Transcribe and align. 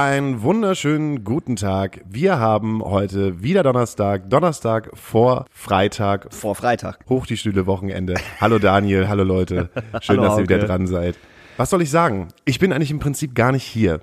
Einen 0.00 0.42
wunderschönen 0.42 1.24
guten 1.24 1.56
Tag. 1.56 2.02
Wir 2.08 2.38
haben 2.38 2.84
heute 2.84 3.42
wieder 3.42 3.64
Donnerstag, 3.64 4.30
Donnerstag 4.30 4.90
vor 4.94 5.46
Freitag, 5.50 6.32
Vor 6.32 6.54
Freitag. 6.54 7.00
hoch 7.08 7.26
die 7.26 7.36
Stühle 7.36 7.66
Wochenende. 7.66 8.14
Hallo 8.40 8.60
Daniel, 8.60 9.08
hallo 9.08 9.24
Leute. 9.24 9.70
Schön, 10.00 10.18
Hallo, 10.18 10.22
dass 10.22 10.38
ihr 10.38 10.44
wieder 10.44 10.58
Hauke. 10.58 10.66
dran 10.68 10.86
seid. 10.86 11.18
Was 11.56 11.70
soll 11.70 11.82
ich 11.82 11.90
sagen? 11.90 12.28
Ich 12.44 12.60
bin 12.60 12.72
eigentlich 12.72 12.92
im 12.92 13.00
Prinzip 13.00 13.34
gar 13.34 13.50
nicht 13.50 13.64
hier. 13.64 14.00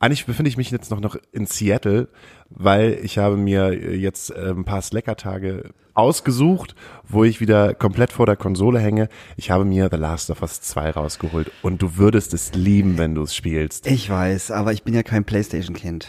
Eigentlich 0.00 0.26
befinde 0.26 0.48
ich 0.48 0.56
mich 0.56 0.70
jetzt 0.70 0.90
noch, 0.90 1.00
noch 1.00 1.16
in 1.32 1.46
Seattle, 1.46 2.08
weil 2.50 3.00
ich 3.02 3.18
habe 3.18 3.36
mir 3.36 3.96
jetzt 3.96 4.30
äh, 4.30 4.50
ein 4.50 4.64
paar 4.64 4.80
Slacker-Tage 4.80 5.70
ausgesucht, 5.94 6.76
wo 7.08 7.24
ich 7.24 7.40
wieder 7.40 7.74
komplett 7.74 8.12
vor 8.12 8.24
der 8.24 8.36
Konsole 8.36 8.78
hänge. 8.78 9.08
Ich 9.36 9.50
habe 9.50 9.64
mir 9.64 9.88
The 9.90 9.96
Last 9.96 10.30
of 10.30 10.42
Us 10.42 10.60
2 10.60 10.90
rausgeholt 10.90 11.50
und 11.62 11.82
du 11.82 11.96
würdest 11.96 12.32
es 12.32 12.54
lieben, 12.54 12.96
wenn 12.98 13.16
du 13.16 13.22
es 13.22 13.34
spielst. 13.34 13.88
Ich 13.88 14.08
weiß, 14.08 14.52
aber 14.52 14.72
ich 14.72 14.84
bin 14.84 14.94
ja 14.94 15.02
kein 15.02 15.24
Playstation-Kind. 15.24 16.08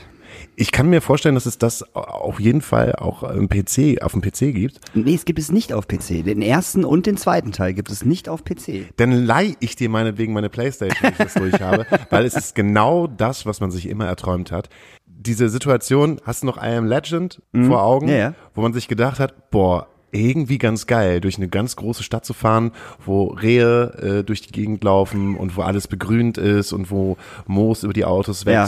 Ich 0.61 0.73
kann 0.73 0.89
mir 0.89 0.99
vorstellen, 0.99 1.35
dass 1.35 1.45
es 1.45 1.57
das 1.57 1.95
auf 1.95 2.37
jeden 2.41 2.59
Fall 2.59 2.93
auch 2.97 3.23
im 3.23 3.47
PC, 3.47 4.01
auf 4.01 4.11
dem 4.11 4.19
PC 4.21 4.53
gibt. 4.53 4.81
Nee, 4.93 5.15
es 5.15 5.23
gibt 5.23 5.39
es 5.39 5.53
nicht 5.53 5.71
auf 5.71 5.87
PC. 5.87 6.25
Den 6.25 6.41
ersten 6.41 6.83
und 6.83 7.05
den 7.05 7.15
zweiten 7.15 7.53
Teil 7.53 7.73
gibt 7.73 7.89
es 7.89 8.03
nicht 8.03 8.27
auf 8.27 8.43
PC. 8.43 8.93
Dann 8.97 9.13
leih 9.13 9.55
ich 9.61 9.77
dir 9.77 9.87
meinetwegen 9.87 10.33
meine 10.33 10.49
Playstation, 10.49 10.97
wenn 11.01 11.11
ich 11.13 11.17
das 11.17 11.33
durch 11.35 11.61
habe, 11.61 11.85
weil 12.09 12.25
es 12.25 12.33
ist 12.33 12.55
genau 12.55 13.07
das, 13.07 13.45
was 13.45 13.61
man 13.61 13.71
sich 13.71 13.87
immer 13.87 14.05
erträumt 14.05 14.51
hat. 14.51 14.67
Diese 15.05 15.47
Situation, 15.47 16.19
hast 16.25 16.43
du 16.43 16.47
noch 16.47 16.57
I 16.57 16.75
Am 16.75 16.87
Legend 16.87 17.41
vor 17.65 17.81
Augen, 17.83 18.09
Ja, 18.09 18.15
ja. 18.17 18.33
wo 18.53 18.59
man 18.59 18.73
sich 18.73 18.89
gedacht 18.89 19.21
hat, 19.21 19.51
boah, 19.51 19.87
irgendwie 20.11 20.57
ganz 20.57 20.87
geil, 20.87 21.21
durch 21.21 21.37
eine 21.37 21.47
ganz 21.47 21.75
große 21.75 22.03
Stadt 22.03 22.25
zu 22.25 22.33
fahren, 22.33 22.71
wo 23.05 23.27
Rehe 23.27 24.19
äh, 24.19 24.23
durch 24.23 24.41
die 24.41 24.51
Gegend 24.51 24.83
laufen 24.83 25.35
und 25.35 25.55
wo 25.55 25.61
alles 25.61 25.87
begrünt 25.87 26.37
ist 26.37 26.73
und 26.73 26.89
wo 26.91 27.15
Moos 27.47 27.83
über 27.83 27.93
die 27.93 28.05
Autos 28.05 28.43
Ja. 28.43 28.67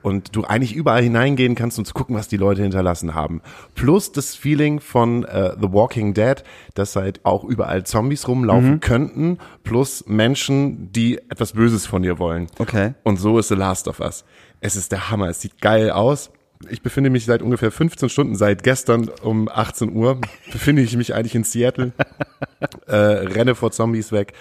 Und 0.00 0.36
du 0.36 0.44
eigentlich 0.44 0.74
überall 0.74 1.02
hineingehen 1.02 1.54
kannst, 1.56 1.78
um 1.78 1.84
zu 1.84 1.92
gucken, 1.92 2.14
was 2.14 2.28
die 2.28 2.36
Leute 2.36 2.62
hinterlassen 2.62 3.14
haben. 3.14 3.42
Plus 3.74 4.12
das 4.12 4.34
Feeling 4.36 4.78
von 4.80 5.24
äh, 5.24 5.54
The 5.60 5.72
Walking 5.72 6.14
Dead, 6.14 6.36
dass 6.74 6.94
halt 6.94 7.24
auch 7.24 7.42
überall 7.44 7.84
Zombies 7.84 8.28
rumlaufen 8.28 8.74
Mhm. 8.74 8.80
könnten, 8.80 9.38
plus 9.64 10.04
Menschen, 10.06 10.92
die 10.92 11.18
etwas 11.30 11.52
Böses 11.52 11.84
von 11.86 12.02
dir 12.02 12.18
wollen. 12.18 12.46
Okay. 12.58 12.94
Und 13.02 13.18
so 13.18 13.38
ist 13.38 13.48
The 13.48 13.54
Last 13.56 13.88
of 13.88 13.98
Us. 14.00 14.24
Es 14.60 14.76
ist 14.76 14.92
der 14.92 15.10
Hammer. 15.10 15.28
Es 15.28 15.40
sieht 15.40 15.60
geil 15.60 15.90
aus. 15.90 16.30
Ich 16.70 16.82
befinde 16.82 17.10
mich 17.10 17.24
seit 17.24 17.40
ungefähr 17.42 17.70
15 17.70 18.08
Stunden, 18.08 18.34
seit 18.34 18.62
gestern 18.62 19.08
um 19.22 19.48
18 19.48 19.94
Uhr, 19.94 20.20
befinde 20.50 20.82
ich 20.82 20.96
mich 20.96 21.14
eigentlich 21.14 21.34
in 21.34 21.44
Seattle, 21.44 21.92
äh, 22.86 22.96
renne 22.96 23.54
vor 23.54 23.70
Zombies 23.70 24.10
weg, 24.10 24.32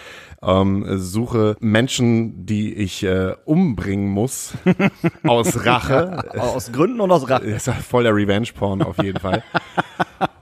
ähm, 0.41 0.85
suche 0.97 1.55
Menschen, 1.59 2.45
die 2.45 2.73
ich 2.73 3.03
äh, 3.03 3.35
umbringen 3.45 4.09
muss, 4.09 4.53
aus 5.23 5.65
Rache. 5.65 6.23
Aus 6.39 6.71
Gründen 6.71 7.01
und 7.01 7.11
aus 7.11 7.29
Rache. 7.29 7.49
Das 7.49 7.67
ist 7.67 7.75
voll 7.85 8.03
der 8.03 8.15
Revenge-Porn 8.15 8.81
auf 8.81 8.97
jeden 9.01 9.19
Fall. 9.19 9.43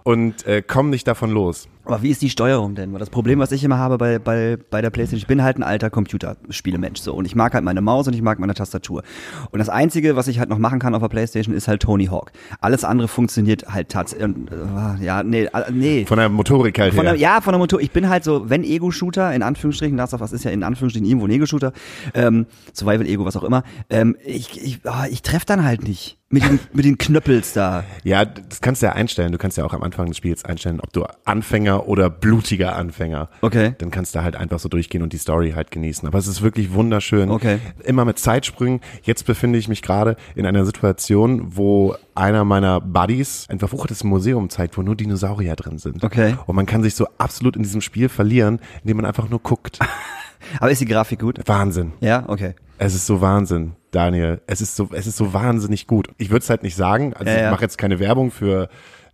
Und 0.04 0.46
äh, 0.46 0.62
komm 0.62 0.92
nicht 0.92 1.08
davon 1.08 1.32
los. 1.32 1.68
Aber 1.86 2.02
wie 2.02 2.10
ist 2.10 2.22
die 2.22 2.30
Steuerung 2.30 2.76
denn? 2.76 2.92
Weil 2.94 3.00
das 3.00 3.10
Problem, 3.10 3.40
was 3.40 3.52
ich 3.52 3.64
immer 3.64 3.78
habe 3.78 3.98
bei, 3.98 4.20
bei, 4.20 4.58
bei 4.70 4.82
der 4.82 4.90
Playstation, 4.90 5.20
ich 5.20 5.28
bin 5.28 5.44
halt 5.44 5.58
ein 5.58 5.64
alter 5.64 5.90
Computerspielemensch 5.90 7.00
so 7.00 7.14
und 7.14 7.26
ich 7.26 7.36
mag 7.36 7.54
halt 7.54 7.64
meine 7.64 7.82
Maus 7.82 8.08
und 8.08 8.14
ich 8.14 8.22
mag 8.22 8.40
meine 8.40 8.54
Tastatur. 8.54 9.04
Und 9.52 9.60
das 9.60 9.70
Einzige, 9.70 10.16
was 10.16 10.28
ich 10.28 10.40
halt 10.40 10.50
noch 10.50 10.58
machen 10.58 10.80
kann 10.80 10.96
auf 10.96 11.02
der 11.02 11.10
Playstation, 11.10 11.56
ist 11.56 11.68
halt 11.68 11.82
Tony 11.82 12.08
Hawk. 12.08 12.32
Alles 12.62 12.84
andere 12.84 13.08
funktioniert 13.08 13.68
halt 13.68 13.90
tatsächlich. 13.90 14.26
Äh, 14.26 15.04
ja, 15.04 15.24
nee, 15.24 15.44
äh, 15.46 15.72
nee. 15.72 16.06
Von 16.06 16.18
der 16.18 16.30
Motorik 16.30 16.80
halt 16.80 16.94
Von 16.94 17.04
her. 17.04 17.14
der, 17.14 17.22
ja, 17.22 17.42
von 17.42 17.54
der 17.54 17.60
Motor. 17.60 17.80
Ich 17.82 17.92
bin 17.92 18.10
halt 18.10 18.24
so, 18.24 18.50
wenn 18.50 18.64
Ego-Shooter, 18.64 19.34
in 19.34 19.44
Anführungsstrichen, 19.44 19.98
Last 19.98 20.14
of 20.14 20.22
Us 20.22 20.32
ist 20.32 20.44
ja 20.44 20.52
in 20.52 20.64
Anführungsstrichen 20.64 21.08
irgendwo 21.08 21.28
ein 21.28 21.32
Ego-Shooter, 21.32 21.74
ähm, 22.14 22.46
Survival-Ego, 22.74 23.26
was 23.26 23.36
auch 23.38 23.44
immer, 23.44 23.64
ähm, 23.90 24.16
ich, 24.26 24.64
ich, 24.64 24.80
oh, 24.86 25.06
ich 25.10 25.22
treffe 25.22 25.46
dann 25.46 25.64
halt 25.64 25.84
nicht. 25.84 26.18
Mit 26.30 26.44
den, 26.44 26.60
mit 26.74 26.86
den 26.86 26.98
Knöppels 26.98 27.54
da. 27.54 27.84
Ja, 28.04 28.26
das 28.26 28.60
kannst 28.60 28.82
du 28.82 28.88
ja 28.88 28.94
einstellen. 28.94 29.32
Du 29.32 29.38
kannst 29.38 29.58
ja 29.58 29.64
auch 29.64 29.74
am 29.74 29.84
Anfang 29.84 30.08
des 30.08 30.18
Spiels 30.18 30.44
einstellen, 30.44 30.80
ob 30.82 30.92
du 30.92 31.06
Anfänger 31.24 31.75
oder 31.80 32.10
blutiger 32.10 32.76
Anfänger. 32.76 33.30
Okay. 33.42 33.74
Dann 33.78 33.92
kannst 33.92 34.16
du 34.16 34.24
halt 34.24 34.36
einfach 34.36 34.60
so 34.60 34.70
durchgehen 34.70 35.02
und 35.04 35.14
die 35.14 35.18
Story 35.18 35.52
halt 35.56 35.72
genießen. 35.72 36.08
Aber 36.08 36.18
es 36.18 36.28
ist 36.28 36.42
wirklich 36.42 36.74
wunderschön. 36.74 37.30
Okay. 37.30 37.60
Immer 37.84 38.06
mit 38.06 38.20
Zeitsprüngen. 38.20 38.82
Jetzt 39.04 39.26
befinde 39.26 39.60
ich 39.60 39.68
mich 39.68 39.82
gerade 39.82 40.16
in 40.36 40.46
einer 40.46 40.66
Situation, 40.66 41.56
wo 41.56 41.96
einer 42.16 42.44
meiner 42.46 42.82
Buddies 42.82 43.46
ein 43.50 43.60
verfruchtetes 43.60 44.04
Museum 44.04 44.50
zeigt, 44.50 44.78
wo 44.78 44.82
nur 44.82 44.96
Dinosaurier 44.96 45.56
drin 45.56 45.78
sind. 45.78 46.04
Okay. 46.04 46.36
Und 46.46 46.56
man 46.56 46.66
kann 46.66 46.84
sich 46.84 46.96
so 46.96 47.08
absolut 47.18 47.56
in 47.56 47.64
diesem 47.64 47.82
Spiel 47.82 48.10
verlieren, 48.10 48.60
indem 48.82 48.98
man 48.98 49.06
einfach 49.06 49.30
nur 49.30 49.40
guckt. 49.40 49.80
Aber 50.60 50.72
ist 50.72 50.82
die 50.82 50.86
Grafik 50.86 51.20
gut? 51.20 51.40
Wahnsinn. 51.46 51.94
Ja, 52.02 52.24
okay. 52.28 52.54
Es 52.78 52.94
ist 52.94 53.06
so 53.06 53.22
Wahnsinn, 53.22 53.74
Daniel. 53.92 54.42
Es 54.48 54.62
ist 54.62 54.76
so, 54.76 54.90
es 54.92 55.08
ist 55.08 55.18
so 55.18 55.34
wahnsinnig 55.34 55.88
gut. 55.88 56.10
Ich 56.18 56.30
würde 56.30 56.44
es 56.44 56.50
halt 56.50 56.62
nicht 56.62 56.76
sagen. 56.76 57.14
Also 57.14 57.32
Ja, 57.32 57.38
ja. 57.38 57.46
ich 57.46 57.52
mache 57.52 57.62
jetzt 57.62 57.78
keine 57.78 58.00
Werbung 58.00 58.32
für 58.32 58.70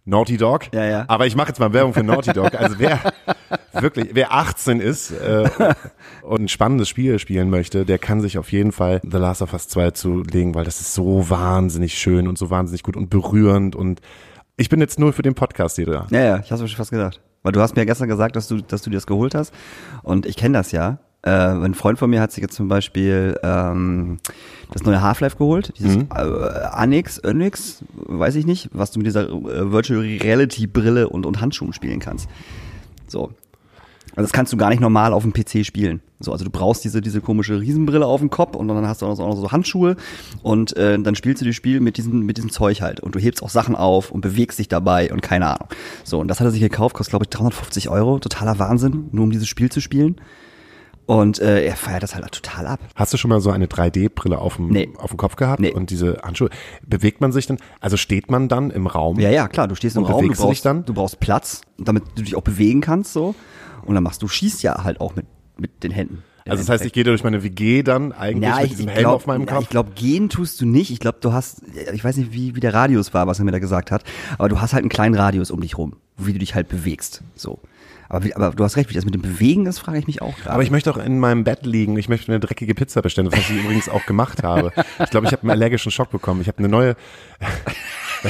Naughty 0.05 0.37
Dog. 0.37 0.73
Ja, 0.73 0.85
ja. 0.85 1.05
Aber 1.07 1.27
ich 1.27 1.35
mache 1.35 1.49
jetzt 1.49 1.59
mal 1.59 1.73
Werbung 1.73 1.93
für 1.93 2.03
Naughty 2.03 2.33
Dog. 2.33 2.55
Also 2.55 2.79
wer 2.79 3.13
wirklich, 3.73 4.09
wer 4.13 4.33
18 4.33 4.79
ist 4.79 5.11
äh, 5.11 5.49
und 6.23 6.43
ein 6.43 6.47
spannendes 6.47 6.89
Spiel 6.89 7.19
spielen 7.19 7.49
möchte, 7.49 7.85
der 7.85 7.99
kann 7.99 8.21
sich 8.21 8.37
auf 8.37 8.51
jeden 8.51 8.71
Fall 8.71 8.99
The 9.03 9.17
Last 9.17 9.41
of 9.41 9.53
Us 9.53 9.67
2 9.67 9.91
zulegen, 9.91 10.55
weil 10.55 10.65
das 10.65 10.81
ist 10.81 10.93
so 10.93 11.29
wahnsinnig 11.29 11.97
schön 11.97 12.27
und 12.27 12.37
so 12.37 12.49
wahnsinnig 12.49 12.83
gut 12.83 12.97
und 12.97 13.09
berührend 13.09 13.75
und 13.75 14.01
ich 14.57 14.69
bin 14.69 14.79
jetzt 14.79 14.99
nur 14.99 15.13
für 15.13 15.23
den 15.23 15.33
Podcast 15.33 15.77
hier 15.77 15.87
da. 15.87 16.07
Ja, 16.11 16.19
ja, 16.21 16.39
ich 16.39 16.51
hab's 16.51 16.61
mir 16.61 16.67
schon 16.67 16.77
fast 16.77 16.91
gedacht. 16.91 17.19
Weil 17.43 17.51
du 17.51 17.61
hast 17.61 17.75
mir 17.75 17.81
ja 17.81 17.85
gestern 17.85 18.07
gesagt, 18.07 18.35
dass 18.35 18.47
du, 18.47 18.61
dass 18.61 18.83
du 18.83 18.91
dir 18.91 18.97
das 18.97 19.07
geholt 19.07 19.33
hast. 19.33 19.53
Und 20.03 20.25
ich 20.25 20.37
kenne 20.37 20.57
das 20.57 20.71
ja. 20.71 20.99
Äh, 21.23 21.29
ein 21.29 21.75
Freund 21.75 21.99
von 21.99 22.09
mir 22.09 22.19
hat 22.19 22.31
sich 22.31 22.41
jetzt 22.41 22.55
zum 22.55 22.67
Beispiel 22.67 23.39
ähm, 23.43 24.17
das 24.71 24.83
neue 24.83 25.01
Half-Life 25.01 25.37
geholt, 25.37 25.73
dieses 25.77 25.97
äh, 25.97 26.07
Anix, 26.71 27.23
Onyx, 27.23 27.83
weiß 27.93 28.35
ich 28.35 28.47
nicht, 28.47 28.69
was 28.73 28.91
du 28.91 28.99
mit 28.99 29.05
dieser 29.05 29.29
äh, 29.29 29.71
Virtual 29.71 29.99
Reality 29.99 30.65
Brille 30.65 31.09
und, 31.09 31.25
und 31.25 31.39
Handschuhen 31.39 31.73
spielen 31.73 31.99
kannst. 31.99 32.27
So. 33.07 33.33
Also 34.15 34.23
das 34.23 34.33
kannst 34.33 34.51
du 34.51 34.57
gar 34.57 34.69
nicht 34.69 34.81
normal 34.81 35.13
auf 35.13 35.23
dem 35.23 35.31
PC 35.31 35.65
spielen. 35.65 36.01
So, 36.19 36.31
also 36.31 36.43
du 36.43 36.51
brauchst 36.51 36.83
diese, 36.83 37.01
diese 37.01 37.21
komische 37.21 37.61
Riesenbrille 37.61 38.05
auf 38.05 38.19
dem 38.19 38.29
Kopf 38.29 38.55
und 38.55 38.67
dann 38.67 38.85
hast 38.85 39.01
du 39.01 39.05
auch 39.05 39.09
noch 39.09 39.15
so, 39.15 39.23
auch 39.23 39.29
noch 39.29 39.37
so 39.37 39.51
Handschuhe 39.51 39.95
und 40.43 40.75
äh, 40.75 40.99
dann 40.99 41.15
spielst 41.15 41.41
du 41.41 41.45
das 41.45 41.55
Spiel 41.55 41.79
mit 41.79 41.97
diesem, 41.97 42.25
mit 42.25 42.37
diesem 42.37 42.51
Zeug 42.51 42.81
halt 42.81 42.99
und 42.99 43.15
du 43.15 43.19
hebst 43.19 43.41
auch 43.41 43.49
Sachen 43.49 43.75
auf 43.75 44.11
und 44.11 44.21
bewegst 44.21 44.59
dich 44.59 44.67
dabei 44.67 45.13
und 45.13 45.21
keine 45.21 45.47
Ahnung. 45.47 45.69
So, 46.03 46.19
und 46.19 46.27
das 46.27 46.39
hat 46.39 46.47
er 46.47 46.51
sich 46.51 46.61
gekauft, 46.61 46.95
kostet 46.95 47.11
glaube 47.11 47.25
ich 47.25 47.29
350 47.29 47.89
Euro, 47.89 48.19
totaler 48.19 48.59
Wahnsinn, 48.59 49.07
nur 49.11 49.23
um 49.23 49.31
dieses 49.31 49.47
Spiel 49.47 49.71
zu 49.71 49.79
spielen. 49.79 50.17
Und 51.11 51.39
äh, 51.39 51.65
er 51.65 51.75
feiert 51.75 52.03
das 52.03 52.15
halt 52.15 52.31
total 52.31 52.65
ab. 52.67 52.79
Hast 52.95 53.11
du 53.11 53.17
schon 53.17 53.27
mal 53.27 53.41
so 53.41 53.51
eine 53.51 53.65
3D-Brille 53.65 54.39
auf 54.39 54.55
dem, 54.55 54.69
Nee. 54.69 54.87
auf 54.97 55.09
dem 55.09 55.17
Kopf 55.17 55.35
gehabt 55.35 55.59
Nee. 55.59 55.73
und 55.73 55.89
diese 55.89 56.19
Handschuhe? 56.23 56.49
Bewegt 56.87 57.19
man 57.19 57.33
sich 57.33 57.47
dann? 57.47 57.57
Also 57.81 57.97
steht 57.97 58.31
man 58.31 58.47
dann 58.47 58.71
im 58.71 58.87
Raum? 58.87 59.19
Ja, 59.19 59.29
ja, 59.29 59.49
klar, 59.49 59.67
du 59.67 59.75
stehst 59.75 59.97
im 59.97 60.05
Raum, 60.05 60.21
du 60.21 60.27
du 60.27 60.33
dich 60.33 60.39
brauchst, 60.41 60.65
dann? 60.65 60.85
du 60.85 60.93
brauchst 60.93 61.19
Platz, 61.19 61.63
damit 61.77 62.03
du 62.15 62.21
dich 62.21 62.37
auch 62.37 62.43
bewegen 62.43 62.79
kannst 62.79 63.11
so. 63.11 63.35
Und 63.83 63.95
dann 63.95 64.05
machst 64.05 64.21
du, 64.21 64.29
schießt 64.29 64.63
ja 64.63 64.85
halt 64.85 65.01
auch 65.01 65.13
mit, 65.13 65.25
mit 65.57 65.83
den 65.83 65.91
Händen. 65.91 66.23
Also 66.47 66.63
das 66.63 66.69
heißt, 66.69 66.85
ich 66.85 66.93
gehe 66.93 67.03
durch 67.03 67.25
meine 67.25 67.43
WG 67.43 67.83
dann 67.83 68.13
eigentlich 68.13 68.49
Ja, 68.49 68.61
mit 68.61 68.71
diesem 68.71 68.87
Helm 68.87 68.99
glaub, 69.01 69.15
auf 69.15 69.27
meinem 69.27 69.41
ja, 69.47 69.53
Kopf? 69.53 69.63
Ich 69.63 69.69
glaube, 69.69 69.91
gehen 69.93 70.29
tust 70.29 70.61
du 70.61 70.65
nicht. 70.65 70.91
Ich 70.91 70.99
glaube, 70.99 71.17
du 71.19 71.33
hast, 71.33 71.61
ich 71.93 72.03
weiß 72.05 72.15
nicht, 72.15 72.31
wie, 72.31 72.55
wie 72.55 72.61
der 72.61 72.73
Radius 72.73 73.13
war, 73.13 73.27
was 73.27 73.37
er 73.37 73.43
mir 73.43 73.51
da 73.51 73.59
gesagt 73.59 73.91
hat, 73.91 74.05
aber 74.37 74.47
du 74.47 74.61
hast 74.61 74.71
halt 74.71 74.83
einen 74.83 74.89
kleinen 74.89 75.15
Radius 75.15 75.51
um 75.51 75.59
dich 75.59 75.77
rum, 75.77 75.97
wie 76.17 76.31
du 76.31 76.39
dich 76.39 76.55
halt 76.55 76.69
bewegst. 76.69 77.21
So. 77.35 77.59
Aber, 78.11 78.25
wie, 78.25 78.35
aber 78.35 78.51
du 78.51 78.61
hast 78.65 78.75
recht, 78.75 78.89
wie 78.89 78.93
das 78.93 79.05
mit 79.05 79.13
dem 79.13 79.21
Bewegen 79.21 79.65
ist, 79.67 79.79
frage 79.79 79.97
ich 79.97 80.05
mich 80.05 80.21
auch 80.21 80.35
gerade. 80.35 80.51
Aber 80.51 80.63
ich 80.63 80.69
möchte 80.69 80.91
auch 80.91 80.97
in 80.97 81.17
meinem 81.17 81.45
Bett 81.45 81.65
liegen. 81.65 81.95
Ich 81.95 82.09
möchte 82.09 82.29
eine 82.29 82.41
dreckige 82.41 82.75
Pizza 82.75 83.01
bestellen, 83.01 83.31
was 83.31 83.39
ich 83.39 83.51
übrigens 83.51 83.87
auch 83.87 84.05
gemacht 84.05 84.43
habe. 84.43 84.73
Ich 84.99 85.09
glaube, 85.11 85.27
ich 85.27 85.31
habe 85.31 85.43
einen 85.43 85.51
allergischen 85.51 85.93
Schock 85.93 86.11
bekommen. 86.11 86.41
Ich 86.41 86.49
habe 86.49 86.57
eine 86.57 86.67
neue. 86.67 86.97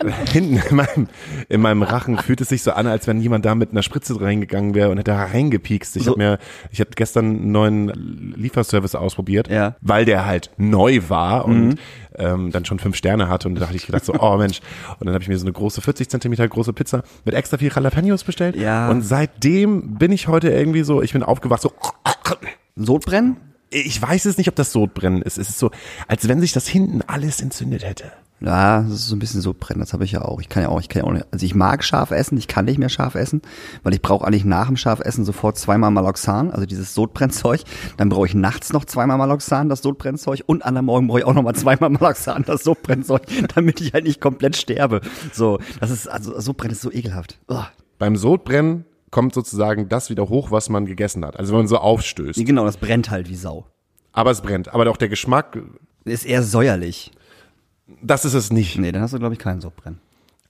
Hinten 0.32 0.56
in 0.68 0.76
meinem, 0.76 1.08
in 1.48 1.60
meinem 1.60 1.82
Rachen 1.82 2.18
fühlt 2.18 2.40
es 2.40 2.48
sich 2.48 2.62
so 2.62 2.72
an, 2.72 2.86
als 2.86 3.06
wenn 3.06 3.20
jemand 3.20 3.44
da 3.44 3.54
mit 3.54 3.72
einer 3.72 3.82
Spritze 3.82 4.20
reingegangen 4.20 4.74
wäre 4.74 4.90
und 4.90 4.98
hätte 4.98 5.10
da 5.10 5.24
reingepiekst. 5.24 5.96
Ich 5.96 6.04
So. 6.04 6.12
habe 6.12 6.18
mir, 6.18 6.38
ich 6.70 6.80
habe 6.80 6.90
gestern 6.94 7.24
einen 7.26 7.52
neuen 7.52 8.34
Lieferservice 8.36 8.94
ausprobiert, 8.94 9.48
Ja. 9.48 9.76
weil 9.80 10.04
der 10.04 10.24
halt 10.26 10.50
neu 10.56 11.00
war 11.08 11.44
und 11.46 11.76
ähm, 12.16 12.50
dann 12.52 12.64
schon 12.64 12.78
fünf 12.78 12.96
Sterne 12.96 13.28
hatte 13.28 13.48
und 13.48 13.54
da 13.56 13.60
dachte 13.62 13.76
ich 13.76 13.86
gedacht 13.86 14.04
so, 14.04 14.14
oh 14.18 14.36
Mensch. 14.36 14.60
Und 14.98 15.06
dann 15.06 15.14
habe 15.14 15.22
ich 15.22 15.28
mir 15.28 15.38
so 15.38 15.44
eine 15.44 15.52
große 15.52 15.80
40 15.80 16.08
Zentimeter 16.08 16.46
große 16.48 16.72
Pizza 16.72 17.02
mit 17.24 17.34
extra 17.34 17.58
viel 17.58 17.70
Jalapenos 17.74 18.24
bestellt. 18.24 18.56
Ja. 18.56 18.88
Und 18.90 19.02
seitdem 19.02 19.98
bin 19.98 20.12
ich 20.12 20.28
heute 20.28 20.50
irgendwie 20.50 20.82
so, 20.82 21.02
ich 21.02 21.12
bin 21.12 21.22
aufgewacht 21.22 21.62
so, 21.62 21.72
Sodbrennen? 22.76 23.36
ich 23.70 24.00
weiß 24.00 24.24
es 24.24 24.38
nicht, 24.38 24.48
ob 24.48 24.54
das 24.56 24.72
Sodbrennen 24.72 25.20
ist. 25.22 25.36
Es 25.38 25.50
ist 25.50 25.58
so, 25.58 25.70
als 26.06 26.26
wenn 26.28 26.40
sich 26.40 26.52
das 26.52 26.66
hinten 26.66 27.02
alles 27.06 27.40
entzündet 27.42 27.84
hätte. 27.84 28.04
Ja, 28.40 28.82
das 28.82 28.92
ist 28.92 29.08
so 29.08 29.16
ein 29.16 29.18
bisschen 29.18 29.40
Sodbrennen, 29.40 29.80
das 29.80 29.92
habe 29.92 30.04
ich 30.04 30.12
ja 30.12 30.22
auch. 30.22 30.40
Ich 30.40 30.48
kann 30.48 30.62
ja 30.62 30.68
auch, 30.68 30.80
ich 30.80 30.88
kann 30.88 31.02
ja 31.02 31.08
auch 31.08 31.12
nicht, 31.12 31.26
also 31.32 31.44
ich 31.44 31.56
mag 31.56 31.82
scharf 31.82 32.12
essen, 32.12 32.38
ich 32.38 32.46
kann 32.46 32.66
nicht 32.66 32.78
mehr 32.78 32.88
scharf 32.88 33.16
essen, 33.16 33.42
weil 33.82 33.94
ich 33.94 34.00
brauche 34.00 34.24
eigentlich 34.26 34.44
nach 34.44 34.68
dem 34.68 34.76
Scharfessen 34.76 35.24
sofort 35.24 35.58
zweimal 35.58 35.90
Maloxan, 35.90 36.52
also 36.52 36.64
dieses 36.64 36.94
Sodbrennzeug. 36.94 37.62
Dann 37.96 38.08
brauche 38.08 38.26
ich 38.26 38.34
nachts 38.34 38.72
noch 38.72 38.84
zweimal 38.84 39.18
Maloxan, 39.18 39.68
das 39.68 39.82
Sodbrennzeug, 39.82 40.42
und 40.46 40.64
an 40.64 40.74
der 40.74 40.82
Morgen 40.82 41.08
brauche 41.08 41.20
ich 41.20 41.24
auch 41.24 41.34
noch 41.34 41.42
mal 41.42 41.54
zweimal 41.54 41.90
Maloxan, 41.90 42.44
das 42.46 42.62
Sodbrennzeug, 42.62 43.22
damit 43.54 43.80
ich 43.80 43.92
halt 43.92 44.04
nicht 44.04 44.20
komplett 44.20 44.56
sterbe. 44.56 45.00
So, 45.32 45.58
das 45.80 45.90
ist, 45.90 46.06
also 46.06 46.38
Sodbrennen 46.38 46.72
ist 46.72 46.82
so 46.82 46.92
ekelhaft. 46.92 47.38
Ugh. 47.48 47.64
Beim 47.98 48.14
Sodbrennen 48.16 48.84
kommt 49.10 49.34
sozusagen 49.34 49.88
das 49.88 50.10
wieder 50.10 50.28
hoch, 50.28 50.50
was 50.50 50.68
man 50.68 50.86
gegessen 50.86 51.24
hat. 51.24 51.36
Also 51.38 51.52
wenn 51.52 51.60
man 51.60 51.68
so 51.68 51.78
aufstößt. 51.78 52.44
Genau, 52.44 52.64
das 52.64 52.76
brennt 52.76 53.10
halt 53.10 53.28
wie 53.28 53.34
Sau. 53.34 53.66
Aber 54.12 54.30
es 54.30 54.40
brennt. 54.40 54.72
Aber 54.72 54.88
auch 54.90 54.96
der 54.96 55.08
Geschmack 55.08 55.58
Ist 56.04 56.24
eher 56.24 56.42
säuerlich. 56.42 57.12
Das 58.02 58.24
ist 58.24 58.34
es 58.34 58.52
nicht. 58.52 58.78
Nee, 58.78 58.92
dann 58.92 59.02
hast 59.02 59.14
du, 59.14 59.18
glaube 59.18 59.34
ich, 59.34 59.38
keinen 59.38 59.60
Sodbrennen. 59.60 60.00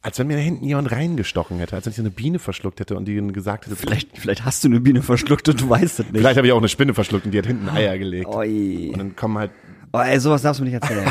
Als 0.00 0.18
wenn 0.18 0.28
mir 0.28 0.36
da 0.36 0.42
hinten 0.42 0.64
jemand 0.64 0.92
reingestochen 0.92 1.58
hätte, 1.58 1.74
als 1.74 1.84
wenn 1.84 1.90
ich 1.90 1.96
so 1.96 2.02
eine 2.02 2.10
Biene 2.10 2.38
verschluckt 2.38 2.78
hätte 2.78 2.96
und 2.96 3.06
die 3.06 3.14
gesagt 3.32 3.66
hätte, 3.66 3.74
Vielleicht, 3.74 4.16
vielleicht 4.16 4.44
hast 4.44 4.62
du 4.62 4.68
eine 4.68 4.80
Biene 4.80 5.02
verschluckt 5.02 5.48
und 5.48 5.60
du 5.60 5.68
weißt 5.68 6.00
es 6.00 6.06
nicht. 6.06 6.18
vielleicht 6.18 6.36
habe 6.36 6.46
ich 6.46 6.52
auch 6.52 6.58
eine 6.58 6.68
Spinne 6.68 6.94
verschluckt 6.94 7.26
und 7.26 7.32
die 7.32 7.38
hat 7.38 7.46
hinten 7.46 7.68
Eier 7.68 7.98
gelegt. 7.98 8.26
Oi. 8.26 8.90
Und 8.92 8.98
dann 8.98 9.16
kommen 9.16 9.38
halt 9.38 9.50
Oh, 9.92 9.98
ey, 9.98 10.20
sowas 10.20 10.42
darfst 10.42 10.60
du 10.60 10.64
mir 10.64 10.70
nicht 10.70 10.82
erzählen. 10.82 11.10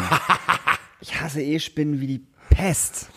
ich 1.01 1.19
hasse 1.19 1.41
eh 1.41 1.59
Spinnen 1.59 1.99
wie 1.99 2.07
die 2.07 2.21
Pest. 2.49 3.09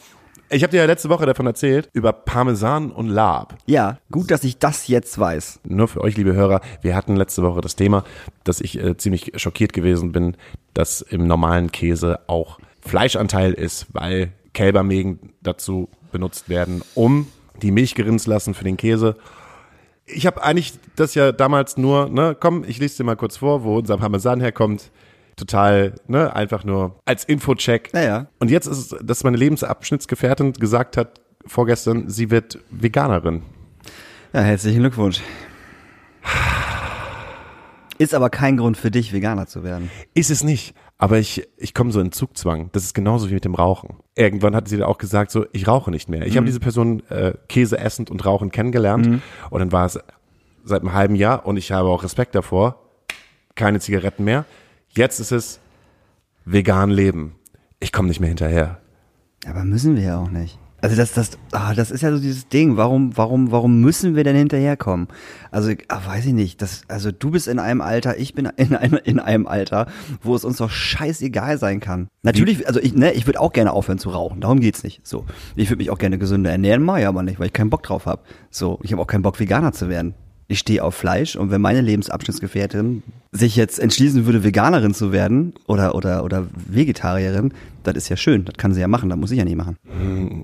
Ich 0.49 0.65
habe 0.65 0.71
dir 0.73 0.79
ja 0.79 0.87
letzte 0.87 1.09
Woche 1.11 1.27
davon 1.27 1.47
erzählt, 1.47 1.89
über 1.93 2.12
Parmesan 2.12 2.91
und 2.91 3.09
Lab. 3.09 3.57
Ja, 3.67 3.99
gut, 4.11 4.31
dass 4.33 4.43
ich 4.43 4.59
das 4.59 4.89
jetzt 4.89 5.17
weiß. 5.17 5.61
Nur 5.65 5.87
für 5.87 6.01
euch, 6.01 6.17
liebe 6.17 6.33
Hörer, 6.33 6.61
wir 6.83 6.97
hatten 6.97 7.15
letzte 7.15 7.43
Woche 7.43 7.61
das 7.61 7.77
Thema, 7.77 8.03
dass 8.43 8.61
ich 8.61 8.83
äh, 8.83 8.97
ziemlich 8.97 9.33
schockiert 9.37 9.73
gewesen 9.73 10.11
bin, 10.11 10.37
dass 10.75 11.03
im 11.03 11.27
normalen 11.29 11.71
Käse 11.71 12.19
auch 12.27 12.59
Fleischanteil 12.82 13.53
ist, 13.53 13.87
weil 13.93 14.32
Kälbermägen 14.53 15.32
dazu 15.43 15.88
benutzt 16.12 16.49
werden, 16.49 16.82
um 16.94 17.27
die 17.62 17.71
Milch 17.71 17.94
gerinnen 17.94 18.19
zu 18.19 18.31
lassen 18.31 18.55
für 18.55 18.65
den 18.65 18.77
Käse. 18.77 19.17
Ich 20.06 20.27
habe 20.27 20.43
eigentlich 20.43 20.73
das 20.97 21.15
ja 21.15 21.31
damals 21.32 21.77
nur, 21.77 22.09
ne, 22.09 22.37
komm, 22.38 22.65
ich 22.67 22.79
lese 22.79 22.99
dir 22.99 23.05
mal 23.05 23.17
kurz 23.17 23.37
vor, 23.37 23.62
wo 23.62 23.79
unser 23.79 23.99
Parmesan 23.99 24.41
herkommt. 24.41 24.91
Total, 25.37 25.94
ne, 26.06 26.35
einfach 26.35 26.65
nur 26.65 27.00
als 27.05 27.25
Infocheck. 27.25 27.91
Naja. 27.93 28.27
Und 28.41 28.50
jetzt 28.50 28.67
ist 28.67 28.93
es, 28.93 28.99
dass 29.03 29.25
meine 29.25 29.37
Lebensabschnittsgefährtin 29.37 30.53
gesagt 30.55 30.97
hat, 30.97 31.21
vorgestern, 31.47 32.09
sie 32.09 32.31
wird 32.31 32.59
Veganerin. 32.71 33.43
Ja, 34.33 34.41
herzlichen 34.41 34.81
Glückwunsch. 34.81 35.23
Ist 38.00 38.14
aber 38.14 38.31
kein 38.31 38.56
Grund 38.56 38.79
für 38.79 38.91
dich, 38.91 39.12
Veganer 39.12 39.47
zu 39.47 39.62
werden. 39.62 39.91
Ist 40.14 40.31
es 40.31 40.43
nicht. 40.43 40.75
Aber 40.97 41.19
ich, 41.19 41.47
ich 41.58 41.75
komme 41.75 41.93
so 41.93 42.00
in 42.00 42.12
Zugzwang. 42.12 42.70
Das 42.73 42.82
ist 42.82 42.94
genauso 42.94 43.29
wie 43.29 43.35
mit 43.35 43.44
dem 43.44 43.55
Rauchen. 43.55 43.97
Irgendwann 44.14 44.56
hat 44.56 44.69
sie 44.69 44.79
dann 44.79 44.88
auch 44.88 44.97
gesagt, 44.97 45.31
so, 45.31 45.44
ich 45.52 45.69
rauche 45.69 45.91
nicht 45.91 46.08
mehr. 46.08 46.26
Ich 46.26 46.38
habe 46.38 46.47
diese 46.47 46.61
Person 46.61 47.02
äh, 47.11 47.35
Käse 47.50 47.79
essend 47.79 48.11
und 48.11 48.25
rauchen 48.25 48.50
kennengelernt. 48.50 49.23
Und 49.50 49.58
dann 49.58 49.70
war 49.70 49.85
es 49.85 49.99
seit 50.64 50.81
einem 50.81 50.94
halben 50.94 51.14
Jahr 51.14 51.44
und 51.44 51.58
ich 51.58 51.73
habe 51.73 51.91
auch 51.91 52.02
Respekt 52.02 52.35
davor. 52.35 52.87
Keine 53.55 53.81
Zigaretten 53.81 54.25
mehr. 54.25 54.47
Jetzt 54.88 55.20
ist 55.20 55.31
es 55.31 55.61
vegan 56.47 56.88
leben. 56.88 57.35
Ich 57.81 57.93
komme 57.93 58.08
nicht 58.08 58.20
mehr 58.20 58.31
hinterher. 58.31 58.81
Aber 59.47 59.64
müssen 59.64 59.97
wir 59.97 60.05
ja 60.05 60.19
auch 60.19 60.31
nicht. 60.31 60.58
Also 60.82 60.97
das, 60.97 61.12
das, 61.12 61.38
ah, 61.53 61.75
das 61.75 61.91
ist 61.91 62.03
ja 62.03 62.11
so 62.12 62.19
dieses 62.19 62.49
Ding. 62.49 62.77
Warum, 62.77 63.17
warum, 63.17 63.53
warum 63.53 63.81
müssen 63.81 64.17
wir 64.17 64.25
denn 64.25 64.37
hinterherkommen? 64.37 65.09
Also, 65.50 65.73
ah, 65.88 66.00
weiß 66.06 66.27
ich 66.27 66.32
nicht. 66.32 66.62
Das, 66.62 66.82
also 66.88 67.12
du 67.12 67.31
bist 67.31 67.49
in 67.49 67.59
einem 67.59 67.81
Alter, 67.81 68.19
ich 68.19 68.35
bin 68.35 68.49
in 68.56 68.75
einem, 68.75 68.99
in 69.05 69.21
einem 69.21 69.47
Alter, 69.47 69.87
wo 70.23 70.35
es 70.35 70.44
uns 70.44 70.59
doch 70.59 70.71
scheißegal 70.71 71.59
sein 71.59 71.81
kann. 71.81 72.09
Natürlich, 72.23 72.67
also 72.67 72.81
ich, 72.81 72.94
ne, 72.94 73.12
ich 73.12 73.27
würde 73.27 73.41
auch 73.41 73.53
gerne 73.53 73.73
aufhören 73.73 73.99
zu 73.99 74.11
rauchen. 74.11 74.41
Darum 74.41 74.61
geht's 74.61 74.82
nicht. 74.82 75.06
So, 75.06 75.27
ich 75.56 75.69
würde 75.69 75.79
mich 75.79 75.91
auch 75.91 75.99
gerne 75.99 76.19
gesünder 76.19 76.50
ernähren, 76.50 76.83
mal 76.83 77.00
ja 77.00 77.09
aber 77.09 77.23
nicht, 77.23 77.38
weil 77.38 77.47
ich 77.47 77.53
keinen 77.53 77.71
Bock 77.71 77.83
drauf 77.83 78.06
habe. 78.06 78.23
So, 78.50 78.79
ich 78.83 78.93
habe 78.93 79.03
auch 79.03 79.06
keinen 79.06 79.23
Bock 79.23 79.38
Veganer 79.41 79.73
zu 79.73 79.88
werden. 79.88 80.15
Ich 80.50 80.58
stehe 80.58 80.82
auf 80.82 80.97
Fleisch 80.97 81.37
und 81.37 81.52
wenn 81.52 81.61
meine 81.61 81.81
Lebensabschnittsgefährtin 81.81 83.05
sich 83.31 83.55
jetzt 83.55 83.79
entschließen 83.79 84.26
würde, 84.26 84.43
Veganerin 84.43 84.94
zu 84.94 85.12
werden 85.12 85.55
oder 85.69 85.94
oder 85.94 86.25
oder 86.25 86.49
Vegetarierin, 86.67 87.55
das 87.85 87.94
ist 87.94 88.08
ja 88.08 88.17
schön. 88.17 88.44
Das 88.44 88.56
kann 88.56 88.75
sie 88.75 88.81
ja 88.81 88.88
machen. 88.88 89.08
Das 89.11 89.17
muss 89.19 89.31
ich 89.31 89.38
ja 89.38 89.44
nicht 89.44 89.56
machen. 89.56 89.76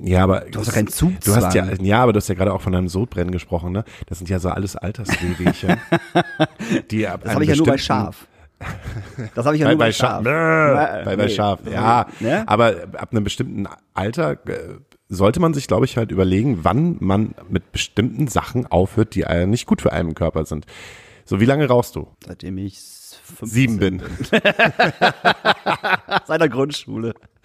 Ja, 0.05 0.23
aber 0.23 0.43
Du 0.51 0.61
hast 0.61 0.69
doch 0.69 0.75
keinen 0.75 0.87
Zugzwang. 0.87 1.41
Du 1.41 1.45
hast 1.45 1.55
ja, 1.55 1.67
ja, 1.83 2.03
aber 2.05 2.13
du 2.13 2.19
hast 2.19 2.29
ja 2.29 2.37
gerade 2.37 2.53
auch 2.53 2.61
von 2.61 2.73
deinem 2.73 2.87
Sodbrennen 2.87 3.33
gesprochen, 3.33 3.73
ne? 3.73 3.85
Das 4.07 4.19
sind 4.19 4.31
ja 4.31 4.39
so 4.39 4.49
alles 4.49 4.77
Alterswehwehchen. 4.77 5.77
die 6.93 7.09
ab 7.09 7.23
Das 7.25 7.35
habe 7.35 7.43
ich 7.43 7.51
ja 7.51 7.57
nur 7.57 7.67
bei 7.67 7.79
Schaf. 7.79 8.29
Das 9.35 9.45
habe 9.45 9.57
ich 9.57 9.61
ja 9.63 9.67
Bei, 9.67 9.73
nur 9.73 9.79
bei, 9.81 9.87
bei 9.89 9.93
Schaf. 9.93 10.25
Schaf. 10.25 11.05
Bei, 11.05 11.17
bei 11.17 11.17
Nee. 11.17 11.29
Schaf. 11.29 11.59
Ja, 11.71 12.07
Ne? 12.21 12.45
aber 12.47 12.75
ab 12.97 13.09
einem 13.11 13.25
bestimmten 13.25 13.67
Alter 13.93 14.33
äh, 14.47 14.59
sollte 15.09 15.41
man 15.41 15.55
sich, 15.55 15.67
glaube 15.69 15.85
ich, 15.85 15.97
halt 15.97 16.11
überlegen, 16.11 16.61
wann 16.63 16.97
man 17.01 17.35
mit 17.49 17.73
bestimmten 17.73 18.29
Sachen 18.29 18.67
aufhört, 18.67 19.15
die 19.15 19.25
nicht 19.47 19.67
gut 19.67 19.83
für 19.83 19.93
einen 19.93 20.15
Körper 20.15 20.45
sind. 20.45 20.67
So, 21.25 21.41
wie 21.41 21.45
lange 21.45 21.67
rauchst 21.67 21.97
du? 21.97 22.09
Seitdem 22.25 22.59
ich 22.59 22.79
15 22.79 23.49
Sieben 23.49 23.79
bin. 23.79 24.03
Seit 26.27 26.41
der 26.41 26.49
Grundschule. 26.49 27.15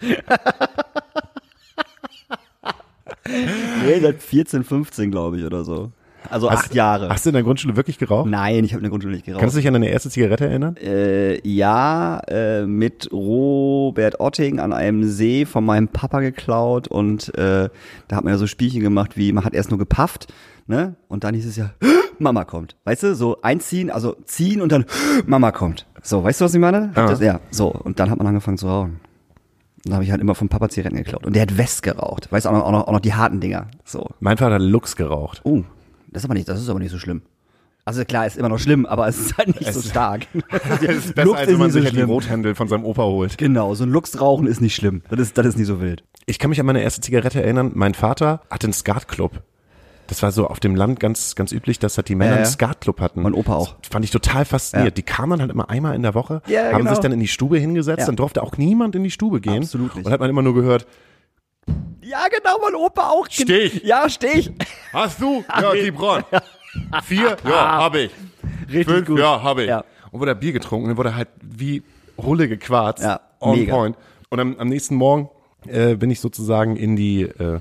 nee, 3.26 4.00
seit 4.00 4.22
14, 4.22 4.64
15, 4.64 5.10
glaube 5.10 5.38
ich, 5.38 5.44
oder 5.44 5.64
so. 5.64 5.90
Also 6.30 6.48
acht 6.48 6.74
Jahre. 6.74 7.08
Hast 7.08 7.24
du 7.26 7.30
in 7.30 7.34
der 7.34 7.42
Grundschule 7.42 7.76
wirklich 7.76 7.98
geraucht? 7.98 8.28
Nein, 8.28 8.64
ich 8.64 8.72
habe 8.72 8.78
in 8.78 8.84
der 8.84 8.90
Grundschule 8.90 9.14
nicht 9.14 9.26
geraucht. 9.26 9.40
Kannst 9.40 9.54
du 9.56 9.58
dich 9.58 9.66
an 9.66 9.74
deine 9.74 9.88
erste 9.88 10.10
Zigarette 10.10 10.46
erinnern? 10.46 10.76
äh, 10.76 11.46
ja, 11.46 12.20
äh, 12.28 12.64
mit 12.66 13.10
Robert 13.12 14.20
Otting 14.20 14.60
an 14.60 14.72
einem 14.72 15.04
See 15.04 15.44
von 15.44 15.64
meinem 15.64 15.88
Papa 15.88 16.20
geklaut 16.20 16.88
und 16.88 17.36
äh, 17.36 17.68
da 18.08 18.16
hat 18.16 18.24
man 18.24 18.32
ja 18.32 18.38
so 18.38 18.46
Spielchen 18.46 18.80
gemacht, 18.80 19.16
wie 19.16 19.32
man 19.32 19.44
hat 19.44 19.54
erst 19.54 19.70
nur 19.70 19.78
gepafft, 19.78 20.32
ne? 20.66 20.94
Und 21.08 21.24
dann 21.24 21.34
hieß 21.34 21.46
es 21.46 21.56
ja, 21.56 21.70
Mama 22.18 22.44
kommt. 22.44 22.76
Weißt 22.84 23.02
du, 23.02 23.14
so 23.14 23.40
einziehen, 23.42 23.90
also 23.90 24.16
ziehen 24.24 24.60
und 24.62 24.72
dann 24.72 24.84
Mama 25.26 25.52
kommt. 25.52 25.86
So, 26.02 26.22
weißt 26.24 26.40
du, 26.40 26.44
was 26.44 26.54
ich 26.54 26.60
meine? 26.60 26.92
Ja. 26.96 27.06
Das, 27.06 27.20
ja, 27.20 27.40
so. 27.50 27.68
Und 27.68 28.00
dann 28.00 28.10
hat 28.10 28.18
man 28.18 28.26
angefangen 28.26 28.58
zu 28.58 28.66
rauchen. 28.66 29.00
Dann 29.84 29.94
habe 29.94 30.04
ich 30.04 30.10
halt 30.12 30.20
immer 30.20 30.34
vom 30.36 30.48
Papa 30.48 30.68
Zigaretten 30.68 30.96
geklaut. 30.96 31.26
Und 31.26 31.34
der 31.34 31.42
hat 31.42 31.58
West 31.58 31.82
geraucht. 31.82 32.30
Weißt 32.30 32.46
du, 32.46 32.50
auch 32.50 32.54
noch, 32.54 32.64
auch 32.64 32.70
noch, 32.70 32.86
auch 32.86 32.92
noch 32.92 33.00
die 33.00 33.14
harten 33.14 33.40
Dinger. 33.40 33.66
So. 33.84 34.08
Mein 34.20 34.36
Vater 34.36 34.54
hat 34.54 34.62
Lux 34.62 34.94
geraucht. 34.94 35.40
Oh, 35.44 35.62
das 36.12 36.22
ist 36.22 36.24
aber 36.26 36.34
nicht, 36.34 36.48
das 36.48 36.60
ist 36.60 36.68
aber 36.68 36.78
nicht 36.78 36.90
so 36.92 36.98
schlimm. 36.98 37.22
Also 37.84 38.04
klar, 38.04 38.26
ist 38.28 38.36
immer 38.36 38.48
noch 38.48 38.60
schlimm, 38.60 38.86
aber 38.86 39.08
es 39.08 39.18
ist 39.18 39.36
halt 39.36 39.58
nicht 39.60 39.72
so 39.74 39.80
stark. 39.82 40.26
Das 40.50 40.82
ist 40.82 41.14
besser, 41.16 41.24
Lux 41.26 41.38
als 41.40 41.48
ist 41.48 41.52
wenn 41.54 41.58
man 41.58 41.66
nicht 41.66 41.72
so 41.74 41.80
sich 41.80 41.84
halt 41.86 41.96
die. 41.96 42.02
Rothändel 42.02 42.54
von 42.54 42.68
seinem 42.68 42.84
Opa 42.84 43.02
holt. 43.02 43.38
Genau, 43.38 43.74
so 43.74 43.82
ein 43.84 43.90
Lux-Rauchen 43.90 44.46
ist 44.46 44.60
nicht 44.60 44.76
schlimm. 44.76 45.02
Das 45.10 45.18
ist, 45.18 45.36
das 45.36 45.46
ist 45.46 45.58
nicht 45.58 45.66
so 45.66 45.80
wild. 45.80 46.04
Ich 46.26 46.38
kann 46.38 46.50
mich 46.50 46.60
an 46.60 46.66
meine 46.66 46.80
erste 46.82 47.00
Zigarette 47.00 47.42
erinnern. 47.42 47.72
Mein 47.74 47.94
Vater 47.94 48.42
hatte 48.50 48.68
einen 48.68 48.72
Skatclub. 48.72 49.42
Das 50.06 50.22
war 50.22 50.30
so 50.30 50.46
auf 50.46 50.60
dem 50.60 50.76
Land 50.76 51.00
ganz, 51.00 51.34
ganz 51.34 51.50
üblich, 51.52 51.78
dass 51.80 51.96
halt 51.96 52.08
die 52.08 52.14
Männer 52.14 52.32
Ja, 52.32 52.36
ja. 52.36 52.42
einen 52.44 52.52
Skatclub 52.52 53.00
hatten. 53.00 53.22
Mein 53.22 53.34
Opa 53.34 53.54
auch. 53.56 53.74
Das 53.80 53.88
fand 53.90 54.04
ich 54.04 54.10
total 54.12 54.44
fasziniert. 54.44 54.88
Ja. 54.90 54.94
Die 54.94 55.02
kamen 55.02 55.40
halt 55.40 55.50
immer 55.50 55.68
einmal 55.70 55.96
in 55.96 56.02
der 56.02 56.14
Woche, 56.14 56.42
Ja, 56.46 56.66
haben 56.72 56.78
genau. 56.78 56.90
sich 56.90 57.00
dann 57.00 57.12
in 57.12 57.20
die 57.20 57.28
Stube 57.28 57.58
hingesetzt, 57.58 58.06
dann 58.06 58.16
durfte 58.16 58.42
auch 58.44 58.56
niemand 58.58 58.94
in 58.94 59.02
die 59.02 59.10
Stube 59.10 59.40
gehen. 59.40 59.62
Absolut 59.62 59.96
nicht. 59.96 60.06
Und 60.06 60.12
hat 60.12 60.20
man 60.20 60.28
immer 60.30 60.42
nur 60.42 60.54
gehört, 60.54 60.86
Ja, 62.02 62.26
genau, 62.28 62.58
mein 62.62 62.74
Opa 62.74 63.08
auch. 63.10 63.26
Steh 63.30 63.58
ich. 63.60 63.82
Ja, 63.84 64.08
steh 64.08 64.38
ich. 64.38 64.50
hast 64.92 65.20
du? 65.20 65.44
Ja, 65.60 65.72
Gibron. 65.72 66.24
Vier? 67.04 67.36
Ja, 67.44 67.76
hab 67.78 67.94
ich. 67.94 68.10
Richtig 68.68 68.86
Fünf? 68.86 69.06
gut. 69.06 69.18
Ja, 69.18 69.42
hab 69.42 69.58
ich. 69.58 69.68
Ja. 69.68 69.84
Und 70.10 70.20
wurde 70.20 70.34
Bier 70.34 70.52
getrunken, 70.52 70.88
dann 70.88 70.96
wurde 70.96 71.14
halt 71.14 71.28
wie 71.40 71.82
Hulle 72.18 72.48
gequarzt. 72.48 73.02
Ja, 73.02 73.20
on 73.40 73.58
mega. 73.58 73.74
point. 73.74 73.96
Und 74.30 74.40
am, 74.40 74.58
am 74.58 74.68
nächsten 74.68 74.96
Morgen 74.96 75.30
äh, 75.66 75.94
bin 75.94 76.10
ich 76.10 76.20
sozusagen 76.20 76.76
in 76.76 76.96
die 76.96 77.22
äh, 77.22 77.60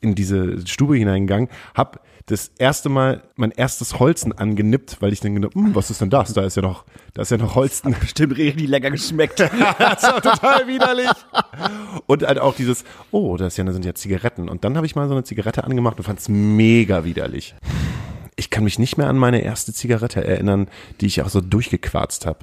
in 0.00 0.14
diese 0.14 0.66
Stube 0.66 0.96
hineingegangen, 0.96 1.48
hab 1.74 2.00
das 2.28 2.50
erste 2.58 2.90
Mal 2.90 3.22
mein 3.36 3.50
erstes 3.50 3.98
Holzen 3.98 4.32
angenippt, 4.36 4.98
weil 5.00 5.12
ich 5.12 5.20
dann 5.20 5.34
gedacht, 5.34 5.54
hm, 5.54 5.74
was 5.74 5.90
ist 5.90 6.02
denn 6.02 6.10
das? 6.10 6.34
Da 6.34 6.44
ist 6.44 6.56
ja 6.56 6.62
noch, 6.62 6.84
da 7.14 7.22
ist 7.22 7.30
ja 7.30 7.38
noch 7.38 7.54
Holzen. 7.54 7.96
Bestimmt 8.00 8.36
richtig 8.36 8.68
lecker 8.68 8.90
geschmeckt. 8.90 9.40
das 9.78 10.02
war 10.02 10.20
total 10.20 10.66
widerlich. 10.66 11.08
Und 12.06 12.22
halt 12.22 12.38
auch 12.38 12.54
dieses, 12.54 12.84
oh, 13.10 13.36
das, 13.38 13.56
ja, 13.56 13.64
das 13.64 13.74
sind 13.74 13.84
ja 13.84 13.94
Zigaretten. 13.94 14.48
Und 14.48 14.64
dann 14.64 14.76
habe 14.76 14.86
ich 14.86 14.94
mal 14.94 15.08
so 15.08 15.14
eine 15.14 15.24
Zigarette 15.24 15.64
angemacht 15.64 15.96
und 15.96 16.04
fand 16.04 16.20
es 16.20 16.28
mega 16.28 17.04
widerlich. 17.04 17.54
Ich 18.36 18.50
kann 18.50 18.64
mich 18.64 18.78
nicht 18.78 18.98
mehr 18.98 19.08
an 19.08 19.16
meine 19.16 19.40
erste 19.40 19.72
Zigarette 19.72 20.22
erinnern, 20.22 20.68
die 21.00 21.06
ich 21.06 21.22
auch 21.22 21.30
so 21.30 21.40
durchgequarzt 21.40 22.26
habe. 22.26 22.40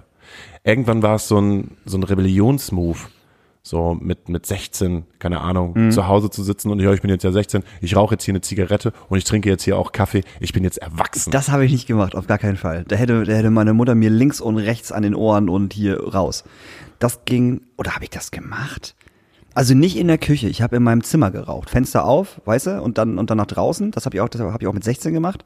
Irgendwann 0.64 1.04
war 1.04 1.16
es 1.16 1.28
so 1.28 1.40
ein, 1.40 1.78
so 1.86 1.98
ein 1.98 2.04
Rebellionsmove. 2.04 3.08
So 3.68 3.98
mit, 4.00 4.30
mit 4.30 4.46
16, 4.46 5.06
keine 5.18 5.42
Ahnung, 5.42 5.90
zu 5.90 6.08
Hause 6.08 6.30
zu 6.30 6.44
sitzen 6.44 6.70
und 6.70 6.80
ja, 6.80 6.94
ich 6.94 7.02
bin 7.02 7.10
jetzt 7.10 7.24
ja 7.24 7.32
16, 7.32 7.64
ich 7.82 7.96
rauche 7.96 8.14
jetzt 8.14 8.24
hier 8.24 8.34
eine 8.34 8.42
Zigarette 8.42 8.94
und 9.10 9.18
ich 9.18 9.24
trinke 9.24 9.50
jetzt 9.50 9.64
hier 9.64 9.76
auch 9.76 9.92
Kaffee, 9.92 10.22
ich 10.40 10.54
bin 10.54 10.64
jetzt 10.64 10.78
erwachsen. 10.78 11.32
Das 11.32 11.50
habe 11.50 11.66
ich 11.66 11.72
nicht 11.72 11.88
gemacht, 11.88 12.14
auf 12.14 12.28
gar 12.28 12.38
keinen 12.38 12.58
Fall. 12.58 12.86
Da 12.88 12.96
hätte, 12.96 13.24
da 13.24 13.34
hätte 13.34 13.50
meine 13.50 13.74
Mutter 13.74 13.96
mir 13.96 14.12
links 14.12 14.40
und 14.40 14.58
rechts 14.58 14.92
an 14.92 15.02
den 15.02 15.16
Ohren 15.16 15.50
und 15.50 15.74
hier 15.74 16.00
raus. 16.00 16.44
Das 17.00 17.26
ging, 17.26 17.62
oder 17.76 17.96
habe 17.96 18.04
ich 18.04 18.12
das 18.12 18.30
gemacht? 18.30 18.94
Also 19.56 19.74
nicht 19.74 19.98
in 19.98 20.10
der 20.10 20.18
Küche. 20.20 20.48
Ich 20.48 20.62
habe 20.62 20.76
in 20.76 20.84
meinem 20.84 21.02
Zimmer 21.02 21.32
geraucht. 21.32 21.70
Fenster 21.72 22.06
auf, 22.06 22.42
weißt 22.46 22.68
du, 22.68 22.82
und 22.84 22.98
dann, 23.00 23.18
und 23.18 23.30
dann 23.32 23.38
nach 23.38 23.48
draußen. 23.48 23.90
Das 23.92 24.06
habe 24.06 24.18
ich 24.18 24.22
auch, 24.22 24.30
das 24.30 24.42
habe 24.42 24.58
ich 24.62 24.68
auch 24.68 24.74
mit 24.74 24.84
16 24.84 25.14
gemacht. 25.14 25.46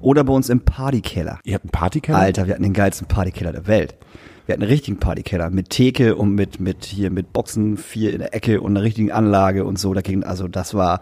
Oder 0.00 0.24
bei 0.24 0.32
uns 0.32 0.50
im 0.50 0.60
Partykeller. 0.60 1.40
Ihr 1.42 1.54
habt 1.54 1.64
einen 1.64 1.70
Partykeller? 1.70 2.18
Alter, 2.18 2.46
wir 2.46 2.52
hatten 2.52 2.62
den 2.62 2.74
geilsten 2.74 3.08
Partykeller 3.08 3.52
der 3.52 3.66
Welt. 3.66 3.96
Wir 4.46 4.52
hatten 4.52 4.62
einen 4.62 4.70
richtigen 4.70 4.98
Partykeller 4.98 5.50
mit 5.50 5.70
Theke 5.70 6.14
und 6.14 6.34
mit, 6.34 6.60
mit 6.60 6.84
hier, 6.84 7.10
mit 7.10 7.32
Boxen, 7.32 7.76
vier 7.76 8.12
in 8.12 8.20
der 8.20 8.32
Ecke 8.32 8.60
und 8.60 8.76
einer 8.76 8.84
richtigen 8.84 9.10
Anlage 9.10 9.64
und 9.64 9.76
so. 9.76 9.92
Da 9.92 10.02
ging, 10.02 10.22
also 10.22 10.46
das 10.46 10.74
war, 10.74 11.00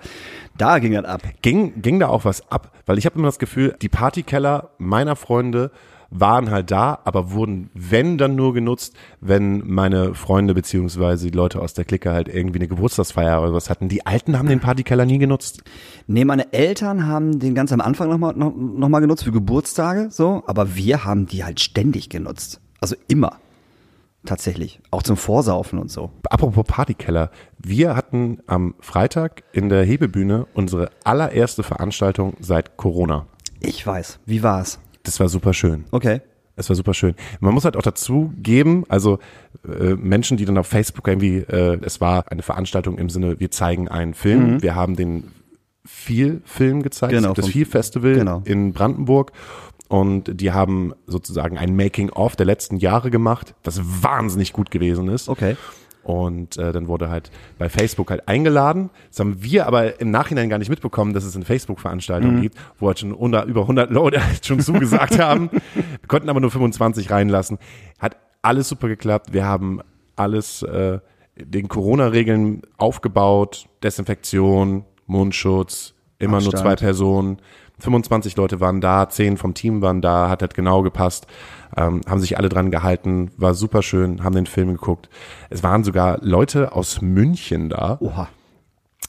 da 0.57 0.79
ging 0.79 0.95
das 0.95 1.05
ab. 1.05 1.21
Ging, 1.43 1.83
ging 1.83 2.01
da 2.01 2.09
auch 2.09 2.25
was 2.25 2.51
ab? 2.51 2.73
Weil 2.87 2.97
ich 2.97 3.05
habe 3.05 3.19
immer 3.19 3.29
das 3.29 3.39
Gefühl, 3.39 3.77
die 3.83 3.91
Partykeller 3.91 4.71
meiner 4.79 5.15
Freunde 5.15 5.71
waren 6.09 6.51
halt 6.51 6.71
da, 6.71 7.01
aber 7.05 7.33
wurden, 7.33 7.71
wenn 7.75 8.17
dann 8.17 8.37
nur 8.37 8.55
genutzt, 8.55 8.95
wenn 9.21 9.67
meine 9.67 10.15
Freunde 10.15 10.55
beziehungsweise 10.55 11.31
die 11.31 11.37
Leute 11.37 11.61
aus 11.61 11.75
der 11.75 11.85
Clique 11.85 12.11
halt 12.11 12.29
irgendwie 12.29 12.61
eine 12.61 12.69
Geburtstagsfeier 12.69 13.43
oder 13.43 13.53
was 13.53 13.69
hatten. 13.69 13.89
Die 13.89 14.07
Alten 14.07 14.39
haben 14.39 14.49
den 14.49 14.61
Partykeller 14.61 15.05
nie 15.05 15.19
genutzt. 15.19 15.65
Nee, 16.07 16.25
meine 16.25 16.53
Eltern 16.53 17.07
haben 17.07 17.41
den 17.41 17.55
ganz 17.55 17.73
am 17.73 17.81
Anfang 17.81 18.09
nochmal 18.09 18.35
noch, 18.37 18.55
noch 18.55 18.89
mal 18.89 19.01
genutzt 19.01 19.25
für 19.25 19.33
Geburtstage, 19.33 20.09
so, 20.11 20.45
aber 20.47 20.77
wir 20.77 21.05
haben 21.05 21.27
die 21.27 21.45
halt 21.45 21.61
ständig 21.61 22.09
genutzt. 22.09 22.61
Also 22.81 22.97
immer. 23.09 23.39
Tatsächlich. 24.25 24.81
Auch 24.91 25.03
zum 25.03 25.17
Vorsaufen 25.17 25.79
und 25.79 25.91
so. 25.91 26.11
Apropos 26.31 26.65
Partykeller. 26.67 27.31
Wir 27.59 27.95
hatten 27.95 28.39
am 28.47 28.75
Freitag 28.81 29.45
in 29.53 29.69
der 29.69 29.85
Hebebühne 29.85 30.47
unsere 30.55 30.91
allererste 31.05 31.63
Veranstaltung 31.63 32.35
seit 32.41 32.77
Corona. 32.79 33.27
Ich 33.61 33.87
weiß. 33.87 34.21
Wie 34.25 34.43
war's? 34.43 34.79
Das 35.03 35.21
war 35.21 35.29
super 35.29 35.53
schön. 35.53 35.85
Okay. 35.91 36.23
Es 36.57 36.69
war 36.69 36.77
super 36.77 36.95
schön. 36.95 37.15
Man 37.41 37.53
muss 37.53 37.65
halt 37.65 37.77
auch 37.77 37.83
dazu 37.83 38.33
geben, 38.41 38.85
also 38.89 39.19
äh, 39.67 39.95
Menschen, 39.95 40.37
die 40.37 40.45
dann 40.45 40.57
auf 40.57 40.69
Facebook 40.69 41.07
irgendwie, 41.09 41.39
äh, 41.39 41.79
es 41.83 42.01
war 42.01 42.31
eine 42.31 42.43
Veranstaltung 42.43 42.97
im 42.97 43.11
Sinne, 43.11 43.41
wir 43.41 43.51
zeigen 43.51 43.89
einen 43.89 44.15
Film. 44.15 44.63
Wir 44.63 44.75
haben 44.77 44.95
den 44.95 45.33
viel 45.85 46.41
Film 46.45 46.83
gezeigt, 46.83 47.13
Genau, 47.13 47.35
das 47.35 47.49
viel 47.49 47.67
Festival 47.67 48.15
genau. 48.15 48.43
in 48.45 48.73
Brandenburg. 48.73 49.33
Und 49.95 50.41
die 50.41 50.51
haben 50.51 50.93
sozusagen 51.07 51.57
ein 51.57 51.77
Making-of 51.77 52.35
der 52.35 52.47
letzten 52.47 52.79
Jahre 52.79 53.13
gemacht, 53.13 53.55
was 53.63 53.81
wahnsinnig 54.03 54.53
gut 54.53 54.73
gewesen 54.73 55.07
ist. 55.07 55.29
Okay. 55.29 55.57
Und 56.03 56.57
äh, 56.57 56.73
dann 56.73 56.89
wurde 56.89 57.11
halt 57.11 57.31
bei 57.61 57.69
Facebook 57.69 58.11
halt 58.11 58.27
eingeladen. 58.27 58.91
Das 59.11 59.21
haben 59.21 59.41
wir 59.41 59.69
aber 59.69 60.01
im 60.01 60.11
Nachhinein 60.11 60.49
gar 60.49 60.59
nicht 60.59 60.69
mitbekommen, 60.69 61.15
dass 61.15 61.23
es 61.23 61.37
eine 61.37 61.45
Facebook-Veranstaltung 61.45 62.41
gibt, 62.41 62.59
wo 62.81 62.89
halt 62.89 62.99
schon 62.99 63.13
unter, 63.13 63.45
über 63.45 63.61
100 63.61 63.93
Leute 63.93 64.21
schon 64.43 64.59
zugesagt 64.59 65.21
haben. 65.21 65.49
Wir 65.53 66.09
konnten 66.09 66.29
aber 66.29 66.41
nur 66.41 66.51
25 66.51 67.13
reinlassen. 67.13 67.59
Hat 68.01 68.17
alles 68.43 68.69
super 68.69 68.89
geklappt. 68.89 69.33
Wir 69.33 69.45
haben 69.45 69.81
alles 70.17 70.65
äh, 70.65 70.99
den 71.37 71.69
Corona-Regeln 71.69 72.63
aufgebaut. 72.79 73.69
Desinfektion, 73.85 74.87
Mundschutz, 75.07 75.95
immer 76.19 76.41
nur 76.41 76.49
Abstand. 76.53 76.63
zwei 76.63 76.75
Personen. 76.75 77.39
25 77.79 78.37
Leute 78.37 78.61
waren 78.61 78.81
da, 78.81 79.09
10 79.09 79.37
vom 79.37 79.55
Team 79.55 79.83
waren 79.83 80.01
da, 80.01 80.29
hat 80.29 80.43
halt 80.43 80.55
genau 80.55 80.83
gepasst, 80.83 81.27
ähm, 81.77 82.01
haben 82.09 82.21
sich 82.21 82.39
alle 82.39 82.49
dran 82.49 82.71
gehalten, 82.71 83.31
war 83.37 83.55
super 83.55 83.83
schön, 83.83 84.23
haben 84.23 84.35
den 84.35 84.47
Film 84.47 84.69
geguckt. 84.69 85.09
Es 85.51 85.63
waren 85.63 85.83
sogar 85.85 86.19
Leute 86.23 86.73
aus 86.73 87.03
München 87.03 87.69
da, 87.69 87.99
Oha. 88.01 88.29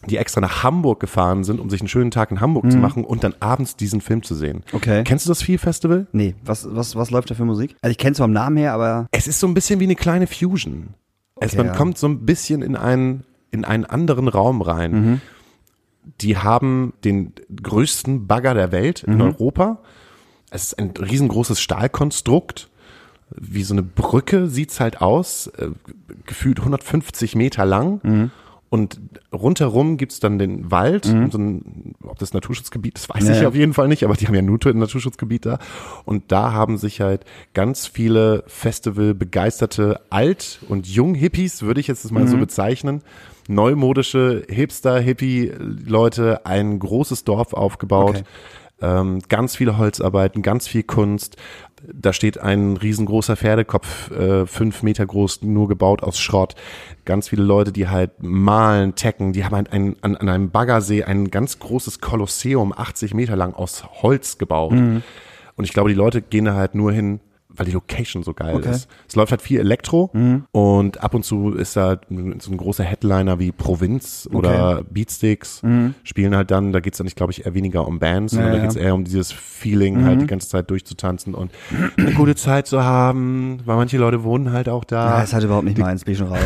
die 0.07 0.17
extra 0.17 0.41
nach 0.41 0.63
Hamburg 0.63 0.99
gefahren 0.99 1.43
sind, 1.43 1.59
um 1.59 1.69
sich 1.69 1.81
einen 1.81 1.87
schönen 1.89 2.09
Tag 2.11 2.31
in 2.31 2.41
Hamburg 2.41 2.71
zu 2.71 2.77
machen 2.77 3.03
und 3.05 3.23
dann 3.23 3.35
abends 3.39 3.75
diesen 3.75 4.01
Film 4.01 4.23
zu 4.23 4.33
sehen. 4.33 4.63
Mhm. 4.71 4.77
Okay. 4.77 5.03
Kennst 5.03 5.25
du 5.25 5.29
das 5.29 5.43
Viel 5.43 5.59
Festival? 5.59 6.07
Nee, 6.11 6.33
was, 6.43 6.67
was, 6.69 6.95
was 6.95 7.11
läuft 7.11 7.29
da 7.29 7.35
für 7.35 7.45
Musik? 7.45 7.75
Also 7.81 7.91
ich 7.91 7.97
kenne 7.99 8.13
es 8.13 8.17
vom 8.17 8.31
Namen 8.31 8.57
her, 8.57 8.73
aber 8.73 9.07
Es 9.11 9.27
ist 9.27 9.39
so 9.39 9.47
ein 9.47 9.53
bisschen 9.53 9.79
wie 9.79 9.85
eine 9.85 9.95
kleine 9.95 10.25
Fusion. 10.25 10.95
es, 11.39 11.49
Okay, 11.53 11.57
man 11.57 11.67
ja. 11.67 11.73
kommt 11.75 11.97
so 11.99 12.07
ein 12.07 12.25
bisschen 12.25 12.63
in 12.63 12.75
einen, 12.75 13.23
in 13.51 13.63
einen 13.63 13.85
anderen 13.85 14.27
Raum 14.27 14.61
rein. 14.63 14.91
Mhm. 14.91 15.21
Die 16.21 16.37
haben 16.37 16.93
den 17.03 17.33
größten 17.61 18.27
Bagger 18.27 18.53
der 18.53 18.71
Welt 18.71 19.03
Mhm. 19.07 19.13
in 19.13 19.21
Europa. 19.21 19.79
Es 20.51 20.65
ist 20.67 20.79
ein 20.79 20.91
riesengroßes 20.91 21.59
Stahlkonstrukt. 21.59 22.69
Wie 23.35 23.63
so 23.63 23.73
eine 23.73 23.83
Brücke 23.83 24.47
sieht's 24.47 24.79
halt 24.79 25.01
aus. 25.01 25.47
Äh, 25.47 25.69
gefühlt 26.25 26.59
150 26.59 27.35
Meter 27.35 27.65
lang. 27.65 27.99
Mhm. 28.03 28.31
Und 28.69 28.99
rundherum 29.31 29.95
gibt's 29.95 30.19
dann 30.19 30.37
den 30.37 30.69
Wald, 30.69 31.05
so 31.05 31.11
ein, 31.37 31.93
ob 32.03 32.17
das 32.19 32.33
Naturschutzgebiet 32.33 32.97
ist, 32.97 33.07
weiß 33.07 33.25
Ja, 33.27 33.37
ich 33.39 33.45
auf 33.45 33.55
jeden 33.55 33.73
Fall 33.73 33.87
nicht, 33.87 34.03
aber 34.03 34.15
die 34.15 34.27
haben 34.27 34.33
ja 34.35 34.41
nur 34.41 34.59
ein 34.65 34.79
Naturschutzgebiet 34.79 35.45
da. 35.45 35.59
Und 36.03 36.31
da 36.31 36.51
haben 36.51 36.77
sich 36.77 36.99
halt 36.99 37.23
ganz 37.53 37.87
viele 37.87 38.43
Festival-begeisterte 38.47 40.01
Alt- 40.09 40.59
und 40.67 40.87
Jung-Hippies, 40.87 41.61
würde 41.61 41.79
ich 41.79 41.87
jetzt 41.87 42.11
mal 42.11 42.27
so 42.27 42.37
bezeichnen, 42.37 43.01
neumodische 43.47 44.43
Hipster-Hippie-Leute, 44.49 46.45
ein 46.45 46.79
großes 46.79 47.23
Dorf 47.23 47.53
aufgebaut. 47.53 48.17
Okay. 48.17 48.23
Ähm, 48.81 49.19
ganz 49.29 49.55
viele 49.55 49.77
Holzarbeiten, 49.77 50.41
ganz 50.41 50.67
viel 50.67 50.83
Kunst. 50.83 51.37
Da 51.93 52.11
steht 52.13 52.39
ein 52.39 52.75
riesengroßer 52.77 53.37
Pferdekopf, 53.37 54.11
äh, 54.11 54.45
fünf 54.45 54.83
Meter 54.83 55.05
groß, 55.05 55.43
nur 55.43 55.67
gebaut 55.67 56.03
aus 56.03 56.19
Schrott. 56.19 56.55
Ganz 57.05 57.29
viele 57.29 57.43
Leute, 57.43 57.71
die 57.71 57.87
halt 57.87 58.11
malen, 58.21 58.95
tecken. 58.95 59.31
Die 59.33 59.45
haben 59.45 59.55
halt 59.55 59.71
ein, 59.71 59.95
an, 60.01 60.17
an 60.17 60.27
einem 60.27 60.49
Baggersee 60.49 61.03
ein 61.03 61.31
ganz 61.31 61.59
großes 61.59 62.01
Kolosseum, 62.01 62.73
80 62.75 63.13
Meter 63.13 63.35
lang, 63.35 63.53
aus 63.53 63.85
Holz 64.01 64.37
gebaut. 64.37 64.73
Mhm. 64.73 65.03
Und 65.55 65.63
ich 65.63 65.71
glaube, 65.71 65.89
die 65.89 65.95
Leute 65.95 66.21
gehen 66.21 66.45
da 66.45 66.55
halt 66.55 66.75
nur 66.75 66.91
hin, 66.91 67.21
weil 67.55 67.65
die 67.65 67.71
Location 67.71 68.23
so 68.23 68.33
geil 68.33 68.55
Okay. 68.55 68.67
Mhm. 68.67 68.73
ist. 68.73 68.87
Es 69.07 69.15
läuft 69.15 69.31
halt 69.31 69.41
viel 69.41 69.59
Elektro 69.59 70.11
und 70.51 71.01
ab 71.03 71.13
und 71.13 71.23
zu 71.23 71.53
ist 71.53 71.75
da 71.75 71.97
so 72.39 72.51
ein 72.51 72.57
großer 72.57 72.83
Headliner 72.83 73.39
wie 73.39 73.51
Provinz 73.51 74.27
oder 74.31 74.83
Beatsticks 74.89 75.61
spielen 76.03 76.35
halt 76.35 76.51
dann, 76.51 76.71
da 76.71 76.79
geht's 76.79 76.97
dann, 76.97 77.07
ich 77.07 77.15
glaube 77.15 77.31
ich, 77.31 77.45
eher 77.45 77.53
weniger 77.53 77.87
um 77.87 77.99
Bands, 77.99 78.33
sondern 78.33 78.51
Ja, 78.51 78.57
da 78.59 78.63
geht's 78.63 78.75
eher 78.75 78.93
um 78.93 79.03
dieses 79.03 79.31
Feeling, 79.31 80.03
halt 80.03 80.21
die 80.21 80.27
ganze 80.27 80.47
Zeit 80.49 80.69
durchzutanzen 80.69 81.33
und 81.33 81.51
eine 81.97 82.11
gute 82.13 82.35
Zeit 82.35 82.67
zu 82.67 82.83
haben, 82.83 83.59
weil 83.65 83.75
manche 83.77 83.97
Leute 83.97 84.23
wohnen 84.23 84.51
halt 84.51 84.69
auch 84.69 84.83
da. 84.83 85.17
Ja, 85.17 85.23
ist 85.23 85.33
halt 85.33 85.43
überhaupt 85.43 85.65
nicht 85.65 85.77
meins, 85.77 86.03
bin 86.05 86.13
ich 86.13 86.17
schon 86.19 86.27
raus. 86.27 86.39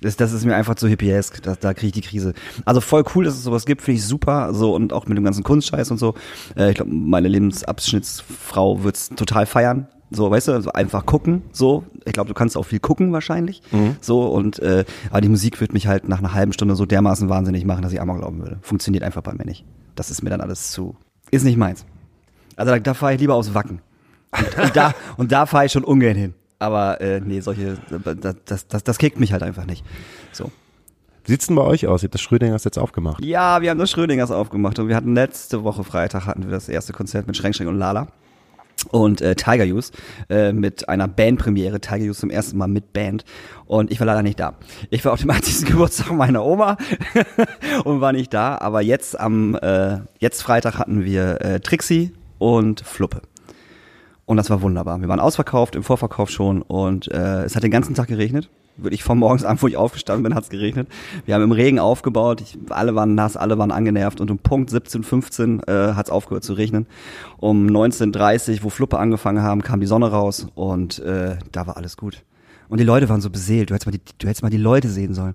Das, 0.00 0.16
das 0.16 0.32
ist 0.34 0.44
mir 0.44 0.54
einfach 0.54 0.74
zu 0.74 0.86
hippiesk, 0.86 1.42
da, 1.42 1.54
da 1.58 1.72
kriege 1.72 1.86
ich 1.86 1.92
die 1.94 2.00
Krise. 2.02 2.34
Also 2.66 2.82
voll 2.82 3.04
cool, 3.14 3.24
dass 3.24 3.34
es 3.34 3.42
sowas 3.42 3.64
gibt, 3.64 3.80
finde 3.80 3.98
ich 4.00 4.04
super. 4.04 4.52
So 4.52 4.74
und 4.74 4.92
auch 4.92 5.06
mit 5.06 5.16
dem 5.16 5.24
ganzen 5.24 5.42
Kunstscheiß 5.42 5.90
und 5.92 5.96
so. 5.98 6.12
Äh, 6.56 6.70
ich 6.70 6.74
glaube, 6.74 6.90
meine 6.92 7.28
Lebensabschnittsfrau 7.28 8.82
wird's 8.84 9.08
total 9.10 9.46
feiern. 9.46 9.86
So, 10.14 10.30
weißt 10.30 10.48
du, 10.48 10.52
also 10.52 10.72
einfach 10.72 11.06
gucken, 11.06 11.42
so. 11.52 11.84
Ich 12.04 12.12
glaube, 12.12 12.28
du 12.28 12.34
kannst 12.34 12.56
auch 12.56 12.64
viel 12.64 12.78
gucken 12.78 13.12
wahrscheinlich. 13.12 13.62
So, 14.00 14.26
und 14.26 14.60
äh, 14.60 14.84
aber 15.10 15.20
die 15.20 15.28
Musik 15.28 15.60
wird 15.60 15.72
mich 15.72 15.86
halt 15.86 16.08
nach 16.08 16.18
einer 16.18 16.34
halben 16.34 16.52
Stunde 16.52 16.76
so 16.76 16.86
dermaßen 16.86 17.28
wahnsinnig 17.28 17.64
machen, 17.64 17.82
dass 17.82 17.92
ich 17.92 18.00
einmal 18.00 18.18
glauben 18.18 18.40
würde. 18.40 18.58
Funktioniert 18.62 19.02
einfach 19.02 19.22
bei 19.22 19.32
mir 19.32 19.44
nicht. 19.44 19.64
Das 19.94 20.10
ist 20.10 20.22
mir 20.22 20.30
dann 20.30 20.40
alles 20.40 20.70
zu. 20.70 20.96
Ist 21.30 21.44
nicht 21.44 21.56
meins. 21.56 21.84
Also 22.56 22.72
da, 22.72 22.78
da 22.78 22.94
fahre 22.94 23.14
ich 23.14 23.20
lieber 23.20 23.34
aufs 23.34 23.54
Wacken. 23.54 23.80
Und, 24.32 24.58
und 24.64 24.76
da, 24.76 24.94
und 25.16 25.32
da 25.32 25.46
fahre 25.46 25.66
ich 25.66 25.72
schon 25.72 25.84
ungern 25.84 26.16
hin. 26.16 26.34
Aber 26.58 27.00
äh, 27.00 27.20
nee, 27.20 27.40
solche, 27.40 27.76
das, 28.04 28.36
das, 28.44 28.68
das, 28.68 28.84
das 28.84 28.98
kickt 28.98 29.18
mich 29.18 29.32
halt 29.32 29.42
einfach 29.42 29.66
nicht. 29.66 29.84
So. 30.32 30.50
Sieht's 31.26 31.46
denn 31.46 31.56
bei 31.56 31.62
euch 31.62 31.86
aus? 31.86 32.02
Ihr 32.02 32.08
habt 32.08 32.14
das 32.14 32.20
Schrödingers 32.20 32.64
jetzt 32.64 32.78
aufgemacht. 32.78 33.24
Ja, 33.24 33.62
wir 33.62 33.70
haben 33.70 33.78
das 33.78 33.90
Schrödingers 33.90 34.30
aufgemacht 34.30 34.78
und 34.78 34.88
wir 34.88 34.96
hatten 34.96 35.14
letzte 35.14 35.64
Woche 35.64 35.82
Freitag 35.82 36.26
hatten 36.26 36.44
wir 36.44 36.50
das 36.50 36.68
erste 36.68 36.92
Konzert 36.92 37.26
mit 37.26 37.36
Schränk 37.36 37.56
Schränk 37.56 37.70
und 37.70 37.78
Lala 37.78 38.08
und 38.90 39.20
äh, 39.20 39.34
Tiger 39.34 39.64
Use 39.64 39.92
äh, 40.28 40.52
mit 40.52 40.88
einer 40.88 41.08
Bandpremiere. 41.08 41.80
Tiger 41.80 42.04
Use 42.04 42.20
zum 42.20 42.30
ersten 42.30 42.58
Mal 42.58 42.68
mit 42.68 42.92
Band 42.92 43.24
und 43.66 43.90
ich 43.90 44.00
war 44.00 44.06
leider 44.06 44.22
nicht 44.22 44.38
da. 44.40 44.54
Ich 44.90 45.04
war 45.04 45.12
auf 45.12 45.20
dem 45.20 45.30
80. 45.32 45.66
Geburtstag 45.66 46.12
meiner 46.12 46.44
Oma 46.44 46.76
und 47.84 48.00
war 48.00 48.12
nicht 48.12 48.32
da, 48.32 48.58
aber 48.58 48.82
jetzt 48.82 49.18
am 49.18 49.54
äh, 49.56 49.98
jetzt 50.18 50.42
Freitag 50.42 50.78
hatten 50.78 51.04
wir 51.04 51.40
äh, 51.40 51.60
Trixie 51.60 52.12
und 52.38 52.80
Fluppe. 52.80 53.22
Und 54.26 54.38
das 54.38 54.48
war 54.48 54.62
wunderbar. 54.62 55.00
Wir 55.00 55.08
waren 55.08 55.20
ausverkauft, 55.20 55.74
im 55.74 55.82
Vorverkauf 55.82 56.30
schon 56.30 56.62
und 56.62 57.10
äh, 57.12 57.44
es 57.44 57.56
hat 57.56 57.62
den 57.62 57.70
ganzen 57.70 57.94
Tag 57.94 58.08
geregnet. 58.08 58.48
Wirklich 58.76 59.04
von 59.04 59.18
morgens 59.18 59.44
an, 59.44 59.60
wo 59.60 59.68
ich 59.68 59.76
aufgestanden 59.76 60.22
bin, 60.22 60.34
hat's 60.34 60.50
geregnet. 60.50 60.88
Wir 61.26 61.34
haben 61.34 61.42
im 61.42 61.52
Regen 61.52 61.78
aufgebaut, 61.78 62.40
ich, 62.40 62.58
alle 62.70 62.94
waren 62.94 63.14
nass, 63.14 63.36
alle 63.36 63.58
waren 63.58 63.70
angenervt 63.70 64.20
und 64.20 64.30
um 64.30 64.38
Punkt 64.38 64.70
17.15 64.70 65.68
äh, 65.68 65.94
hat's 65.94 66.10
aufgehört 66.10 66.44
zu 66.44 66.54
regnen. 66.54 66.86
Um 67.38 67.66
19.30 67.66 68.62
wo 68.62 68.70
Fluppe 68.70 68.98
angefangen 68.98 69.42
haben, 69.42 69.62
kam 69.62 69.80
die 69.80 69.86
Sonne 69.86 70.10
raus 70.10 70.46
und 70.54 70.98
äh, 71.00 71.36
da 71.52 71.66
war 71.66 71.76
alles 71.76 71.96
gut. 71.96 72.22
Und 72.68 72.78
die 72.78 72.84
Leute 72.84 73.08
waren 73.08 73.20
so 73.20 73.30
beseelt, 73.30 73.70
du 73.70 73.74
hättest 73.74 73.86
mal 73.86 73.92
die, 73.92 74.00
du 74.18 74.26
hättest 74.26 74.42
mal 74.42 74.50
die 74.50 74.56
Leute 74.56 74.88
sehen 74.88 75.14
sollen. 75.14 75.34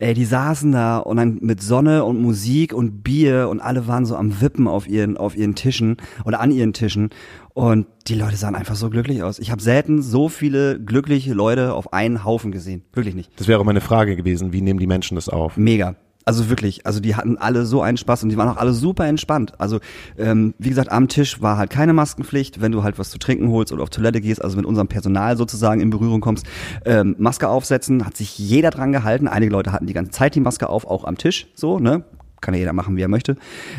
Ey, 0.00 0.14
die 0.14 0.24
saßen 0.24 0.72
da 0.72 0.96
und 0.96 1.18
dann 1.18 1.40
mit 1.42 1.62
Sonne 1.62 2.04
und 2.06 2.22
Musik 2.22 2.72
und 2.72 3.02
Bier 3.02 3.50
und 3.50 3.60
alle 3.60 3.86
waren 3.86 4.06
so 4.06 4.16
am 4.16 4.40
Wippen 4.40 4.66
auf 4.66 4.88
ihren, 4.88 5.18
auf 5.18 5.36
ihren 5.36 5.54
Tischen 5.54 5.98
oder 6.24 6.40
an 6.40 6.50
ihren 6.50 6.72
Tischen. 6.72 7.10
Und 7.52 7.86
die 8.08 8.14
Leute 8.14 8.36
sahen 8.36 8.54
einfach 8.54 8.76
so 8.76 8.88
glücklich 8.88 9.22
aus. 9.22 9.38
Ich 9.38 9.50
habe 9.50 9.60
selten 9.60 10.00
so 10.00 10.30
viele 10.30 10.80
glückliche 10.80 11.34
Leute 11.34 11.74
auf 11.74 11.92
einen 11.92 12.24
Haufen 12.24 12.50
gesehen. 12.50 12.82
Wirklich 12.94 13.14
nicht. 13.14 13.30
Das 13.38 13.46
wäre 13.46 13.60
auch 13.60 13.64
meine 13.64 13.82
Frage 13.82 14.16
gewesen, 14.16 14.54
wie 14.54 14.62
nehmen 14.62 14.80
die 14.80 14.86
Menschen 14.86 15.16
das 15.16 15.28
auf? 15.28 15.58
Mega. 15.58 15.96
Also 16.26 16.50
wirklich, 16.50 16.86
also 16.86 17.00
die 17.00 17.16
hatten 17.16 17.38
alle 17.38 17.64
so 17.64 17.80
einen 17.80 17.96
Spaß 17.96 18.22
und 18.22 18.28
die 18.28 18.36
waren 18.36 18.48
auch 18.48 18.58
alle 18.58 18.74
super 18.74 19.06
entspannt. 19.06 19.54
Also 19.58 19.80
ähm, 20.18 20.54
wie 20.58 20.68
gesagt, 20.68 20.92
am 20.92 21.08
Tisch 21.08 21.40
war 21.40 21.56
halt 21.56 21.70
keine 21.70 21.94
Maskenpflicht, 21.94 22.60
wenn 22.60 22.72
du 22.72 22.82
halt 22.82 22.98
was 22.98 23.10
zu 23.10 23.18
trinken 23.18 23.48
holst 23.48 23.72
oder 23.72 23.82
auf 23.82 23.90
Toilette 23.90 24.20
gehst, 24.20 24.42
also 24.44 24.56
mit 24.56 24.66
unserem 24.66 24.86
Personal 24.86 25.36
sozusagen 25.36 25.80
in 25.80 25.88
Berührung 25.88 26.20
kommst, 26.20 26.46
ähm, 26.84 27.16
Maske 27.18 27.48
aufsetzen, 27.48 28.04
hat 28.04 28.16
sich 28.16 28.38
jeder 28.38 28.70
dran 28.70 28.92
gehalten. 28.92 29.28
Einige 29.28 29.50
Leute 29.50 29.72
hatten 29.72 29.86
die 29.86 29.94
ganze 29.94 30.12
Zeit 30.12 30.34
die 30.34 30.40
Maske 30.40 30.68
auf, 30.68 30.84
auch 30.84 31.04
am 31.04 31.16
Tisch, 31.16 31.46
so, 31.54 31.78
ne? 31.78 32.04
Kann 32.40 32.54
ja 32.54 32.60
jeder 32.60 32.72
machen, 32.74 32.96
wie 32.96 33.02
er 33.02 33.08
möchte. 33.08 33.36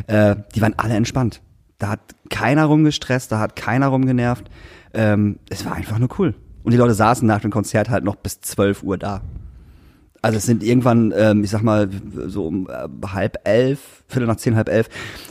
Äh, 0.08 0.36
die 0.56 0.62
waren 0.62 0.74
alle 0.78 0.96
entspannt. 0.96 1.42
Da 1.78 1.90
hat 1.90 2.00
keiner 2.30 2.66
rumgestresst, 2.66 3.32
da 3.32 3.40
hat 3.40 3.56
keiner 3.56 3.88
rumgenervt. 3.88 4.50
Ähm, 4.94 5.40
es 5.50 5.66
war 5.66 5.74
einfach 5.74 6.00
nur 6.00 6.10
cool. 6.20 6.36
Und 6.64 6.72
die 6.72 6.78
Leute 6.78 6.94
saßen 6.94 7.28
nach 7.28 7.42
dem 7.42 7.52
Konzert 7.52 7.90
halt 7.90 8.04
noch 8.04 8.16
bis 8.16 8.42
12 8.42 8.84
Uhr 8.84 8.98
da. 8.98 9.22
Also 10.22 10.38
es 10.38 10.46
sind 10.46 10.64
irgendwann, 10.64 11.14
ähm, 11.16 11.44
ich 11.44 11.50
sag 11.50 11.64
mal, 11.64 11.90
so 12.28 12.46
um 12.46 12.70
äh, 12.70 12.88
halb 13.08 13.38
elf, 13.44 14.04
Viertel 14.08 14.28
nach 14.28 14.36
zehn, 14.36 14.56
halb 14.56 14.70
elf, 14.70 14.88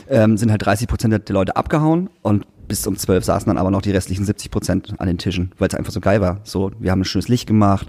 ähm, 0.09 0.35
sind 0.37 0.51
halt 0.51 0.65
30 0.65 0.87
Prozent 0.87 1.13
der 1.29 1.33
Leute 1.33 1.55
abgehauen 1.55 2.09
und 2.21 2.45
bis 2.67 2.85
um 2.87 2.95
zwölf 2.97 3.23
saßen 3.25 3.47
dann 3.49 3.57
aber 3.57 3.69
noch 3.71 3.81
die 3.81 3.91
restlichen 3.91 4.23
70 4.25 4.49
Prozent 4.49 4.93
an 4.97 5.07
den 5.07 5.17
Tischen, 5.17 5.51
weil 5.59 5.67
es 5.67 5.75
einfach 5.75 5.91
so 5.91 5.99
geil 5.99 6.21
war. 6.21 6.39
So, 6.43 6.71
wir 6.79 6.91
haben 6.91 7.01
ein 7.01 7.05
schönes 7.05 7.27
Licht 7.27 7.47
gemacht. 7.47 7.87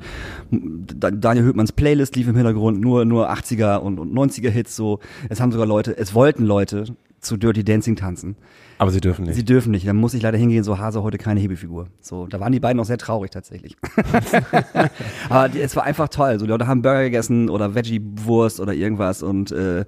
Da- 0.50 1.10
Daniel 1.12 1.44
Höhtmanns 1.44 1.72
Playlist 1.72 2.16
lief 2.16 2.26
im 2.28 2.34
Hintergrund, 2.36 2.80
nur, 2.80 3.04
nur 3.04 3.30
80er 3.30 3.76
und, 3.76 3.98
und 4.00 4.12
90er 4.12 4.50
Hits 4.50 4.74
so. 4.74 4.98
Es 5.28 5.40
haben 5.40 5.52
sogar 5.52 5.66
Leute, 5.66 5.96
es 5.96 6.14
wollten 6.14 6.44
Leute 6.44 6.84
zu 7.22 7.36
Dirty 7.36 7.64
Dancing 7.64 7.96
tanzen. 7.96 8.36
Aber 8.78 8.90
sie 8.90 9.00
dürfen 9.00 9.24
nicht. 9.24 9.36
Sie 9.36 9.44
dürfen 9.44 9.70
nicht. 9.70 9.86
Dann 9.86 9.96
muss 9.96 10.12
ich 10.12 10.22
leider 10.22 10.36
hingehen, 10.36 10.64
so 10.64 10.78
Hase 10.78 11.02
heute 11.02 11.16
keine 11.16 11.40
Hebefigur. 11.40 11.86
So, 12.00 12.26
da 12.26 12.40
waren 12.40 12.52
die 12.52 12.60
beiden 12.60 12.80
auch 12.80 12.84
sehr 12.84 12.98
traurig 12.98 13.30
tatsächlich. 13.30 13.76
Aber 15.28 15.48
die, 15.48 15.60
es 15.60 15.76
war 15.76 15.84
einfach 15.84 16.08
toll. 16.08 16.38
So, 16.38 16.46
die 16.46 16.50
Leute 16.50 16.66
haben 16.66 16.82
Burger 16.82 17.04
gegessen 17.04 17.48
oder 17.48 17.74
Veggie-Wurst 17.74 18.60
oder 18.60 18.74
irgendwas 18.74 19.22
und 19.22 19.52
äh, 19.52 19.84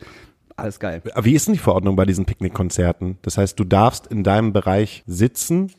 alles 0.57 0.79
geil. 0.79 1.03
Aber 1.13 1.25
Wie 1.25 1.35
ist 1.35 1.47
denn 1.49 1.55
die 1.55 1.61
Verordnung 1.61 1.97
bei 1.97 2.05
diesen 2.05 2.25
Picknickkonzerten? 2.25 3.19
Das 3.23 3.37
heißt, 3.37 3.59
du 3.59 3.65
darfst 3.65 4.07
in 4.07 4.23
deinem 4.23 4.53
Bereich 4.53 5.03
sitzen, 5.07 5.73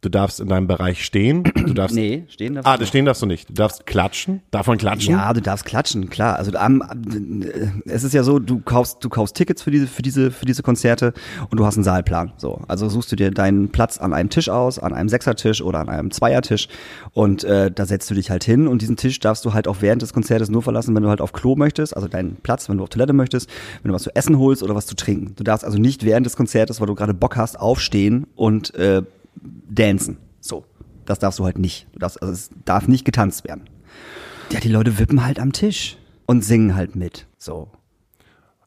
du 0.00 0.08
darfst 0.08 0.38
in 0.40 0.48
deinem 0.48 0.66
Bereich 0.66 1.04
stehen, 1.04 1.42
du 1.42 1.74
darfst. 1.74 1.96
Nee, 1.96 2.24
stehen 2.28 2.54
darf 2.54 2.66
Ah, 2.66 2.76
das 2.76 2.88
stehen 2.88 3.04
darfst 3.04 3.22
du 3.22 3.26
nicht. 3.26 3.48
Du 3.48 3.54
darfst 3.54 3.84
klatschen. 3.86 4.42
Davon 4.50 4.78
klatschen? 4.78 5.14
Ja, 5.14 5.32
du 5.32 5.40
darfst 5.40 5.64
klatschen, 5.64 6.08
klar. 6.08 6.36
Also 6.36 6.56
am, 6.56 6.82
es 7.86 8.04
ist 8.04 8.14
ja 8.14 8.22
so, 8.22 8.38
du 8.38 8.60
kaufst, 8.60 9.04
du 9.04 9.08
kaufst 9.08 9.34
Tickets 9.34 9.62
für 9.62 9.70
diese, 9.70 9.86
für 9.86 10.02
diese, 10.02 10.30
für 10.30 10.46
diese 10.46 10.62
Konzerte 10.62 11.12
und 11.50 11.58
du 11.58 11.66
hast 11.66 11.76
einen 11.76 11.84
Saalplan. 11.84 12.32
So, 12.36 12.60
also 12.68 12.88
suchst 12.88 13.10
du 13.10 13.16
dir 13.16 13.30
deinen 13.30 13.70
Platz 13.70 13.98
an 13.98 14.12
einem 14.12 14.30
Tisch 14.30 14.48
aus, 14.48 14.78
an 14.78 14.92
einem 14.92 15.08
Sechsertisch 15.08 15.62
oder 15.62 15.80
an 15.80 15.88
einem 15.88 16.10
Zweiertisch 16.10 16.68
und 17.12 17.42
äh, 17.44 17.70
da 17.70 17.84
setzt 17.84 18.08
du 18.10 18.14
dich 18.14 18.30
halt 18.30 18.44
hin 18.44 18.68
und 18.68 18.82
diesen 18.82 18.96
Tisch 18.96 19.18
darfst 19.18 19.44
du 19.44 19.52
halt 19.52 19.66
auch 19.66 19.78
während 19.80 20.02
des 20.02 20.12
Konzertes 20.12 20.48
nur 20.48 20.62
verlassen, 20.62 20.94
wenn 20.94 21.02
du 21.02 21.08
halt 21.08 21.20
auf 21.20 21.32
Klo 21.32 21.56
möchtest, 21.56 21.96
also 21.96 22.06
deinen 22.08 22.36
Platz, 22.36 22.68
wenn 22.68 22.76
du 22.78 22.84
auf 22.84 22.90
Toilette 22.90 23.12
möchtest, 23.12 23.50
wenn 23.82 23.88
du 23.90 23.94
was 23.94 24.04
zu 24.04 24.14
essen 24.14 24.38
holst 24.38 24.62
oder 24.62 24.74
was 24.74 24.86
zu 24.86 24.94
trinken. 24.94 25.34
Du 25.36 25.42
darfst 25.42 25.64
also 25.64 25.78
nicht 25.78 26.04
während 26.04 26.24
des 26.24 26.36
Konzertes, 26.36 26.80
weil 26.80 26.86
du 26.86 26.94
gerade 26.94 27.14
Bock 27.14 27.36
hast, 27.36 27.58
aufstehen 27.58 28.26
und 28.36 28.74
äh, 28.74 29.02
dancen. 29.68 30.18
So, 30.40 30.64
das 31.04 31.18
darfst 31.18 31.38
du 31.38 31.44
halt 31.44 31.58
nicht. 31.58 31.86
Du 31.92 31.98
darfst, 31.98 32.20
also 32.20 32.32
es 32.32 32.50
darf 32.64 32.88
nicht 32.88 33.04
getanzt 33.04 33.44
werden. 33.44 33.68
Ja, 34.50 34.60
die 34.60 34.68
Leute 34.68 34.98
wippen 34.98 35.24
halt 35.24 35.38
am 35.38 35.52
Tisch 35.52 35.96
und 36.26 36.44
singen 36.44 36.74
halt 36.74 36.96
mit. 36.96 37.26
So. 37.36 37.68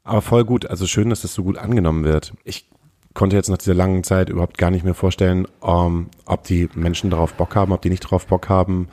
Aber 0.03 0.21
voll 0.21 0.45
gut. 0.45 0.65
Also 0.65 0.87
schön, 0.87 1.09
dass 1.09 1.21
das 1.21 1.33
so 1.33 1.43
gut 1.43 1.57
angenommen 1.57 2.03
wird. 2.03 2.33
Ich 2.43 2.69
konnte 3.13 3.35
jetzt 3.35 3.49
nach 3.49 3.57
dieser 3.57 3.73
langen 3.73 4.03
Zeit 4.03 4.29
überhaupt 4.29 4.57
gar 4.57 4.71
nicht 4.71 4.83
mehr 4.85 4.93
vorstellen, 4.93 5.47
ähm, 5.63 6.09
ob 6.25 6.43
die 6.43 6.69
Menschen 6.75 7.09
darauf 7.09 7.33
Bock 7.33 7.55
haben, 7.55 7.71
ob 7.71 7.81
die 7.81 7.89
nicht 7.89 8.05
darauf 8.05 8.25
Bock 8.27 8.47
haben, 8.49 8.87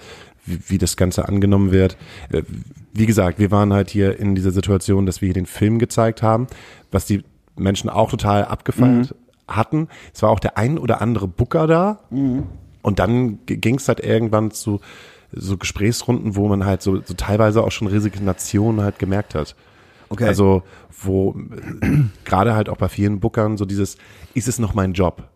wie, 0.44 0.58
wie 0.68 0.78
das 0.78 0.96
Ganze 0.96 1.28
angenommen 1.28 1.72
wird. 1.72 1.96
Äh, 2.32 2.42
Wie 2.92 3.06
gesagt, 3.06 3.38
wir 3.38 3.50
waren 3.50 3.72
halt 3.72 3.90
hier 3.90 4.18
in 4.18 4.34
dieser 4.34 4.50
Situation, 4.50 5.06
dass 5.06 5.20
wir 5.20 5.26
hier 5.26 5.34
den 5.34 5.46
Film 5.46 5.78
gezeigt 5.78 6.22
haben, 6.22 6.48
was 6.90 7.06
die 7.06 7.22
Menschen 7.56 7.88
auch 7.90 8.10
total 8.10 8.44
abgefeiert 8.44 9.14
hatten. 9.48 9.88
Es 10.14 10.22
war 10.22 10.30
auch 10.30 10.40
der 10.40 10.56
ein 10.58 10.78
oder 10.78 11.00
andere 11.00 11.26
Booker 11.26 11.66
da. 11.66 11.98
Und 12.10 12.98
dann 12.98 13.38
ging 13.46 13.76
es 13.76 13.88
halt 13.88 14.00
irgendwann 14.00 14.50
zu 14.50 14.80
so 15.32 15.56
Gesprächsrunden, 15.58 16.36
wo 16.36 16.48
man 16.48 16.64
halt 16.64 16.80
so, 16.80 17.02
so 17.02 17.14
teilweise 17.14 17.62
auch 17.62 17.70
schon 17.72 17.86
Resignation 17.88 18.80
halt 18.80 18.98
gemerkt 18.98 19.34
hat. 19.34 19.56
Okay. 20.08 20.24
Also, 20.24 20.62
wo 21.02 21.34
äh, 21.82 21.98
gerade 22.24 22.54
halt 22.54 22.70
auch 22.70 22.78
bei 22.78 22.88
vielen 22.88 23.20
Bookern 23.20 23.58
so 23.58 23.66
dieses, 23.66 23.98
ist 24.32 24.48
es 24.48 24.58
noch 24.58 24.72
mein 24.72 24.94
Job? 24.94 25.28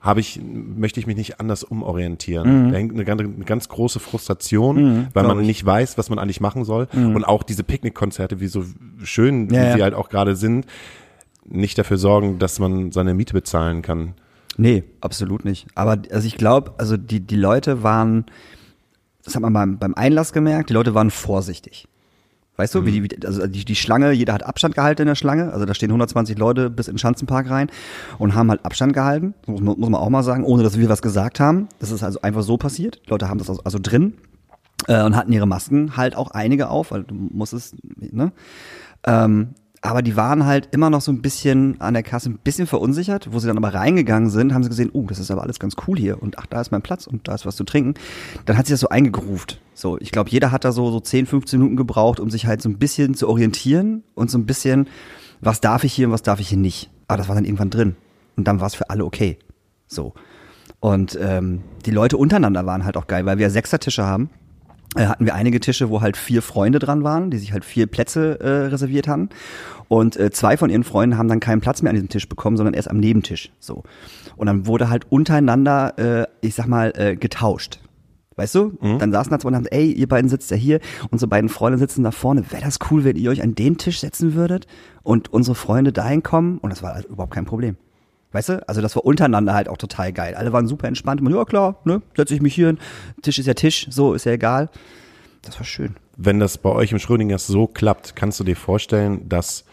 Habe 0.00 0.20
ich, 0.20 0.38
möchte 0.44 1.00
ich 1.00 1.06
mich 1.06 1.16
nicht 1.16 1.40
anders 1.40 1.64
umorientieren? 1.64 2.70
Da 2.70 2.76
hängt 2.76 2.92
eine, 2.92 3.04
ganz- 3.06 3.22
eine 3.22 3.44
ganz 3.44 3.68
große 3.68 3.98
Frustration, 4.00 5.08
weil 5.14 5.24
man 5.24 5.40
nicht 5.40 5.64
weiß, 5.64 5.96
was 5.98 6.10
man 6.10 6.18
eigentlich 6.18 6.40
machen 6.42 6.64
soll. 6.64 6.88
Und 6.92 7.24
auch 7.24 7.42
diese 7.42 7.64
Picknickkonzerte, 7.64 8.38
wie 8.38 8.46
so 8.48 8.64
schön 9.02 9.48
Ja, 9.48 9.50
wie 9.50 9.66
ja. 9.66 9.76
sie 9.76 9.82
halt 9.82 9.94
auch 9.94 10.08
gerade 10.10 10.36
sind, 10.36 10.66
nicht 11.46 11.78
dafür 11.78 11.98
sorgen, 11.98 12.38
dass 12.38 12.58
man 12.58 12.92
seine 12.92 13.14
Miete 13.14 13.32
bezahlen 13.34 13.82
kann. 13.82 14.14
Nee, 14.56 14.84
absolut 15.00 15.44
nicht. 15.44 15.66
Aber 15.74 15.98
also 16.10 16.26
ich 16.26 16.36
glaube, 16.36 16.74
also 16.78 16.96
die, 16.96 17.20
die 17.20 17.36
Leute 17.36 17.82
waren, 17.82 18.24
das 19.24 19.34
hat 19.34 19.42
man 19.42 19.52
beim, 19.52 19.78
beim 19.78 19.94
Einlass 19.94 20.32
gemerkt, 20.32 20.70
die 20.70 20.74
Leute 20.74 20.94
waren 20.94 21.10
vorsichtig. 21.10 21.88
Weißt 22.56 22.72
du, 22.72 22.86
wie 22.86 23.00
die, 23.08 23.26
also 23.26 23.48
die, 23.48 23.64
die 23.64 23.74
Schlange, 23.74 24.12
jeder 24.12 24.32
hat 24.32 24.44
Abstand 24.44 24.76
gehalten 24.76 25.02
in 25.02 25.08
der 25.08 25.16
Schlange. 25.16 25.52
Also 25.52 25.66
da 25.66 25.74
stehen 25.74 25.90
120 25.90 26.38
Leute 26.38 26.70
bis 26.70 26.86
in 26.86 26.94
den 26.94 26.98
Schanzenpark 26.98 27.50
rein 27.50 27.68
und 28.18 28.36
haben 28.36 28.48
halt 28.48 28.64
Abstand 28.64 28.92
gehalten. 28.92 29.34
Muss, 29.46 29.60
man- 29.60 29.76
muss 29.76 29.88
man 29.90 30.00
auch 30.00 30.08
mal 30.08 30.22
sagen, 30.22 30.44
ohne 30.44 30.62
dass 30.62 30.78
wir 30.78 30.88
was 30.88 31.02
gesagt 31.02 31.40
haben. 31.40 31.66
Das 31.80 31.90
ist 31.90 32.04
also 32.04 32.20
einfach 32.22 32.42
so 32.42 32.56
passiert. 32.56 33.00
Die 33.06 33.10
Leute 33.10 33.28
haben 33.28 33.38
das 33.38 33.48
also, 33.50 33.60
also 33.64 33.78
drin 33.82 34.14
äh, 34.86 35.02
und 35.02 35.16
hatten 35.16 35.32
ihre 35.32 35.48
Masken 35.48 35.96
halt 35.96 36.14
auch 36.14 36.30
einige 36.30 36.68
auf, 36.70 36.92
weil 36.92 37.02
du 37.02 37.14
musstest, 37.16 37.74
ne? 37.98 38.30
Ähm, 39.04 39.48
aber 39.84 40.00
die 40.00 40.16
waren 40.16 40.46
halt 40.46 40.68
immer 40.70 40.88
noch 40.88 41.02
so 41.02 41.12
ein 41.12 41.20
bisschen 41.20 41.78
an 41.78 41.92
der 41.92 42.02
Kasse 42.02 42.30
ein 42.30 42.38
bisschen 42.38 42.66
verunsichert. 42.66 43.28
Wo 43.30 43.38
sie 43.38 43.48
dann 43.48 43.58
aber 43.58 43.74
reingegangen 43.74 44.30
sind, 44.30 44.54
haben 44.54 44.62
sie 44.62 44.70
gesehen, 44.70 44.88
oh, 44.94 45.04
das 45.06 45.18
ist 45.18 45.30
aber 45.30 45.42
alles 45.42 45.58
ganz 45.58 45.76
cool 45.86 45.98
hier 45.98 46.22
und 46.22 46.38
ach, 46.38 46.46
da 46.46 46.62
ist 46.62 46.70
mein 46.70 46.80
Platz 46.80 47.06
und 47.06 47.28
da 47.28 47.34
ist 47.34 47.44
was 47.44 47.54
zu 47.54 47.64
trinken. 47.64 47.92
Dann 48.46 48.56
hat 48.56 48.64
sich 48.66 48.72
das 48.72 48.80
so 48.80 48.88
eingegruft. 48.88 49.60
So, 49.74 49.98
ich 49.98 50.10
glaube, 50.10 50.30
jeder 50.30 50.52
hat 50.52 50.64
da 50.64 50.72
so, 50.72 50.90
so 50.90 51.00
10, 51.00 51.26
15 51.26 51.58
Minuten 51.58 51.76
gebraucht, 51.76 52.18
um 52.18 52.30
sich 52.30 52.46
halt 52.46 52.62
so 52.62 52.70
ein 52.70 52.78
bisschen 52.78 53.12
zu 53.12 53.28
orientieren 53.28 54.04
und 54.14 54.30
so 54.30 54.38
ein 54.38 54.46
bisschen, 54.46 54.88
was 55.42 55.60
darf 55.60 55.84
ich 55.84 55.92
hier 55.92 56.06
und 56.06 56.14
was 56.14 56.22
darf 56.22 56.40
ich 56.40 56.48
hier 56.48 56.56
nicht. 56.56 56.88
Aber 57.06 57.18
das 57.18 57.28
war 57.28 57.34
dann 57.34 57.44
irgendwann 57.44 57.68
drin. 57.68 57.94
Und 58.36 58.48
dann 58.48 58.60
war 58.60 58.68
es 58.68 58.74
für 58.74 58.88
alle 58.88 59.04
okay. 59.04 59.38
So. 59.86 60.14
Und 60.80 61.18
ähm, 61.20 61.60
die 61.84 61.90
Leute 61.90 62.16
untereinander 62.16 62.64
waren 62.64 62.86
halt 62.86 62.96
auch 62.96 63.06
geil, 63.06 63.26
weil 63.26 63.36
wir 63.36 63.50
Sechsertische 63.50 64.06
haben 64.06 64.30
hatten 64.94 65.24
wir 65.26 65.34
einige 65.34 65.60
Tische, 65.60 65.90
wo 65.90 66.00
halt 66.00 66.16
vier 66.16 66.42
Freunde 66.42 66.78
dran 66.78 67.04
waren, 67.04 67.30
die 67.30 67.38
sich 67.38 67.52
halt 67.52 67.64
vier 67.64 67.86
Plätze 67.86 68.40
äh, 68.40 68.66
reserviert 68.66 69.08
haben. 69.08 69.28
Und 69.88 70.16
äh, 70.16 70.30
zwei 70.30 70.56
von 70.56 70.70
ihren 70.70 70.84
Freunden 70.84 71.18
haben 71.18 71.28
dann 71.28 71.40
keinen 71.40 71.60
Platz 71.60 71.82
mehr 71.82 71.90
an 71.90 71.96
diesem 71.96 72.08
Tisch 72.08 72.28
bekommen, 72.28 72.56
sondern 72.56 72.74
erst 72.74 72.90
am 72.90 72.98
Nebentisch. 72.98 73.50
So. 73.60 73.82
Und 74.36 74.46
dann 74.46 74.66
wurde 74.66 74.88
halt 74.88 75.10
untereinander, 75.10 75.98
äh, 75.98 76.26
ich 76.40 76.54
sag 76.54 76.66
mal, 76.66 76.92
äh, 76.96 77.16
getauscht. 77.16 77.80
Weißt 78.36 78.54
du? 78.56 78.72
Dann 78.98 79.12
saßen 79.12 79.30
da 79.30 79.38
zwei 79.38 79.48
und 79.48 79.54
haben, 79.54 79.66
ey, 79.66 79.92
ihr 79.92 80.08
beiden 80.08 80.28
sitzt 80.28 80.50
ja 80.50 80.56
hier, 80.56 80.80
unsere 81.10 81.28
beiden 81.28 81.48
Freunde 81.48 81.78
sitzen 81.78 82.02
da 82.02 82.10
vorne. 82.10 82.50
Wäre 82.50 82.62
das 82.62 82.78
cool, 82.90 83.04
wenn 83.04 83.14
ihr 83.14 83.30
euch 83.30 83.42
an 83.42 83.54
den 83.54 83.78
Tisch 83.78 84.00
setzen 84.00 84.34
würdet 84.34 84.66
und 85.04 85.32
unsere 85.32 85.54
Freunde 85.54 85.92
dahin 85.92 86.24
kommen? 86.24 86.58
Und 86.58 86.70
das 86.70 86.82
war 86.82 86.94
halt 86.94 87.06
überhaupt 87.06 87.32
kein 87.32 87.44
Problem. 87.44 87.76
Weißt 88.34 88.48
du? 88.48 88.68
Also 88.68 88.80
das 88.80 88.96
war 88.96 89.04
untereinander 89.04 89.54
halt 89.54 89.68
auch 89.68 89.76
total 89.78 90.12
geil. 90.12 90.34
Alle 90.34 90.52
waren 90.52 90.66
super 90.66 90.88
entspannt. 90.88 91.22
Man, 91.22 91.32
ja 91.32 91.44
klar, 91.44 91.80
ne, 91.84 92.02
setze 92.16 92.34
ich 92.34 92.42
mich 92.42 92.52
hier 92.52 92.66
hin. 92.66 92.78
Tisch 93.22 93.38
ist 93.38 93.46
ja 93.46 93.54
Tisch, 93.54 93.86
so 93.90 94.12
ist 94.12 94.26
ja 94.26 94.32
egal. 94.32 94.70
Das 95.42 95.56
war 95.58 95.64
schön. 95.64 95.94
Wenn 96.16 96.40
das 96.40 96.58
bei 96.58 96.70
euch 96.70 96.90
im 96.90 96.98
Schrödingers 96.98 97.46
so 97.46 97.68
klappt, 97.68 98.16
kannst 98.16 98.40
du 98.40 98.44
dir 98.44 98.56
vorstellen, 98.56 99.28
dass 99.28 99.64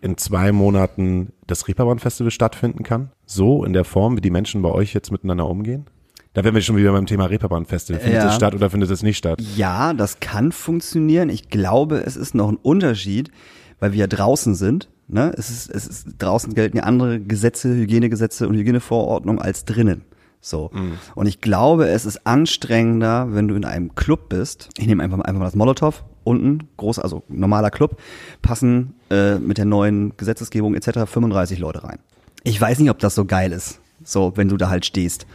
in 0.00 0.16
zwei 0.16 0.52
Monaten 0.52 1.32
das 1.48 1.66
Reeperbahn-Festival 1.66 2.30
stattfinden 2.30 2.84
kann? 2.84 3.10
So 3.26 3.64
in 3.64 3.72
der 3.72 3.84
Form, 3.84 4.16
wie 4.16 4.20
die 4.20 4.30
Menschen 4.30 4.62
bei 4.62 4.70
euch 4.70 4.94
jetzt 4.94 5.10
miteinander 5.10 5.48
umgehen? 5.48 5.86
Da 6.34 6.44
wären 6.44 6.54
wir 6.54 6.62
schon 6.62 6.76
wieder 6.76 6.92
beim 6.92 7.06
Thema 7.06 7.24
Reeperbahn-Festival. 7.26 8.00
Findet 8.00 8.22
Ja. 8.22 8.28
es 8.28 8.36
statt 8.36 8.54
oder 8.54 8.70
findet 8.70 8.90
es 8.92 9.02
nicht 9.02 9.16
statt? 9.16 9.40
Ja, 9.56 9.92
das 9.92 10.20
kann 10.20 10.52
funktionieren. 10.52 11.30
Ich 11.30 11.48
glaube, 11.48 11.98
es 12.06 12.14
ist 12.16 12.36
noch 12.36 12.48
ein 12.48 12.58
Unterschied, 12.62 13.32
weil 13.80 13.90
wir 13.92 13.98
ja 13.98 14.06
draußen 14.06 14.54
sind. 14.54 14.88
Ne? 15.06 15.32
Es 15.36 15.50
ist, 15.50 15.70
es 15.70 15.86
ist, 15.86 16.06
draußen 16.18 16.54
gelten 16.54 16.78
ja 16.78 16.84
andere 16.84 17.20
Gesetze, 17.20 17.68
Hygienegesetze 17.74 18.48
und 18.48 18.54
Hygieneverordnungen 18.56 19.40
als 19.42 19.64
drinnen. 19.64 20.02
So. 20.40 20.70
Und 21.14 21.26
ich 21.26 21.40
glaube, 21.40 21.88
es 21.88 22.04
ist 22.04 22.26
anstrengender, 22.26 23.28
wenn 23.34 23.48
du 23.48 23.54
in 23.54 23.64
einem 23.64 23.94
Club 23.94 24.28
bist. 24.28 24.68
Ich 24.76 24.86
nehme 24.86 25.02
einfach, 25.02 25.16
mal- 25.16 25.24
einfach 25.24 25.38
mal 25.40 25.44
das 25.46 25.54
Molotow 25.56 26.04
unten, 26.22 26.68
groß, 26.76 26.98
also 26.98 27.22
normaler 27.28 27.70
Club, 27.70 27.98
passen 28.42 28.94
äh, 29.10 29.36
mit 29.38 29.56
der 29.58 29.64
neuen 29.64 30.14
Gesetzesgebung 30.16 30.74
etc. 30.74 31.06
35 31.10 31.58
Leute 31.58 31.84
rein. 31.84 31.98
Ich 32.42 32.60
weiß 32.60 32.78
nicht, 32.78 32.90
ob 32.90 32.98
das 32.98 33.14
so 33.14 33.24
geil 33.24 33.52
ist, 33.52 33.80
so 34.02 34.32
wenn 34.36 34.48
du 34.48 34.56
da 34.58 34.68
halt 34.68 34.84
stehst 34.84 35.26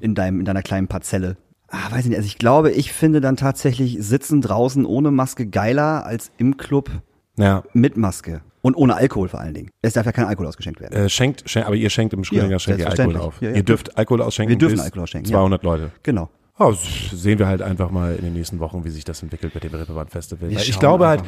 in 0.00 0.14
deinem 0.14 0.38
in 0.40 0.44
deiner 0.46 0.62
kleinen 0.62 0.86
Parzelle. 0.88 1.36
Ah, 1.68 1.90
weiß 1.90 2.00
ich 2.04 2.08
nicht. 2.08 2.16
Also 2.16 2.26
ich 2.26 2.38
glaube, 2.38 2.70
ich 2.70 2.92
finde 2.92 3.20
dann 3.20 3.36
tatsächlich 3.36 3.98
Sitzen 4.00 4.40
draußen 4.40 4.86
ohne 4.86 5.10
Maske 5.10 5.46
geiler 5.46 6.06
als 6.06 6.30
im 6.38 6.56
Club 6.56 6.90
Ja. 7.38 7.64
mit 7.74 7.96
Maske. 7.98 8.40
Und 8.64 8.76
ohne 8.76 8.96
Alkohol 8.96 9.28
vor 9.28 9.40
allen 9.40 9.52
Dingen. 9.52 9.68
Es 9.82 9.92
darf 9.92 10.06
ja 10.06 10.12
kein 10.12 10.24
Alkohol 10.24 10.46
ausgeschenkt 10.46 10.80
werden. 10.80 10.94
Äh, 10.94 11.10
schenkt, 11.10 11.42
schenkt, 11.50 11.66
aber 11.66 11.76
ihr 11.76 11.90
schenkt 11.90 12.14
im 12.14 12.24
Schrödinger 12.24 12.52
Ja, 12.52 12.58
schenkt 12.58 12.80
ihr 12.80 12.88
Alkohol 12.88 13.18
auf. 13.18 13.42
Ja, 13.42 13.50
ja, 13.50 13.56
ihr 13.56 13.62
dürft 13.62 13.98
Alkohol 13.98 14.22
ausschenken. 14.22 14.52
Wir 14.52 14.58
dürfen 14.58 14.80
Alkohol 14.80 15.02
ausschenken, 15.02 15.30
ja. 15.30 15.36
200 15.36 15.62
Leute. 15.62 15.90
Genau. 16.02 16.30
Oh, 16.58 16.72
sehen 16.72 17.38
wir 17.38 17.46
halt 17.46 17.60
einfach 17.60 17.90
mal 17.90 18.16
in 18.16 18.24
den 18.24 18.32
nächsten 18.32 18.60
Wochen, 18.60 18.82
wie 18.86 18.88
sich 18.88 19.04
das 19.04 19.22
entwickelt 19.22 19.54
mit 19.54 19.64
dem 19.64 19.74
Reeperbahn-Festival. 19.74 20.48
Wir 20.48 20.56
Weil 20.56 20.64
Ich 20.66 20.78
glaube 20.78 21.06
halt, 21.06 21.22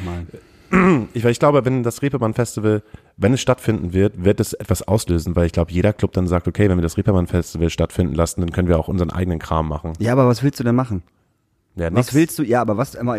ich, 1.13 1.23
weil 1.23 1.31
ich 1.31 1.37
glaube, 1.37 1.63
wenn 1.63 1.83
das 1.83 2.01
Reeperbahn-Festival, 2.01 2.81
wenn 3.17 3.33
es 3.33 3.41
stattfinden 3.41 3.93
wird, 3.93 4.25
wird 4.25 4.39
es 4.39 4.53
etwas 4.53 4.87
auslösen, 4.87 5.35
weil 5.35 5.45
ich 5.45 5.51
glaube, 5.51 5.71
jeder 5.71 5.93
Club 5.93 6.13
dann 6.13 6.25
sagt, 6.25 6.47
okay, 6.47 6.69
wenn 6.69 6.79
wir 6.79 6.81
das 6.81 6.97
Reeperbahn-Festival 6.97 7.69
stattfinden 7.69 8.15
lassen, 8.15 8.41
dann 8.41 8.51
können 8.51 8.67
wir 8.67 8.79
auch 8.79 8.87
unseren 8.87 9.11
eigenen 9.11 9.37
Kram 9.37 9.67
machen. 9.67 9.93
Ja, 9.99 10.13
aber 10.13 10.27
was 10.27 10.41
willst 10.41 10.59
du 10.59 10.63
denn 10.63 10.75
machen? 10.75 11.03
Ja, 11.77 11.85
Was 11.93 12.07
nix. 12.07 12.13
willst 12.15 12.39
du? 12.39 12.43
Ja, 12.43 12.61
aber 12.61 12.75
was? 12.77 12.95
Aber 12.95 13.17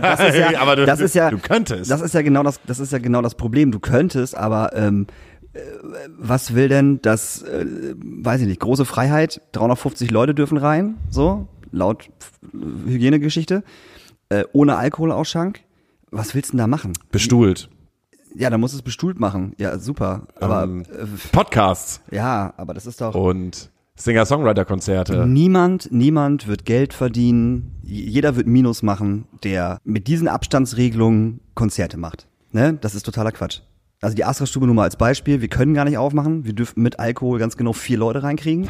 das 0.00 0.20
ist 0.20 0.36
ja, 0.36 0.50
Aber 0.60 0.76
du- 0.76 0.86
das 0.86 1.00
ist 1.00 1.14
ja, 1.14 1.30
du 1.30 1.38
könntest. 1.38 1.90
Das 1.90 2.00
ist 2.00 2.14
ja 2.14 2.22
genau 2.22 2.42
das, 2.42 2.60
das 2.66 2.78
ist 2.78 2.92
ja 2.92 2.98
genau 2.98 3.20
das 3.20 3.34
Problem. 3.34 3.72
Du 3.72 3.80
könntest, 3.80 4.36
aber 4.36 4.70
ähm, 4.74 5.06
äh, 5.52 5.60
was 6.16 6.54
will 6.54 6.68
denn 6.68 7.00
das? 7.02 7.42
Äh, 7.42 7.66
weiß 7.98 8.40
ich 8.42 8.46
nicht. 8.46 8.60
Große 8.60 8.84
Freiheit. 8.84 9.40
350 9.52 10.10
Leute 10.10 10.34
dürfen 10.34 10.56
rein, 10.56 10.96
so 11.10 11.48
laut 11.72 12.08
äh, 12.54 12.90
Hygienegeschichte, 12.90 13.64
äh, 14.28 14.44
ohne 14.52 14.76
Alkoholausschank. 14.76 15.60
Was 16.12 16.34
willst 16.34 16.50
du 16.50 16.52
denn 16.52 16.58
da 16.58 16.66
machen? 16.68 16.92
Bestuhlt. 17.10 17.68
Ja, 18.36 18.50
dann 18.50 18.60
musst 18.60 18.74
du 18.74 18.78
es 18.78 18.82
bestuhlt 18.82 19.18
machen. 19.18 19.54
Ja, 19.58 19.78
super. 19.78 20.26
Aber 20.40 20.62
Ähm, 20.62 20.82
äh, 20.82 21.06
Podcasts 21.32 22.02
ja, 22.10 22.52
aber 22.56 22.74
das 22.74 22.86
ist 22.86 23.00
doch. 23.00 23.14
und 23.14 23.70
Singer-Songwriter-Konzerte. 23.96 25.26
Niemand, 25.26 25.90
niemand 25.90 26.46
wird 26.46 26.64
Geld 26.64 26.92
verdienen. 26.92 27.76
Jeder 27.82 28.36
wird 28.36 28.46
Minus 28.46 28.82
machen, 28.82 29.26
der 29.42 29.80
mit 29.84 30.06
diesen 30.06 30.28
Abstandsregelungen 30.28 31.40
Konzerte 31.54 31.96
macht. 31.96 32.26
Ne? 32.52 32.74
Das 32.80 32.94
ist 32.94 33.04
totaler 33.04 33.32
Quatsch. 33.32 33.60
Also 34.02 34.14
die 34.14 34.24
Astra-Stube 34.24 34.66
nur 34.66 34.74
mal 34.74 34.84
als 34.84 34.96
Beispiel. 34.96 35.40
Wir 35.40 35.48
können 35.48 35.72
gar 35.72 35.84
nicht 35.84 35.96
aufmachen. 35.96 36.44
Wir 36.44 36.52
dürfen 36.52 36.82
mit 36.82 36.98
Alkohol 37.00 37.38
ganz 37.38 37.56
genau 37.56 37.72
vier 37.72 37.96
Leute 37.96 38.22
reinkriegen. 38.22 38.68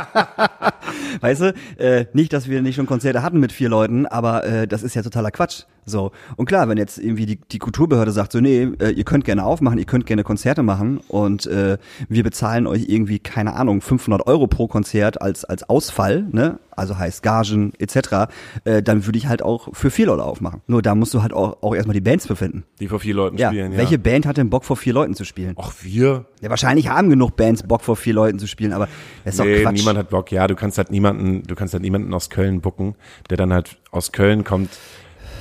weißt 1.20 1.42
du, 1.42 1.54
äh, 1.76 2.06
nicht, 2.14 2.32
dass 2.32 2.48
wir 2.48 2.62
nicht 2.62 2.76
schon 2.76 2.86
Konzerte 2.86 3.22
hatten 3.22 3.38
mit 3.38 3.52
vier 3.52 3.68
Leuten, 3.68 4.06
aber 4.06 4.44
äh, 4.44 4.66
das 4.66 4.82
ist 4.82 4.94
ja 4.94 5.02
totaler 5.02 5.30
Quatsch. 5.30 5.64
So. 5.84 6.12
Und 6.36 6.46
klar, 6.46 6.68
wenn 6.68 6.78
jetzt 6.78 6.98
irgendwie 6.98 7.26
die, 7.26 7.36
die 7.40 7.58
Kulturbehörde 7.58 8.12
sagt, 8.12 8.32
so, 8.32 8.40
nee, 8.40 8.68
äh, 8.80 8.90
ihr 8.90 9.04
könnt 9.04 9.24
gerne 9.24 9.44
aufmachen, 9.44 9.78
ihr 9.78 9.84
könnt 9.84 10.06
gerne 10.06 10.22
Konzerte 10.22 10.62
machen 10.62 11.00
und 11.08 11.46
äh, 11.46 11.76
wir 12.08 12.22
bezahlen 12.22 12.66
euch 12.68 12.84
irgendwie, 12.88 13.18
keine 13.18 13.54
Ahnung, 13.54 13.80
500 13.80 14.26
Euro 14.28 14.46
pro 14.46 14.68
Konzert 14.68 15.20
als, 15.20 15.44
als 15.44 15.68
Ausfall, 15.68 16.26
ne? 16.30 16.58
Also 16.74 16.96
heißt 16.98 17.22
Gagen 17.22 17.72
etc., 17.78 18.32
äh, 18.64 18.82
dann 18.82 19.04
würde 19.06 19.18
ich 19.18 19.26
halt 19.26 19.42
auch 19.42 19.68
für 19.74 19.90
vier 19.90 20.06
Leute 20.06 20.22
aufmachen. 20.24 20.62
Nur 20.68 20.80
da 20.82 20.94
musst 20.94 21.12
du 21.12 21.20
halt 21.22 21.32
auch, 21.34 21.62
auch 21.62 21.74
erstmal 21.74 21.92
die 21.94 22.00
Bands 22.00 22.26
befinden. 22.26 22.64
Die 22.80 22.88
vor 22.88 22.98
vier 23.00 23.14
Leuten 23.14 23.36
Ja. 23.36 23.48
spielen, 23.48 23.72
ja. 23.72 23.78
Welche 23.78 23.98
Band 23.98 24.24
hat 24.24 24.36
denn 24.38 24.48
Bock 24.50 24.64
vor 24.64 24.76
vier 24.76 24.94
Leuten 24.94 25.14
zu 25.14 25.24
spielen? 25.24 25.54
Ach, 25.60 25.72
wir? 25.82 26.24
Ja, 26.40 26.48
wahrscheinlich 26.48 26.88
haben 26.88 27.10
genug 27.10 27.36
Bands 27.36 27.62
Bock 27.64 27.82
vor 27.82 27.96
vier 27.96 28.14
Leuten 28.14 28.38
zu 28.38 28.46
spielen, 28.46 28.72
aber 28.72 28.88
das 29.24 29.34
ist 29.34 29.40
doch 29.40 29.44
Nee, 29.44 29.62
Quatsch. 29.62 29.74
niemand 29.74 29.98
hat 29.98 30.08
Bock. 30.10 30.32
Ja, 30.32 30.46
du 30.46 30.54
kannst 30.54 30.78
halt 30.78 30.90
niemanden, 30.90 31.42
du 31.42 31.54
kannst 31.54 31.74
halt 31.74 31.82
niemanden 31.82 32.14
aus 32.14 32.30
Köln 32.30 32.60
bucken, 32.62 32.94
der 33.28 33.36
dann 33.36 33.52
halt 33.52 33.78
aus 33.90 34.12
Köln 34.12 34.42
kommt 34.44 34.70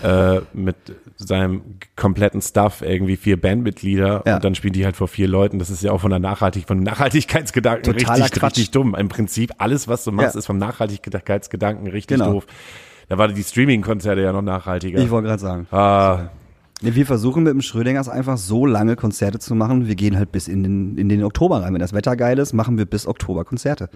äh, 0.04 0.42
mit 0.54 0.76
seinem 1.18 1.62
kompletten 1.96 2.42
Stuff, 2.42 2.82
irgendwie 2.82 3.16
vier 3.18 3.40
Bandmitglieder 3.40 4.24
Ja. 4.26 4.36
und 4.36 4.44
dann 4.44 4.56
spielen 4.56 4.74
die 4.74 4.86
halt 4.86 4.96
vor 4.96 5.08
vier 5.08 5.28
Leuten. 5.28 5.60
Das 5.60 5.70
ist 5.70 5.84
ja 5.84 5.92
auch 5.92 6.02
von 6.02 6.10
der 6.10 6.20
Nachhaltig, 6.20 6.68
von 6.68 6.82
Nachhaltigkeitsgedanken 6.84 7.84
Totaler 7.98 8.24
richtig, 8.26 8.40
Quatsch. 8.40 8.52
richtig 8.58 8.72
dumm. 8.72 8.96
Im 8.96 9.10
Prinzip 9.10 9.52
alles, 9.58 9.88
was 9.88 10.04
du 10.04 10.12
machst, 10.12 10.36
Ja. 10.36 10.40
ist 10.40 10.46
vom 10.48 10.58
Nachhaltigkeitsgedanken 10.58 11.88
richtig 11.88 12.18
Genau. 12.18 12.34
doof. 12.34 12.48
Da 13.10 13.18
war 13.18 13.28
die 13.28 13.44
Streaming-Konzerte 13.44 14.22
ja 14.22 14.32
noch 14.32 14.42
nachhaltiger. 14.42 15.00
ich 15.00 15.10
wollte 15.10 15.28
gerade 15.28 15.42
sagen. 15.42 15.68
ah, 15.72 16.30
Nee, 16.84 16.96
wir 16.96 17.06
versuchen 17.06 17.44
mit 17.44 17.54
dem 17.54 17.62
Schrödingers 17.62 18.10
einfach 18.10 18.38
so 18.38 18.66
lange 18.66 18.96
Konzerte 18.96 19.38
zu 19.38 19.54
machen. 19.54 19.86
Wir 19.88 19.94
gehen 19.94 20.18
halt 20.18 20.32
bis 20.32 20.48
in 20.48 20.64
den, 20.64 20.98
in 20.98 21.10
den 21.10 21.24
Oktober 21.24 21.62
rein. 21.62 21.74
Wenn 21.74 21.80
das 21.80 21.94
Wetter 21.94 22.16
geil 22.16 22.40
ist, 22.40 22.54
machen 22.54 22.80
wir 22.80 22.86
bis 22.86 23.06
Oktober 23.06 23.46
Konzerte. 23.46 23.88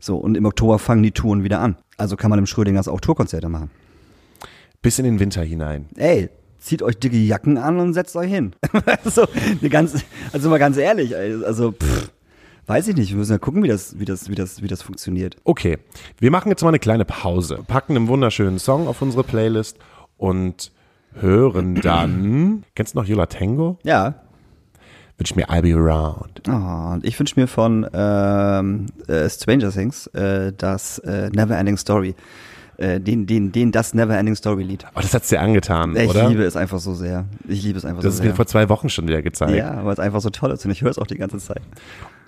So, 0.00 0.16
und 0.16 0.34
im 0.34 0.46
Oktober 0.46 0.78
fangen 0.78 1.02
die 1.02 1.10
Touren 1.10 1.44
wieder 1.44 1.60
an. 1.60 1.76
Also 1.98 2.16
kann 2.16 2.30
man 2.30 2.38
im 2.38 2.46
Schrödingers 2.46 2.88
auch 2.88 3.00
Tourkonzerte 3.00 3.50
machen. 3.50 3.70
Bis 4.84 4.98
in 4.98 5.06
den 5.06 5.18
Winter 5.18 5.42
hinein. 5.42 5.86
Ey, 5.96 6.28
zieht 6.58 6.82
euch 6.82 6.98
dicke 6.98 7.16
Jacken 7.16 7.56
an 7.56 7.80
und 7.80 7.94
setzt 7.94 8.14
euch 8.16 8.30
hin. 8.30 8.54
so, 9.04 9.26
eine 9.60 9.70
ganz, 9.70 10.04
also 10.30 10.50
mal 10.50 10.58
ganz 10.58 10.76
ehrlich, 10.76 11.16
also 11.16 11.72
pff, 11.72 12.10
weiß 12.66 12.88
ich 12.88 12.96
nicht. 12.96 13.08
Wir 13.08 13.16
müssen 13.16 13.32
ja 13.32 13.38
gucken, 13.38 13.62
wie 13.62 13.68
das, 13.68 13.98
wie 13.98 14.04
das, 14.04 14.28
wie 14.28 14.34
das, 14.34 14.62
wie 14.62 14.68
das 14.68 14.82
funktioniert. 14.82 15.38
Okay, 15.44 15.78
wir 16.18 16.30
machen 16.30 16.50
jetzt 16.50 16.62
mal 16.62 16.68
eine 16.68 16.78
kleine 16.78 17.06
Pause, 17.06 17.64
packen 17.66 17.96
einen 17.96 18.08
wunderschönen 18.08 18.58
Song 18.58 18.86
auf 18.86 19.00
unsere 19.00 19.24
Playlist 19.24 19.78
und 20.18 20.70
hören 21.14 21.76
dann. 21.82 22.64
Kennst 22.74 22.94
du 22.94 22.98
noch 22.98 23.06
Yola 23.06 23.24
Tango? 23.24 23.78
Ja. 23.84 24.16
Wünsch 25.16 25.34
mir 25.34 25.48
I'll 25.48 25.62
Be 25.62 25.74
Around. 25.74 26.42
Oh, 26.46 26.92
und 26.92 27.06
ich 27.06 27.18
wünsche 27.18 27.40
mir 27.40 27.46
von 27.46 27.86
ähm, 27.94 28.86
äh, 29.08 29.30
Stranger 29.30 29.70
Things 29.70 30.08
äh, 30.08 30.52
das 30.52 30.98
äh, 30.98 31.30
Neverending 31.30 31.78
Story. 31.78 32.14
Äh, 32.76 33.00
den, 33.00 33.26
den, 33.26 33.52
den, 33.52 33.72
das 33.72 33.94
Neverending 33.94 34.34
Story 34.34 34.62
Lied. 34.62 34.84
Oh, 34.94 35.00
das 35.00 35.14
hat's 35.14 35.28
dir 35.28 35.40
angetan, 35.40 35.94
Ich 35.96 36.08
oder? 36.08 36.28
liebe 36.28 36.42
es 36.44 36.56
einfach 36.56 36.78
so 36.78 36.94
sehr. 36.94 37.24
Ich 37.48 37.62
liebe 37.62 37.78
es 37.78 37.84
einfach 37.84 38.02
das 38.02 38.14
ist 38.14 38.18
so 38.18 38.22
mir 38.24 38.30
sehr. 38.30 38.36
vor 38.36 38.46
zwei 38.46 38.68
Wochen 38.68 38.88
schon 38.88 39.06
wieder 39.06 39.22
gezeigt. 39.22 39.54
Ja, 39.54 39.84
weil 39.84 39.92
es 39.92 39.98
einfach 40.00 40.20
so 40.20 40.30
toll 40.30 40.50
ist 40.50 40.64
und 40.64 40.70
ich 40.70 40.82
höre 40.82 40.90
es 40.90 40.98
auch 40.98 41.06
die 41.06 41.16
ganze 41.18 41.38
Zeit. 41.38 41.62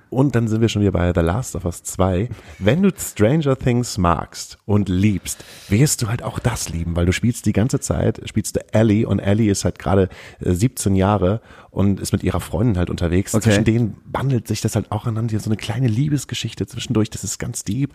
Und 0.08 0.36
dann 0.36 0.46
sind 0.46 0.60
wir 0.60 0.68
schon 0.68 0.82
wieder 0.82 0.92
bei 0.92 1.12
The 1.12 1.20
Last 1.20 1.56
of 1.56 1.64
Us 1.64 1.82
2. 1.82 2.28
Wenn 2.60 2.82
du 2.82 2.90
Stranger 2.96 3.58
Things 3.58 3.98
magst 3.98 4.56
und 4.64 4.88
liebst, 4.88 5.44
wirst 5.68 6.00
du 6.00 6.08
halt 6.08 6.22
auch 6.22 6.38
das 6.38 6.68
lieben, 6.68 6.94
weil 6.94 7.06
du 7.06 7.12
spielst 7.12 7.44
die 7.44 7.52
ganze 7.52 7.80
Zeit, 7.80 8.20
spielst 8.24 8.54
du 8.54 8.60
Ellie 8.72 9.06
und 9.06 9.18
Ellie 9.18 9.50
ist 9.50 9.64
halt 9.64 9.80
gerade 9.80 10.08
äh, 10.40 10.52
17 10.52 10.94
Jahre 10.94 11.40
und 11.70 11.98
ist 11.98 12.12
mit 12.12 12.22
ihrer 12.22 12.40
Freundin 12.40 12.78
halt 12.78 12.88
unterwegs. 12.88 13.34
Okay. 13.34 13.42
Zwischen 13.42 13.64
denen 13.64 13.96
bandelt 14.06 14.46
sich 14.46 14.60
das 14.60 14.76
halt 14.76 14.92
auch 14.92 15.06
aneinander, 15.06 15.40
so 15.40 15.50
eine 15.50 15.56
kleine 15.56 15.88
Liebesgeschichte 15.88 16.66
zwischendurch, 16.66 17.10
das 17.10 17.24
ist 17.24 17.38
ganz 17.38 17.64
deep. 17.64 17.92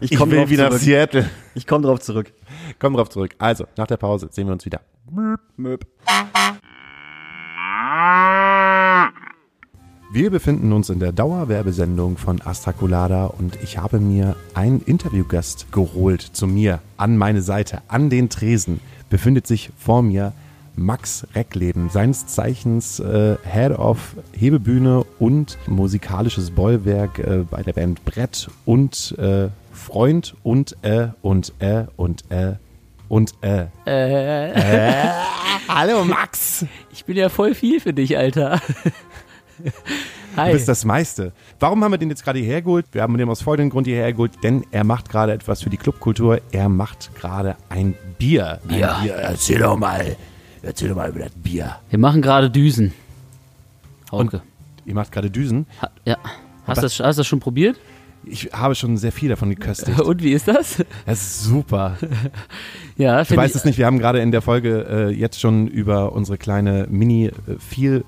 Ich 0.00 0.16
komm 0.16 0.30
will 0.30 0.48
wieder 0.48 0.64
nach 0.64 0.70
zurück. 0.70 0.82
Seattle. 0.82 1.30
Ich 1.54 1.66
komme 1.66 1.86
drauf 1.86 2.00
zurück. 2.00 2.32
Komm 2.78 2.94
drauf 2.94 3.10
zurück. 3.10 3.34
Also, 3.38 3.66
nach 3.76 3.86
der 3.86 3.96
Pause 3.96 4.28
sehen 4.30 4.46
wir 4.46 4.52
uns 4.52 4.64
wieder. 4.64 4.80
Möp. 5.56 5.86
Wir 10.12 10.30
befinden 10.30 10.72
uns 10.72 10.90
in 10.90 11.00
der 11.00 11.10
Dauerwerbesendung 11.10 12.18
von 12.18 12.40
Astrakulada 12.40 13.26
und 13.26 13.58
ich 13.62 13.78
habe 13.78 13.98
mir 13.98 14.36
einen 14.54 14.80
Interviewgast 14.80 15.72
geholt 15.72 16.22
zu 16.22 16.46
mir 16.46 16.80
an 16.96 17.16
meine 17.16 17.42
Seite. 17.42 17.82
An 17.88 18.10
den 18.10 18.28
Tresen 18.28 18.78
befindet 19.10 19.46
sich 19.46 19.70
vor 19.76 20.02
mir 20.02 20.32
Max 20.76 21.26
Reckleben, 21.34 21.88
seines 21.90 22.26
Zeichens 22.26 23.00
äh, 23.00 23.36
Head 23.44 23.72
of 23.78 24.16
Hebebühne 24.32 25.04
und 25.18 25.58
musikalisches 25.66 26.50
Bollwerk 26.50 27.18
äh, 27.18 27.44
bei 27.50 27.62
der 27.62 27.72
Band 27.72 28.04
Brett 28.04 28.48
und 28.64 29.16
äh, 29.18 29.48
Freund 29.74 30.34
und 30.42 30.76
äh 30.82 31.08
und 31.22 31.52
äh 31.58 31.84
und 31.96 32.30
äh 32.30 32.54
und 33.08 33.34
äh. 33.42 33.66
Äh, 33.84 35.10
Hallo 35.68 36.04
Max! 36.04 36.64
ich 36.92 37.04
bin 37.04 37.16
ja 37.16 37.28
voll 37.28 37.54
viel 37.54 37.80
für 37.80 37.92
dich, 37.92 38.16
Alter. 38.16 38.60
Hi. 40.36 40.48
Du 40.50 40.52
bist 40.56 40.68
das 40.68 40.84
meiste. 40.84 41.32
Warum 41.60 41.84
haben 41.84 41.92
wir 41.92 41.98
den 41.98 42.10
jetzt 42.10 42.24
gerade 42.24 42.38
hierher 42.40 42.62
geholt? 42.62 42.86
Wir 42.92 43.02
haben 43.02 43.16
den 43.18 43.28
aus 43.28 43.42
folgendem 43.42 43.70
Grund 43.70 43.86
hierher 43.86 44.12
geholt, 44.12 44.32
denn 44.42 44.64
er 44.72 44.82
macht 44.84 45.08
gerade 45.08 45.32
etwas 45.32 45.62
für 45.62 45.70
die 45.70 45.76
Clubkultur. 45.76 46.40
Er 46.50 46.68
macht 46.68 47.14
gerade 47.14 47.56
ein 47.68 47.94
Bier. 48.18 48.60
Ein 48.68 48.78
Ja. 48.78 48.98
Bier. 49.00 49.14
Erzähl 49.14 49.60
doch 49.60 49.76
mal. 49.76 50.16
Erzähl 50.62 50.88
doch 50.88 50.96
mal 50.96 51.10
über 51.10 51.20
das 51.20 51.32
Bier. 51.36 51.76
Wir 51.90 51.98
machen 51.98 52.20
gerade 52.22 52.50
Düsen. 52.50 52.92
Hauke. 54.10 54.42
Ihr 54.86 54.94
macht 54.94 55.12
gerade 55.12 55.30
Düsen. 55.30 55.66
Ha, 55.82 55.90
ja. 56.04 56.16
Hast 56.66 56.78
du 56.78 56.82
das, 56.82 56.98
hast 57.00 57.18
das 57.18 57.26
schon 57.26 57.40
probiert? 57.40 57.76
Ich 58.26 58.50
habe 58.52 58.74
schon 58.74 58.96
sehr 58.96 59.12
viel 59.12 59.28
davon 59.28 59.50
geköstigt. 59.50 60.00
Und 60.00 60.22
wie 60.22 60.32
ist 60.32 60.48
das? 60.48 60.84
Das 61.06 61.20
ist 61.20 61.44
super. 61.44 61.96
Ja, 62.96 63.24
find 63.24 63.38
weißt 63.40 63.56
ich, 63.56 63.60
es 63.60 63.64
nicht, 63.64 63.76
wir 63.76 63.86
haben 63.86 63.98
gerade 63.98 64.20
in 64.20 64.30
der 64.30 64.40
Folge 64.40 64.86
äh, 64.88 65.10
jetzt 65.10 65.40
schon 65.40 65.66
über 65.66 66.12
unsere 66.12 66.38
kleine 66.38 66.86
Mini-Viel- 66.88 68.04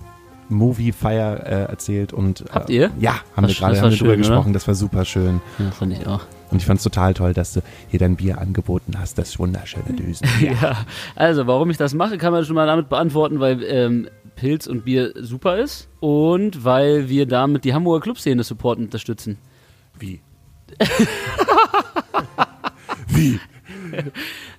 Movie-Feier 0.48 1.40
äh, 1.44 1.50
erzählt 1.70 2.12
und 2.12 2.42
äh, 2.42 2.44
Habt 2.52 2.70
ihr? 2.70 2.90
Ja, 3.00 3.14
haben 3.36 3.46
Das- 3.46 3.60
wir 3.60 3.66
gerade 3.68 3.74
drüber 3.80 3.90
schön, 3.96 4.06
oder? 4.06 4.16
gesprochen. 4.16 4.52
Das 4.52 4.66
war 4.68 4.74
super 4.74 5.04
schön. 5.04 5.40
Ja, 5.58 5.70
fand 5.72 5.92
ich 5.92 6.06
auch. 6.06 6.20
Und 6.52 6.58
ich 6.58 6.66
fand 6.66 6.78
es 6.78 6.84
total 6.84 7.14
toll, 7.14 7.32
dass 7.34 7.52
du 7.54 7.62
hier 7.88 7.98
dein 7.98 8.14
Bier 8.14 8.38
angeboten 8.38 8.94
hast. 8.96 9.18
Das 9.18 9.38
wunderschöne 9.40 9.92
Düsen. 9.94 10.26
Ja. 10.40 10.76
Also, 11.16 11.46
warum 11.48 11.70
ich 11.70 11.76
das 11.76 11.94
mache, 11.94 12.16
kann 12.18 12.32
man 12.32 12.44
schon 12.44 12.54
mal 12.54 12.66
damit 12.66 12.88
beantworten, 12.88 13.40
weil 13.40 13.64
ähm, 13.64 14.08
Pilz 14.36 14.68
und 14.68 14.84
Bier 14.84 15.12
super 15.20 15.58
ist 15.58 15.88
und 15.98 16.64
weil 16.64 17.08
wir 17.08 17.26
damit 17.26 17.64
die 17.64 17.74
Hamburger 17.74 18.02
Clubszene 18.04 18.44
supporten 18.44 18.82
und 18.84 18.88
unterstützen. 18.88 19.38
Wie? 19.98 20.20
Wie? 23.08 23.38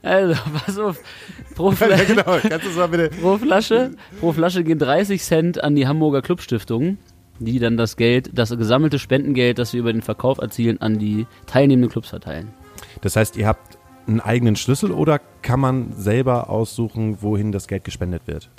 Also, 0.01 0.35
pass 0.65 0.77
auf. 0.77 0.99
Pro, 1.55 1.71
Ja, 1.71 1.75
Fla 1.75 1.95
genau. 2.03 2.37
Kannst 2.47 2.75
mal 2.75 2.87
bitte. 2.87 3.09
pro, 3.09 3.37
Flasche, 3.37 3.91
pro 4.19 4.31
Flasche 4.31 4.63
gehen 4.63 4.79
30 4.79 5.21
Cent 5.21 5.63
an 5.63 5.75
die 5.75 5.87
Hamburger 5.87 6.21
Clubstiftung, 6.21 6.97
die 7.39 7.59
dann 7.59 7.77
das 7.77 7.97
Geld, 7.97 8.31
das 8.33 8.49
gesammelte 8.49 8.99
Spendengeld, 8.99 9.59
das 9.59 9.73
wir 9.73 9.79
über 9.81 9.91
den 9.93 10.01
Verkauf 10.01 10.37
erzielen, 10.39 10.81
an 10.81 10.97
die 10.97 11.27
teilnehmenden 11.45 11.91
Clubs 11.91 12.09
verteilen. 12.09 12.53
Das 13.01 13.15
heißt, 13.15 13.37
ihr 13.37 13.47
habt 13.47 13.77
einen 14.07 14.21
eigenen 14.21 14.55
Schlüssel 14.55 14.91
oder 14.91 15.19
kann 15.41 15.59
man 15.59 15.93
selber 15.93 16.49
aussuchen, 16.49 17.21
wohin 17.21 17.51
das 17.51 17.67
Geld 17.67 17.83
gespendet 17.83 18.23
wird? 18.25 18.49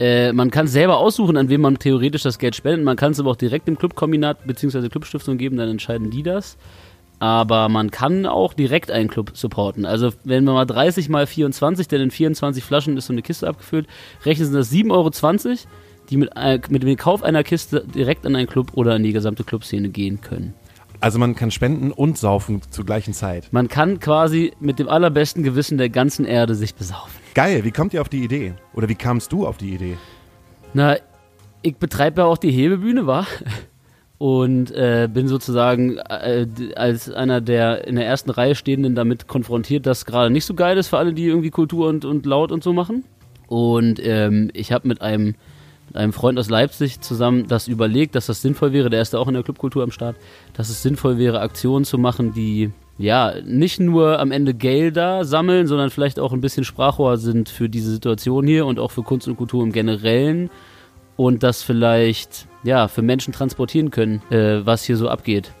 Äh, 0.00 0.32
man 0.32 0.50
kann 0.50 0.66
selber 0.66 0.98
aussuchen, 0.98 1.36
an 1.36 1.48
wen 1.48 1.60
man 1.60 1.78
theoretisch 1.78 2.22
das 2.22 2.38
Geld 2.38 2.56
spendet. 2.56 2.84
Man 2.84 2.96
kann 2.96 3.12
es 3.12 3.20
aber 3.20 3.30
auch 3.30 3.36
direkt 3.36 3.68
dem 3.68 3.78
Clubkombinat 3.78 4.46
bzw. 4.46 4.88
Clubstiftung 4.88 5.38
geben, 5.38 5.56
dann 5.56 5.68
entscheiden 5.68 6.10
die 6.10 6.22
das. 6.22 6.56
Aber 7.20 7.68
man 7.68 7.90
kann 7.90 8.26
auch 8.26 8.54
direkt 8.54 8.90
einen 8.90 9.08
Club 9.08 9.32
supporten. 9.34 9.86
Also 9.86 10.12
wenn 10.24 10.44
man 10.44 10.54
mal 10.54 10.64
30 10.66 11.08
mal 11.08 11.26
24, 11.26 11.86
denn 11.86 12.00
in 12.00 12.10
24 12.10 12.64
Flaschen 12.64 12.96
ist 12.96 13.06
so 13.06 13.12
eine 13.12 13.22
Kiste 13.22 13.46
abgefüllt, 13.46 13.86
rechnen 14.24 14.48
Sie 14.48 14.52
das 14.52 14.72
7,20 14.72 14.90
Euro, 14.90 15.10
die 16.10 16.16
mit, 16.16 16.30
äh, 16.34 16.58
mit 16.68 16.82
dem 16.82 16.96
Kauf 16.96 17.22
einer 17.22 17.44
Kiste 17.44 17.84
direkt 17.94 18.26
an 18.26 18.34
einen 18.34 18.48
Club 18.48 18.72
oder 18.74 18.94
an 18.94 19.04
die 19.04 19.12
gesamte 19.12 19.44
Clubszene 19.44 19.90
gehen 19.90 20.20
können. 20.20 20.54
Also 21.00 21.18
man 21.18 21.34
kann 21.34 21.50
spenden 21.50 21.92
und 21.92 22.18
saufen 22.18 22.62
zur 22.70 22.84
gleichen 22.84 23.14
Zeit. 23.14 23.48
Man 23.52 23.68
kann 23.68 24.00
quasi 24.00 24.52
mit 24.58 24.78
dem 24.78 24.88
allerbesten 24.88 25.42
Gewissen 25.42 25.78
der 25.78 25.90
ganzen 25.90 26.24
Erde 26.24 26.54
sich 26.54 26.74
besaufen. 26.74 27.23
Geil, 27.34 27.64
wie 27.64 27.72
kommt 27.72 27.92
ihr 27.92 28.00
auf 28.00 28.08
die 28.08 28.22
Idee? 28.22 28.54
Oder 28.74 28.88
wie 28.88 28.94
kamst 28.94 29.32
du 29.32 29.44
auf 29.44 29.56
die 29.56 29.74
Idee? 29.74 29.96
Na, 30.72 30.96
ich 31.62 31.76
betreibe 31.76 32.20
ja 32.20 32.26
auch 32.26 32.38
die 32.38 32.52
Hebebühne, 32.52 33.08
war 33.08 33.26
und 34.18 34.70
äh, 34.70 35.08
bin 35.12 35.26
sozusagen 35.26 35.98
äh, 35.98 36.46
als 36.76 37.10
einer 37.10 37.40
der 37.40 37.88
in 37.88 37.96
der 37.96 38.06
ersten 38.06 38.30
Reihe 38.30 38.54
stehenden 38.54 38.94
damit 38.94 39.26
konfrontiert, 39.26 39.84
dass 39.84 40.06
gerade 40.06 40.30
nicht 40.30 40.44
so 40.44 40.54
geil 40.54 40.78
ist 40.78 40.88
für 40.88 40.98
alle, 40.98 41.12
die 41.12 41.26
irgendwie 41.26 41.50
Kultur 41.50 41.88
und, 41.88 42.04
und 42.04 42.24
laut 42.24 42.52
und 42.52 42.62
so 42.62 42.72
machen. 42.72 43.02
Und 43.48 43.98
ähm, 44.04 44.50
ich 44.54 44.70
habe 44.70 44.86
mit 44.86 45.02
einem 45.02 45.34
mit 45.88 45.96
einem 45.96 46.12
Freund 46.12 46.38
aus 46.38 46.48
Leipzig 46.48 47.00
zusammen 47.00 47.46
das 47.48 47.68
überlegt, 47.68 48.14
dass 48.14 48.26
das 48.26 48.40
sinnvoll 48.40 48.72
wäre, 48.72 48.90
der 48.90 49.02
ist 49.02 49.12
da 49.12 49.18
auch 49.18 49.28
in 49.28 49.34
der 49.34 49.42
Clubkultur 49.42 49.82
am 49.82 49.90
Start, 49.90 50.16
dass 50.54 50.70
es 50.70 50.82
sinnvoll 50.82 51.18
wäre, 51.18 51.40
Aktionen 51.40 51.84
zu 51.84 51.98
machen, 51.98 52.32
die 52.32 52.72
ja, 52.98 53.34
nicht 53.44 53.80
nur 53.80 54.20
am 54.20 54.30
Ende 54.30 54.54
Gelder 54.54 55.24
sammeln, 55.24 55.66
sondern 55.66 55.90
vielleicht 55.90 56.20
auch 56.20 56.32
ein 56.32 56.40
bisschen 56.40 56.64
Sprachrohr 56.64 57.16
sind 57.16 57.48
für 57.48 57.68
diese 57.68 57.90
Situation 57.90 58.46
hier 58.46 58.66
und 58.66 58.78
auch 58.78 58.90
für 58.90 59.02
Kunst 59.02 59.26
und 59.26 59.36
Kultur 59.36 59.62
im 59.64 59.72
Generellen 59.72 60.50
und 61.16 61.42
das 61.42 61.62
vielleicht 61.62 62.46
ja 62.62 62.88
für 62.88 63.02
Menschen 63.02 63.32
transportieren 63.32 63.90
können, 63.90 64.22
äh, 64.30 64.64
was 64.64 64.84
hier 64.84 64.96
so 64.96 65.08
abgeht. 65.08 65.52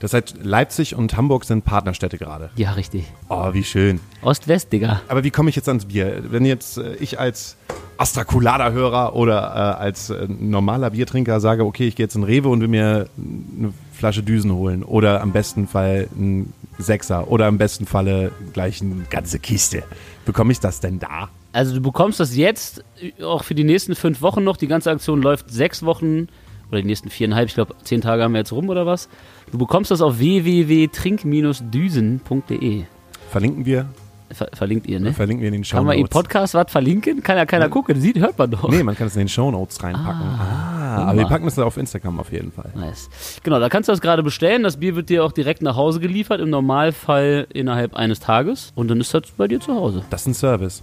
Das 0.00 0.14
heißt, 0.14 0.36
Leipzig 0.42 0.94
und 0.94 1.16
Hamburg 1.16 1.44
sind 1.44 1.64
Partnerstädte 1.64 2.18
gerade. 2.18 2.50
Ja, 2.56 2.72
richtig. 2.72 3.04
Oh, 3.28 3.52
wie 3.52 3.64
schön. 3.64 4.00
Ost-West, 4.22 4.72
Digga. 4.72 5.00
Aber 5.08 5.24
wie 5.24 5.30
komme 5.30 5.50
ich 5.50 5.56
jetzt 5.56 5.68
ans 5.68 5.86
Bier? 5.86 6.22
Wenn 6.30 6.44
jetzt 6.44 6.78
äh, 6.78 6.94
ich 6.96 7.18
als 7.18 7.56
Astra 7.96 8.22
Colada-Hörer 8.22 9.16
oder 9.16 9.38
äh, 9.38 9.82
als 9.82 10.10
äh, 10.10 10.28
normaler 10.28 10.90
Biertrinker 10.90 11.40
sage, 11.40 11.64
okay, 11.64 11.88
ich 11.88 11.96
gehe 11.96 12.04
jetzt 12.04 12.14
in 12.14 12.22
Rewe 12.22 12.48
und 12.48 12.60
will 12.60 12.68
mir 12.68 13.08
eine 13.16 13.74
Flasche 13.92 14.22
Düsen 14.22 14.52
holen 14.52 14.84
oder 14.84 15.20
am 15.20 15.32
besten 15.32 15.66
Fall 15.66 16.08
ein 16.16 16.52
Sechser 16.78 17.28
oder 17.28 17.48
im 17.48 17.58
besten 17.58 17.86
Falle 17.86 18.30
gleich 18.52 18.80
eine 18.80 19.04
ganze 19.10 19.40
Kiste. 19.40 19.82
Bekomme 20.24 20.52
ich 20.52 20.60
das 20.60 20.78
denn 20.78 21.00
da? 21.00 21.28
Also 21.52 21.74
du 21.74 21.80
bekommst 21.80 22.20
das 22.20 22.36
jetzt 22.36 22.84
auch 23.20 23.42
für 23.42 23.56
die 23.56 23.64
nächsten 23.64 23.96
fünf 23.96 24.22
Wochen 24.22 24.44
noch. 24.44 24.56
Die 24.56 24.68
ganze 24.68 24.92
Aktion 24.92 25.20
läuft 25.20 25.50
sechs 25.50 25.82
Wochen 25.82 26.28
oder 26.70 26.80
die 26.80 26.86
nächsten 26.86 27.10
viereinhalb. 27.10 27.48
Ich 27.48 27.54
glaube, 27.54 27.74
zehn 27.82 28.00
Tage 28.00 28.22
haben 28.22 28.32
wir 28.32 28.38
jetzt 28.38 28.52
rum 28.52 28.68
oder 28.68 28.86
was. 28.86 29.08
Du 29.50 29.58
bekommst 29.58 29.90
das 29.90 30.00
auf 30.00 30.18
www.trink-düsen.de. 30.18 32.84
Verlinken 33.30 33.66
wir? 33.66 33.86
Ver 34.30 34.46
verlinkt 34.52 34.86
ihr, 34.86 35.00
ne? 35.00 35.14
Verlinken 35.14 35.40
wir 35.40 35.48
in 35.48 35.54
den 35.54 35.64
Show 35.64 35.78
Kann 35.78 35.86
man 35.86 35.96
im. 35.96 36.06
Podcast 36.06 36.52
was 36.52 36.70
verlinken? 36.70 37.22
Kann 37.22 37.38
ja 37.38 37.46
keiner 37.46 37.70
gucken. 37.70 37.98
Sieht, 37.98 38.18
hört 38.18 38.38
man 38.38 38.50
doch. 38.50 38.68
Nee, 38.68 38.82
man 38.82 38.94
kann 38.94 39.06
es 39.06 39.16
in 39.16 39.22
den 39.22 39.28
Show 39.28 39.50
Notes 39.50 39.82
reinpacken. 39.82 40.20
Ah, 40.22 41.06
aber 41.06 41.18
wir 41.18 41.26
packen 41.26 41.46
es 41.46 41.54
da 41.54 41.64
auf 41.64 41.78
Instagram 41.78 42.20
auf 42.20 42.30
jeden 42.30 42.52
Fall. 42.52 42.70
Nice. 42.74 43.08
Genau, 43.42 43.58
da 43.58 43.70
kannst 43.70 43.88
du 43.88 43.92
das 43.92 44.02
gerade 44.02 44.22
bestellen. 44.22 44.64
Das 44.64 44.76
Bier 44.76 44.96
wird 44.96 45.08
dir 45.08 45.24
auch 45.24 45.32
direkt 45.32 45.62
nach 45.62 45.76
Hause 45.76 45.98
geliefert, 46.00 46.42
im 46.42 46.50
Normalfall 46.50 47.46
innerhalb 47.54 47.94
eines 47.94 48.20
Tages. 48.20 48.72
Und 48.74 48.88
dann 48.88 49.00
ist 49.00 49.14
das 49.14 49.22
bei 49.36 49.48
dir 49.48 49.60
zu 49.60 49.74
Hause. 49.74 50.02
Das 50.10 50.20
ist 50.22 50.26
ein 50.26 50.34
Service. 50.34 50.82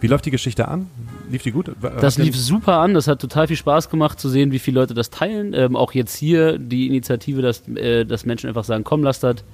Wie 0.00 0.06
läuft 0.06 0.24
die 0.24 0.30
Geschichte 0.30 0.68
an? 0.68 0.88
Lief 1.30 1.42
die 1.42 1.52
gut? 1.52 1.68
Mhm. 1.68 2.00
Das 2.00 2.18
lief 2.18 2.36
super 2.36 2.78
an, 2.78 2.94
das 2.94 3.06
hat 3.06 3.20
total 3.20 3.46
viel 3.46 3.56
Spaß 3.56 3.90
gemacht 3.90 4.18
zu 4.18 4.28
sehen, 4.28 4.50
wie 4.52 4.58
viele 4.58 4.80
Leute 4.80 4.94
das 4.94 5.10
teilen. 5.10 5.52
Ähm, 5.54 5.76
auch 5.76 5.92
jetzt 5.92 6.16
hier 6.16 6.58
die 6.58 6.86
Initiative, 6.86 7.42
dass, 7.42 7.68
äh, 7.68 8.04
dass 8.04 8.24
Menschen 8.24 8.48
einfach 8.48 8.64
sagen, 8.64 8.84
komm, 8.84 9.02
lass 9.02 9.20
das 9.20 9.44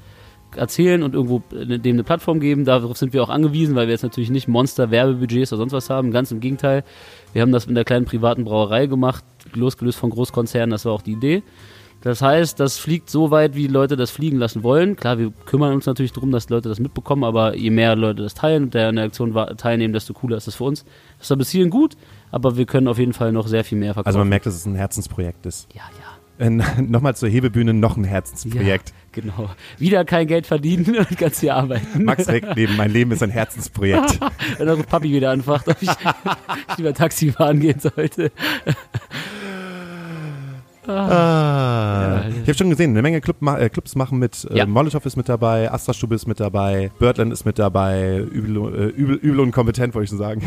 erzählen 0.54 1.02
und 1.02 1.14
irgendwo 1.14 1.42
äh, 1.54 1.78
dem 1.78 1.96
eine 1.96 2.04
Plattform 2.04 2.40
geben. 2.40 2.64
Darauf 2.64 2.96
sind 2.96 3.12
wir 3.12 3.22
auch 3.22 3.28
angewiesen, 3.28 3.74
weil 3.74 3.88
wir 3.88 3.92
jetzt 3.92 4.02
natürlich 4.02 4.30
nicht 4.30 4.48
Monster-Werbebudgets 4.48 5.52
oder 5.52 5.58
sonst 5.58 5.72
was 5.72 5.90
haben. 5.90 6.12
Ganz 6.12 6.30
im 6.30 6.40
Gegenteil. 6.40 6.84
Wir 7.32 7.42
haben 7.42 7.52
das 7.52 7.66
mit 7.66 7.76
einer 7.76 7.84
kleinen 7.84 8.06
privaten 8.06 8.44
Brauerei 8.44 8.86
gemacht, 8.86 9.24
losgelöst 9.54 9.98
von 9.98 10.10
Großkonzernen, 10.10 10.70
das 10.70 10.84
war 10.84 10.92
auch 10.92 11.02
die 11.02 11.12
Idee. 11.12 11.42
Das 12.06 12.22
heißt, 12.22 12.60
das 12.60 12.78
fliegt 12.78 13.10
so 13.10 13.32
weit, 13.32 13.56
wie 13.56 13.66
Leute 13.66 13.96
das 13.96 14.12
fliegen 14.12 14.36
lassen 14.36 14.62
wollen. 14.62 14.94
Klar, 14.94 15.18
wir 15.18 15.32
kümmern 15.44 15.72
uns 15.72 15.86
natürlich 15.86 16.12
darum, 16.12 16.30
dass 16.30 16.48
Leute 16.48 16.68
das 16.68 16.78
mitbekommen, 16.78 17.24
aber 17.24 17.56
je 17.56 17.70
mehr 17.70 17.96
Leute 17.96 18.22
das 18.22 18.34
teilen 18.34 18.62
und 18.62 18.74
der 18.74 18.90
an 18.90 18.94
der 18.94 19.06
Aktion 19.06 19.34
teilnehmen, 19.56 19.92
desto 19.92 20.14
cooler 20.14 20.36
ist 20.36 20.46
das 20.46 20.54
für 20.54 20.62
uns. 20.62 20.84
Das 21.18 21.30
war 21.30 21.36
bis 21.36 21.50
hierhin 21.50 21.68
gut, 21.68 21.96
aber 22.30 22.56
wir 22.56 22.64
können 22.64 22.86
auf 22.86 23.00
jeden 23.00 23.12
Fall 23.12 23.32
noch 23.32 23.48
sehr 23.48 23.64
viel 23.64 23.76
mehr 23.76 23.92
verkaufen. 23.92 24.06
Also 24.06 24.20
man 24.20 24.28
merkt, 24.28 24.46
dass 24.46 24.54
es 24.54 24.66
ein 24.66 24.76
Herzensprojekt 24.76 25.46
ist. 25.46 25.66
ja, 25.74 25.82
ja. 25.98 26.16
Äh, 26.38 26.50
Nochmal 26.80 27.16
zur 27.16 27.28
Hebebühne, 27.28 27.74
noch 27.74 27.96
ein 27.96 28.04
Herzensprojekt. 28.04 28.90
Ja, 28.90 28.94
genau. 29.10 29.50
Wieder 29.78 30.04
kein 30.04 30.28
Geld 30.28 30.46
verdienen 30.46 30.96
und 31.10 31.18
ganz 31.18 31.40
hier 31.40 31.56
arbeiten. 31.56 32.04
Max 32.04 32.28
Reckleben, 32.28 32.76
mein 32.76 32.92
Leben 32.92 33.10
ist 33.10 33.22
ein 33.24 33.30
Herzensprojekt. 33.30 34.20
Wenn 34.58 34.68
eure 34.68 34.84
Papi 34.84 35.10
wieder 35.10 35.32
anfragt, 35.32 35.66
ob 35.66 35.82
ich, 35.82 35.90
ich 35.90 36.76
lieber 36.78 36.94
Taxi 36.94 37.32
fahren 37.32 37.58
gehen 37.58 37.80
sollte. 37.80 38.30
Ah. 40.88 42.22
Ich 42.42 42.48
habe 42.48 42.54
schon 42.54 42.70
gesehen, 42.70 42.90
eine 42.90 43.02
Menge 43.02 43.20
Club, 43.20 43.36
äh, 43.42 43.68
Clubs 43.68 43.94
machen 43.96 44.18
mit. 44.18 44.46
Äh, 44.50 44.58
Ja. 44.58 44.66
Molotow 44.66 45.04
ist 45.04 45.16
mit 45.16 45.28
dabei, 45.28 45.70
Astra 45.72 45.92
Stube 45.94 46.14
ist 46.14 46.26
mit 46.26 46.40
dabei, 46.40 46.90
Birdland 46.98 47.32
ist 47.32 47.44
mit 47.44 47.58
dabei, 47.58 48.18
Übel, 48.18 48.56
äh, 48.56 48.86
übel, 48.88 49.16
übel 49.16 49.40
und 49.40 49.52
kompetent, 49.52 49.94
wollte 49.94 50.04
ich 50.04 50.10
schon 50.10 50.18
sagen. 50.18 50.42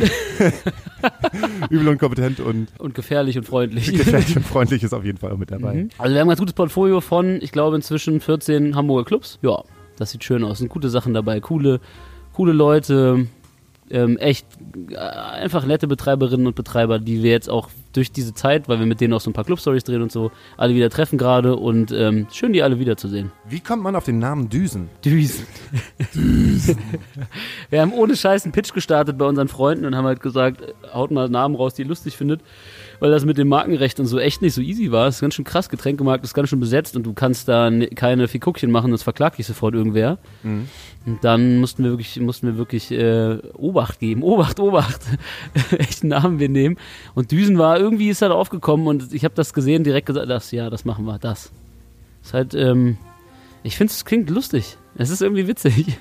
übel 1.70 1.88
und 1.88 1.98
kompetent 2.00 2.40
und 2.40 2.68
Und 2.80 2.96
gefährlich 2.96 3.38
und 3.38 3.46
freundlich. 3.46 3.92
gefährlich 3.92 4.36
und 4.36 4.46
freundlich 4.48 4.84
ist 4.84 4.94
auf 4.94 5.04
jeden 5.04 5.18
Fall 5.18 5.32
auch 5.32 5.38
mit 5.38 5.52
dabei. 5.52 5.88
Also 5.98 6.14
wir 6.14 6.20
haben 6.22 6.28
ein 6.28 6.30
ganz 6.30 6.40
gutes 6.40 6.54
Portfolio 6.56 7.02
von, 7.02 7.40
ich 7.42 7.52
glaube, 7.52 7.76
inzwischen 7.76 8.20
14 8.22 8.76
Hamburger 8.76 9.06
Clubs. 9.06 9.40
Ja, 9.42 9.64
das 9.98 10.12
sieht 10.12 10.24
schön 10.24 10.44
aus. 10.44 10.60
Sind 10.60 10.70
gute 10.70 10.90
Sachen 10.90 11.14
dabei. 11.14 11.40
Coole, 11.40 11.80
coole 12.34 12.54
Leute. 12.54 13.28
Ähm, 13.92 14.18
echt 14.18 14.46
äh, 14.92 14.98
einfach 14.98 15.66
nette 15.66 15.88
Betreiberinnen 15.88 16.48
und 16.48 16.56
Betreiber, 16.56 17.00
die 17.00 17.24
wir 17.24 17.32
jetzt 17.32 17.50
auch 17.50 17.70
durch 17.94 18.12
diese 18.12 18.34
Zeit, 18.34 18.70
weil 18.70 18.80
wir 18.80 18.86
mit 18.86 19.02
denen 19.02 19.14
auch 19.14 19.22
so 19.22 19.30
ein 19.30 19.34
paar 19.34 19.46
Club-Stories 19.46 19.84
drehen 19.84 20.02
und 20.02 20.12
so, 20.12 20.32
alle 20.58 20.76
wieder 20.76 20.90
treffen 20.90 21.18
gerade 21.18 21.56
und 21.56 21.92
ähm, 21.92 22.28
schön, 22.32 22.54
die 22.54 22.62
alle 22.62 22.80
wiederzusehen. 22.80 23.32
Wie 23.48 23.60
kommt 23.60 23.82
man 23.82 23.96
auf 23.96 24.06
den 24.06 24.20
Namen 24.20 24.50
Düsen? 24.50 24.90
Düsen. 25.04 25.48
wir 27.70 27.82
haben 27.82 27.94
ohne 27.94 28.16
Scheiß 28.16 28.44
einen 28.44 28.52
Pitch 28.52 28.74
gestartet 28.74 29.18
bei 29.18 29.26
unseren 29.26 29.48
Freunden 29.48 29.86
und 29.86 29.96
haben 29.96 30.06
halt 30.06 30.22
gesagt, 30.22 30.62
äh, 30.62 30.74
haut 30.94 31.12
mal 31.12 31.30
Namen 31.30 31.56
raus, 31.56 31.74
die 31.74 31.82
ihr 31.82 31.88
lustig 31.88 32.16
findet, 32.16 32.42
weil 33.00 33.12
das 33.12 33.26
mit 33.26 33.38
dem 33.38 33.48
Markenrecht 33.48 34.00
und 34.00 34.06
so 34.08 34.20
echt 34.20 34.42
nicht 34.42 34.54
so 34.54 34.62
easy 34.62 34.92
war. 34.92 35.08
Es 35.08 35.16
ist 35.16 35.22
ganz 35.22 35.34
schön 35.36 35.46
krass, 35.46 35.70
Getränkemarkt 35.70 36.24
ist 36.24 36.34
ganz 36.34 36.50
schön 36.50 36.60
besetzt 36.60 36.96
und 36.96 37.04
du 37.04 37.14
kannst 37.14 37.48
da 37.48 37.70
ne- 37.70 37.88
keine 37.88 38.28
Fikuckchen 38.28 38.72
machen, 38.72 38.92
das 38.92 39.04
verklagt 39.04 39.38
dich 39.38 39.48
sofort 39.48 39.74
irgendwer. 39.76 40.18
Und 41.06 41.20
dann 41.22 41.60
mussten 41.60 41.84
wir 41.84 41.92
wirklich, 41.92 42.20
mussten 42.20 42.48
wir 42.48 42.58
wirklich 42.58 42.92
äh, 42.92 43.38
Obacht 43.58 44.00
geben. 44.00 44.22
Obacht, 44.24 44.60
Obacht. 44.60 45.02
Echten 45.78 46.10
Namen 46.10 46.40
wir 46.40 46.50
nehmen. 46.50 46.78
Und 47.16 47.32
Düsen 47.32 47.58
war, 47.58 47.80
irgendwie 47.80 48.10
ist 48.10 48.22
er 48.22 48.30
da 48.30 48.36
aufgekommen 48.36 48.88
und 48.88 49.14
ich 49.14 49.24
habe 49.24 49.34
das 49.36 49.54
gesehen, 49.54 49.84
direkt 49.84 50.08
gesagt, 50.08 50.30
das, 50.30 50.52
ja, 50.52 50.70
das 50.70 50.86
machen 50.86 51.06
wir, 51.06 51.18
das. 51.20 51.52
Ist 52.24 52.34
halt, 52.34 52.54
ähm, 52.54 52.98
ich 53.64 53.78
finde 53.78 53.92
es 53.92 54.04
klingt 54.06 54.30
lustig. 54.30 54.78
Es 54.96 55.10
ist 55.10 55.22
irgendwie 55.22 55.48
witzig. 55.48 55.98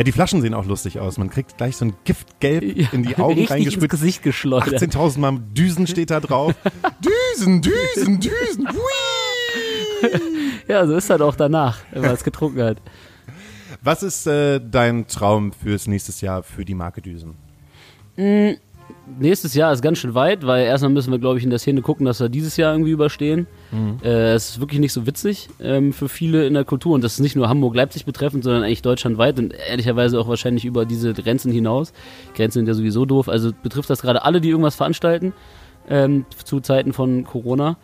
Ja, 0.00 0.04
die 0.04 0.12
Flaschen 0.12 0.40
sehen 0.40 0.54
auch 0.54 0.64
lustig 0.64 0.98
aus. 0.98 1.18
Man 1.18 1.28
kriegt 1.28 1.58
gleich 1.58 1.76
so 1.76 1.84
ein 1.84 1.92
Giftgelb 2.04 2.62
in 2.94 3.02
die 3.02 3.18
Augen 3.18 3.34
richtig 3.34 3.40
ins 3.40 3.50
reingespritzt. 3.50 3.90
Gesicht 3.90 4.22
geschleudert. 4.22 4.82
18.000 4.82 5.18
Mal 5.18 5.38
Düsen 5.52 5.86
steht 5.86 6.10
da 6.10 6.20
drauf. 6.20 6.54
Düsen, 7.36 7.60
Düsen, 7.60 8.18
Düsen. 8.18 8.66
Hui. 8.66 10.20
Ja, 10.68 10.86
so 10.86 10.96
ist 10.96 11.10
halt 11.10 11.20
auch 11.20 11.36
danach, 11.36 11.80
wenn 11.90 12.00
man 12.00 12.12
es 12.12 12.24
getrunken 12.24 12.62
hat. 12.62 12.78
Was 13.82 14.02
ist 14.02 14.26
äh, 14.26 14.58
dein 14.58 15.06
Traum 15.06 15.52
fürs 15.52 15.86
nächste 15.86 16.24
Jahr 16.24 16.42
für 16.44 16.64
die 16.64 16.74
Marke 16.74 17.02
Düsen? 17.02 17.36
Nächstes 19.18 19.54
Jahr 19.54 19.72
ist 19.72 19.82
ganz 19.82 19.98
schön 19.98 20.14
weit, 20.14 20.46
weil 20.46 20.64
erstmal 20.64 20.90
müssen 20.90 21.10
wir, 21.10 21.18
glaube 21.18 21.38
ich, 21.38 21.44
in 21.44 21.50
der 21.50 21.58
Szene 21.58 21.82
gucken, 21.82 22.06
dass 22.06 22.20
wir 22.20 22.28
dieses 22.28 22.56
Jahr 22.56 22.72
irgendwie 22.72 22.90
überstehen. 22.90 23.46
Äh, 24.02 24.32
es 24.34 24.50
ist 24.50 24.60
wirklich 24.60 24.80
nicht 24.80 24.92
so 24.92 25.06
witzig 25.06 25.48
ähm, 25.60 25.92
für 25.92 26.08
viele 26.08 26.46
in 26.46 26.54
der 26.54 26.64
Kultur 26.64 26.94
und 26.94 27.04
das 27.04 27.14
ist 27.14 27.20
nicht 27.20 27.36
nur 27.36 27.48
Hamburg-Leipzig 27.48 28.04
betreffend, 28.04 28.44
sondern 28.44 28.62
eigentlich 28.62 28.82
deutschlandweit 28.82 29.38
und 29.38 29.52
ehrlicherweise 29.52 30.18
auch 30.18 30.28
wahrscheinlich 30.28 30.64
über 30.64 30.86
diese 30.86 31.12
Grenzen 31.12 31.52
hinaus. 31.52 31.92
Grenzen 32.34 32.60
sind 32.60 32.68
ja 32.68 32.74
sowieso 32.74 33.04
doof, 33.04 33.28
also 33.28 33.50
betrifft 33.62 33.90
das 33.90 34.02
gerade 34.02 34.24
alle, 34.24 34.40
die 34.40 34.50
irgendwas 34.50 34.76
veranstalten 34.76 35.32
ähm, 35.88 36.24
zu 36.44 36.60
Zeiten 36.60 36.92
von 36.92 37.24
Corona. 37.24 37.76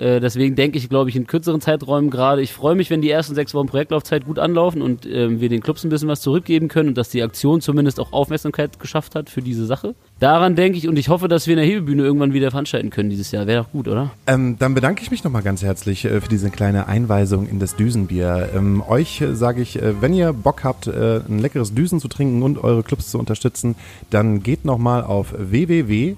Äh, 0.00 0.20
deswegen 0.20 0.56
denke 0.56 0.78
ich, 0.78 0.88
glaube 0.88 1.10
ich, 1.10 1.16
in 1.16 1.26
kürzeren 1.26 1.60
Zeiträumen 1.60 2.10
gerade. 2.10 2.40
Ich 2.40 2.52
freue 2.52 2.74
mich, 2.74 2.90
wenn 2.90 3.02
die 3.02 3.10
ersten 3.10 3.34
sechs 3.34 3.52
Wochen 3.54 3.66
Projektlaufzeit 3.66 4.24
gut 4.24 4.38
anlaufen 4.38 4.80
und 4.80 5.06
ähm, 5.06 5.40
wir 5.40 5.48
den 5.48 5.60
Clubs 5.60 5.84
ein 5.84 5.90
bisschen 5.90 6.08
was 6.08 6.20
zurückgeben 6.22 6.68
können 6.68 6.90
und 6.90 6.98
dass 6.98 7.10
die 7.10 7.22
Aktion 7.22 7.60
zumindest 7.60 8.00
auch 8.00 8.12
Aufmerksamkeit 8.12 8.80
geschafft 8.80 9.14
hat 9.14 9.28
für 9.28 9.42
diese 9.42 9.66
Sache. 9.66 9.94
Daran 10.18 10.56
denke 10.56 10.78
ich 10.78 10.88
und 10.88 10.98
ich 10.98 11.08
hoffe, 11.08 11.28
dass 11.28 11.46
wir 11.46 11.52
in 11.52 11.58
der 11.58 11.66
Hebebühne 11.66 12.02
irgendwann 12.02 12.32
wieder 12.32 12.50
veranstalten 12.50 12.90
können 12.90 13.10
dieses 13.10 13.30
Jahr. 13.30 13.46
Wäre 13.46 13.64
doch 13.64 13.72
gut, 13.72 13.88
oder? 13.88 14.10
Ähm, 14.26 14.56
dann 14.58 14.74
bedanke 14.74 15.02
ich 15.02 15.10
mich 15.10 15.22
nochmal 15.22 15.42
ganz 15.42 15.62
herzlich 15.62 16.04
äh, 16.06 16.20
für 16.20 16.28
diese 16.28 16.50
kleine 16.50 16.88
Einweisung 16.88 17.46
in 17.46 17.58
das 17.58 17.76
Düsenbier. 17.76 18.50
Ähm, 18.54 18.82
euch 18.88 19.20
äh, 19.20 19.34
sage 19.34 19.60
ich, 19.60 19.80
äh, 19.80 20.00
wenn 20.00 20.14
ihr 20.14 20.32
Bock 20.32 20.64
habt, 20.64 20.86
äh, 20.86 21.20
ein 21.28 21.38
leckeres 21.38 21.74
Düsen 21.74 22.00
zu 22.00 22.08
trinken 22.08 22.42
und 22.42 22.62
eure 22.62 22.82
Clubs 22.82 23.10
zu 23.10 23.18
unterstützen, 23.18 23.74
dann 24.08 24.42
geht 24.42 24.64
nochmal 24.64 25.02
auf 25.02 25.34
www. 25.36 26.16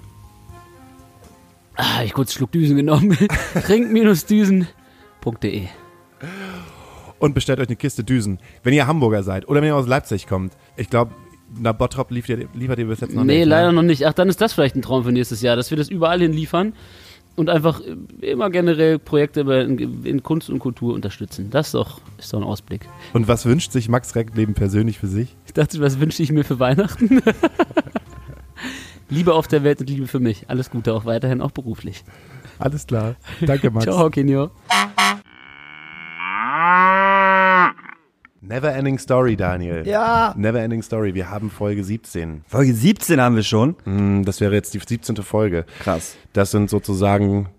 Ah, 1.75 2.03
ich 2.03 2.13
kurz 2.13 2.33
Schluck 2.33 2.51
Düsen 2.51 2.77
genommen. 2.77 3.17
Trink-düsen.de 3.65 5.67
und 7.23 7.33
bestellt 7.33 7.61
euch 7.61 7.67
eine 7.67 7.77
Kiste 7.77 8.03
Düsen. 8.03 8.37
Wenn 8.63 8.73
ihr 8.73 8.85
Hamburger 8.85 9.23
seid 9.23 9.47
oder 9.47 9.61
wenn 9.61 9.69
ihr 9.69 9.77
aus 9.77 9.87
Leipzig 9.87 10.27
kommt. 10.27 10.57
Ich 10.75 10.89
glaube, 10.89 11.13
na 11.57 11.71
Bottrop 11.71 12.11
liefert 12.11 12.41
ihr, 12.41 12.47
liefert 12.53 12.79
ihr 12.79 12.87
bis 12.87 12.99
jetzt 12.99 13.15
noch 13.15 13.23
Nee, 13.23 13.39
nicht. 13.39 13.47
leider 13.47 13.67
ne? 13.67 13.73
noch 13.73 13.81
nicht. 13.81 14.05
Ach, 14.05 14.11
dann 14.11 14.27
ist 14.27 14.41
das 14.41 14.51
vielleicht 14.51 14.75
ein 14.75 14.81
Traum 14.81 15.05
für 15.05 15.13
nächstes 15.13 15.41
Jahr, 15.41 15.55
dass 15.55 15.71
wir 15.71 15.77
das 15.77 15.87
überall 15.87 16.19
hin 16.19 16.33
liefern 16.33 16.73
und 17.37 17.49
einfach 17.49 17.79
äh, 17.79 18.31
immer 18.31 18.49
generell 18.49 18.99
Projekte 18.99 19.39
in, 19.41 20.03
in 20.03 20.21
Kunst 20.21 20.49
und 20.49 20.59
Kultur 20.59 20.93
unterstützen. 20.93 21.49
Das 21.49 21.67
ist 21.67 21.75
doch, 21.75 22.01
ist 22.17 22.33
doch 22.33 22.39
ein 22.39 22.43
Ausblick. 22.43 22.89
Und 23.13 23.29
was 23.29 23.45
wünscht 23.45 23.71
sich 23.71 23.87
Max 23.87 24.15
Reckleben 24.15 24.53
persönlich 24.53 24.99
für 24.99 25.07
sich? 25.07 25.37
Ich 25.45 25.53
dachte, 25.53 25.79
was 25.79 26.01
wünsche 26.01 26.21
ich 26.23 26.31
mir 26.33 26.43
für 26.43 26.59
Weihnachten? 26.59 27.21
Liebe 29.13 29.33
auf 29.35 29.47
der 29.47 29.63
Welt 29.63 29.79
und 29.79 29.89
Liebe 29.89 30.07
für 30.07 30.19
mich. 30.19 30.45
Alles 30.49 30.71
Gute 30.71 30.91
auch 30.93 31.05
weiterhin, 31.05 31.39
auch 31.39 31.51
beruflich. 31.51 32.03
Alles 32.57 32.87
klar. 32.87 33.15
Danke, 33.41 33.69
Max. 33.69 33.85
Ciao, 33.85 34.09
Kenio. 34.09 34.49
Never 38.41 38.73
Ending 38.73 38.97
Story, 38.99 39.35
Daniel. 39.37 39.83
Ja. 39.87 40.33
Never 40.35 40.59
Ending 40.59 40.81
Story. 40.81 41.13
Wir 41.13 41.29
haben 41.29 41.49
Folge 41.49 41.83
17. 41.83 42.43
Folge 42.47 42.73
17 42.73 43.21
haben 43.21 43.35
wir 43.35 43.43
schon. 43.43 43.75
Hm, 43.85 44.25
Das 44.25 44.41
wäre 44.41 44.53
jetzt 44.53 44.73
die 44.73 44.79
17. 44.79 45.17
Folge. 45.17 45.65
Krass. 45.79 46.15
Das 46.33 46.51
sind 46.51 46.69
sozusagen 46.69 47.49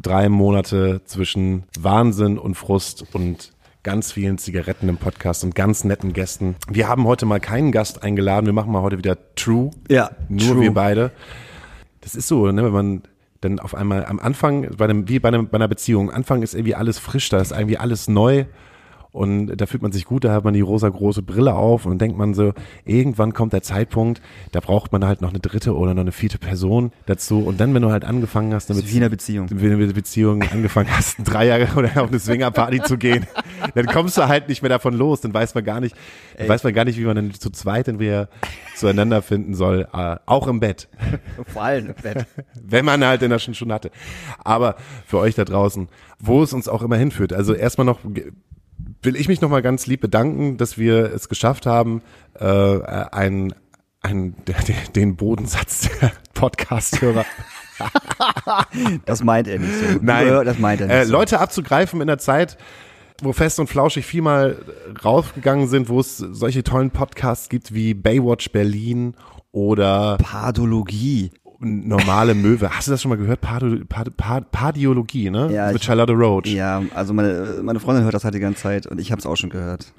drei 0.00 0.28
Monate 0.28 1.00
zwischen 1.06 1.64
Wahnsinn 1.78 2.38
und 2.38 2.54
Frust 2.54 3.04
und 3.14 3.52
ganz 3.82 4.12
vielen 4.12 4.38
Zigaretten 4.38 4.88
im 4.88 4.98
Podcast 4.98 5.42
und 5.44 5.54
ganz 5.54 5.84
netten 5.84 6.12
Gästen. 6.12 6.56
Wir 6.68 6.88
haben 6.88 7.04
heute 7.04 7.24
mal 7.26 7.40
keinen 7.40 7.72
Gast 7.72 8.02
eingeladen. 8.02 8.46
Wir 8.46 8.52
machen 8.52 8.72
mal 8.72 8.82
heute 8.82 8.98
wieder 8.98 9.16
True. 9.36 9.70
Ja, 9.88 10.10
Nur 10.28 10.54
True. 10.54 10.60
wir 10.62 10.74
beide. 10.74 11.10
Das 12.02 12.14
ist 12.14 12.28
so, 12.28 12.50
ne, 12.50 12.64
wenn 12.64 12.72
man 12.72 13.02
dann 13.40 13.58
auf 13.58 13.74
einmal 13.74 14.04
am 14.04 14.18
Anfang, 14.18 14.68
bei 14.76 14.84
einem, 14.84 15.08
wie 15.08 15.18
bei, 15.18 15.28
einem, 15.28 15.48
bei 15.48 15.56
einer 15.56 15.68
Beziehung, 15.68 16.10
am 16.10 16.16
Anfang 16.16 16.42
ist 16.42 16.54
irgendwie 16.54 16.74
alles 16.74 16.98
frisch, 16.98 17.30
da 17.30 17.40
ist 17.40 17.52
irgendwie 17.52 17.78
alles 17.78 18.06
neu 18.08 18.44
und 19.12 19.56
da 19.56 19.66
fühlt 19.66 19.82
man 19.82 19.92
sich 19.92 20.04
gut, 20.04 20.24
da 20.24 20.32
hat 20.32 20.44
man 20.44 20.54
die 20.54 20.60
rosa 20.60 20.88
große 20.88 21.22
Brille 21.22 21.54
auf 21.54 21.86
und 21.86 22.00
denkt 22.00 22.16
man 22.16 22.34
so, 22.34 22.52
irgendwann 22.84 23.32
kommt 23.32 23.52
der 23.52 23.62
Zeitpunkt, 23.62 24.20
da 24.52 24.60
braucht 24.60 24.92
man 24.92 25.04
halt 25.04 25.20
noch 25.20 25.30
eine 25.30 25.40
dritte 25.40 25.76
oder 25.76 25.94
noch 25.94 26.02
eine 26.02 26.12
vierte 26.12 26.38
Person 26.38 26.92
dazu 27.06 27.40
und 27.40 27.60
dann, 27.60 27.74
wenn 27.74 27.82
du 27.82 27.90
halt 27.90 28.04
angefangen 28.04 28.54
hast, 28.54 28.70
damit 28.70 28.86
Wie 28.88 28.96
in 28.96 29.02
einer 29.02 29.10
Beziehung. 29.10 29.48
wenn 29.50 29.78
du 29.78 29.84
eine 29.84 29.92
Beziehung 29.92 30.42
angefangen 30.42 30.88
hast, 30.96 31.16
drei 31.24 31.46
Jahre 31.46 31.68
oder 31.76 32.02
auf 32.02 32.08
eine 32.08 32.18
Swingerparty 32.18 32.82
zu 32.82 32.98
gehen, 32.98 33.26
dann 33.74 33.86
kommst 33.86 34.16
du 34.16 34.28
halt 34.28 34.48
nicht 34.48 34.62
mehr 34.62 34.68
davon 34.68 34.94
los. 34.94 35.20
Dann 35.20 35.34
weiß 35.34 35.54
man 35.54 35.64
gar 35.64 35.80
nicht, 35.80 35.96
dann 36.38 36.48
weiß 36.48 36.64
man 36.64 36.72
gar 36.72 36.84
nicht, 36.84 36.98
wie 36.98 37.04
man 37.04 37.16
dann 37.16 37.34
zu 37.34 37.50
zweit 37.50 37.88
dann 37.88 37.98
wieder 37.98 38.28
zueinander 38.76 39.22
finden 39.22 39.54
soll, 39.54 39.88
äh, 39.92 40.16
auch 40.26 40.46
im 40.46 40.60
Bett, 40.60 40.88
Vor 41.46 41.62
allem 41.62 41.88
im 41.88 41.94
Bett. 41.94 42.26
wenn 42.54 42.84
man 42.84 43.04
halt 43.04 43.22
in 43.22 43.30
der 43.30 43.38
schon 43.38 43.54
schon 43.54 43.72
hatte. 43.72 43.90
Aber 44.42 44.76
für 45.06 45.18
euch 45.18 45.34
da 45.34 45.44
draußen, 45.44 45.88
wo 46.18 46.42
es 46.42 46.52
uns 46.52 46.68
auch 46.68 46.82
immer 46.82 46.96
hinführt. 46.96 47.32
Also 47.32 47.54
erstmal 47.54 47.84
noch 47.84 47.98
will 49.02 49.16
ich 49.16 49.28
mich 49.28 49.40
noch 49.40 49.50
mal 49.50 49.62
ganz 49.62 49.86
lieb 49.86 50.00
bedanken, 50.00 50.56
dass 50.56 50.78
wir 50.78 51.12
es 51.12 51.28
geschafft 51.28 51.66
haben, 51.66 52.02
äh, 52.38 52.46
ein 52.46 53.54
ein, 54.02 54.34
den 54.94 55.16
Bodensatz 55.16 55.88
der 56.00 56.12
Podcast-Hörer 56.34 57.24
Das 59.06 59.22
meint 59.22 59.48
er 59.48 59.58
nicht 59.58 59.72
so. 59.74 59.98
Nein, 60.02 60.44
Das 60.44 60.58
meint 60.58 60.80
er 60.80 60.86
nicht 60.86 60.96
äh, 60.96 61.04
so. 61.04 61.12
Leute 61.12 61.40
abzugreifen 61.40 62.00
in 62.00 62.06
der 62.06 62.18
Zeit, 62.18 62.58
wo 63.22 63.32
Fest 63.32 63.60
und 63.60 63.68
Flauschig 63.68 64.06
viel 64.06 64.22
mal 64.22 64.56
rausgegangen 65.04 65.68
sind, 65.68 65.88
wo 65.88 66.00
es 66.00 66.18
solche 66.18 66.62
tollen 66.62 66.90
Podcasts 66.90 67.48
gibt 67.48 67.72
wie 67.72 67.94
Baywatch 67.94 68.50
Berlin 68.52 69.14
oder 69.52 70.18
Pathologie. 70.18 71.30
Normale 71.60 72.34
Möwe. 72.34 72.70
Hast 72.70 72.88
du 72.88 72.92
das 72.92 73.02
schon 73.02 73.10
mal 73.10 73.16
gehört? 73.18 73.40
Pardiologie, 73.40 75.30
ne? 75.30 75.52
Ja, 75.52 75.66
Mit 75.68 75.76
ich- 75.76 75.84
Charlotte 75.84 76.12
Roach. 76.12 76.46
Ja, 76.46 76.82
also 76.94 77.12
meine, 77.14 77.60
meine 77.62 77.80
Freundin 77.80 78.04
hört 78.04 78.14
das 78.14 78.24
halt 78.24 78.34
die 78.34 78.40
ganze 78.40 78.62
Zeit 78.62 78.86
und 78.86 79.00
ich 79.00 79.12
habe 79.12 79.20
es 79.20 79.26
auch 79.26 79.36
schon 79.36 79.50
gehört. 79.50 79.92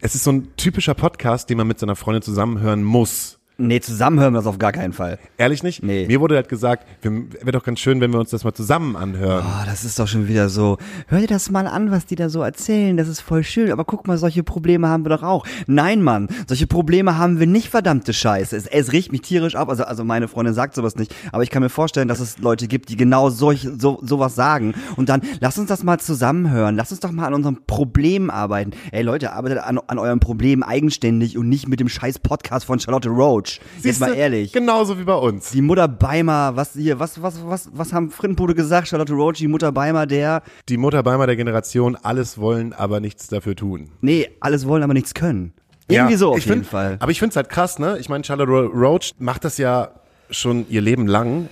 Es 0.00 0.14
ist 0.14 0.24
so 0.24 0.32
ein 0.32 0.48
typischer 0.56 0.94
Podcast, 0.94 1.48
den 1.48 1.56
man 1.58 1.66
mit 1.68 1.78
seiner 1.78 1.96
Freundin 1.96 2.22
zusammenhören 2.22 2.82
muss. 2.82 3.39
Nee, 3.60 3.80
zusammen 3.80 4.18
hören 4.20 4.32
wir 4.32 4.38
das 4.38 4.46
auf 4.46 4.58
gar 4.58 4.72
keinen 4.72 4.92
Fall. 4.92 5.18
Ehrlich 5.36 5.62
nicht? 5.62 5.82
Nee. 5.82 6.06
Mir 6.06 6.20
wurde 6.20 6.36
halt 6.36 6.48
gesagt, 6.48 6.86
wäre 7.02 7.52
doch 7.52 7.62
ganz 7.62 7.78
schön, 7.80 8.00
wenn 8.00 8.12
wir 8.12 8.18
uns 8.18 8.30
das 8.30 8.42
mal 8.44 8.54
zusammen 8.54 8.96
anhören. 8.96 9.44
Oh, 9.46 9.66
das 9.66 9.84
ist 9.84 9.98
doch 9.98 10.08
schon 10.08 10.28
wieder 10.28 10.48
so. 10.48 10.78
Hör 11.08 11.20
dir 11.20 11.26
das 11.26 11.50
mal 11.50 11.66
an, 11.66 11.90
was 11.90 12.06
die 12.06 12.14
da 12.14 12.30
so 12.30 12.42
erzählen. 12.42 12.96
Das 12.96 13.08
ist 13.08 13.20
voll 13.20 13.44
schön. 13.44 13.70
Aber 13.70 13.84
guck 13.84 14.06
mal, 14.06 14.16
solche 14.16 14.42
Probleme 14.42 14.88
haben 14.88 15.04
wir 15.04 15.10
doch 15.10 15.22
auch. 15.22 15.46
Nein, 15.66 16.02
Mann, 16.02 16.28
solche 16.46 16.66
Probleme 16.66 17.18
haben 17.18 17.38
wir 17.38 17.46
nicht, 17.46 17.68
verdammte 17.68 18.12
Scheiße. 18.12 18.56
Es, 18.56 18.66
es 18.66 18.92
riecht 18.92 19.12
mich 19.12 19.22
tierisch 19.22 19.56
ab. 19.56 19.68
Also, 19.68 19.84
also 19.84 20.04
meine 20.04 20.28
Freundin 20.28 20.54
sagt 20.54 20.74
sowas 20.74 20.96
nicht. 20.96 21.14
Aber 21.32 21.42
ich 21.42 21.50
kann 21.50 21.62
mir 21.62 21.68
vorstellen, 21.68 22.08
dass 22.08 22.20
es 22.20 22.38
Leute 22.38 22.66
gibt, 22.66 22.88
die 22.88 22.96
genau 22.96 23.30
solch, 23.30 23.68
so, 23.78 23.98
sowas 24.02 24.34
sagen. 24.34 24.74
Und 24.96 25.08
dann, 25.08 25.20
lass 25.40 25.58
uns 25.58 25.68
das 25.68 25.82
mal 25.82 25.98
zusammenhören. 25.98 26.76
Lass 26.76 26.90
uns 26.90 27.00
doch 27.00 27.12
mal 27.12 27.26
an 27.26 27.34
unserem 27.34 27.58
Problem 27.66 28.30
arbeiten. 28.30 28.72
Ey, 28.92 29.02
Leute, 29.02 29.32
arbeitet 29.32 29.58
an, 29.58 29.78
an 29.86 29.98
eurem 29.98 30.20
Problem 30.20 30.62
eigenständig 30.62 31.36
und 31.36 31.48
nicht 31.48 31.68
mit 31.68 31.80
dem 31.80 31.88
scheiß 31.88 32.20
Podcast 32.20 32.64
von 32.64 32.78
Charlotte 32.78 33.08
Roach. 33.08 33.49
Jetzt 33.74 33.82
Siehste? 33.82 34.06
mal 34.06 34.14
ehrlich. 34.14 34.52
Genauso 34.52 34.98
wie 34.98 35.04
bei 35.04 35.14
uns. 35.14 35.50
Die 35.50 35.62
Mutter 35.62 35.88
Beimer, 35.88 36.54
was 36.54 36.74
hier, 36.74 36.98
was, 37.00 37.20
was, 37.22 37.34
was, 37.44 37.68
was 37.72 37.92
haben 37.92 38.10
Frittenbude 38.10 38.54
gesagt? 38.54 38.88
Charlotte 38.88 39.12
Roach, 39.12 39.38
die 39.38 39.48
Mutter 39.48 39.72
Beimer, 39.72 40.06
der, 40.06 40.42
Die 40.68 40.76
Mutter 40.76 41.02
Beimer 41.02 41.26
der 41.26 41.36
Generation, 41.36 41.96
alles 42.02 42.38
wollen, 42.38 42.72
aber 42.72 43.00
nichts 43.00 43.26
dafür 43.28 43.56
tun. 43.56 43.88
nee, 44.00 44.28
alles 44.40 44.66
wollen, 44.66 44.82
aber 44.82 44.94
nichts 44.94 45.14
können. 45.14 45.52
Irgendwie 45.88 46.14
so 46.14 46.30
auf 46.30 46.38
jeden 46.38 46.52
find, 46.58 46.66
Fall. 46.66 46.96
Aber 47.00 47.10
ich 47.10 47.18
finde 47.18 47.30
es 47.30 47.36
halt 47.36 47.48
krass, 47.48 47.80
ne? 47.80 47.98
Ich 47.98 48.08
meine, 48.08 48.22
Charlotte 48.22 48.48
Ro- 48.50 48.66
Roach 48.66 49.12
macht 49.18 49.44
das 49.44 49.58
ja 49.58 49.88
schon 50.30 50.64
ihr 50.68 50.80
Leben 50.80 51.08
lang, 51.08 51.48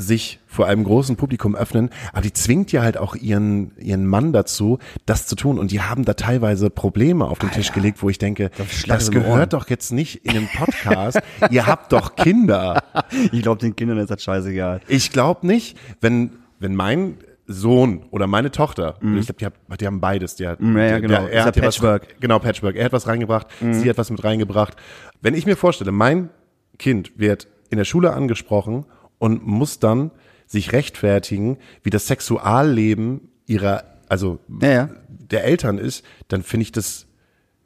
sich 0.00 0.38
vor 0.46 0.66
einem 0.66 0.84
großen 0.84 1.16
Publikum 1.16 1.54
öffnen, 1.54 1.90
aber 2.12 2.22
die 2.22 2.32
zwingt 2.32 2.72
ja 2.72 2.82
halt 2.82 2.96
auch 2.96 3.14
ihren, 3.14 3.76
ihren 3.78 4.06
Mann 4.06 4.32
dazu, 4.32 4.78
das 5.06 5.26
zu 5.26 5.36
tun. 5.36 5.58
Und 5.58 5.70
die 5.70 5.80
haben 5.82 6.04
da 6.04 6.14
teilweise 6.14 6.70
Probleme 6.70 7.26
auf 7.26 7.38
den 7.38 7.50
Tisch 7.50 7.72
gelegt, 7.72 8.02
wo 8.02 8.08
ich 8.08 8.18
denke, 8.18 8.50
das 8.86 9.08
in 9.08 9.14
den 9.14 9.22
Ohren. 9.22 9.32
gehört 9.32 9.52
doch 9.52 9.68
jetzt 9.68 9.92
nicht 9.92 10.24
in 10.24 10.32
den 10.34 10.48
Podcast. 10.48 11.20
Ihr 11.50 11.66
habt 11.66 11.92
doch 11.92 12.16
Kinder. 12.16 12.82
Ich 13.32 13.42
glaube, 13.42 13.60
den 13.60 13.76
Kindern 13.76 13.98
ist 13.98 14.10
das 14.10 14.22
scheißegal. 14.22 14.80
Ich 14.88 15.10
glaube 15.12 15.46
nicht, 15.46 15.76
wenn, 16.00 16.30
wenn 16.58 16.74
mein 16.74 17.16
Sohn 17.46 18.04
oder 18.10 18.26
meine 18.26 18.50
Tochter, 18.50 18.96
ich 19.00 19.26
glaube, 19.26 19.34
die, 19.40 19.46
hat- 19.46 19.80
die 19.80 19.86
haben 19.86 20.00
beides. 20.00 20.36
Die 20.36 20.46
hat, 20.46 20.60
ja, 20.60 20.78
ja, 20.84 20.98
genau. 21.00 21.22
Der, 21.26 21.32
er 21.32 21.44
hat 21.44 21.56
was, 21.56 21.62
Patchwork. 21.76 22.02
Mhm. 22.02 22.20
genau, 22.20 22.38
Patchwork. 22.38 22.76
Er 22.76 22.84
hat 22.86 22.92
was 22.92 23.06
reingebracht, 23.06 23.48
sie 23.72 23.88
hat 23.90 23.98
was 23.98 24.10
mit 24.10 24.22
reingebracht. 24.24 24.76
Wenn 25.20 25.34
ich 25.34 25.46
mir 25.46 25.56
vorstelle, 25.56 25.92
mein 25.92 26.30
Kind 26.78 27.12
wird 27.18 27.48
in 27.70 27.78
der 27.78 27.84
Schule 27.84 28.12
angesprochen 28.12 28.84
und 29.20 29.46
muss 29.46 29.78
dann 29.78 30.10
sich 30.48 30.72
rechtfertigen, 30.72 31.58
wie 31.84 31.90
das 31.90 32.08
Sexualleben 32.08 33.28
ihrer, 33.46 33.84
also 34.08 34.40
Ja, 34.60 34.68
ja. 34.68 34.88
der 35.08 35.44
Eltern 35.44 35.78
ist, 35.78 36.04
dann 36.26 36.42
finde 36.42 36.62
ich 36.62 36.72
das, 36.72 37.06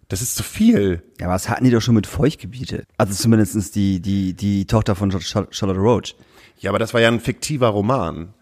das 0.08 0.20
ist 0.20 0.36
zu 0.36 0.42
viel. 0.42 1.02
Ja, 1.18 1.26
aber 1.26 1.34
das 1.34 1.48
hatten 1.48 1.64
die 1.64 1.70
doch 1.70 1.80
schon 1.80 1.94
mit 1.94 2.06
Feuchtgebiete. 2.06 2.84
Also 2.98 3.14
zumindestens 3.14 3.70
die, 3.70 4.00
die, 4.00 4.34
die 4.34 4.66
Tochter 4.66 4.94
von 4.94 5.10
Char- 5.12 5.46
Charlotte 5.50 5.80
Roach. 5.80 6.14
Ja, 6.58 6.70
aber 6.70 6.78
das 6.78 6.92
war 6.92 7.00
ja 7.00 7.08
ein 7.08 7.20
fiktiver 7.20 7.68
Roman. 7.68 8.34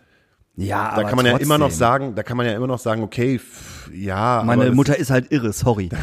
Ja, 0.57 0.94
Da 0.96 1.05
kann 1.05 1.16
man 1.16 1.25
ja 1.25 1.37
immer 1.38 1.57
noch 1.57 1.66
trotzdem. 1.68 1.79
sagen, 1.79 2.14
da 2.14 2.22
kann 2.22 2.37
man 2.37 2.44
ja 2.46 2.53
immer 2.53 2.66
noch 2.66 2.79
sagen, 2.81 3.03
okay, 3.03 3.38
pff, 3.38 3.90
ja. 3.94 4.42
Meine 4.44 4.64
aber 4.66 4.75
Mutter 4.75 4.98
ist 4.98 5.11
halt 5.11 5.31
irre, 5.33 5.53
sorry. 5.53 5.88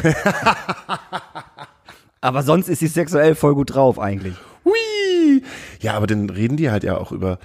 aber 2.20 2.42
sonst 2.42 2.68
ist 2.68 2.80
sie 2.80 2.86
sexuell 2.88 3.34
voll 3.34 3.54
gut 3.54 3.74
drauf 3.74 3.98
eigentlich. 3.98 4.34
Hui! 4.64 5.42
Ja, 5.80 5.94
aber 5.94 6.06
dann 6.06 6.30
reden 6.30 6.56
die 6.56 6.70
halt 6.70 6.84
ja 6.84 6.96
auch 6.98 7.10
über 7.12 7.38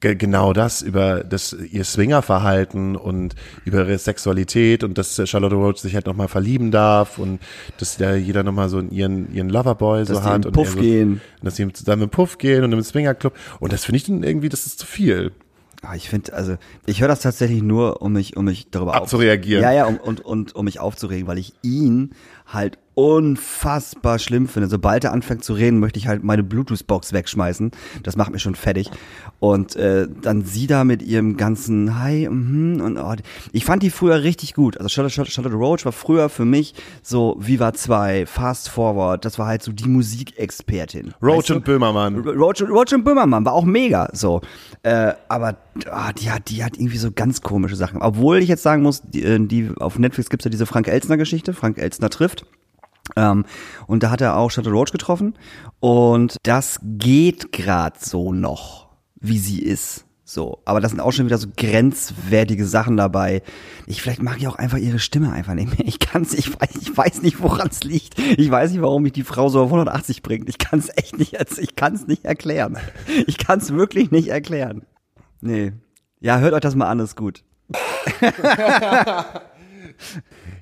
ge 0.00 0.14
genau 0.14 0.52
das, 0.52 0.82
über 0.82 1.24
das 1.24 1.52
ihr 1.52 1.82
Swingerverhalten 1.84 2.94
und 2.94 3.34
über 3.64 3.78
ihre 3.78 3.98
Sexualität 3.98 4.84
und 4.84 4.96
dass 4.98 5.20
Charlotte 5.28 5.56
Roach 5.56 5.78
sich 5.78 5.94
halt 5.96 6.06
nochmal 6.06 6.28
verlieben 6.28 6.70
darf 6.70 7.18
und 7.18 7.40
dass 7.78 7.96
da 7.96 8.14
jeder 8.14 8.44
nochmal 8.44 8.68
so 8.68 8.80
ihren, 8.80 9.34
ihren 9.34 9.48
Loverboy 9.48 10.04
so 10.06 10.14
Dass 10.14 10.22
die 10.22 10.28
hat. 10.28 10.46
und 10.46 10.52
Puff 10.52 10.70
so, 10.74 10.78
gehen. 10.80 11.14
Und 11.40 11.44
dass 11.44 11.56
sie 11.56 11.72
zusammen 11.72 12.02
im 12.02 12.10
Puff 12.10 12.38
gehen 12.38 12.62
und 12.62 12.72
im 12.72 12.82
Swingerclub. 12.82 13.32
Und 13.58 13.72
das 13.72 13.84
finde 13.84 13.96
ich 13.96 14.04
dann 14.04 14.22
irgendwie, 14.22 14.48
das 14.48 14.66
ist 14.66 14.78
zu 14.78 14.86
viel. 14.86 15.32
Ah, 15.82 15.96
ich 15.96 16.08
finde, 16.10 16.34
also 16.34 16.56
ich 16.86 17.00
höre 17.00 17.08
das 17.08 17.20
tatsächlich 17.20 17.62
nur, 17.62 18.02
um 18.02 18.12
mich, 18.12 18.36
um 18.36 18.44
mich 18.44 18.70
darüber 18.70 18.92
auf- 18.92 19.02
Abzureagieren. 19.02 19.62
Ja, 19.62 19.72
ja, 19.72 19.86
um, 19.86 19.96
und, 19.96 20.20
und 20.20 20.54
um 20.54 20.66
mich 20.66 20.78
aufzuregen, 20.78 21.26
weil 21.26 21.38
ich 21.38 21.54
ihn 21.62 22.10
halt 22.46 22.78
unfassbar 23.00 24.18
schlimm 24.18 24.46
finde. 24.46 24.68
Sobald 24.68 25.04
er 25.04 25.12
anfängt 25.12 25.42
zu 25.42 25.54
reden, 25.54 25.78
möchte 25.78 25.98
ich 25.98 26.06
halt 26.06 26.22
meine 26.22 26.42
Bluetooth-Box 26.42 27.14
wegschmeißen. 27.14 27.70
Das 28.02 28.14
macht 28.14 28.30
mich 28.30 28.42
schon 28.42 28.54
fertig. 28.54 28.90
Und 29.38 29.74
äh, 29.76 30.06
dann 30.20 30.44
sie 30.44 30.66
da 30.66 30.84
mit 30.84 31.00
ihrem 31.00 31.38
ganzen 31.38 31.98
Hi 31.98 32.28
mhm, 32.28 32.82
und 32.82 32.98
oh, 32.98 33.14
ich 33.52 33.64
fand 33.64 33.82
die 33.82 33.88
früher 33.88 34.22
richtig 34.22 34.52
gut. 34.52 34.76
Also 34.76 34.90
Charlotte, 34.90 35.14
Charlotte, 35.14 35.32
Charlotte 35.32 35.56
Roach 35.56 35.86
war 35.86 35.92
früher 35.92 36.28
für 36.28 36.44
mich 36.44 36.74
so 37.02 37.36
Viva 37.38 37.72
2, 37.72 38.26
Fast 38.26 38.68
Forward. 38.68 39.24
Das 39.24 39.38
war 39.38 39.46
halt 39.46 39.62
so 39.62 39.72
die 39.72 39.88
Musikexpertin. 39.88 41.14
Roach 41.22 41.38
Weißt 41.38 41.48
du? 41.48 41.54
und 41.54 41.64
Böhmermann. 41.64 42.18
Roach, 42.18 42.60
Roach 42.60 42.92
und 42.92 43.04
Böhmermann 43.04 43.46
war 43.46 43.54
auch 43.54 43.64
mega 43.64 44.10
so. 44.12 44.42
Äh, 44.82 45.14
aber 45.30 45.56
ah, 45.90 46.12
die, 46.12 46.30
hat, 46.30 46.50
die 46.50 46.62
hat 46.62 46.76
irgendwie 46.76 46.98
so 46.98 47.10
ganz 47.10 47.40
komische 47.40 47.76
Sachen. 47.76 48.02
Obwohl 48.02 48.40
ich 48.40 48.48
jetzt 48.50 48.62
sagen 48.62 48.82
muss, 48.82 49.00
die, 49.00 49.22
äh, 49.22 49.38
die 49.40 49.70
auf 49.78 49.98
Netflix 49.98 50.28
gibt's 50.28 50.44
ja 50.44 50.50
diese 50.50 50.66
Frank 50.66 50.86
Elstner 50.86 51.16
Geschichte, 51.16 51.54
Frank 51.54 51.78
Elstner 51.78 52.10
trifft. 52.10 52.44
Ähm, 53.16 53.44
und 53.86 54.02
da 54.02 54.10
hat 54.10 54.20
er 54.20 54.36
auch 54.36 54.50
Charlotte 54.50 54.74
Roach 54.74 54.92
getroffen. 54.92 55.34
Und 55.80 56.36
das 56.42 56.78
geht 56.82 57.52
grad 57.52 58.02
so 58.02 58.32
noch, 58.32 58.88
wie 59.20 59.38
sie 59.38 59.60
ist. 59.60 60.06
So, 60.32 60.62
aber 60.64 60.80
das 60.80 60.92
sind 60.92 61.00
auch 61.00 61.10
schon 61.10 61.26
wieder 61.26 61.38
so 61.38 61.48
grenzwertige 61.56 62.64
Sachen 62.64 62.96
dabei. 62.96 63.42
Ich 63.88 64.00
vielleicht 64.00 64.22
mag 64.22 64.36
ich 64.38 64.46
auch 64.46 64.54
einfach 64.54 64.78
ihre 64.78 65.00
Stimme 65.00 65.32
einfach 65.32 65.54
nicht 65.54 65.76
mehr. 65.76 65.88
Ich 65.88 65.98
kann's, 65.98 66.34
ich 66.34 66.52
weiß, 66.54 66.76
ich 66.80 66.96
weiß 66.96 67.22
nicht, 67.22 67.42
woran 67.42 67.66
es 67.68 67.82
liegt. 67.82 68.16
Ich 68.16 68.48
weiß 68.48 68.70
nicht, 68.70 68.80
warum 68.80 69.02
mich 69.02 69.12
die 69.12 69.24
Frau 69.24 69.48
so 69.48 69.60
auf 69.60 69.66
180 69.66 70.22
bringt. 70.22 70.48
Ich 70.48 70.58
kann's 70.58 70.88
echt 70.94 71.18
nicht, 71.18 71.34
ich 71.58 71.74
kann's 71.74 72.06
nicht 72.06 72.24
erklären. 72.24 72.78
Ich 73.26 73.38
kann's 73.38 73.72
wirklich 73.72 74.12
nicht 74.12 74.28
erklären. 74.28 74.82
Nee. 75.40 75.72
Ja, 76.20 76.38
hört 76.38 76.54
euch 76.54 76.60
das 76.60 76.76
mal 76.76 76.88
an, 76.88 77.00
ist 77.00 77.16
gut. 77.16 77.42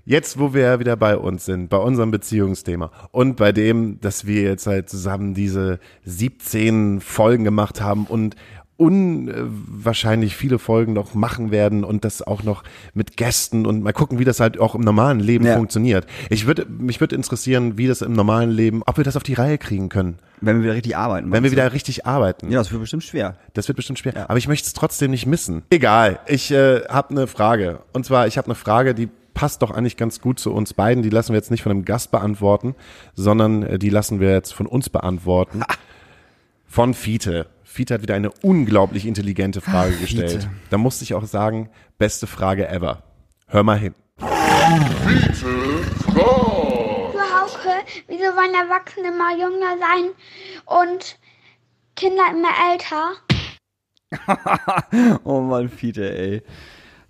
Jetzt, 0.09 0.39
wo 0.39 0.55
wir 0.55 0.81
wieder 0.81 0.97
bei 0.97 1.19
uns 1.19 1.45
sind, 1.45 1.69
bei 1.69 1.77
unserem 1.77 2.11
Beziehungsthema 2.11 2.91
und 3.11 3.37
bei 3.37 3.53
dem, 3.53 4.01
dass 4.01 4.27
wir 4.27 4.41
jetzt 4.41 4.67
halt 4.67 4.89
zusammen 4.89 5.35
diese 5.35 5.81
17 6.07 7.03
Folgen 7.03 7.45
gemacht 7.45 7.83
haben 7.83 8.07
und 8.07 8.35
unwahrscheinlich 8.79 10.35
viele 10.35 10.59
Folgen 10.59 10.95
noch 10.95 11.13
machen 11.13 11.51
werden 11.51 11.85
und 11.85 12.07
das 12.07 12.23
auch 12.23 12.43
noch 12.43 12.63
mit 12.95 13.19
Gästen 13.19 13.67
und 13.67 13.83
mal 13.83 13.93
gucken, 13.93 14.19
wie 14.19 14.25
das 14.25 14.41
halt 14.41 14.59
auch 14.59 14.75
im 14.75 14.81
normalen 14.81 15.21
Leben 15.21 15.45
Ja. 15.45 15.57
funktioniert. 15.57 16.07
Ich 16.31 16.47
würde, 16.47 16.65
mich 16.65 17.01
würde 17.01 17.15
interessieren, 17.15 17.77
wie 17.77 17.87
das 17.87 18.01
im 18.01 18.15
normalen 18.15 18.51
Leben, 18.51 18.83
ob 18.87 18.97
wir 18.97 19.05
das 19.05 19.17
auf 19.17 19.25
die 19.25 19.35
Reihe 19.35 19.59
kriegen 19.59 19.91
können, 19.91 20.21
Wenn 20.41 20.57
wir 20.57 20.63
wieder 20.63 20.75
richtig 20.75 20.97
arbeiten. 20.97 21.31
wenn 21.33 21.43
wir 21.45 21.51
wieder 21.51 21.73
richtig 21.75 22.07
arbeiten. 22.07 22.51
Ja, 22.51 22.59
das 22.61 22.71
wird 22.71 22.81
bestimmt 22.81 23.05
schwer. 23.05 23.37
Das 23.53 23.69
wird 23.69 23.77
bestimmt 23.77 23.99
schwer. 23.99 24.31
Aber 24.31 24.39
ich 24.39 24.49
möchte 24.49 24.67
es 24.69 24.73
trotzdem 24.73 25.11
nicht 25.11 25.27
missen. 25.27 25.65
Egal, 25.69 26.21
ich 26.27 26.51
äh, 26.51 26.83
habe 26.89 27.11
eine 27.11 27.27
Frage. 27.27 27.81
Und 27.93 28.07
zwar, 28.07 28.27
ich 28.27 28.39
habe 28.39 28.47
eine 28.47 28.55
Frage, 28.55 28.95
die 28.95 29.09
passt 29.39 29.62
doch 29.62 29.70
eigentlich 29.70 29.97
ganz 29.97 30.20
gut 30.20 30.41
zu 30.41 30.53
uns 30.53 30.74
beiden. 30.74 31.05
Die 31.05 31.11
lassen 31.11 31.28
wir 31.32 31.36
jetzt 31.36 31.53
nicht 31.53 31.62
von 31.62 31.70
einem 31.70 31.84
Gast 31.84 32.11
beantworten, 32.11 32.74
sondern 33.14 33.62
äh, 33.62 33.78
die 33.78 33.89
lassen 33.89 34.18
wir 34.18 34.32
jetzt 34.32 34.53
von 34.53 34.66
uns 34.66 34.91
beantworten. 34.91 35.62
Von 36.66 36.93
Fiete. 36.93 37.47
Fiete 37.62 37.95
hat 37.95 38.03
wieder 38.03 38.16
eine 38.16 38.32
unglaublich 38.43 39.07
intelligente 39.07 39.61
Frage 39.61 39.93
Ach, 39.95 40.01
gestellt. 40.01 40.43
Fiete. 40.43 40.51
Da 40.70 40.78
musste 40.78 41.05
ich 41.05 41.14
auch 41.14 41.24
sagen, 41.24 41.70
beste 41.99 42.26
Frage 42.26 42.68
ever. 42.68 43.05
Hör 43.47 43.62
mal 43.62 43.78
hin. 43.78 43.95
Du 44.18 44.26
Hauke, 47.30 47.74
wieso 48.09 48.24
wollen 48.34 48.55
Erwachsene 48.55 49.07
immer 49.07 49.36
jünger 49.39 49.78
sein 49.78 50.11
und 50.66 51.16
Kinder 51.95 52.24
immer 52.32 52.51
älter? 52.72 53.12
Oh 55.22 55.41
Mann, 55.43 55.68
Fiete, 55.68 56.12
ey. 56.12 56.43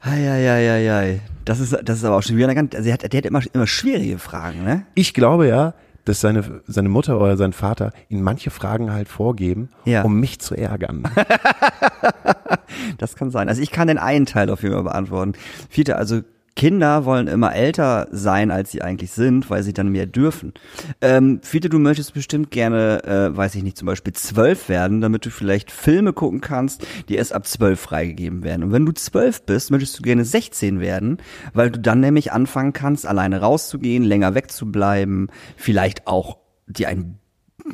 Eieieiei. 0.00 1.22
Das 1.48 1.60
ist, 1.60 1.76
das 1.84 1.98
ist 1.98 2.04
aber 2.04 2.16
auch 2.16 2.22
schon 2.22 2.36
wieder 2.36 2.46
eine 2.46 2.54
ganz, 2.54 2.74
also 2.74 2.84
der 2.84 2.92
hat, 2.94 3.10
der 3.12 3.18
hat 3.18 3.26
immer, 3.26 3.40
immer 3.52 3.66
schwierige 3.66 4.18
Fragen, 4.18 4.64
ne? 4.64 4.84
Ich 4.94 5.14
glaube 5.14 5.48
ja, 5.48 5.72
dass 6.04 6.20
seine, 6.20 6.62
seine 6.66 6.88
Mutter 6.88 7.20
oder 7.20 7.36
sein 7.36 7.52
Vater 7.52 7.92
ihn 8.08 8.22
manche 8.22 8.50
Fragen 8.50 8.92
halt 8.92 9.08
vorgeben, 9.08 9.68
Ja. 9.84 10.02
um 10.02 10.20
mich 10.20 10.40
zu 10.40 10.54
ärgern. 10.54 11.04
Das 12.98 13.16
kann 13.16 13.30
sein. 13.30 13.48
Also 13.48 13.62
ich 13.62 13.70
kann 13.70 13.88
den 13.88 13.98
einen 13.98 14.26
Teil 14.26 14.50
auf 14.50 14.62
jeden 14.62 14.74
Fall 14.74 14.84
beantworten. 14.84 15.32
Fiete, 15.68 15.96
also 15.96 16.20
Kinder 16.58 17.04
wollen 17.04 17.28
immer 17.28 17.54
älter 17.54 18.08
sein, 18.10 18.50
als 18.50 18.72
sie 18.72 18.82
eigentlich 18.82 19.12
sind, 19.12 19.48
weil 19.48 19.62
sie 19.62 19.72
dann 19.72 19.90
mehr 19.90 20.06
dürfen. 20.06 20.54
Ähm, 21.00 21.38
Fiete, 21.40 21.68
du 21.68 21.78
möchtest 21.78 22.14
bestimmt 22.14 22.50
gerne, 22.50 23.04
äh, 23.04 23.36
weiß 23.36 23.54
ich 23.54 23.62
nicht, 23.62 23.78
zum 23.78 23.86
Beispiel 23.86 24.12
zwölf 24.12 24.68
werden, 24.68 25.00
damit 25.00 25.24
du 25.24 25.30
vielleicht 25.30 25.70
Filme 25.70 26.12
gucken 26.12 26.40
kannst, 26.40 26.84
die 27.08 27.14
erst 27.14 27.32
ab 27.32 27.46
zwölf 27.46 27.78
freigegeben 27.78 28.42
werden. 28.42 28.64
Und 28.64 28.72
wenn 28.72 28.84
du 28.84 28.90
zwölf 28.90 29.42
bist, 29.42 29.70
möchtest 29.70 30.00
du 30.00 30.02
gerne 30.02 30.24
16 30.24 30.80
werden, 30.80 31.18
weil 31.54 31.70
du 31.70 31.78
dann 31.78 32.00
nämlich 32.00 32.32
anfangen 32.32 32.72
kannst, 32.72 33.06
alleine 33.06 33.40
rauszugehen, 33.40 34.02
länger 34.02 34.34
wegzubleiben, 34.34 35.28
vielleicht 35.56 36.08
auch 36.08 36.38
dir 36.66 36.88
ein 36.88 37.20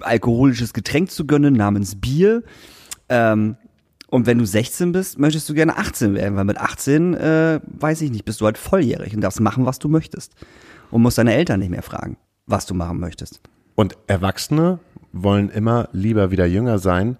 alkoholisches 0.03 0.75
Getränk 0.75 1.11
zu 1.11 1.27
gönnen 1.27 1.55
namens 1.55 1.99
Bier. 1.99 2.43
Ähm, 3.09 3.57
und 4.15 4.27
wenn 4.27 4.39
du 4.39 4.47
16 4.47 4.93
bist, 4.93 5.19
möchtest 5.19 5.49
du 5.49 5.55
gerne 5.55 5.77
18 5.77 6.15
werden, 6.15 6.37
weil 6.37 6.45
mit 6.45 6.57
18, 6.57 7.15
äh, 7.15 7.59
weiß 7.65 8.01
ich 8.01 8.13
nicht, 8.13 8.25
bist 8.25 8.41
du 8.41 8.45
halt 8.45 8.59
volljährig 8.59 9.13
und 9.13 9.23
darfst 9.23 9.41
machen, 9.41 9.67
was 9.67 9.81
du 9.81 9.89
möchtest. 9.89 10.37
Und 10.93 11.03
musst 11.03 11.19
deine 11.19 11.35
Eltern 11.35 11.59
nicht 11.59 11.71
mehr 11.71 11.83
fragen, 11.83 12.17
was 12.47 12.65
du 12.65 12.75
machen 12.75 13.01
möchtest. 13.01 13.41
Und 13.75 13.99
Erwachsene 14.07 14.79
wollen 15.13 15.51
immer 15.51 15.89
lieber 15.91 16.31
wieder 16.31 16.47
jünger 16.47 16.79
sein, 16.79 17.17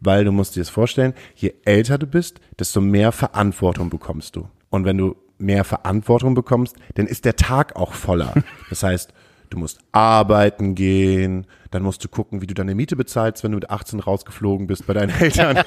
weil 0.00 0.24
du 0.24 0.32
musst 0.32 0.56
dir 0.56 0.60
das 0.60 0.70
vorstellen, 0.70 1.12
je 1.34 1.52
älter 1.66 1.98
du 1.98 2.06
bist, 2.06 2.40
desto 2.58 2.80
mehr 2.80 3.12
Verantwortung 3.12 3.90
bekommst 3.90 4.34
du. 4.34 4.48
Und 4.70 4.86
wenn 4.86 4.96
du 4.96 5.16
mehr 5.36 5.64
Verantwortung 5.64 6.32
bekommst, 6.32 6.76
dann 6.94 7.06
ist 7.06 7.26
der 7.26 7.36
Tag 7.36 7.76
auch 7.76 7.92
voller. 7.92 8.32
Das 8.70 8.82
heißt, 8.82 9.12
du 9.50 9.58
musst 9.58 9.78
arbeiten 9.92 10.74
gehen, 10.74 11.46
dann 11.70 11.82
musst 11.82 12.02
du 12.04 12.08
gucken, 12.08 12.40
wie 12.42 12.46
du 12.46 12.54
deine 12.54 12.74
Miete 12.74 12.96
bezahlst, 12.96 13.42
wenn 13.44 13.52
du 13.52 13.56
mit 13.56 13.70
18 13.70 14.00
rausgeflogen 14.00 14.66
bist 14.66 14.86
bei 14.86 14.94
deinen 14.94 15.10
Eltern. 15.10 15.58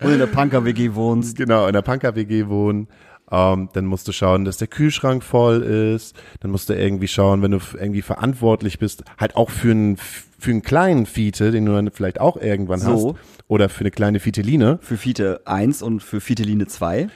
Und 0.00 0.10
in 0.12 0.18
der 0.18 0.26
Punker-WG 0.26 0.94
wohnst. 0.94 1.36
genau, 1.36 1.66
in 1.66 1.72
der 1.72 1.82
Punker-WG 1.82 2.46
wohnen. 2.48 2.88
Ähm, 3.30 3.68
dann 3.72 3.86
musst 3.86 4.06
du 4.06 4.12
schauen, 4.12 4.44
dass 4.44 4.58
der 4.58 4.68
Kühlschrank 4.68 5.22
voll 5.24 5.62
ist. 5.62 6.14
Dann 6.40 6.50
musst 6.50 6.68
du 6.68 6.74
irgendwie 6.74 7.08
schauen, 7.08 7.42
wenn 7.42 7.50
du 7.50 7.58
irgendwie 7.74 8.02
verantwortlich 8.02 8.78
bist, 8.78 9.02
halt 9.18 9.34
auch 9.36 9.50
für 9.50 9.70
einen, 9.72 9.96
für 9.96 10.50
einen 10.50 10.62
kleinen 10.62 11.06
Fiete, 11.06 11.50
den 11.50 11.64
du 11.66 11.72
dann 11.72 11.90
vielleicht 11.90 12.20
auch 12.20 12.36
irgendwann 12.36 12.80
So. 12.80 13.10
hast. 13.14 13.20
Oder 13.48 13.68
für 13.68 13.80
eine 13.80 13.90
kleine 13.90 14.20
Fieteline, 14.20 14.78
Für 14.80 14.96
Fiete 14.96 15.40
1 15.46 15.82
und 15.82 16.00
für 16.02 16.20
Fieteline 16.20 16.66
2. 16.66 17.08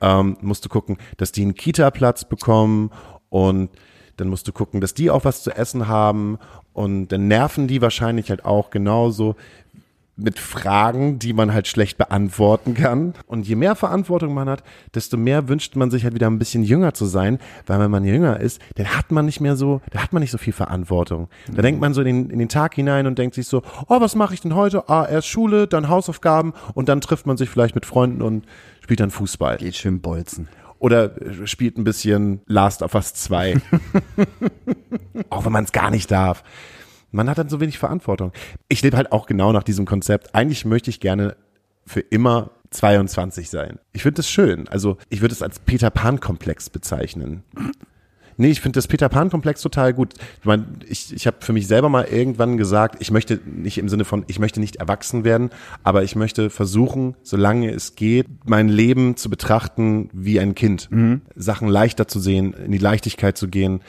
ähm, 0.00 0.36
musst 0.40 0.64
du 0.64 0.68
gucken, 0.68 0.98
dass 1.16 1.32
die 1.32 1.42
einen 1.42 1.54
Kita-Platz 1.54 2.24
bekommen 2.26 2.90
und 3.34 3.68
dann 4.16 4.28
musst 4.28 4.46
du 4.46 4.52
gucken, 4.52 4.80
dass 4.80 4.94
die 4.94 5.10
auch 5.10 5.24
was 5.24 5.42
zu 5.42 5.50
essen 5.50 5.88
haben 5.88 6.38
und 6.72 7.08
dann 7.08 7.26
nerven 7.26 7.66
die 7.66 7.82
wahrscheinlich 7.82 8.30
halt 8.30 8.44
auch 8.44 8.70
genauso 8.70 9.34
mit 10.16 10.38
Fragen, 10.38 11.18
die 11.18 11.32
man 11.32 11.52
halt 11.52 11.66
schlecht 11.66 11.98
beantworten 11.98 12.74
kann. 12.74 13.14
Und 13.26 13.48
je 13.48 13.56
mehr 13.56 13.74
Verantwortung 13.74 14.32
man 14.34 14.48
hat, 14.48 14.62
desto 14.94 15.16
mehr 15.16 15.48
wünscht 15.48 15.74
man 15.74 15.90
sich 15.90 16.04
halt 16.04 16.14
wieder 16.14 16.28
ein 16.28 16.38
bisschen 16.38 16.62
jünger 16.62 16.94
zu 16.94 17.06
sein, 17.06 17.40
weil 17.66 17.80
wenn 17.80 17.90
man 17.90 18.04
jünger 18.04 18.38
ist, 18.38 18.60
dann 18.76 18.86
hat 18.96 19.10
man 19.10 19.26
nicht 19.26 19.40
mehr 19.40 19.56
so, 19.56 19.80
da 19.90 20.04
hat 20.04 20.12
man 20.12 20.20
nicht 20.20 20.30
so 20.30 20.38
viel 20.38 20.52
Verantwortung. 20.52 21.26
Da 21.52 21.60
denkt 21.60 21.80
man 21.80 21.92
so 21.92 22.02
in 22.02 22.06
den, 22.06 22.30
in 22.30 22.38
den 22.38 22.48
Tag 22.48 22.76
hinein 22.76 23.08
und 23.08 23.18
denkt 23.18 23.34
sich 23.34 23.48
so, 23.48 23.64
oh, 23.88 24.00
was 24.00 24.14
mache 24.14 24.34
ich 24.34 24.42
denn 24.42 24.54
heute? 24.54 24.88
Ah, 24.88 25.08
erst 25.10 25.26
Schule, 25.26 25.66
dann 25.66 25.88
Hausaufgaben 25.88 26.52
und 26.74 26.88
dann 26.88 27.00
trifft 27.00 27.26
man 27.26 27.36
sich 27.36 27.50
vielleicht 27.50 27.74
mit 27.74 27.84
Freunden 27.84 28.22
und 28.22 28.44
spielt 28.80 29.00
dann 29.00 29.10
Fußball. 29.10 29.56
Geht 29.56 29.74
schön 29.74 30.00
bolzen. 30.00 30.46
Oder 30.84 31.16
äh, 31.22 31.46
spielt 31.46 31.78
ein 31.78 31.84
bisschen 31.84 32.42
Last 32.44 32.82
of 32.82 32.94
Us 32.94 33.14
2. 33.14 33.58
auch 35.30 35.46
wenn 35.46 35.52
man 35.52 35.64
es 35.64 35.72
gar 35.72 35.90
nicht 35.90 36.10
darf. 36.10 36.44
Man 37.10 37.30
hat 37.30 37.38
dann 37.38 37.48
so 37.48 37.58
wenig 37.58 37.78
Verantwortung. 37.78 38.32
Ich 38.68 38.82
lebe 38.82 38.98
halt 38.98 39.10
auch 39.10 39.24
genau 39.24 39.50
nach 39.50 39.62
diesem 39.62 39.86
Konzept. 39.86 40.34
Eigentlich 40.34 40.66
möchte 40.66 40.90
ich 40.90 41.00
gerne 41.00 41.36
für 41.86 42.00
immer 42.00 42.50
22 42.68 43.48
sein. 43.48 43.78
Ich 43.94 44.02
finde 44.02 44.16
das 44.16 44.28
schön. 44.28 44.68
Also 44.68 44.98
ich 45.08 45.22
würde 45.22 45.32
es 45.32 45.40
als 45.40 45.58
Peter 45.58 45.88
Pan-Komplex 45.88 46.68
bezeichnen. 46.68 47.44
Nee, 48.36 48.50
ich 48.50 48.60
finde 48.60 48.78
das 48.78 48.88
Peter 48.88 49.08
Pan-Komplex 49.08 49.62
total 49.62 49.92
gut. 49.94 50.14
Ich 50.40 50.44
meine, 50.44 50.66
ich, 50.88 51.12
ich 51.12 51.26
habe 51.26 51.36
für 51.40 51.52
mich 51.52 51.66
selber 51.66 51.88
mal 51.88 52.04
irgendwann 52.04 52.56
gesagt, 52.56 52.96
ich 53.00 53.10
möchte 53.10 53.40
nicht 53.44 53.78
im 53.78 53.88
Sinne 53.88 54.04
von, 54.04 54.24
ich 54.26 54.38
möchte 54.38 54.60
nicht 54.60 54.76
erwachsen 54.76 55.24
werden, 55.24 55.50
aber 55.82 56.02
ich 56.02 56.16
möchte 56.16 56.50
versuchen, 56.50 57.16
solange 57.22 57.70
es 57.70 57.94
geht, 57.94 58.26
mein 58.46 58.68
Leben 58.68 59.16
zu 59.16 59.30
betrachten 59.30 60.10
wie 60.12 60.40
ein 60.40 60.54
Kind. 60.54 60.88
Sachen 61.36 61.68
leichter 61.68 62.08
zu 62.08 62.20
sehen, 62.20 62.54
in 62.54 62.72
die 62.72 62.78
Leichtigkeit 62.78 63.36
zu 63.36 63.48
gehen, 63.48 63.80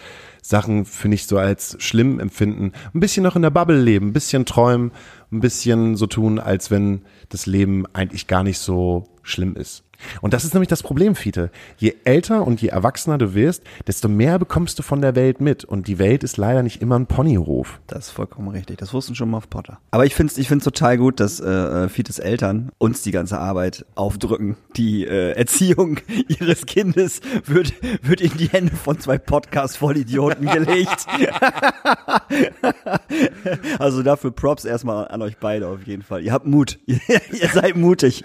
Sachen 0.41 0.85
für 0.85 1.07
nicht 1.07 1.27
so 1.27 1.39
als 1.39 1.75
schlimm 1.79 2.19
empfinden, 2.19 2.71
ein 2.93 2.99
bisschen 2.99 3.23
noch 3.23 3.35
in 3.35 3.41
der 3.41 3.49
Bubble 3.49 3.81
leben, 3.81 4.09
ein 4.09 4.13
bisschen 4.13 4.45
träumen, 4.45 4.91
ein 5.31 5.39
bisschen 5.39 5.95
so 5.95 6.05
tun, 6.05 6.37
als 6.37 6.69
wenn 6.69 7.01
das 7.29 7.47
Leben 7.47 7.85
eigentlich 7.93 8.27
gar 8.27 8.43
nicht 8.43 8.59
so 8.59 9.05
schlimm 9.23 9.55
ist. 9.55 9.84
Und 10.21 10.33
das 10.33 10.45
ist 10.45 10.53
nämlich 10.53 10.69
das 10.69 10.83
Problem, 10.83 11.15
Fiete. 11.15 11.51
Je 11.77 11.95
älter 12.03 12.45
und 12.45 12.61
je 12.61 12.69
erwachsener 12.69 13.17
du 13.17 13.33
wirst, 13.33 13.63
desto 13.87 14.07
mehr 14.07 14.39
bekommst 14.39 14.79
du 14.79 14.83
von 14.83 15.01
der 15.01 15.15
Welt 15.15 15.41
mit. 15.41 15.63
Und 15.63 15.87
die 15.87 15.99
Welt 15.99 16.23
ist 16.23 16.37
leider 16.37 16.63
nicht 16.63 16.81
immer 16.81 16.97
ein 16.97 17.07
Ponyhof. 17.07 17.79
Das 17.87 18.07
ist 18.07 18.11
vollkommen 18.11 18.49
richtig. 18.49 18.77
Das 18.77 18.93
wussten 18.93 19.15
schon 19.15 19.29
mal 19.29 19.37
auf 19.37 19.49
Potter. 19.49 19.79
Aber 19.91 20.05
ich 20.05 20.15
finde 20.15 20.31
es 20.31 20.37
ich 20.37 20.47
find's 20.47 20.65
total 20.65 20.97
gut, 20.97 21.19
dass 21.19 21.39
äh, 21.39 21.89
Fietes 21.89 22.19
Eltern 22.19 22.71
uns 22.77 23.01
die 23.01 23.11
ganze 23.11 23.39
Arbeit 23.39 23.85
aufdrücken. 23.95 24.57
Die 24.75 25.05
äh, 25.05 25.31
Erziehung 25.31 25.99
ihres 26.27 26.65
Kindes 26.65 27.21
wird, 27.45 27.73
wird 28.01 28.21
in 28.21 28.37
die 28.37 28.47
Hände 28.47 28.75
von 28.75 28.99
zwei 28.99 29.17
Podcast-Vollidioten 29.17 30.47
gelegt. 30.47 31.05
also 33.79 34.03
dafür 34.03 34.31
Props 34.31 34.65
erstmal 34.65 35.07
an 35.07 35.21
euch 35.21 35.37
beide 35.37 35.67
auf 35.67 35.85
jeden 35.85 36.03
Fall. 36.03 36.23
Ihr 36.23 36.33
habt 36.33 36.45
Mut. 36.45 36.79
ihr 36.85 37.49
seid 37.53 37.75
mutig. 37.75 38.23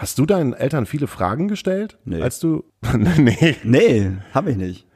Hast 0.00 0.18
du 0.18 0.24
deinen 0.24 0.54
Eltern 0.54 0.86
viele 0.86 1.06
Fragen 1.06 1.46
gestellt? 1.46 1.98
Nee. 2.06 2.22
Als 2.22 2.40
du, 2.40 2.64
nee. 3.18 3.54
Nee, 3.64 4.12
hab 4.32 4.46
ich 4.46 4.56
nicht. 4.56 4.86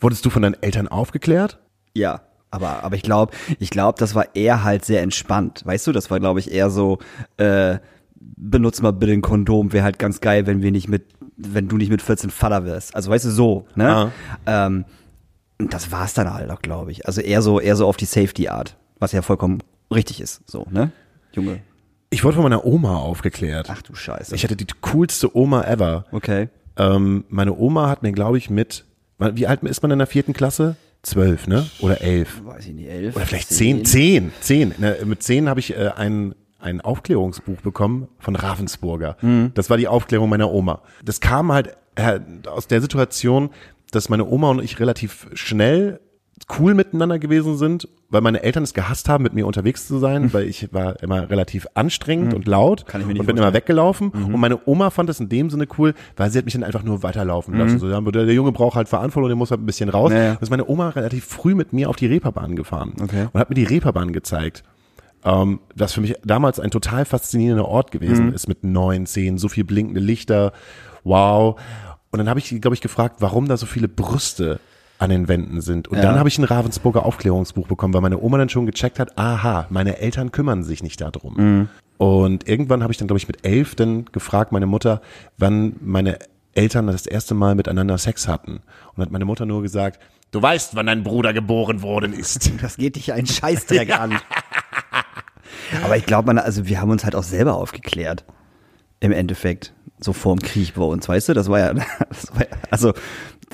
Wurdest 0.00 0.24
du 0.24 0.30
von 0.30 0.40
deinen 0.40 0.56
Eltern 0.62 0.88
aufgeklärt? 0.88 1.60
Ja, 1.92 2.22
aber, 2.50 2.82
aber 2.82 2.96
ich 2.96 3.02
glaube, 3.02 3.34
ich 3.58 3.68
glaube, 3.68 3.98
das 3.98 4.14
war 4.14 4.34
eher 4.34 4.64
halt 4.64 4.86
sehr 4.86 5.02
entspannt. 5.02 5.60
Weißt 5.66 5.86
du, 5.86 5.92
das 5.92 6.10
war, 6.10 6.18
glaube 6.18 6.40
ich, 6.40 6.50
eher 6.50 6.70
so, 6.70 6.98
äh, 7.36 7.76
benutz 8.16 8.80
mal 8.80 8.94
bitte 8.94 9.12
ein 9.12 9.20
Kondom, 9.20 9.74
wäre 9.74 9.84
halt 9.84 9.98
ganz 9.98 10.22
geil, 10.22 10.46
wenn 10.46 10.62
wir 10.62 10.70
nicht 10.70 10.88
mit, 10.88 11.08
wenn 11.36 11.68
du 11.68 11.76
nicht 11.76 11.90
mit 11.90 12.00
14 12.00 12.30
Vater 12.30 12.64
wirst. 12.64 12.96
Also 12.96 13.10
weißt 13.10 13.26
du, 13.26 13.30
so, 13.32 13.66
ne? 13.74 14.12
Ähm, 14.46 14.86
und 15.58 15.74
das 15.74 15.92
war's 15.92 16.14
dann 16.14 16.32
halt 16.32 16.50
auch, 16.50 16.62
glaube 16.62 16.90
ich. 16.90 17.06
Also 17.06 17.20
eher 17.20 17.42
so, 17.42 17.60
eher 17.60 17.76
so 17.76 17.86
auf 17.86 17.98
die 17.98 18.06
Safety-Art, 18.06 18.78
was 18.98 19.12
ja 19.12 19.20
vollkommen 19.20 19.58
richtig 19.92 20.22
ist, 20.22 20.40
so, 20.46 20.66
ne? 20.70 20.90
Junge. 21.32 21.60
Ich 22.10 22.22
wurde 22.24 22.34
von 22.34 22.44
meiner 22.44 22.64
Oma 22.64 22.96
aufgeklärt. 22.98 23.68
Ach 23.70 23.82
du 23.82 23.94
Scheiße. 23.94 24.34
Ich 24.34 24.44
hatte 24.44 24.56
die 24.56 24.66
coolste 24.82 25.36
Oma 25.36 25.62
ever. 25.64 26.04
okay. 26.12 26.48
Ähm, 26.76 27.24
meine 27.28 27.56
Oma 27.56 27.88
hat 27.88 28.02
mir, 28.02 28.10
glaube 28.12 28.36
ich, 28.36 28.50
mit, 28.50 28.84
wie 29.18 29.46
alt 29.46 29.62
ist 29.62 29.82
man 29.82 29.92
in 29.92 29.98
der 29.98 30.08
vierten 30.08 30.32
Klasse? 30.32 30.74
Zwölf, 31.02 31.46
ne? 31.46 31.66
Oder 31.80 32.00
elf? 32.00 32.42
Weiß 32.44 32.66
ich 32.66 32.72
nicht, 32.72 32.88
elf. 32.88 33.14
Oder 33.14 33.26
vielleicht 33.26 33.48
zehn, 33.50 33.84
zehn, 33.84 34.32
zehn. 34.40 34.74
Ne, 34.78 34.96
Mit 35.04 35.22
zehn 35.22 35.48
habe 35.48 35.60
ich 35.60 35.76
äh, 35.76 35.90
ein, 35.94 36.34
ein 36.58 36.80
Aufklärungsbuch 36.80 37.60
bekommen 37.60 38.08
von 38.18 38.34
Ravensburger. 38.34 39.16
Das 39.54 39.70
war 39.70 39.76
die 39.76 39.86
Aufklärung 39.86 40.30
meiner 40.30 40.50
Oma. 40.50 40.82
Das 41.04 41.20
kam 41.20 41.52
halt 41.52 41.76
äh, 41.94 42.18
aus 42.48 42.66
der 42.66 42.80
Situation, 42.80 43.50
dass 43.92 44.08
meine 44.08 44.24
Oma 44.26 44.50
und 44.50 44.62
ich 44.62 44.80
relativ 44.80 45.28
schnell 45.34 46.00
cool 46.58 46.74
miteinander 46.74 47.18
gewesen 47.18 47.56
sind, 47.56 47.88
weil 48.10 48.20
meine 48.20 48.42
Eltern 48.42 48.64
es 48.64 48.74
gehasst 48.74 49.08
haben, 49.08 49.22
mit 49.22 49.34
mir 49.34 49.46
unterwegs 49.46 49.86
zu 49.86 49.98
sein, 49.98 50.32
weil 50.32 50.44
ich 50.48 50.72
war 50.72 51.00
immer 51.02 51.30
relativ 51.30 51.66
anstrengend 51.74 52.34
und 52.34 52.46
laut 52.46 52.86
Kann 52.86 53.00
ich 53.00 53.06
mir 53.06 53.12
nicht 53.14 53.20
und 53.20 53.26
bin 53.26 53.36
immer 53.36 53.52
weggelaufen. 53.54 54.10
Und 54.10 54.38
meine 54.40 54.58
Oma 54.66 54.90
fand 54.90 55.08
das 55.08 55.20
in 55.20 55.28
dem 55.28 55.48
Sinne 55.50 55.66
cool, 55.78 55.94
weil 56.16 56.30
sie 56.30 56.38
hat 56.38 56.44
mich 56.44 56.54
dann 56.54 56.64
einfach 56.64 56.82
nur 56.82 57.02
weiterlaufen 57.02 57.56
lassen. 57.56 57.78
So, 57.78 57.88
der, 58.10 58.24
Junge 58.32 58.52
braucht 58.52 58.76
halt 58.76 58.88
Verantwortung, 58.88 59.28
der 59.28 59.36
muss 59.36 59.50
halt 59.50 59.60
ein 59.62 59.66
bisschen 59.66 59.88
raus. 59.88 60.12
Ja, 60.12 60.18
ja. 60.22 60.30
Und 60.32 60.42
ist 60.42 60.50
meine 60.50 60.68
Oma 60.68 60.90
relativ 60.90 61.24
früh 61.24 61.54
mit 61.54 61.72
mir 61.72 61.88
auf 61.88 61.96
die 61.96 62.06
Reeperbahn 62.06 62.56
gefahren 62.56 62.92
Okay. 63.02 63.28
und 63.32 63.40
hat 63.40 63.48
mir 63.48 63.54
die 63.56 63.64
Reeperbahn 63.64 64.12
gezeigt. 64.12 64.64
Ähm, 65.24 65.60
was 65.74 65.94
für 65.94 66.02
mich 66.02 66.16
damals 66.24 66.60
ein 66.60 66.70
total 66.70 67.04
faszinierender 67.06 67.66
Ort 67.66 67.90
gewesen 67.90 68.26
Mhm. 68.26 68.32
ist 68.34 68.46
mit 68.48 68.62
neun, 68.64 69.06
zehn, 69.06 69.38
so 69.38 69.48
viel 69.48 69.64
blinkende 69.64 70.00
Lichter 70.00 70.52
wow. 71.04 71.58
Und 72.10 72.18
dann 72.18 72.28
habe 72.28 72.38
ich, 72.40 72.60
glaube 72.60 72.74
ich, 72.74 72.80
gefragt, 72.80 73.16
warum 73.20 73.48
da 73.48 73.56
so 73.56 73.66
viele 73.66 73.88
Brüste 73.88 74.60
an 74.98 75.10
den 75.10 75.28
Wänden 75.28 75.60
sind. 75.60 75.88
Und 75.88 75.96
Ja. 75.98 76.02
dann 76.04 76.18
habe 76.18 76.28
ich 76.28 76.38
ein 76.38 76.44
Ravensburger 76.44 77.04
Aufklärungsbuch 77.04 77.66
bekommen, 77.66 77.94
weil 77.94 78.00
meine 78.00 78.18
Oma 78.20 78.38
dann 78.38 78.48
schon 78.48 78.66
gecheckt 78.66 78.98
hat, 78.98 79.18
aha, 79.18 79.66
meine 79.70 79.98
Eltern 79.98 80.32
kümmern 80.32 80.62
sich 80.62 80.82
nicht 80.82 81.00
darum. 81.00 81.34
Mhm. 81.36 81.68
Und 81.98 82.48
irgendwann 82.48 82.82
habe 82.82 82.92
ich 82.92 82.98
dann, 82.98 83.08
glaube 83.08 83.18
ich, 83.18 83.28
mit 83.28 83.46
elf 83.46 83.74
dann 83.74 84.06
gefragt, 84.06 84.52
meine 84.52 84.66
Mutter, 84.66 85.00
wann 85.38 85.76
meine 85.80 86.18
Eltern 86.52 86.86
das 86.86 87.06
erste 87.06 87.34
Mal 87.34 87.54
miteinander 87.54 87.98
Sex 87.98 88.28
hatten. 88.28 88.60
Und 88.94 89.02
hat 89.02 89.10
meine 89.10 89.24
Mutter 89.24 89.46
nur 89.46 89.62
gesagt, 89.62 90.00
du 90.30 90.40
weißt, 90.40 90.74
wann 90.76 90.86
dein 90.86 91.02
Bruder 91.02 91.32
geboren 91.32 91.82
worden 91.82 92.12
ist. 92.12 92.50
Das 92.62 92.76
geht 92.76 92.96
dich 92.96 93.12
einen 93.12 93.26
Scheißdreck 93.26 93.98
an. 93.98 94.18
Aber 95.84 95.96
ich 95.96 96.06
glaube, 96.06 96.40
also 96.42 96.66
wir 96.66 96.80
haben 96.80 96.90
uns 96.90 97.04
halt 97.04 97.14
auch 97.14 97.22
selber 97.22 97.54
aufgeklärt. 97.54 98.24
Im 99.00 99.12
Endeffekt. 99.12 99.72
So 100.00 100.12
vorm 100.12 100.40
Krieg 100.40 100.74
bei 100.74 100.82
uns, 100.82 101.08
weißt 101.08 101.28
du? 101.30 101.34
Das 101.34 101.48
war 101.48 101.58
ja, 101.60 101.74
das 102.08 102.32
war 102.32 102.40
ja 102.42 102.56
also, 102.70 102.92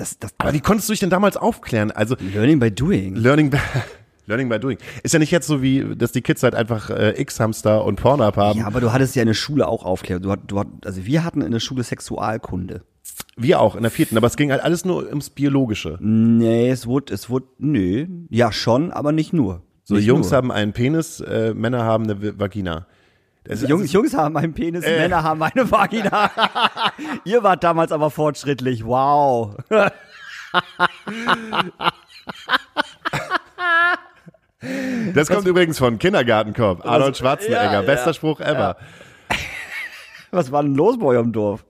das, 0.00 0.18
das, 0.18 0.32
Aber 0.38 0.52
wie 0.52 0.60
konntest 0.60 0.88
du 0.88 0.92
dich 0.92 1.00
denn 1.00 1.10
damals 1.10 1.36
aufklären? 1.36 1.90
Also 1.90 2.16
Learning 2.18 2.58
by 2.58 2.70
doing. 2.70 3.14
Learning 3.14 3.50
by, 3.50 3.58
Learning 4.26 4.48
by 4.48 4.58
doing. 4.58 4.78
Ist 5.02 5.12
ja 5.12 5.18
nicht 5.18 5.30
jetzt 5.30 5.46
so 5.46 5.60
wie, 5.60 5.94
dass 5.96 6.12
die 6.12 6.22
Kids 6.22 6.42
halt 6.42 6.54
einfach 6.54 6.88
äh, 6.90 7.20
X-Hamster 7.20 7.84
und 7.84 7.96
Pornhub 7.96 8.36
haben. 8.36 8.60
Ja, 8.60 8.66
aber 8.66 8.80
du 8.80 8.92
hattest 8.92 9.14
ja 9.14 9.22
in 9.22 9.28
der 9.28 9.34
Schule 9.34 9.68
auch 9.68 9.84
Aufklärung. 9.84 10.22
Du, 10.22 10.34
du, 10.36 10.64
also 10.84 11.04
wir 11.04 11.24
hatten 11.24 11.42
in 11.42 11.52
der 11.52 11.60
Schule 11.60 11.82
Sexualkunde. 11.82 12.82
Wir 13.36 13.60
auch 13.60 13.76
in 13.76 13.82
der 13.82 13.90
vierten, 13.90 14.16
aber 14.16 14.26
es 14.26 14.36
ging 14.36 14.50
halt 14.50 14.62
alles 14.62 14.84
nur 14.84 15.06
ums 15.06 15.30
Biologische. 15.30 15.98
Nee, 16.00 16.70
es 16.70 16.86
wurde, 16.86 17.12
es 17.12 17.28
wurde, 17.28 17.46
nö, 17.58 18.06
ja 18.28 18.52
schon, 18.52 18.90
aber 18.92 19.12
nicht 19.12 19.32
nur. 19.32 19.62
So, 19.84 19.94
nicht 19.94 20.06
Jungs 20.06 20.30
nur. 20.30 20.36
haben 20.36 20.52
einen 20.52 20.72
Penis, 20.72 21.20
äh, 21.20 21.52
Männer 21.54 21.84
haben 21.84 22.04
eine 22.04 22.38
Vagina. 22.38 22.86
Das 23.44 23.62
ist- 23.62 23.68
Jungs, 23.68 23.92
Jungs 23.92 24.14
haben 24.14 24.36
einen 24.36 24.52
Penis, 24.52 24.84
Äh. 24.84 24.98
Männer 24.98 25.22
haben 25.22 25.42
eine 25.42 25.70
Vagina. 25.70 26.30
Ihr 27.24 27.42
wart 27.42 27.64
damals 27.64 27.90
aber 27.92 28.10
fortschrittlich, 28.10 28.84
wow. 28.84 29.56
Das 35.14 35.28
kommt 35.28 35.46
übrigens 35.46 35.78
von 35.78 35.98
Kindergartenkorb. 35.98 36.84
Arnold 36.86 37.16
Schwarzenegger, 37.16 37.72
ja, 37.72 37.82
bester 37.82 38.08
ja, 38.08 38.14
Spruch 38.14 38.40
ever. 38.40 38.76
Was 40.30 40.52
war 40.52 40.62
denn 40.62 40.74
los 40.74 40.98
bei 40.98 41.06
eurem 41.06 41.32
Dorf? 41.32 41.64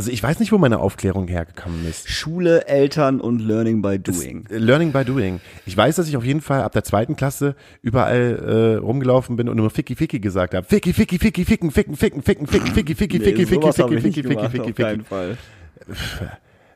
Also 0.00 0.12
ich 0.12 0.22
weiß 0.22 0.40
nicht, 0.40 0.50
wo 0.50 0.56
meine 0.56 0.78
Aufklärung 0.78 1.28
hergekommen 1.28 1.86
ist. 1.86 2.08
Schule, 2.08 2.66
Eltern 2.66 3.20
und 3.20 3.38
Learning 3.38 3.82
by 3.82 3.98
Doing. 3.98 4.46
Das, 4.48 4.58
learning 4.58 4.92
by 4.92 5.04
Doing. 5.04 5.42
Ich 5.66 5.76
weiß, 5.76 5.96
dass 5.96 6.08
ich 6.08 6.16
auf 6.16 6.24
jeden 6.24 6.40
Fall 6.40 6.62
ab 6.62 6.72
der 6.72 6.84
zweiten 6.84 7.16
Klasse 7.16 7.54
überall 7.82 8.78
äh, 8.78 8.78
rumgelaufen 8.78 9.36
bin 9.36 9.50
und 9.50 9.58
immer 9.58 9.68
Ficky 9.68 9.94
Ficky 9.94 10.18
gesagt 10.18 10.54
habe. 10.54 10.66
Ficky 10.66 10.94
Ficky 10.94 11.18
Ficky 11.18 11.44
Ficken 11.44 11.70
Ficken 11.70 11.96
Ficken 11.98 12.22
Ficken 12.22 12.46
Ficken 12.46 12.70
ah, 12.70 12.72
Ficky 12.72 12.94
Ficky 12.94 13.18
nee, 13.18 13.24
Ficky 13.26 13.44
Ficky 13.44 13.70
Ficky 13.70 14.00
Ficky 14.00 14.22
Ficky 14.22 14.48
Ficky 14.48 14.72
Ficky. 14.72 15.02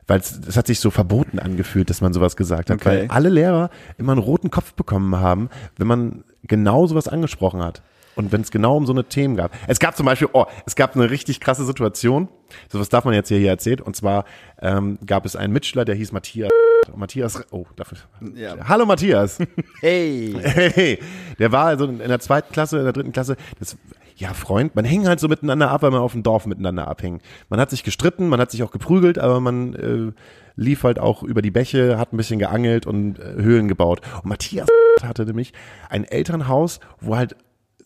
Weil 0.05 0.19
es 0.19 0.55
hat 0.55 0.67
sich 0.67 0.79
so 0.79 0.91
verboten 0.91 1.39
angefühlt, 1.39 1.89
dass 1.89 2.01
man 2.01 2.13
sowas 2.13 2.35
gesagt 2.35 2.69
hat, 2.69 2.77
okay. 2.77 2.85
weil 2.85 3.07
alle 3.07 3.29
Lehrer 3.29 3.71
immer 3.97 4.11
einen 4.11 4.21
roten 4.21 4.51
Kopf 4.51 4.75
bekommen 4.75 5.15
haben, 5.15 5.49
wenn 5.77 5.87
man 5.87 6.23
genau 6.43 6.85
sowas 6.85 7.07
angesprochen 7.07 7.63
hat. 7.63 7.81
Und 8.15 8.31
wenn 8.31 8.41
es 8.41 8.51
genau 8.51 8.77
um 8.77 8.85
so 8.85 8.93
eine 8.93 9.03
Themen 9.03 9.35
gab. 9.35 9.51
Es 9.67 9.79
gab 9.79 9.95
zum 9.95 10.05
Beispiel, 10.05 10.29
oh, 10.33 10.45
es 10.65 10.75
gab 10.75 10.95
eine 10.95 11.09
richtig 11.09 11.39
krasse 11.39 11.65
Situation. 11.65 12.29
Sowas 12.71 12.89
darf 12.89 13.05
man 13.05 13.13
jetzt 13.13 13.27
hier, 13.27 13.39
hier 13.39 13.49
erzählen. 13.49 13.81
Und 13.81 13.95
zwar 13.95 14.25
ähm, 14.61 14.97
gab 15.05 15.25
es 15.25 15.35
einen 15.35 15.53
Mitschüler, 15.53 15.85
der 15.85 15.95
hieß 15.95 16.11
Matthias. 16.11 16.49
Matthias, 16.95 17.43
oh, 17.51 17.65
dafür. 17.75 17.97
Ja. 18.35 18.55
Hallo 18.67 18.85
Matthias. 18.85 19.39
Hey. 19.81 20.33
Hey, 20.41 20.99
der 21.37 21.51
war 21.51 21.65
also 21.65 21.85
in 21.85 21.97
der 21.97 22.19
zweiten 22.19 22.51
Klasse, 22.51 22.77
in 22.77 22.83
der 22.85 22.93
dritten 22.93 23.11
Klasse, 23.11 23.35
das, 23.59 23.77
ja, 24.15 24.33
Freund, 24.33 24.75
man 24.75 24.85
hing 24.85 25.07
halt 25.07 25.19
so 25.19 25.27
miteinander 25.27 25.69
ab, 25.69 25.81
weil 25.81 25.91
man 25.91 26.01
auf 26.01 26.13
dem 26.13 26.23
Dorf 26.23 26.45
miteinander 26.45 26.87
abhing. 26.87 27.19
Man 27.49 27.59
hat 27.59 27.69
sich 27.69 27.83
gestritten, 27.83 28.29
man 28.29 28.39
hat 28.39 28.51
sich 28.51 28.63
auch 28.63 28.71
geprügelt, 28.71 29.19
aber 29.19 29.39
man 29.39 29.73
äh, 29.73 30.11
lief 30.55 30.83
halt 30.83 30.99
auch 30.99 31.23
über 31.23 31.41
die 31.41 31.51
Bäche, 31.51 31.97
hat 31.97 32.13
ein 32.13 32.17
bisschen 32.17 32.39
geangelt 32.39 32.87
und 32.87 33.19
äh, 33.19 33.33
Höhlen 33.35 33.67
gebaut. 33.67 34.01
Und 34.23 34.29
Matthias 34.29 34.67
hatte 35.03 35.25
nämlich 35.25 35.53
ein 35.89 36.05
Elternhaus, 36.05 36.79
wo 36.99 37.15
halt 37.15 37.35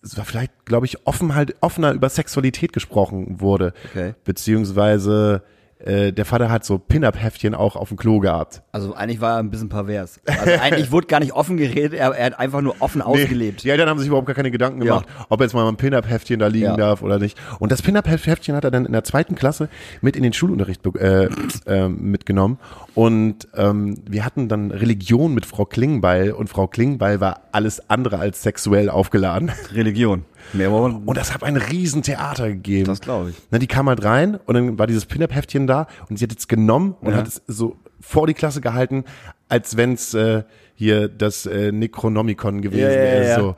es 0.01 0.17
war 0.17 0.25
vielleicht, 0.25 0.65
glaube 0.65 0.85
ich, 0.85 1.05
offen 1.05 1.35
halt 1.35 1.55
offener 1.61 1.91
über 1.91 2.09
Sexualität 2.09 2.73
gesprochen 2.73 3.39
wurde. 3.41 3.73
Okay. 3.89 4.13
Beziehungsweise 4.23 5.43
äh, 5.85 6.11
der 6.11 6.25
Vater 6.25 6.49
hat 6.51 6.65
so 6.65 6.77
Pin-Up-Heftchen 6.77 7.55
auch 7.55 7.75
auf 7.75 7.87
dem 7.89 7.97
Klo 7.97 8.19
gehabt. 8.19 8.61
Also 8.71 8.93
eigentlich 8.93 9.21
war 9.21 9.35
er 9.35 9.39
ein 9.39 9.49
bisschen 9.49 9.69
pervers. 9.69 10.19
Also 10.25 10.51
eigentlich 10.61 10.91
wurde 10.91 11.07
gar 11.07 11.19
nicht 11.19 11.33
offen 11.33 11.57
geredet, 11.57 11.93
er, 11.93 12.11
er 12.11 12.25
hat 12.27 12.39
einfach 12.39 12.61
nur 12.61 12.75
offen 12.79 13.01
ausgelebt. 13.01 13.63
Die 13.63 13.69
Eltern 13.69 13.87
haben 13.89 13.97
sich 13.99 14.07
überhaupt 14.07 14.27
gar 14.27 14.35
keine 14.35 14.51
Gedanken 14.51 14.81
gemacht, 14.81 15.05
ob 15.29 15.41
jetzt 15.41 15.53
mal 15.53 15.67
ein 15.67 15.77
Pin-Up-Heftchen 15.77 16.39
da 16.39 16.47
liegen 16.47 16.65
Ja. 16.65 16.75
darf 16.77 17.01
oder 17.01 17.17
nicht. 17.19 17.37
Und 17.59 17.71
das 17.71 17.81
Pin-Up-Heftchen 17.81 18.55
hat 18.55 18.63
er 18.65 18.71
dann 18.71 18.85
in 18.85 18.91
der 18.91 19.03
zweiten 19.03 19.35
Klasse 19.35 19.69
mit 20.01 20.15
in 20.15 20.23
den 20.23 20.33
Schulunterricht 20.33 20.85
äh, 20.97 21.29
ähm, 21.65 22.11
mitgenommen. 22.11 22.57
Und 22.95 23.47
ähm, 23.55 23.95
wir 24.09 24.25
hatten 24.25 24.49
dann 24.49 24.71
Religion 24.71 25.33
mit 25.33 25.45
Frau 25.45 25.63
Klingbeil 25.65 26.31
und 26.31 26.49
Frau 26.49 26.67
Klingbeil 26.67 27.21
war 27.21 27.41
alles 27.53 27.89
andere 27.89 28.19
als 28.19 28.43
sexuell 28.43 28.89
aufgeladen. 28.89 29.51
Religion. 29.73 30.25
Mehr 30.53 30.71
wollen 30.71 31.03
Und 31.05 31.17
das 31.17 31.33
hat 31.33 31.43
ein 31.43 31.57
Riesentheater 31.57 32.49
gegeben. 32.49 32.85
Das 32.85 33.01
glaub 33.01 33.27
ich. 33.29 33.35
Na, 33.51 33.59
die 33.59 33.67
kam 33.67 33.87
halt 33.89 34.03
rein 34.03 34.35
und 34.45 34.53
dann 34.55 34.79
war 34.79 34.87
dieses 34.87 35.05
Pin-Up-Heftchen 35.05 35.67
da 35.67 35.87
und 36.09 36.17
sie 36.17 36.25
hat 36.25 36.37
es 36.37 36.47
genommen 36.47 36.95
und 37.01 37.11
Ja. 37.11 37.17
hat 37.17 37.27
es 37.27 37.41
so 37.47 37.77
vor 38.01 38.27
die 38.27 38.33
Klasse 38.33 38.61
gehalten, 38.61 39.03
als 39.49 39.77
wenn's 39.77 40.13
äh, 40.13 40.43
hier 40.75 41.07
das 41.09 41.45
äh, 41.45 41.71
Necronomicon 41.71 42.61
gewesen 42.61 42.81
Ja, 42.83 42.91
ja, 42.91 43.01
wäre. 43.03 43.39
So, 43.41 43.55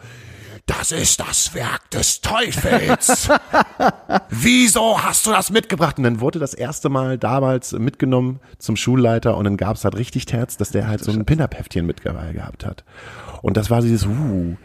das 0.65 0.91
ist 0.91 1.19
das 1.19 1.53
Werk 1.53 1.89
des 1.91 2.21
Teufels. 2.21 3.29
Wieso 4.29 5.01
hast 5.03 5.25
du 5.25 5.32
das 5.32 5.51
mitgebracht? 5.51 5.97
Und 5.97 6.03
dann 6.05 6.21
wurde 6.21 6.39
das 6.39 6.53
erste 6.53 6.89
Mal 6.89 7.17
damals 7.17 7.73
mitgenommen 7.73 8.39
zum 8.57 8.75
Schulleiter 8.75 9.38
und 9.38 9.43
dann 9.45 9.57
gab's 9.57 9.84
halt 9.84 9.95
richtig 9.97 10.25
Terz, 10.25 10.57
dass 10.57 10.71
der 10.71 10.88
halt 10.88 11.03
so 11.03 11.11
ein 11.11 11.25
Pin-Up-Heftchen 11.25 11.86
mit 11.86 12.01
dabei 12.05 12.32
gehabt 12.34 12.65
hat. 12.65 12.84
Und 13.41 13.57
das 13.57 13.69
war 13.69 13.82
dieses, 13.82 14.05
uh, 14.05 14.55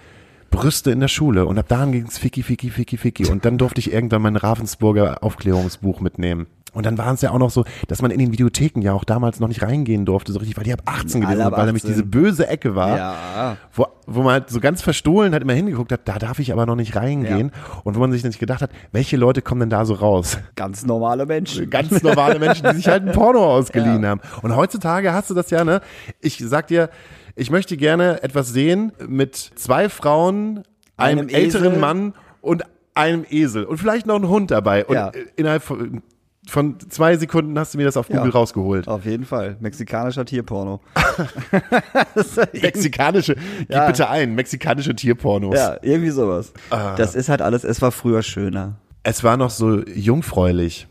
Brüste 0.57 0.91
in 0.91 1.01
der 1.01 1.09
Schule 1.09 1.45
und 1.45 1.59
ab 1.59 1.67
da 1.69 1.85
ging's 1.85 2.17
Ficky, 2.17 2.43
Ficky, 2.43 2.71
Ficky, 2.71 2.97
Ficky. 2.97 3.27
Und 3.27 3.45
dann 3.45 3.59
durfte 3.59 3.79
ich 3.79 3.93
irgendwann 3.93 4.23
mein 4.23 4.37
Ravensburger 4.37 5.23
Aufklärungsbuch 5.23 6.01
mitnehmen. 6.01 6.47
Und 6.77 6.87
dann 6.87 6.99
waren 6.99 7.15
es 7.15 7.23
ja 7.23 7.31
auch 7.31 7.39
noch 7.39 7.51
so, 7.51 7.65
dass 7.89 8.03
man 8.03 8.11
in 8.11 8.19
den 8.19 8.33
Videotheken 8.33 8.81
ja 8.83 8.93
auch 8.93 9.05
damals 9.05 9.41
noch 9.41 9.49
nicht 9.49 9.63
reingehen 9.63 10.05
durfte, 10.05 10.31
so 10.33 10.39
richtig, 10.39 10.57
weil 10.57 10.65
die 10.65 10.73
ab 10.73 10.83
18 10.85 11.23
gewesen 11.23 11.39
sind, 11.43 11.53
weil 11.53 11.67
nämlich 11.67 11.83
18. 11.85 11.91
diese 11.91 12.03
böse 12.05 12.47
Ecke 12.49 12.75
war, 12.77 12.97
Ja. 12.97 13.57
wo, 13.75 13.87
wo 14.07 14.23
man 14.23 14.33
halt 14.35 14.51
so 14.51 14.61
ganz 14.61 14.83
verstohlen 14.83 15.33
halt 15.33 15.43
immer 15.43 15.55
hingeguckt 15.55 15.91
hat, 15.91 16.03
da 16.05 16.19
darf 16.19 16.39
ich 16.39 16.53
aber 16.53 16.67
noch 16.67 16.77
nicht 16.77 16.95
reingehen. 16.95 17.51
Und 17.85 17.97
wo 17.97 18.01
man 18.01 18.13
sich 18.13 18.23
nicht 18.25 18.39
gedacht 18.39 18.61
hat, 18.61 18.71
welche 18.93 19.17
Leute 19.17 19.43
kommen 19.43 19.61
denn 19.61 19.71
da 19.71 19.85
so 19.85 19.95
raus? 19.95 20.39
Ganz 20.55 20.85
normale 20.87 21.27
Menschen. 21.27 21.69
Ganz 21.71 22.03
normale 22.03 22.39
Menschen, 22.39 22.67
die 22.71 22.77
sich 22.77 22.87
halt 22.89 23.03
ein 23.05 23.13
Porno 23.13 23.45
ausgeliehen 23.57 24.05
haben. 24.07 24.21
Und 24.43 24.55
heutzutage 24.55 25.13
hast 25.13 25.31
du 25.31 25.35
das 25.35 25.51
ja, 25.51 25.65
ne? 25.65 25.81
Ich 26.21 26.39
sag 26.47 26.67
dir, 26.69 26.91
ich 27.35 27.51
möchte 27.51 27.77
gerne 27.77 28.23
etwas 28.23 28.51
sehen 28.51 28.93
mit 29.09 29.35
zwei 29.37 29.89
Frauen, 29.89 30.63
einem, 30.99 31.21
Einem 31.21 31.29
älteren 31.29 31.69
Esel. 31.73 31.79
Mann 31.81 32.15
und 32.43 32.65
einem 32.95 33.25
Esel 33.29 33.65
und 33.65 33.79
vielleicht 33.79 34.07
noch 34.07 34.17
ein 34.17 34.29
Hund 34.29 34.51
dabei. 34.51 34.85
Und 34.87 34.95
Ja. 34.95 35.09
äh, 35.09 35.25
innerhalb 35.37 35.63
von, 35.63 36.03
von 36.49 36.79
zwei 36.91 37.17
Sekunden 37.17 37.59
hast 37.59 37.75
du 37.75 37.79
mir 37.79 37.85
das 37.85 37.97
auf 37.97 38.07
Google 38.09 38.27
Ja. 38.27 38.31
rausgeholt. 38.31 38.87
Auf 38.89 39.05
jeden 39.05 39.25
Fall. 39.25 39.57
Mexikanischer 39.61 40.25
Tierporno. 40.25 40.81
Mexikanische, 42.53 43.35
gib 43.35 43.71
Ja. 43.71 43.87
bitte 43.87 44.09
ein, 44.09 44.35
mexikanische 44.35 44.95
Tierpornos. 44.95 45.55
Ja, 45.57 45.77
irgendwie 45.83 46.11
sowas. 46.11 46.53
Ah. 46.71 46.95
Das 46.97 47.15
ist 47.15 47.29
halt 47.29 47.43
alles, 47.43 47.65
es 47.65 47.83
war 47.83 47.91
früher 47.93 48.23
schöner. 48.23 48.77
Es 49.03 49.25
war 49.25 49.37
noch 49.37 49.51
so 49.51 49.83
jungfräulich. 49.87 50.87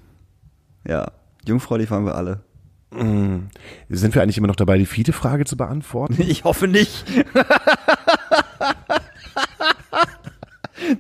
Ja. 0.88 1.12
Jungfräulich 1.46 1.90
waren 1.92 2.06
wir 2.06 2.16
alle. 2.16 2.42
Sind 3.90 4.16
wir 4.16 4.22
eigentlich 4.22 4.38
immer 4.38 4.48
noch 4.48 4.56
dabei, 4.56 4.78
die 4.78 4.86
vierte 4.86 5.12
Frage 5.12 5.44
zu 5.44 5.58
beantworten? 5.58 6.16
Ich 6.20 6.44
hoffe 6.46 6.68
nicht. 6.68 7.04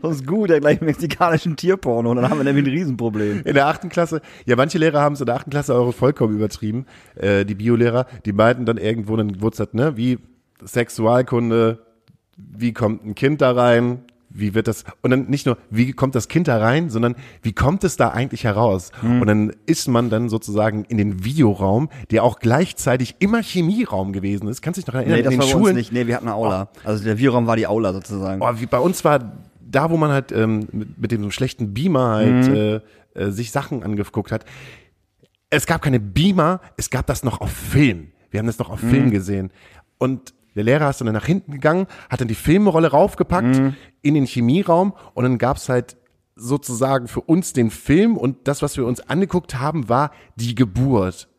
Sonst 0.01 0.25
gut, 0.25 0.49
der 0.49 0.59
gleich 0.59 0.81
mexikanischen 0.81 1.55
Tierporno. 1.55 2.11
Und 2.11 2.17
dann 2.17 2.29
haben 2.29 2.39
wir 2.39 2.43
nämlich 2.43 2.65
ein 2.65 2.71
Riesenproblem. 2.71 3.41
In 3.43 3.53
der 3.53 3.67
achten 3.67 3.89
Klasse, 3.89 4.21
ja, 4.45 4.55
manche 4.55 4.77
Lehrer 4.77 5.01
haben 5.01 5.13
es 5.13 5.19
in 5.19 5.25
der 5.25 5.35
achten 5.35 5.49
Klasse 5.49 5.75
auch 5.75 5.91
vollkommen 5.93 6.35
übertrieben. 6.35 6.85
Äh, 7.15 7.45
die 7.45 7.55
Biolehrer, 7.55 8.05
die 8.25 8.33
meinten 8.33 8.65
dann 8.65 8.77
irgendwo, 8.77 9.15
es 9.49 9.59
halt, 9.59 9.73
ne, 9.73 9.97
wie 9.97 10.19
Sexualkunde, 10.63 11.79
wie 12.37 12.73
kommt 12.73 13.05
ein 13.05 13.15
Kind 13.15 13.41
da 13.41 13.51
rein, 13.51 13.99
wie 14.29 14.53
wird 14.53 14.67
das, 14.67 14.83
und 15.01 15.11
dann 15.11 15.27
nicht 15.27 15.45
nur, 15.45 15.57
wie 15.69 15.93
kommt 15.93 16.13
das 16.13 16.27
Kind 16.27 16.49
da 16.49 16.57
rein, 16.57 16.89
sondern 16.89 17.15
wie 17.41 17.53
kommt 17.53 17.85
es 17.85 17.95
da 17.95 18.09
eigentlich 18.09 18.43
heraus? 18.43 18.91
Und 19.01 19.27
dann 19.27 19.53
ist 19.65 19.87
man 19.87 20.09
dann 20.09 20.27
sozusagen 20.27 20.83
in 20.85 20.97
den 20.97 21.23
Videoraum, 21.23 21.89
der 22.11 22.23
auch 22.23 22.39
gleichzeitig 22.39 23.15
immer 23.19 23.41
Chemieraum 23.41 24.11
gewesen 24.11 24.49
ist. 24.49 24.61
Kannst 24.61 24.77
du 24.77 24.81
dich 24.81 24.87
noch 24.87 24.95
erinnern? 24.95 25.17
Nee, 25.17 25.23
das 25.23 25.33
in 25.33 25.39
war 25.39 25.45
den 25.45 25.53
uns 25.53 25.61
Schulen, 25.61 25.75
nicht. 25.77 25.93
Nee, 25.93 26.07
wir 26.07 26.15
hatten 26.15 26.27
eine 26.27 26.35
Aula. 26.35 26.67
Also 26.83 27.03
der 27.05 27.17
Vieraum 27.17 27.47
war 27.47 27.55
die 27.55 27.67
Aula 27.67 27.93
sozusagen. 27.93 28.41
Oh, 28.41 28.51
wie 28.55 28.65
bei 28.65 28.79
uns 28.79 29.05
war 29.05 29.19
da, 29.75 29.89
wo 29.89 29.97
man 29.97 30.11
halt 30.11 30.31
ähm, 30.31 30.67
mit, 30.71 30.97
mit 30.97 31.11
dem 31.11 31.23
so 31.23 31.31
schlechten 31.31 31.73
Beamer 31.73 32.09
halt 32.09 32.47
äh, 32.47 32.75
äh, 33.13 33.31
sich 33.31 33.51
Sachen 33.51 33.83
angeguckt 33.83 34.31
hat. 34.31 34.45
Es 35.49 35.65
gab 35.65 35.81
keine 35.81 35.99
Beamer, 35.99 36.61
es 36.77 36.89
gab 36.89 37.07
das 37.07 37.23
noch 37.23 37.41
auf 37.41 37.51
Film. 37.51 38.11
Wir 38.31 38.39
haben 38.39 38.47
das 38.47 38.59
noch 38.59 38.69
auf 38.69 38.79
Film 38.79 39.11
gesehen. 39.11 39.51
Und 39.97 40.33
der 40.55 40.63
Lehrer 40.63 40.89
ist 40.89 40.99
dann 41.01 41.11
nach 41.13 41.25
hinten 41.25 41.51
gegangen, 41.51 41.87
hat 42.09 42.21
dann 42.21 42.27
die 42.27 42.35
Filmrolle 42.35 42.91
raufgepackt 42.91 43.61
in 44.01 44.13
den 44.13 44.25
Chemieraum 44.25 44.93
und 45.13 45.23
dann 45.23 45.37
gab's 45.37 45.69
halt 45.69 45.97
sozusagen 46.35 47.07
für 47.07 47.21
uns 47.21 47.53
den 47.53 47.69
Film 47.69 48.17
und 48.17 48.47
das, 48.47 48.61
was 48.61 48.75
wir 48.75 48.85
uns 48.85 49.01
angeguckt 49.01 49.55
haben, 49.55 49.87
war 49.87 50.11
die 50.35 50.55
Geburt. 50.55 51.29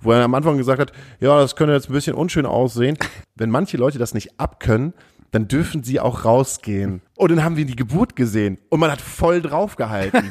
Wo 0.00 0.12
er 0.12 0.24
am 0.24 0.34
Anfang 0.34 0.56
gesagt 0.56 0.80
hat, 0.80 0.92
ja, 1.20 1.38
das 1.38 1.56
könnte 1.56 1.74
jetzt 1.74 1.90
ein 1.90 1.94
bisschen 1.94 2.14
unschön 2.14 2.46
aussehen. 2.46 2.96
Wenn 3.34 3.50
manche 3.50 3.76
Leute 3.76 3.98
das 3.98 4.14
nicht 4.14 4.38
abkönnen, 4.38 4.94
dann 5.36 5.48
dürfen 5.48 5.82
sie 5.82 6.00
auch 6.00 6.24
rausgehen. 6.24 7.02
Und 7.14 7.30
dann 7.30 7.44
haben 7.44 7.56
wir 7.58 7.66
die 7.66 7.76
Geburt 7.76 8.16
gesehen 8.16 8.56
und 8.70 8.80
man 8.80 8.90
hat 8.90 9.02
voll 9.02 9.42
draufgehalten. 9.42 10.30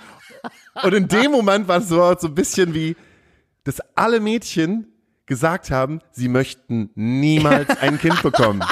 und 0.82 0.92
in 0.92 1.06
dem 1.06 1.30
Moment 1.30 1.68
war 1.68 1.78
es 1.78 1.88
so, 1.88 2.12
so 2.18 2.26
ein 2.26 2.34
bisschen 2.34 2.74
wie, 2.74 2.96
dass 3.62 3.80
alle 3.94 4.18
Mädchen 4.18 4.88
gesagt 5.26 5.70
haben, 5.70 6.00
sie 6.10 6.26
möchten 6.26 6.90
niemals 6.96 7.68
ein 7.80 8.00
Kind 8.00 8.20
bekommen. 8.24 8.64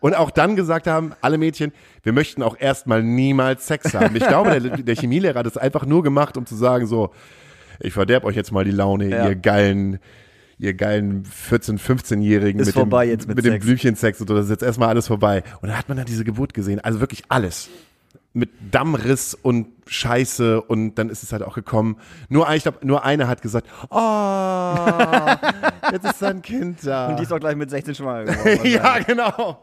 Und 0.00 0.14
auch 0.14 0.30
dann 0.30 0.56
gesagt 0.56 0.86
haben, 0.86 1.12
alle 1.20 1.36
Mädchen, 1.36 1.70
wir 2.02 2.14
möchten 2.14 2.42
auch 2.42 2.56
erstmal 2.58 3.02
niemals 3.02 3.66
Sex 3.66 3.92
haben. 3.92 4.16
Ich 4.16 4.26
glaube, 4.26 4.58
der, 4.58 4.78
der 4.78 4.96
Chemielehrer 4.96 5.40
hat 5.40 5.46
es 5.46 5.58
einfach 5.58 5.84
nur 5.84 6.02
gemacht, 6.02 6.38
um 6.38 6.46
zu 6.46 6.56
sagen, 6.56 6.86
so, 6.86 7.10
ich 7.80 7.92
verderb 7.92 8.24
euch 8.24 8.34
jetzt 8.36 8.50
mal 8.50 8.64
die 8.64 8.70
Laune, 8.70 9.10
Ja. 9.10 9.28
ihr 9.28 9.34
geilen, 9.34 9.98
ihr 10.58 10.74
geilen 10.74 11.24
14-, 11.24 11.78
15-Jährigen 11.78 12.60
Ist 12.60 12.74
mit, 12.74 12.76
dem, 12.76 12.88
mit 12.88 13.26
mit 13.28 13.44
dem 13.44 13.52
Sex. 13.52 13.64
Blümchensex 13.64 14.20
und 14.20 14.28
so, 14.28 14.34
das 14.34 14.44
ist 14.46 14.50
jetzt 14.50 14.62
erstmal 14.62 14.88
alles 14.88 15.06
vorbei. 15.06 15.42
Und 15.60 15.68
dann 15.68 15.78
hat 15.78 15.88
man 15.88 15.96
dann 15.96 16.06
diese 16.06 16.24
Geburt 16.24 16.54
gesehen, 16.54 16.80
also 16.80 17.00
wirklich 17.00 17.24
alles. 17.28 17.68
Mit 18.32 18.50
Dammriss 18.72 19.34
und 19.34 19.68
Scheiße 19.86 20.60
und 20.60 20.96
dann 20.96 21.08
ist 21.08 21.22
es 21.22 21.32
halt 21.32 21.42
auch 21.44 21.54
gekommen. 21.54 21.96
Nur, 22.28 22.50
ich 22.50 22.64
glaube, 22.64 22.84
nur 22.84 23.04
eine 23.04 23.28
hat 23.28 23.42
gesagt, 23.42 23.68
oh, 23.90 23.96
jetzt 25.92 26.04
ist 26.04 26.22
ein 26.24 26.42
Kind 26.42 26.84
da. 26.84 27.08
Und 27.08 27.18
die 27.20 27.22
ist 27.22 27.32
auch 27.32 27.38
gleich 27.38 27.54
mit 27.54 27.70
16 27.70 27.94
schwanger 27.94 28.24
geworden. 28.32 28.66
ja, 28.66 28.98
genau. 28.98 29.58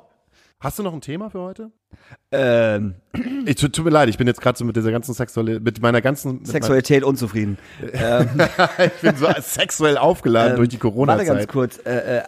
Hast 0.62 0.78
du 0.78 0.84
noch 0.84 0.94
ein 0.94 1.02
Thema 1.02 1.30
für 1.32 1.40
heute? 1.40 1.72
ähm, 2.32 2.94
Ich, 3.48 3.56
tut, 3.56 3.74
tut 3.74 3.84
mir 3.84 3.90
leid, 3.92 4.10
ich 4.10 4.18
bin 4.18 4.28
jetzt 4.28 4.40
gerade 4.42 4.58
so 4.58 4.64
mit 4.64 4.76
dieser 4.76 4.92
ganzen 4.92 5.14
Sexualität, 5.16 5.64
mit 5.64 5.82
meiner 5.82 6.02
ganzen 6.02 6.34
mit 6.36 6.48
Sexualität 6.48 7.04
unzufrieden. 7.04 7.58
Ähm, 7.94 8.28
ich 8.96 9.02
bin 9.02 9.16
so 9.16 9.28
sexuell 9.42 9.98
aufgeladen 9.98 10.56
durch 10.58 10.70
die 10.70 10.76
Warte 10.82 10.86
ganz 10.86 10.96
Corona-Zeit. 10.96 11.48
kurz. 11.50 11.80
Äh, 11.84 11.90
äh, 11.98 12.18
äh, 12.20 12.24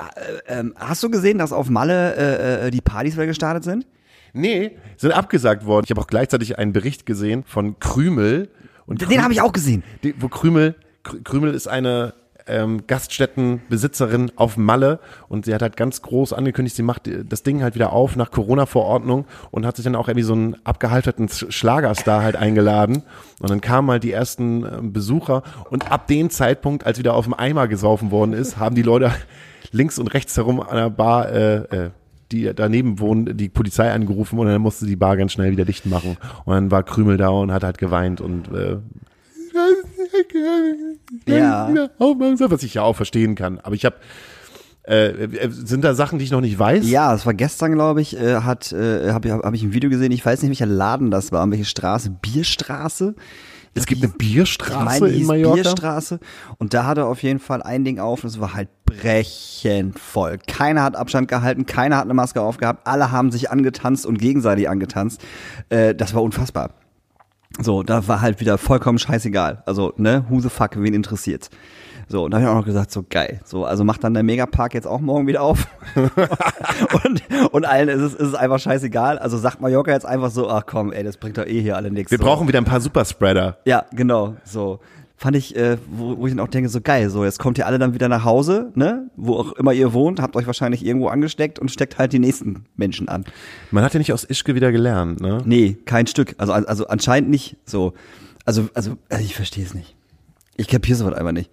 ähm, 0.47 0.73
hast 0.77 1.03
du 1.03 1.09
gesehen, 1.11 1.37
dass 1.37 1.53
auf 1.53 1.69
Malle 1.69 2.15
äh, 2.15 2.67
äh, 2.67 2.71
die 2.71 2.81
Partys 2.81 3.13
wieder 3.15 3.27
gestartet 3.27 3.63
sind? 3.63 3.85
Nee, 4.33 4.71
sind 4.97 5.11
abgesagt 5.11 5.65
worden. 5.65 5.85
Ich 5.85 5.91
habe 5.91 6.01
auch 6.01 6.07
gleichzeitig 6.07 6.57
einen 6.57 6.73
Bericht 6.73 7.05
gesehen 7.05 7.43
von 7.45 7.79
Krümel. 7.79 8.49
Und 8.87 9.01
Den 9.09 9.23
habe 9.23 9.31
ich 9.33 9.41
auch 9.41 9.53
gesehen. 9.53 9.83
Die, 10.03 10.15
wo 10.19 10.27
Krümel, 10.27 10.75
Krü- 11.05 11.23
Krümel 11.23 11.53
ist 11.53 11.67
eine 11.67 12.13
ähm, 12.47 12.85
Gaststättenbesitzerin 12.87 14.31
auf 14.35 14.57
Malle 14.57 14.99
und 15.29 15.45
sie 15.45 15.53
hat 15.53 15.61
halt 15.61 15.77
ganz 15.77 16.01
groß 16.01 16.33
angekündigt, 16.33 16.75
sie 16.75 16.83
macht 16.83 17.09
das 17.29 17.43
Ding 17.43 17.63
halt 17.63 17.75
wieder 17.75 17.93
auf 17.93 18.15
nach 18.15 18.31
Corona-Verordnung 18.31 19.25
und 19.51 19.65
hat 19.65 19.75
sich 19.75 19.85
dann 19.85 19.95
auch 19.95 20.07
irgendwie 20.07 20.25
so 20.25 20.33
einen 20.33 20.55
abgehalterten 20.63 21.27
Sch- 21.27 21.51
Schlagerstar 21.51 22.23
halt 22.23 22.35
eingeladen 22.35 23.03
und 23.39 23.49
dann 23.49 23.61
kamen 23.61 23.89
halt 23.91 24.03
die 24.03 24.11
ersten 24.11 24.65
ähm, 24.65 24.93
Besucher 24.93 25.43
und 25.69 25.91
ab 25.91 26.07
dem 26.07 26.29
Zeitpunkt, 26.29 26.85
als 26.85 26.99
wieder 26.99 27.13
auf 27.13 27.25
dem 27.25 27.33
Eimer 27.33 27.67
gesaufen 27.67 28.11
worden 28.11 28.33
ist, 28.33 28.57
haben 28.57 28.75
die 28.75 28.81
Leute 28.81 29.11
links 29.71 29.97
und 29.99 30.13
rechts 30.13 30.37
herum 30.37 30.59
an 30.59 30.75
der 30.75 30.89
Bar 30.89 31.31
äh, 31.31 31.55
äh, 31.55 31.89
die 32.31 32.51
daneben 32.55 32.99
wohnen, 32.99 33.37
die 33.37 33.47
Polizei 33.47 33.91
angerufen 33.91 34.39
und 34.39 34.47
dann 34.47 34.59
musste 34.59 34.87
die 34.87 34.95
Bar 34.95 35.17
ganz 35.17 35.33
schnell 35.33 35.51
wieder 35.51 35.65
dicht 35.65 35.85
machen. 35.85 36.17
Und 36.45 36.53
dann 36.55 36.71
war 36.71 36.81
Krümel 36.81 37.17
da 37.17 37.29
und 37.29 37.51
hat 37.51 37.63
halt 37.63 37.77
geweint 37.77 38.21
und 38.21 38.47
äh, 38.47 38.77
Ja. 41.25 41.69
was 41.99 42.63
ich 42.63 42.75
ja 42.75 42.81
auch 42.81 42.95
verstehen 42.95 43.35
kann. 43.35 43.59
Aber 43.59 43.75
ich 43.75 43.85
habe 43.85 43.95
äh, 44.85 45.07
äh, 45.07 45.49
sind 45.49 45.83
da 45.83 45.93
Sachen, 45.93 46.19
die 46.19 46.25
ich 46.25 46.31
noch 46.31 46.41
nicht 46.41 46.59
weiß? 46.59 46.89
Ja, 46.89 47.13
es 47.13 47.25
war 47.25 47.33
gestern, 47.33 47.71
glaube 47.71 48.01
ich, 48.01 48.17
äh, 48.19 48.41
hat 48.41 48.73
äh, 48.73 49.11
habe 49.11 49.27
ich, 49.27 49.33
hab 49.33 49.53
ich 49.53 49.63
ein 49.63 49.73
Video 49.73 49.89
gesehen. 49.89 50.11
Ich 50.11 50.25
weiß 50.25 50.41
nicht, 50.41 50.49
welcher 50.49 50.65
Laden 50.65 51.09
das 51.09 51.31
war, 51.31 51.41
an 51.41 51.51
welche 51.51 51.65
Straße, 51.65 52.09
Bierstraße. 52.09 53.15
Es 53.75 53.85
gibt 53.85 54.03
eine 54.03 54.11
Bierstraße 54.11 55.01
meine, 55.01 55.15
in 55.15 55.25
Mallorca. 55.25 55.61
Bierstraße. 55.61 56.19
Und 56.57 56.73
da 56.73 56.85
hatte 56.85 57.05
auf 57.05 57.23
jeden 57.23 57.39
Fall 57.39 57.63
ein 57.63 57.83
Ding 57.85 57.99
auf 57.99 58.23
und 58.23 58.29
es 58.29 58.39
war 58.39 58.53
halt 58.53 58.69
brechend 58.85 59.97
voll. 59.97 60.37
Keiner 60.47 60.83
hat 60.83 60.95
Abstand 60.95 61.27
gehalten, 61.27 61.65
keiner 61.65 61.97
hat 61.97 62.03
eine 62.03 62.13
Maske 62.13 62.41
aufgehabt, 62.41 62.85
alle 62.85 63.11
haben 63.11 63.31
sich 63.31 63.49
angetanzt 63.49 64.05
und 64.05 64.19
gegenseitig 64.19 64.69
angetanzt. 64.69 65.21
Äh, 65.69 65.95
das 65.95 66.13
war 66.13 66.21
unfassbar. 66.21 66.71
So, 67.59 67.83
da 67.83 68.07
war 68.07 68.21
halt 68.21 68.39
wieder 68.39 68.57
vollkommen 68.57 68.97
scheißegal. 68.97 69.63
Also, 69.65 69.93
ne, 69.97 70.25
who 70.29 70.39
the 70.39 70.49
fuck, 70.49 70.71
wen 70.75 70.93
interessiert's? 70.93 71.49
So, 72.07 72.25
und 72.25 72.31
da 72.31 72.37
habe 72.37 72.45
ich 72.45 72.51
auch 72.51 72.55
noch 72.55 72.65
gesagt, 72.65 72.91
so 72.91 73.03
geil. 73.07 73.39
So, 73.45 73.65
also 73.65 73.83
macht 73.83 74.03
dann 74.03 74.13
der 74.13 74.23
Megapark 74.23 74.73
jetzt 74.73 74.87
auch 74.87 74.99
morgen 74.99 75.27
wieder 75.27 75.41
auf. 75.41 75.67
und, 75.95 77.23
und 77.51 77.65
allen 77.65 77.89
ist 77.89 78.01
es, 78.01 78.13
ist 78.13 78.27
es 78.29 78.35
einfach 78.35 78.59
scheißegal. 78.59 79.19
Also 79.19 79.37
sagt 79.37 79.61
Mallorca 79.61 79.91
jetzt 79.91 80.05
einfach 80.05 80.29
so, 80.29 80.49
ach 80.49 80.63
komm, 80.65 80.91
ey, 80.91 81.03
das 81.03 81.17
bringt 81.17 81.37
doch 81.37 81.45
eh 81.45 81.61
hier 81.61 81.77
alle 81.77 81.91
nichts. 81.91 82.11
Wir 82.11 82.17
so. 82.17 82.23
brauchen 82.23 82.47
wieder 82.47 82.59
ein 82.59 82.65
paar 82.65 82.81
Superspreader. 82.81 83.57
Ja, 83.65 83.85
genau, 83.91 84.35
so. 84.43 84.79
Fand 85.15 85.35
ich, 85.35 85.55
äh, 85.55 85.77
wo, 85.89 86.17
wo 86.17 86.27
ich 86.27 86.33
dann 86.33 86.39
auch 86.39 86.49
denke, 86.49 86.69
so 86.69 86.81
geil, 86.81 87.09
so, 87.09 87.23
jetzt 87.23 87.39
kommt 87.39 87.57
ihr 87.57 87.67
alle 87.67 87.79
dann 87.79 87.93
wieder 87.93 88.09
nach 88.09 88.25
Hause, 88.25 88.71
ne, 88.75 89.09
wo 89.15 89.35
auch 89.35 89.53
immer 89.53 89.71
ihr 89.71 89.93
wohnt, 89.93 90.19
habt 90.19 90.35
euch 90.35 90.47
wahrscheinlich 90.47 90.85
irgendwo 90.85 91.07
angesteckt 91.07 91.59
und 91.59 91.69
steckt 91.69 91.97
halt 91.97 92.13
die 92.13 92.19
nächsten 92.19 92.65
Menschen 92.75 93.07
an. 93.07 93.23
Man 93.71 93.83
hat 93.83 93.93
ja 93.93 93.99
nicht 93.99 94.11
aus 94.11 94.23
Ischke 94.23 94.55
wieder 94.55 94.71
gelernt, 94.71 95.21
ne? 95.21 95.41
Nee, 95.45 95.77
kein 95.85 96.07
Stück, 96.07 96.35
also, 96.39 96.51
also 96.51 96.87
anscheinend 96.87 97.29
nicht, 97.29 97.57
so. 97.65 97.93
Also, 98.45 98.67
also, 98.73 98.97
also 99.09 99.23
ich 99.23 99.35
verstehe 99.35 99.63
es 99.63 99.73
nicht. 99.73 99.95
Ich 100.57 100.67
kapiere 100.67 100.97
sowas 100.97 101.13
einfach 101.13 101.31
nicht. 101.31 101.49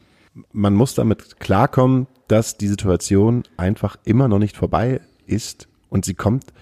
Man 0.53 0.75
muss 0.75 0.95
damit 0.95 1.39
klarkommen, 1.39 2.07
dass 2.29 2.57
die 2.57 2.69
Situation 2.69 3.45
einfach 3.57 3.97
immer 4.05 4.27
noch 4.27 4.39
nicht 4.39 4.57
vorbei 4.57 5.01
ist 5.27 5.69
und 5.89 6.05
sie 6.05 6.15
kommt. 6.15 6.53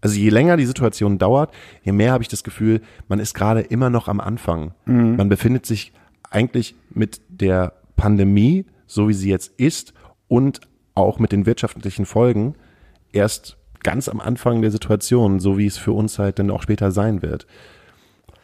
Also 0.00 0.16
je 0.16 0.30
länger 0.30 0.56
die 0.56 0.64
Situation 0.64 1.18
dauert, 1.18 1.52
je 1.82 1.92
mehr 1.92 2.12
habe 2.12 2.22
ich 2.22 2.28
das 2.28 2.42
Gefühl, 2.42 2.80
man 3.08 3.18
ist 3.18 3.34
gerade 3.34 3.60
immer 3.60 3.90
noch 3.90 4.08
am 4.08 4.20
Anfang. 4.20 4.72
Man 4.86 5.28
befindet 5.28 5.66
sich 5.66 5.92
eigentlich 6.30 6.74
mit 6.90 7.20
der 7.28 7.74
Pandemie, 7.96 8.64
so 8.86 9.08
wie 9.08 9.14
sie 9.14 9.28
jetzt 9.30 9.52
ist, 9.58 9.92
und 10.28 10.60
auch 10.94 11.18
mit 11.18 11.32
den 11.32 11.46
wirtschaftlichen 11.46 12.06
Folgen 12.06 12.54
erst 13.12 13.56
ganz 13.82 14.08
am 14.08 14.20
Anfang 14.20 14.62
der 14.62 14.70
Situation, 14.70 15.40
so 15.40 15.58
wie 15.58 15.66
es 15.66 15.76
für 15.78 15.92
uns 15.92 16.18
halt 16.18 16.38
dann 16.38 16.50
auch 16.50 16.62
später 16.62 16.90
sein 16.92 17.22
wird. 17.22 17.46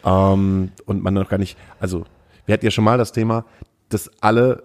Ähm, 0.04 0.72
und 0.84 1.02
man 1.02 1.14
noch 1.14 1.28
gar 1.28 1.38
nicht, 1.38 1.58
also 1.80 2.04
wir 2.46 2.52
hatten 2.54 2.64
ja 2.64 2.70
schon 2.70 2.84
mal 2.84 2.98
das 2.98 3.12
Thema, 3.12 3.44
dass 3.88 4.10
alle 4.20 4.62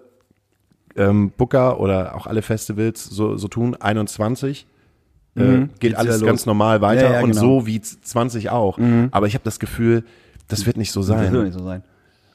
ähm, 0.96 1.30
Booker 1.36 1.80
oder 1.80 2.14
auch 2.14 2.26
alle 2.26 2.42
Festivals 2.42 3.04
so, 3.04 3.36
so 3.36 3.48
tun, 3.48 3.74
21 3.76 4.66
äh, 5.34 5.40
geht 5.40 5.80
Geht's 5.80 5.94
alles 5.96 6.22
ganz 6.22 6.44
normal 6.44 6.80
weiter 6.82 7.04
Ja, 7.04 7.12
ja, 7.14 7.20
und 7.22 7.30
genau. 7.30 7.40
so 7.40 7.66
wie 7.66 7.80
20 7.80 8.50
auch. 8.50 8.78
Aber 9.10 9.26
ich 9.26 9.34
habe 9.34 9.44
das 9.44 9.58
Gefühl, 9.58 10.04
das 10.48 10.66
wird 10.66 10.76
nicht 10.76 10.92
so 10.92 11.00
Das 11.00 11.06
sein. 11.08 11.32
wird 11.32 11.44
nicht 11.44 11.58
so 11.58 11.64
sein. 11.64 11.82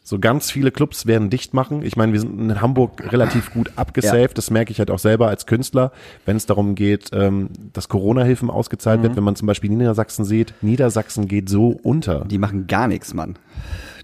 So 0.10 0.20
ganz 0.20 0.50
viele 0.50 0.72
Clubs 0.72 1.06
werden 1.06 1.30
dicht 1.30 1.54
machen. 1.54 1.82
Ich 1.82 1.98
meine, 1.98 2.14
wir 2.14 2.22
sind 2.22 2.40
in 2.40 2.62
Hamburg 2.62 3.12
relativ 3.12 3.52
gut 3.52 3.72
abgesaved. 3.76 4.38
Das 4.38 4.50
merke 4.52 4.72
ich 4.72 4.80
halt 4.80 4.90
auch 4.90 5.00
selber 5.00 5.28
als 5.28 5.46
Künstler, 5.46 5.92
wenn 6.26 6.38
es 6.38 6.46
darum 6.46 6.76
geht, 6.76 7.10
ähm, 7.12 7.50
dass 7.74 7.90
Corona-Hilfen 7.90 8.50
ausgezahlt 8.50 9.00
Mhm. 9.00 9.04
wird. 9.04 9.16
Wenn 9.18 9.26
man 9.26 9.36
zum 9.36 9.48
Beispiel 9.48 9.70
Niedersachsen 9.70 10.24
sieht, 10.24 10.54
Niedersachsen 10.62 11.28
geht 11.28 11.50
so 11.50 11.78
unter. 11.84 12.24
Die 12.24 12.38
machen 12.38 12.68
gar 12.68 12.88
nichts, 12.88 13.14
Mann. 13.14 13.38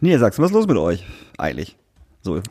Niedersachsen, 0.02 0.42
was 0.44 0.52
ist 0.52 0.56
los 0.56 0.68
mit 0.68 0.76
euch 0.76 1.06
eigentlich? 1.38 1.78
So, 2.22 2.42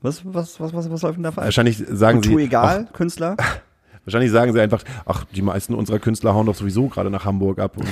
was, 0.00 0.22
was, 0.24 0.58
was, 0.58 0.72
was, 0.72 0.90
was 0.90 1.02
läuft 1.02 1.16
denn 1.18 1.24
da 1.24 1.32
falsch? 1.32 1.44
Wahrscheinlich 1.48 1.76
sagen 1.90 2.22
Kultur 2.22 2.38
sie, 2.38 2.46
egal, 2.46 2.88
Künstler? 2.94 3.34
Ach, 3.36 3.58
wahrscheinlich 4.06 4.30
sagen 4.30 4.54
sie 4.54 4.60
einfach, 4.62 4.84
ach, 5.04 5.24
die 5.34 5.42
meisten 5.42 5.74
unserer 5.74 5.98
Künstler 5.98 6.32
hauen 6.32 6.46
doch 6.46 6.54
sowieso 6.54 6.88
gerade 6.88 7.10
nach 7.10 7.26
Hamburg 7.26 7.58
ab. 7.58 7.76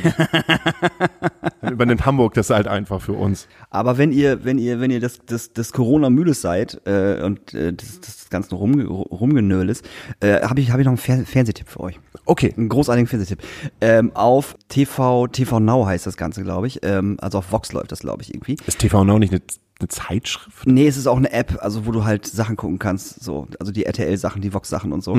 Dann 1.63 1.75
übernimmt 1.75 2.07
Hamburg 2.07 2.35
das 2.35 2.51
halt 2.51 2.67
einfach 2.67 3.01
für 3.01 3.13
uns. 3.13 3.47
Aber 3.69 3.99
wenn 3.99 4.13
ihr, 4.13 4.45
wenn 4.45 4.59
ihr, 4.59 4.81
wenn 4.81 4.91
ihr 4.91 5.01
das, 5.01 5.21
das, 5.27 5.53
das 5.53 5.73
Corona 5.73 6.09
müdes 6.09 6.41
seid 6.41 6.81
äh, 6.87 7.23
und 7.23 7.53
äh, 7.55 7.73
das, 7.73 8.01
das 8.01 8.31
ganze 8.31 8.55
Rum, 8.55 8.81
Rumgenöl 8.81 9.69
ist, 9.69 9.85
äh, 10.21 10.41
habe 10.41 10.61
ich, 10.61 10.71
hab 10.71 10.81
ich 10.81 10.85
noch 10.85 10.93
einen 10.93 10.99
Fer 10.99 11.25
Fernsehtipp 11.25 11.69
für 11.69 11.81
euch. 11.81 12.01
Okay. 12.25 12.55
Einen 12.57 12.69
großartigen 12.69 13.07
Fernsehtipp. 13.07 13.43
Ähm, 13.81 14.13
auf 14.15 14.57
TV, 14.69 15.27
TV 15.27 15.61
Now 15.61 15.87
heißt 15.87 16.07
das 16.07 16.17
Ganze, 16.17 16.43
glaube 16.43 16.67
ich. 16.67 16.81
Ähm, 16.83 17.19
also 17.21 17.39
auf 17.39 17.53
Vox 17.53 17.73
läuft 17.73 17.93
das, 17.93 18.01
glaube 18.01 18.23
ich, 18.23 18.35
irgendwie. 18.35 18.57
Ist 18.67 18.79
TV 18.79 19.05
Now 19.05 19.19
nicht 19.19 19.33
eine, 19.33 19.43
eine 19.81 19.89
Zeitschrift? 19.89 20.67
Nee, 20.67 20.87
es 20.87 20.97
ist 20.97 21.07
auch 21.07 21.17
eine 21.17 21.33
App, 21.33 21.59
also 21.61 21.87
wo 21.87 21.93
du 21.93 22.05
halt 22.05 22.27
Sachen 22.27 22.57
gucken 22.57 22.79
kannst, 22.79 23.23
so, 23.23 23.49
also 23.59 23.73
die 23.73 23.85
RTL-Sachen, 23.85 24.41
die 24.41 24.55
Vox-Sachen 24.55 24.93
und 24.93 25.03
so. 25.03 25.15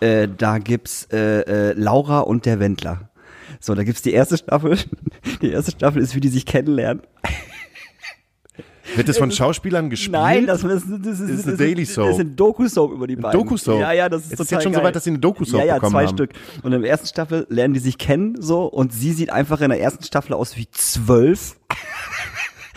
Äh, 0.00 0.28
da 0.36 0.58
gibt's 0.58 1.08
äh, 1.12 1.70
äh, 1.70 1.72
Laura 1.74 2.20
und 2.20 2.44
der 2.44 2.60
Wendler. 2.60 3.07
So, 3.60 3.74
da 3.74 3.82
gibt's 3.84 4.02
die 4.02 4.12
erste 4.12 4.36
Staffel. 4.36 4.78
Die 5.42 5.50
erste 5.50 5.70
Staffel 5.72 6.02
ist, 6.02 6.14
wie 6.14 6.20
die 6.20 6.28
sich 6.28 6.46
kennenlernen. 6.46 7.02
Wird 8.96 9.08
das 9.08 9.18
von 9.18 9.30
Schauspielern 9.30 9.90
gespielt? 9.90 10.12
Nein, 10.12 10.46
das, 10.46 10.64
ist, 10.64 10.86
das 11.04 11.20
ist, 11.20 11.28
Ist 11.28 11.38
das 11.40 11.48
eine 11.48 11.56
Daily 11.58 11.84
Soap. 11.84 12.06
Das 12.06 12.14
ist 12.16 12.20
ein 12.20 12.36
Doku-Soap 12.36 12.92
über 12.92 13.06
die 13.06 13.16
beiden. 13.16 13.38
Doku-Soap? 13.38 13.80
Ja, 13.80 13.92
ja, 13.92 14.08
das 14.08 14.22
ist 14.24 14.32
ist 14.32 14.38
total 14.38 14.52
jetzt 14.56 14.62
schon 14.64 14.72
so 14.72 14.78
geil. 14.78 14.86
weit, 14.86 14.96
dass 14.96 15.04
sie 15.04 15.10
eine 15.10 15.18
Doku-Soap 15.18 15.60
Ja, 15.60 15.66
ja, 15.66 15.74
bekommen 15.74 15.92
zwei 15.92 16.06
haben. 16.06 16.16
Stück. 16.16 16.30
Und 16.62 16.72
in 16.72 16.80
der 16.80 16.90
ersten 16.90 17.06
Staffel 17.06 17.46
lernen 17.50 17.74
die 17.74 17.80
sich 17.80 17.98
kennen, 17.98 18.40
so, 18.40 18.64
und 18.64 18.92
sie 18.92 19.12
sieht 19.12 19.30
einfach 19.30 19.60
in 19.60 19.68
der 19.68 19.80
ersten 19.80 20.04
Staffel 20.04 20.32
aus 20.32 20.56
wie 20.56 20.68
zwölf. 20.70 21.56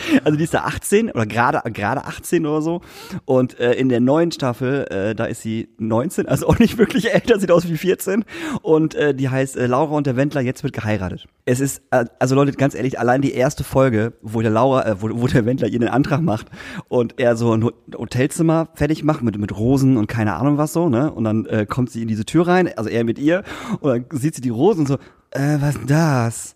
Also 0.23 0.37
die 0.37 0.43
ist 0.43 0.53
da 0.53 0.59
18 0.63 1.11
oder 1.11 1.25
gerade 1.25 1.61
gerade 1.71 2.05
18 2.05 2.45
oder 2.45 2.61
so. 2.61 2.81
Und 3.25 3.59
äh, 3.59 3.73
in 3.73 3.89
der 3.89 3.99
neuen 3.99 4.31
Staffel, 4.31 4.85
äh, 4.89 5.15
da 5.15 5.25
ist 5.25 5.41
sie 5.41 5.69
19, 5.77 6.27
also 6.27 6.47
auch 6.47 6.59
nicht 6.59 6.77
wirklich 6.77 7.11
älter, 7.13 7.39
sieht 7.39 7.51
aus 7.51 7.67
wie 7.67 7.77
14. 7.77 8.23
Und 8.61 8.95
äh, 8.95 9.13
die 9.15 9.29
heißt 9.29 9.57
äh, 9.57 9.65
Laura 9.67 9.95
und 9.95 10.07
der 10.07 10.15
Wendler, 10.15 10.41
jetzt 10.41 10.63
wird 10.63 10.73
geheiratet. 10.73 11.27
Es 11.45 11.59
ist, 11.59 11.81
äh, 11.91 12.05
also 12.19 12.35
Leute, 12.35 12.51
ganz 12.53 12.75
ehrlich, 12.75 12.99
allein 12.99 13.21
die 13.21 13.33
erste 13.33 13.63
Folge, 13.63 14.13
wo 14.21 14.41
der 14.41 14.51
Laura, 14.51 14.85
äh, 14.85 15.01
wo, 15.01 15.09
wo 15.21 15.27
der 15.27 15.45
Wendler 15.45 15.67
ihr 15.67 15.79
den 15.79 15.89
Antrag 15.89 16.21
macht 16.21 16.47
und 16.87 17.19
er 17.19 17.35
so 17.35 17.53
ein 17.53 17.63
Ho- 17.63 17.73
Hotelzimmer 17.97 18.69
fertig 18.75 19.03
macht 19.03 19.23
mit, 19.23 19.37
mit 19.37 19.57
Rosen 19.57 19.97
und 19.97 20.07
keine 20.07 20.35
Ahnung 20.35 20.57
was 20.57 20.73
so, 20.73 20.89
ne? 20.89 21.11
Und 21.11 21.23
dann 21.23 21.45
äh, 21.47 21.65
kommt 21.67 21.89
sie 21.89 22.01
in 22.03 22.07
diese 22.07 22.25
Tür 22.25 22.47
rein, 22.47 22.69
also 22.77 22.89
er 22.89 23.03
mit 23.03 23.17
ihr, 23.19 23.43
und 23.79 23.89
dann 23.89 24.19
sieht 24.19 24.35
sie 24.35 24.41
die 24.41 24.49
Rosen 24.49 24.81
und 24.81 24.87
so, 24.87 24.95
äh, 25.31 25.57
was 25.59 25.69
ist 25.75 25.79
denn 25.79 25.87
das? 25.87 26.55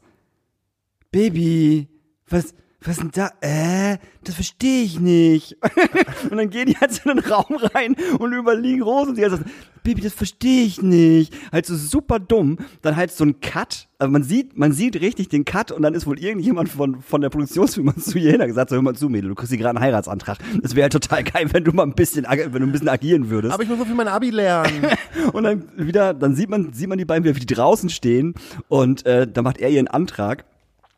Baby, 1.11 1.87
was, 2.29 2.53
was 2.87 2.97
denn 2.97 3.11
da? 3.11 3.31
Äh, 3.41 3.97
das 4.23 4.35
verstehe 4.35 4.83
ich 4.83 4.99
nicht. 4.99 5.57
und 6.29 6.37
dann 6.37 6.49
gehen 6.49 6.67
die 6.67 6.77
halt 6.77 6.93
so 6.93 7.09
in 7.09 7.17
den 7.17 7.25
Raum 7.25 7.55
rein 7.73 7.95
und 8.19 8.33
überlegen 8.33 8.81
Rosen. 8.81 9.09
Und 9.09 9.17
die 9.17 9.23
halt 9.23 9.33
so, 9.33 9.39
Baby, 9.85 10.01
das 10.01 10.13
verstehe 10.13 10.65
ich 10.65 10.81
nicht. 10.81 11.31
Halt 11.51 11.67
so 11.67 11.75
super 11.75 12.19
dumm. 12.19 12.57
Dann 12.81 12.95
halt 12.95 13.11
so 13.11 13.23
ein 13.23 13.39
Cut. 13.39 13.87
Also 13.99 14.11
man 14.11 14.23
sieht, 14.23 14.57
man 14.57 14.71
sieht 14.71 14.99
richtig 14.99 15.29
den 15.29 15.45
Cut 15.45 15.71
und 15.71 15.83
dann 15.83 15.93
ist 15.93 16.07
wohl 16.07 16.19
irgendjemand 16.19 16.69
von, 16.69 17.01
von 17.01 17.21
der 17.21 17.29
Produktionsfirma 17.29 17.95
zu 17.99 18.17
ihr 18.17 18.31
hin 18.31 18.41
gesagt, 18.47 18.71
so, 18.71 18.75
hör 18.75 18.81
mal 18.81 18.95
zu, 18.95 19.09
Mädel, 19.09 19.29
du 19.29 19.35
kriegst 19.35 19.51
hier 19.51 19.59
gerade 19.59 19.77
einen 19.77 19.85
Heiratsantrag. 19.85 20.39
Das 20.61 20.73
wäre 20.73 20.85
halt 20.85 20.93
total 20.93 21.23
geil, 21.23 21.49
wenn 21.51 21.63
du 21.63 21.71
mal 21.71 21.83
ein 21.83 21.93
bisschen, 21.93 22.25
wenn 22.27 22.51
du 22.51 22.67
ein 22.67 22.71
bisschen 22.71 22.89
agieren 22.89 23.29
würdest. 23.29 23.53
Aber 23.53 23.61
ich 23.61 23.69
muss 23.69 23.77
so 23.77 23.85
für 23.85 23.93
mein 23.93 24.07
Abi 24.07 24.31
lernen. 24.31 24.87
Und 25.33 25.43
dann 25.43 25.65
wieder, 25.77 26.15
dann 26.15 26.35
sieht 26.35 26.49
man, 26.49 26.73
sieht 26.73 26.89
man 26.89 26.97
die 26.97 27.05
beiden 27.05 27.23
wieder, 27.23 27.35
wie 27.35 27.45
die 27.45 27.53
draußen 27.53 27.89
stehen 27.89 28.33
und 28.67 29.05
äh, 29.05 29.27
dann 29.27 29.43
macht 29.43 29.59
er 29.59 29.69
ihren 29.69 29.87
Antrag. 29.87 30.45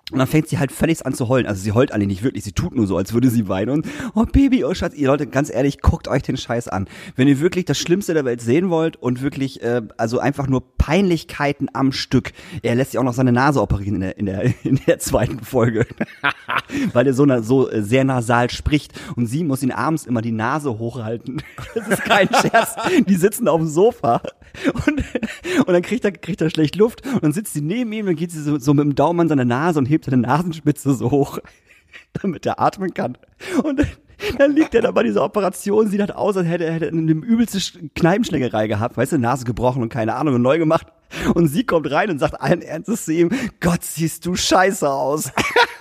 Und 0.10 0.20
dann 0.20 0.28
fängt 0.28 0.48
sie 0.48 0.58
halt 0.58 0.72
völlig 0.72 1.06
an 1.06 1.14
zu 1.14 1.28
heulen. 1.28 1.46
Also 1.46 1.62
sie 1.62 1.74
heult 1.74 1.92
eigentlich 1.92 2.08
nicht 2.08 2.24
wirklich, 2.24 2.46
sie 2.46 2.54
tut 2.54 2.74
nur 2.74 2.88
so, 2.88 2.96
als 2.96 3.12
würde 3.12 3.30
sie 3.30 3.50
weinen. 3.50 3.72
Und, 3.72 3.88
oh 4.16 4.24
Baby, 4.24 4.64
oh 4.64 4.74
Schatz, 4.74 4.94
ihr 4.96 5.08
Leute, 5.08 5.28
ganz 5.28 5.54
ehrlich, 5.54 5.82
guckt 5.82 6.08
euch 6.08 6.24
den 6.24 6.38
Scheiß 6.38 6.70
an. 6.70 6.88
Wenn 7.18 7.28
ihr 7.28 7.42
wirklich 7.42 7.66
das 7.66 7.78
Schlimmste 7.78 8.14
der 8.14 8.24
Welt 8.24 8.40
sehen 8.40 8.70
wollt 8.70 8.96
und 8.96 9.22
wirklich, 9.22 9.62
äh, 9.62 9.82
also 9.98 10.20
einfach 10.20 10.48
nur 10.48 10.64
Peinlichkeiten 10.78 11.68
am 11.74 11.92
Stück. 11.92 12.32
Er 12.62 12.76
lässt 12.76 12.92
sich 12.92 13.00
auch 13.00 13.04
noch 13.04 13.14
seine 13.14 13.34
Nase 13.34 13.62
operieren 13.62 13.96
in 13.96 14.02
der, 14.02 14.18
in 14.18 14.26
der, 14.28 14.54
in 14.64 14.80
der 14.88 15.00
zweiten 15.00 15.42
Folge. 15.42 15.86
Weil 16.94 17.08
er 17.08 17.14
so, 17.14 17.26
na, 17.26 17.42
so 17.42 17.70
äh, 17.70 17.84
sehr 17.84 18.06
nasal 18.06 18.50
spricht. 18.50 18.98
Und 19.18 19.26
sie 19.26 19.44
muss 19.44 19.62
ihn 19.62 19.74
abends 19.74 20.06
immer 20.06 20.22
die 20.22 20.32
Nase 20.32 20.80
hochhalten. 20.80 21.42
Das 21.76 21.88
ist 21.90 22.04
kein 22.04 22.28
Scherz. 22.30 22.76
Die 23.08 23.16
sitzen 23.16 23.48
auf 23.48 23.60
dem 23.60 23.68
Sofa. 23.68 24.22
Und, 24.86 25.04
und 25.60 25.68
dann 25.68 25.82
kriegt 25.82 26.04
er, 26.06 26.12
kriegt 26.12 26.42
er 26.42 26.50
schlecht 26.50 26.76
Luft 26.76 27.06
und 27.06 27.24
dann 27.24 27.34
sitzt 27.34 27.54
sie 27.54 27.62
neben 27.62 27.92
ihm 27.92 28.08
und 28.08 28.16
geht 28.16 28.32
sie 28.32 28.42
so, 28.42 28.58
so 28.58 28.74
mit 28.74 28.86
dem 28.86 28.96
Daumen 28.96 29.20
an 29.20 29.30
seine 29.30 29.46
Nase 29.46 29.78
und 29.78 29.86
hebt 29.86 29.97
seine 30.06 30.18
Nasenspitze 30.18 30.94
so 30.94 31.12
hoch, 31.12 31.40
damit 32.22 32.46
er 32.46 32.60
atmen 32.60 32.94
kann. 32.94 33.18
Und 33.64 33.86
dann, 34.40 34.56
liegt 34.56 34.74
er 34.74 34.82
da 34.82 34.92
bei 34.92 35.04
dieser 35.04 35.24
Operation, 35.24 35.88
sieht 35.88 36.00
halt 36.00 36.16
aus, 36.16 36.36
als 36.38 36.48
hätte 36.48 36.66
er 36.66 36.74
hätte 36.74 36.88
eine 36.88 37.12
übelste 37.12 37.60
Sch- 37.60 37.90
Kneipenschlägerei 37.96 38.68
gehabt, 38.68 38.98
weißt 38.98 39.12
du, 39.12 39.18
Nase 39.20 39.46
gebrochen 39.46 39.84
und 39.84 39.90
keine 39.90 40.16
Ahnung 40.16 40.36
und 40.36 40.42
neu 40.42 40.58
gemacht. 40.58 40.88
Und 41.36 41.48
sie 41.48 41.64
kommt 41.64 41.90
rein 41.92 42.10
und 42.10 42.20
sagt 42.20 42.42
allen 42.42 42.62
Ernstes 42.62 43.06
zu 43.06 43.14
ihm, 43.14 43.30
Gott, 43.62 43.84
siehst 43.84 44.26
du 44.26 44.36
scheiße 44.36 44.90
aus. 44.90 45.32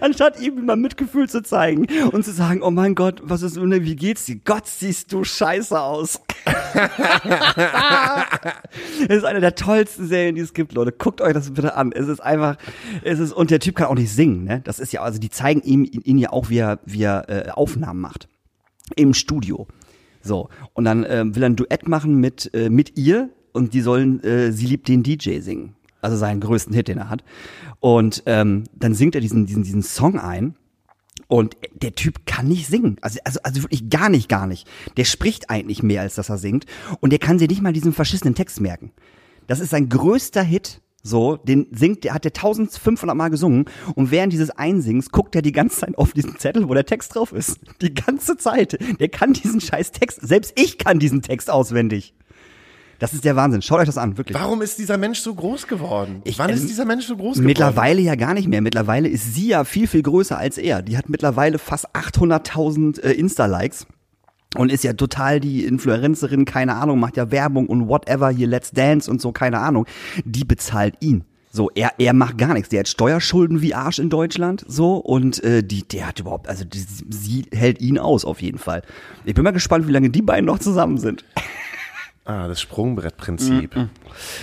Anstatt 0.00 0.40
ihm 0.40 0.64
mal 0.64 0.76
Mitgefühl 0.76 1.28
zu 1.28 1.42
zeigen 1.42 1.86
und 2.12 2.24
zu 2.24 2.32
sagen, 2.32 2.62
oh 2.62 2.70
mein 2.70 2.94
Gott, 2.94 3.20
was 3.24 3.42
ist, 3.42 3.60
wie 3.60 3.96
geht's 3.96 4.26
dir? 4.26 4.36
Gott, 4.44 4.66
siehst 4.66 5.12
du 5.12 5.24
scheiße 5.24 5.80
aus. 5.80 6.20
Es 9.08 9.18
ist 9.18 9.24
eine 9.24 9.40
der 9.40 9.54
tollsten 9.54 10.06
Serien, 10.06 10.34
die 10.34 10.40
es 10.40 10.52
gibt, 10.54 10.72
Leute. 10.72 10.92
Guckt 10.92 11.20
euch 11.20 11.32
das 11.32 11.50
bitte 11.52 11.74
an. 11.76 11.92
Es 11.92 12.08
ist 12.08 12.20
einfach, 12.20 12.56
es 13.02 13.18
ist, 13.18 13.32
und 13.32 13.50
der 13.50 13.60
Typ 13.60 13.76
kann 13.76 13.86
auch 13.86 13.94
nicht 13.94 14.12
singen, 14.12 14.44
ne? 14.44 14.60
Das 14.64 14.78
ist 14.78 14.92
ja, 14.92 15.02
also 15.02 15.18
die 15.18 15.30
zeigen 15.30 15.62
ihm, 15.62 15.84
ihn 15.84 16.18
ja 16.18 16.30
auch, 16.32 16.50
wie 16.50 16.58
er, 16.58 16.80
wie 16.84 17.02
er 17.02 17.28
äh, 17.28 17.50
Aufnahmen 17.50 18.00
macht. 18.00 18.28
Im 18.96 19.14
Studio. 19.14 19.66
So. 20.22 20.48
Und 20.72 20.84
dann 20.84 21.06
ähm, 21.08 21.34
will 21.34 21.42
er 21.42 21.50
ein 21.50 21.56
Duett 21.56 21.88
machen 21.88 22.16
mit, 22.16 22.50
äh, 22.54 22.70
mit 22.70 22.98
ihr 22.98 23.30
und 23.52 23.74
die 23.74 23.80
sollen, 23.80 24.22
äh, 24.22 24.52
sie 24.52 24.66
liebt 24.66 24.88
den 24.88 25.02
DJ 25.02 25.40
singen. 25.40 25.76
Also 26.04 26.18
seinen 26.18 26.40
größten 26.40 26.74
Hit, 26.74 26.88
den 26.88 26.98
er 26.98 27.08
hat. 27.08 27.24
Und 27.80 28.22
ähm, 28.26 28.64
dann 28.74 28.94
singt 28.94 29.14
er 29.14 29.22
diesen, 29.22 29.46
diesen, 29.46 29.62
diesen 29.62 29.82
Song 29.82 30.18
ein. 30.18 30.54
Und 31.28 31.56
der 31.72 31.94
Typ 31.94 32.26
kann 32.26 32.46
nicht 32.46 32.66
singen. 32.66 32.98
Also, 33.00 33.18
also, 33.24 33.40
also 33.42 33.62
wirklich 33.62 33.88
gar 33.88 34.10
nicht, 34.10 34.28
gar 34.28 34.46
nicht. 34.46 34.68
Der 34.98 35.04
spricht 35.04 35.48
eigentlich 35.48 35.82
mehr, 35.82 36.02
als 36.02 36.16
dass 36.16 36.28
er 36.28 36.36
singt. 36.36 36.66
Und 37.00 37.10
der 37.10 37.18
kann 37.18 37.38
sich 37.38 37.48
nicht 37.48 37.62
mal 37.62 37.72
diesen 37.72 37.94
verschissenen 37.94 38.34
Text 38.34 38.60
merken. 38.60 38.92
Das 39.46 39.60
ist 39.60 39.70
sein 39.70 39.88
größter 39.88 40.42
Hit. 40.42 40.82
So, 41.02 41.36
den 41.36 41.68
singt, 41.70 42.04
der 42.04 42.12
hat 42.14 42.24
der 42.24 42.32
1500 42.32 43.16
Mal 43.16 43.30
gesungen. 43.30 43.64
Und 43.94 44.10
während 44.10 44.32
dieses 44.32 44.50
Einsings 44.50 45.10
guckt 45.10 45.34
er 45.34 45.42
die 45.42 45.52
ganze 45.52 45.80
Zeit 45.80 45.96
auf 45.96 46.12
diesen 46.12 46.38
Zettel, 46.38 46.68
wo 46.68 46.74
der 46.74 46.86
Text 46.86 47.14
drauf 47.14 47.32
ist. 47.32 47.58
Die 47.80 47.94
ganze 47.94 48.36
Zeit. 48.36 48.78
Der 49.00 49.08
kann 49.08 49.32
diesen 49.32 49.60
scheiß 49.60 49.92
Text. 49.92 50.20
Selbst 50.20 50.52
ich 50.60 50.76
kann 50.76 50.98
diesen 50.98 51.22
Text 51.22 51.50
auswendig. 51.50 52.14
Das 53.04 53.12
ist 53.12 53.24
der 53.26 53.36
Wahnsinn. 53.36 53.60
Schaut 53.60 53.80
euch 53.80 53.86
das 53.86 53.98
an, 53.98 54.16
wirklich. 54.16 54.34
Warum 54.38 54.62
ist 54.62 54.78
dieser 54.78 54.96
Mensch 54.96 55.18
so 55.20 55.34
groß 55.34 55.66
geworden? 55.66 56.22
Ich- 56.24 56.38
Wann 56.38 56.48
ist 56.48 56.62
ähm, 56.62 56.68
dieser 56.68 56.86
Mensch 56.86 57.04
so 57.06 57.16
groß 57.16 57.34
geworden? 57.34 57.46
Mittlerweile 57.46 58.00
ja 58.00 58.14
gar 58.14 58.32
nicht 58.32 58.48
mehr. 58.48 58.62
Mittlerweile 58.62 59.08
ist 59.08 59.34
sie 59.34 59.48
ja 59.48 59.64
viel, 59.64 59.86
viel 59.86 60.02
größer 60.02 60.38
als 60.38 60.56
er. 60.56 60.80
Die 60.80 60.96
hat 60.96 61.10
mittlerweile 61.10 61.58
fast 61.58 61.94
800.000 61.94 63.02
äh, 63.02 63.12
Insta-Likes. 63.12 63.86
Und 64.56 64.72
ist 64.72 64.84
ja 64.84 64.92
total 64.94 65.38
die 65.40 65.64
Influencerin, 65.64 66.44
keine 66.46 66.76
Ahnung, 66.76 66.98
macht 67.00 67.16
ja 67.16 67.30
Werbung 67.30 67.66
und 67.66 67.88
whatever, 67.88 68.30
hier 68.30 68.46
Let's 68.46 68.70
Dance 68.70 69.10
und 69.10 69.20
so, 69.20 69.32
keine 69.32 69.58
Ahnung. 69.58 69.84
Die 70.24 70.44
bezahlt 70.44 70.94
ihn. 71.00 71.24
So, 71.50 71.70
er, 71.74 71.90
er 71.98 72.14
macht 72.14 72.38
gar 72.38 72.54
nichts. 72.54 72.68
Der 72.68 72.80
hat 72.80 72.88
Steuerschulden 72.88 73.62
wie 73.62 73.74
Arsch 73.74 73.98
in 73.98 74.10
Deutschland, 74.10 74.64
so, 74.66 74.96
und 74.96 75.42
äh, 75.44 75.62
die, 75.62 75.82
der 75.86 76.06
hat 76.08 76.18
überhaupt, 76.20 76.48
also 76.48 76.64
die, 76.64 76.84
sie 77.10 77.44
hält 77.52 77.80
ihn 77.80 77.98
aus, 77.98 78.24
auf 78.24 78.42
jeden 78.42 78.58
Fall. 78.58 78.82
Ich 79.24 79.34
bin 79.34 79.44
mal 79.44 79.52
gespannt, 79.52 79.86
wie 79.86 79.92
lange 79.92 80.10
die 80.10 80.22
beiden 80.22 80.46
noch 80.46 80.58
zusammen 80.58 80.98
sind. 80.98 81.24
Ah, 82.24 82.48
das 82.48 82.60
Sprungbrettprinzip. 82.60 83.88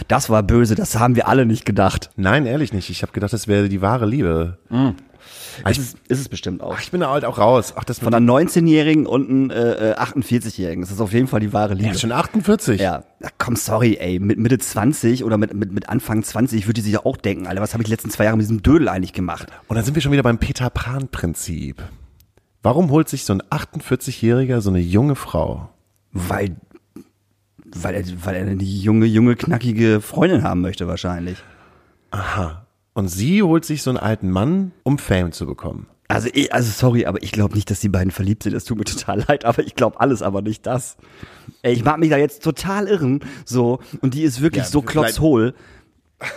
Das 0.08 0.30
war 0.30 0.44
böse, 0.44 0.76
das 0.76 1.00
haben 1.00 1.16
wir 1.16 1.28
alle 1.28 1.46
nicht 1.48 1.66
gedacht. 1.66 2.12
Nein, 2.16 2.46
ehrlich 2.46 2.74
nicht. 2.74 2.90
Ich 2.92 3.02
habe 3.02 3.12
gedacht, 3.12 3.34
das 3.34 3.48
wäre 3.48 3.70
die 3.70 3.82
wahre 3.82 4.06
Liebe. 4.06 4.60
Ah, 4.70 5.70
Ist 5.70 5.80
es, 5.80 5.94
ist 6.08 6.20
es 6.20 6.30
bestimmt 6.30 6.62
auch. 6.62 6.76
Ach, 6.76 6.82
ich 6.82 6.92
bin 6.92 7.02
da 7.02 7.10
halt 7.10 7.26
auch 7.26 7.40
raus. 7.40 7.74
Ach, 7.76 7.84
das 7.84 8.00
Von 8.00 8.14
einer 8.14 8.26
19-Jährigen 8.26 9.06
und 9.08 9.30
einem 9.30 9.50
äh, 9.50 9.92
äh, 9.92 9.96
48-Jährigen. 9.96 10.82
Das 10.82 10.92
ist 10.92 11.02
auf 11.02 11.12
jeden 11.12 11.28
Fall 11.28 11.40
die 11.40 11.54
wahre 11.54 11.74
Liebe. 11.74 11.90
ja, 11.90 11.94
schon 11.98 12.12
48. 12.12 12.80
Ja, 12.80 13.04
ja, 13.20 13.30
komm, 13.40 13.56
sorry, 13.56 13.98
ey, 14.00 14.20
mit 14.20 14.38
Mitte 14.38 14.60
20 14.60 15.24
oder 15.24 15.38
mit, 15.38 15.54
mit, 15.56 15.72
mit 15.72 15.90
Anfang 15.90 16.24
20 16.24 16.68
würde 16.68 16.82
sich 16.82 16.94
ja 16.94 17.06
auch 17.06 17.18
denken, 17.18 17.48
Alter, 17.48 17.62
was 17.62 17.74
habe 17.74 17.82
ich 17.82 17.86
die 17.86 17.92
letzten 17.92 18.12
zwei 18.12 18.26
Jahre 18.26 18.38
mit 18.38 18.44
diesem 18.44 18.62
Dödel 18.62 18.90
eigentlich 18.90 19.14
gemacht? 19.14 19.48
Und 19.68 19.76
dann 19.76 19.84
sind 19.84 19.96
wir 19.96 20.02
schon 20.04 20.12
wieder 20.12 20.24
beim 20.24 20.38
Peter 20.38 20.70
Pan-Prinzip. 20.70 21.82
Warum 22.64 22.92
holt 22.92 23.10
sich 23.10 23.26
so 23.26 23.34
ein 23.34 23.42
48-Jähriger 23.42 24.62
so 24.62 24.70
eine 24.70 24.80
junge 24.80 25.16
Frau? 25.16 25.70
Weil, 26.14 26.56
weil 27.76 27.96
er, 27.96 28.04
weil 28.26 28.36
er 28.36 28.42
eine 28.42 28.64
junge, 28.64 29.06
junge, 29.06 29.36
knackige 29.36 30.02
Freundin 30.02 30.44
haben 30.44 30.62
möchte 30.62 30.88
wahrscheinlich. 30.88 31.38
Aha. 32.12 32.66
Und 32.94 33.08
sie 33.08 33.42
holt 33.42 33.66
sich 33.66 33.84
so 33.84 33.90
einen 33.90 33.98
alten 33.98 34.30
Mann, 34.30 34.72
um 34.84 34.98
Fame 34.98 35.32
zu 35.32 35.46
bekommen. 35.46 35.88
Also, 36.10 36.28
ich, 36.34 36.54
also 36.54 36.70
sorry, 36.72 37.06
aber 37.06 37.24
ich 37.24 37.32
glaube 37.32 37.56
nicht, 37.56 37.72
dass 37.72 37.80
die 37.80 37.88
beiden 37.88 38.12
verliebt 38.12 38.44
sind. 38.44 38.54
Es 38.54 38.66
tut 38.66 38.78
mir 38.78 38.84
total 38.86 39.24
leid, 39.28 39.46
aber 39.46 39.64
ich 39.64 39.76
glaube 39.76 40.00
alles, 40.00 40.22
aber 40.22 40.42
nicht 40.42 40.66
das. 40.66 40.98
Ey, 41.62 41.74
ich 41.74 41.86
mag 41.86 42.00
mich 42.00 42.10
da 42.10 42.18
jetzt 42.18 42.44
total 42.44 42.88
irren, 42.88 43.22
so 43.46 43.80
und 44.02 44.14
die 44.14 44.24
ist 44.24 44.42
wirklich 44.42 44.66
Ja, 44.66 44.70
so 44.70 44.82
klotzhohl. 44.82 45.54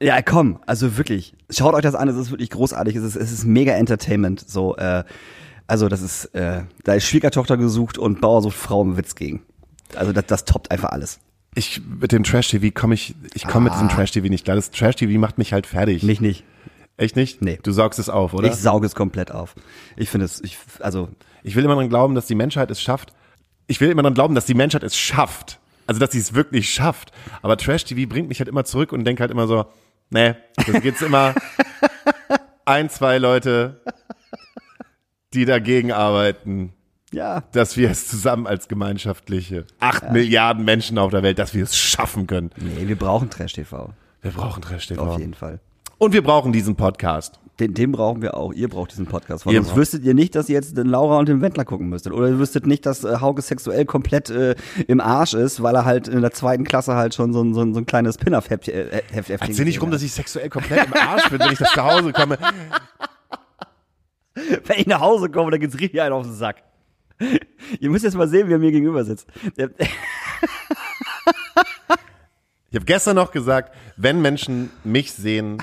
Ja, 0.00 0.22
komm, 0.22 0.60
also 0.64 0.96
wirklich. 0.96 1.34
Schaut 1.50 1.74
euch 1.74 1.82
das 1.82 1.96
an, 1.96 2.08
es 2.08 2.14
ist 2.14 2.30
wirklich 2.30 2.50
großartig, 2.50 2.94
es 2.94 3.02
ist, 3.02 3.16
es 3.16 3.32
ist 3.32 3.44
mega 3.44 3.72
Entertainment. 3.72 4.48
So, 4.48 4.76
äh, 4.76 5.02
also 5.66 5.88
das 5.88 6.02
ist, 6.02 6.26
äh, 6.36 6.62
da 6.84 6.94
ist 6.94 7.04
Schwiegertochter 7.04 7.56
gesucht 7.56 7.98
und 7.98 8.20
Bauer 8.20 8.42
sucht 8.42 8.56
Frau 8.56 8.82
im 8.82 8.96
Witz 8.96 9.16
gegen. 9.16 9.42
Also 9.96 10.12
das, 10.12 10.26
das 10.26 10.44
toppt 10.44 10.70
einfach 10.70 10.90
alles. 10.90 11.20
Ich, 11.54 11.80
mit 12.00 12.12
dem 12.12 12.24
Trash-TV 12.24 12.72
komme 12.72 12.94
ich, 12.94 13.14
ich 13.34 13.46
komme 13.46 13.64
mit 13.64 13.74
diesem 13.74 13.88
Trash-TV 13.88 14.28
nicht 14.28 14.44
klar. 14.44 14.56
Das 14.56 14.70
Trash-TV 14.70 15.18
macht 15.18 15.38
mich 15.38 15.52
halt 15.52 15.66
fertig. 15.66 16.02
Mich 16.02 16.20
nicht. 16.20 16.44
Echt 16.96 17.16
nicht? 17.16 17.42
Nee. 17.42 17.58
Du 17.62 17.70
saugst 17.72 17.98
es 17.98 18.08
auf, 18.08 18.34
oder? 18.34 18.48
Ich 18.48 18.56
sauge 18.56 18.86
es 18.86 18.94
komplett 18.94 19.30
auf. 19.30 19.54
Ich 19.96 20.10
finde 20.10 20.26
es, 20.26 20.42
ich, 20.42 20.58
also, 20.80 21.08
Ich 21.42 21.54
will 21.56 21.64
immer 21.64 21.74
dran 21.76 21.88
glauben, 21.88 22.14
dass 22.14 22.26
die 22.26 22.34
Menschheit 22.34 22.70
es 22.70 22.82
schafft. 22.82 23.12
Ich 23.66 23.80
will 23.80 23.90
immer 23.90 24.02
dran 24.02 24.14
glauben, 24.14 24.34
dass 24.34 24.46
die 24.46 24.54
Menschheit 24.54 24.82
es 24.82 24.96
schafft. 24.96 25.60
Also, 25.86 26.00
dass 26.00 26.10
sie 26.12 26.18
es 26.18 26.34
wirklich 26.34 26.70
schafft. 26.70 27.12
Aber 27.40 27.56
Trash-TV 27.56 28.08
bringt 28.08 28.28
mich 28.28 28.40
halt 28.40 28.48
immer 28.48 28.64
zurück 28.64 28.92
und 28.92 29.04
denke 29.04 29.22
halt 29.22 29.30
immer 29.30 29.46
so, 29.46 29.66
nee, 30.10 30.34
das 30.56 30.82
geht's 30.82 31.02
immer 31.02 31.34
ein, 32.64 32.90
zwei 32.90 33.18
Leute, 33.18 33.80
die 35.34 35.44
dagegen 35.44 35.92
arbeiten, 35.92 36.74
ja. 37.12 37.42
dass 37.52 37.76
wir 37.76 37.90
es 37.90 38.08
zusammen 38.08 38.46
als 38.46 38.68
gemeinschaftliche 38.68 39.64
acht 39.80 40.10
Milliarden 40.12 40.64
Menschen 40.64 40.98
auf 40.98 41.10
der 41.10 41.22
Welt, 41.22 41.38
dass 41.38 41.54
wir 41.54 41.62
es 41.64 41.76
schaffen 41.76 42.26
können. 42.26 42.50
Nee, 42.56 42.88
wir 42.88 42.96
brauchen 42.96 43.30
Trash-TV. 43.30 43.90
Wir 44.22 44.30
brauchen 44.30 44.62
Trash-TV. 44.62 45.00
Auf 45.00 45.18
jeden 45.18 45.34
Fall. 45.34 45.60
Und 45.98 46.12
wir 46.12 46.22
brauchen 46.22 46.52
diesen 46.52 46.76
Podcast. 46.76 47.40
Den, 47.58 47.74
den 47.74 47.90
brauchen 47.90 48.22
wir 48.22 48.36
auch. 48.36 48.52
Ihr 48.52 48.68
braucht 48.68 48.92
diesen 48.92 49.06
Podcast. 49.06 49.42
Sonst 49.42 49.66
braucht- 49.66 49.76
wüsstet 49.76 50.04
ihr 50.04 50.14
nicht, 50.14 50.36
dass 50.36 50.48
ihr 50.48 50.54
jetzt 50.54 50.76
den 50.76 50.86
Laura 50.86 51.18
und 51.18 51.28
den 51.28 51.40
Wendler 51.40 51.64
gucken 51.64 51.88
müsstet. 51.88 52.12
Oder 52.12 52.28
ihr 52.28 52.38
wüsstet 52.38 52.68
nicht, 52.68 52.86
dass 52.86 53.02
äh, 53.02 53.16
Hauke 53.20 53.42
sexuell 53.42 53.84
komplett 53.84 54.30
äh, 54.30 54.54
im 54.86 55.00
Arsch 55.00 55.34
ist, 55.34 55.60
weil 55.60 55.74
er 55.74 55.84
halt 55.84 56.06
in 56.06 56.20
der 56.20 56.30
zweiten 56.30 56.62
Klasse 56.62 56.94
halt 56.94 57.14
schon 57.14 57.32
so 57.32 57.42
ein, 57.42 57.54
so 57.54 57.62
ein, 57.62 57.74
so 57.74 57.80
ein 57.80 57.86
kleines 57.86 58.16
Pin-Off-Heftchen 58.16 58.74
äh, 58.74 59.02
Heftchen 59.10 59.38
Erzähl 59.40 59.64
nicht 59.64 59.82
rum, 59.82 59.90
dass 59.90 60.02
ich 60.02 60.12
sexuell 60.12 60.48
komplett 60.48 60.86
im 60.86 60.94
Arsch 60.94 61.28
bin, 61.30 61.40
wenn 61.40 61.52
ich 61.52 61.58
das 61.58 61.72
zu 61.72 61.82
Hause 61.82 62.12
komme. 62.12 62.38
Wenn 64.66 64.78
ich 64.78 64.86
nach 64.86 65.00
Hause 65.00 65.28
komme, 65.30 65.50
dann 65.50 65.58
geht's 65.58 65.80
richtig 65.80 66.00
einen 66.00 66.12
auf 66.12 66.22
den 66.22 66.32
Sack. 66.32 66.62
Ihr 67.80 67.90
müsst 67.90 68.04
jetzt 68.04 68.16
mal 68.16 68.28
sehen, 68.28 68.48
wie 68.48 68.52
er 68.52 68.58
mir 68.58 68.72
gegenüber 68.72 69.04
sitzt. 69.04 69.28
Ich 72.70 72.76
habe 72.76 72.84
gestern 72.84 73.16
noch 73.16 73.30
gesagt, 73.30 73.74
wenn 73.96 74.20
Menschen 74.20 74.70
mich 74.84 75.12
sehen, 75.12 75.62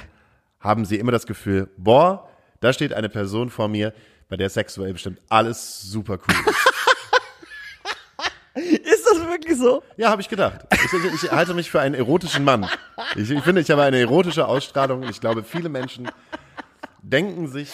haben 0.59 0.85
sie 0.85 0.97
immer 0.97 1.11
das 1.11 1.27
Gefühl, 1.27 1.69
boah, 1.77 2.27
da 2.61 2.73
steht 2.73 2.93
eine 2.93 3.09
Person 3.09 3.49
vor 3.49 3.67
mir, 3.67 3.93
bei 4.27 4.37
der 4.37 4.49
sexuell 4.49 4.93
bestimmt 4.93 5.21
alles 5.29 5.83
super 5.83 6.17
cool 6.17 6.35
ist. 6.49 6.65
ist 8.85 9.05
das 9.05 9.19
wirklich 9.27 9.55
so? 9.57 9.83
Ja, 9.97 10.09
habe 10.09 10.21
ich 10.21 10.29
gedacht. 10.29 10.61
Ich, 10.73 10.93
ich, 10.93 11.23
ich 11.23 11.31
halte 11.31 11.53
mich 11.53 11.69
für 11.69 11.79
einen 11.79 11.93
erotischen 11.93 12.43
Mann. 12.43 12.67
Ich, 13.15 13.29
ich 13.29 13.43
finde, 13.43 13.61
ich 13.61 13.69
habe 13.69 13.83
eine 13.83 13.99
erotische 13.99 14.47
Ausstrahlung 14.47 15.03
und 15.03 15.09
ich 15.09 15.21
glaube, 15.21 15.43
viele 15.43 15.69
Menschen 15.69 16.09
denken 17.03 17.47
sich, 17.47 17.69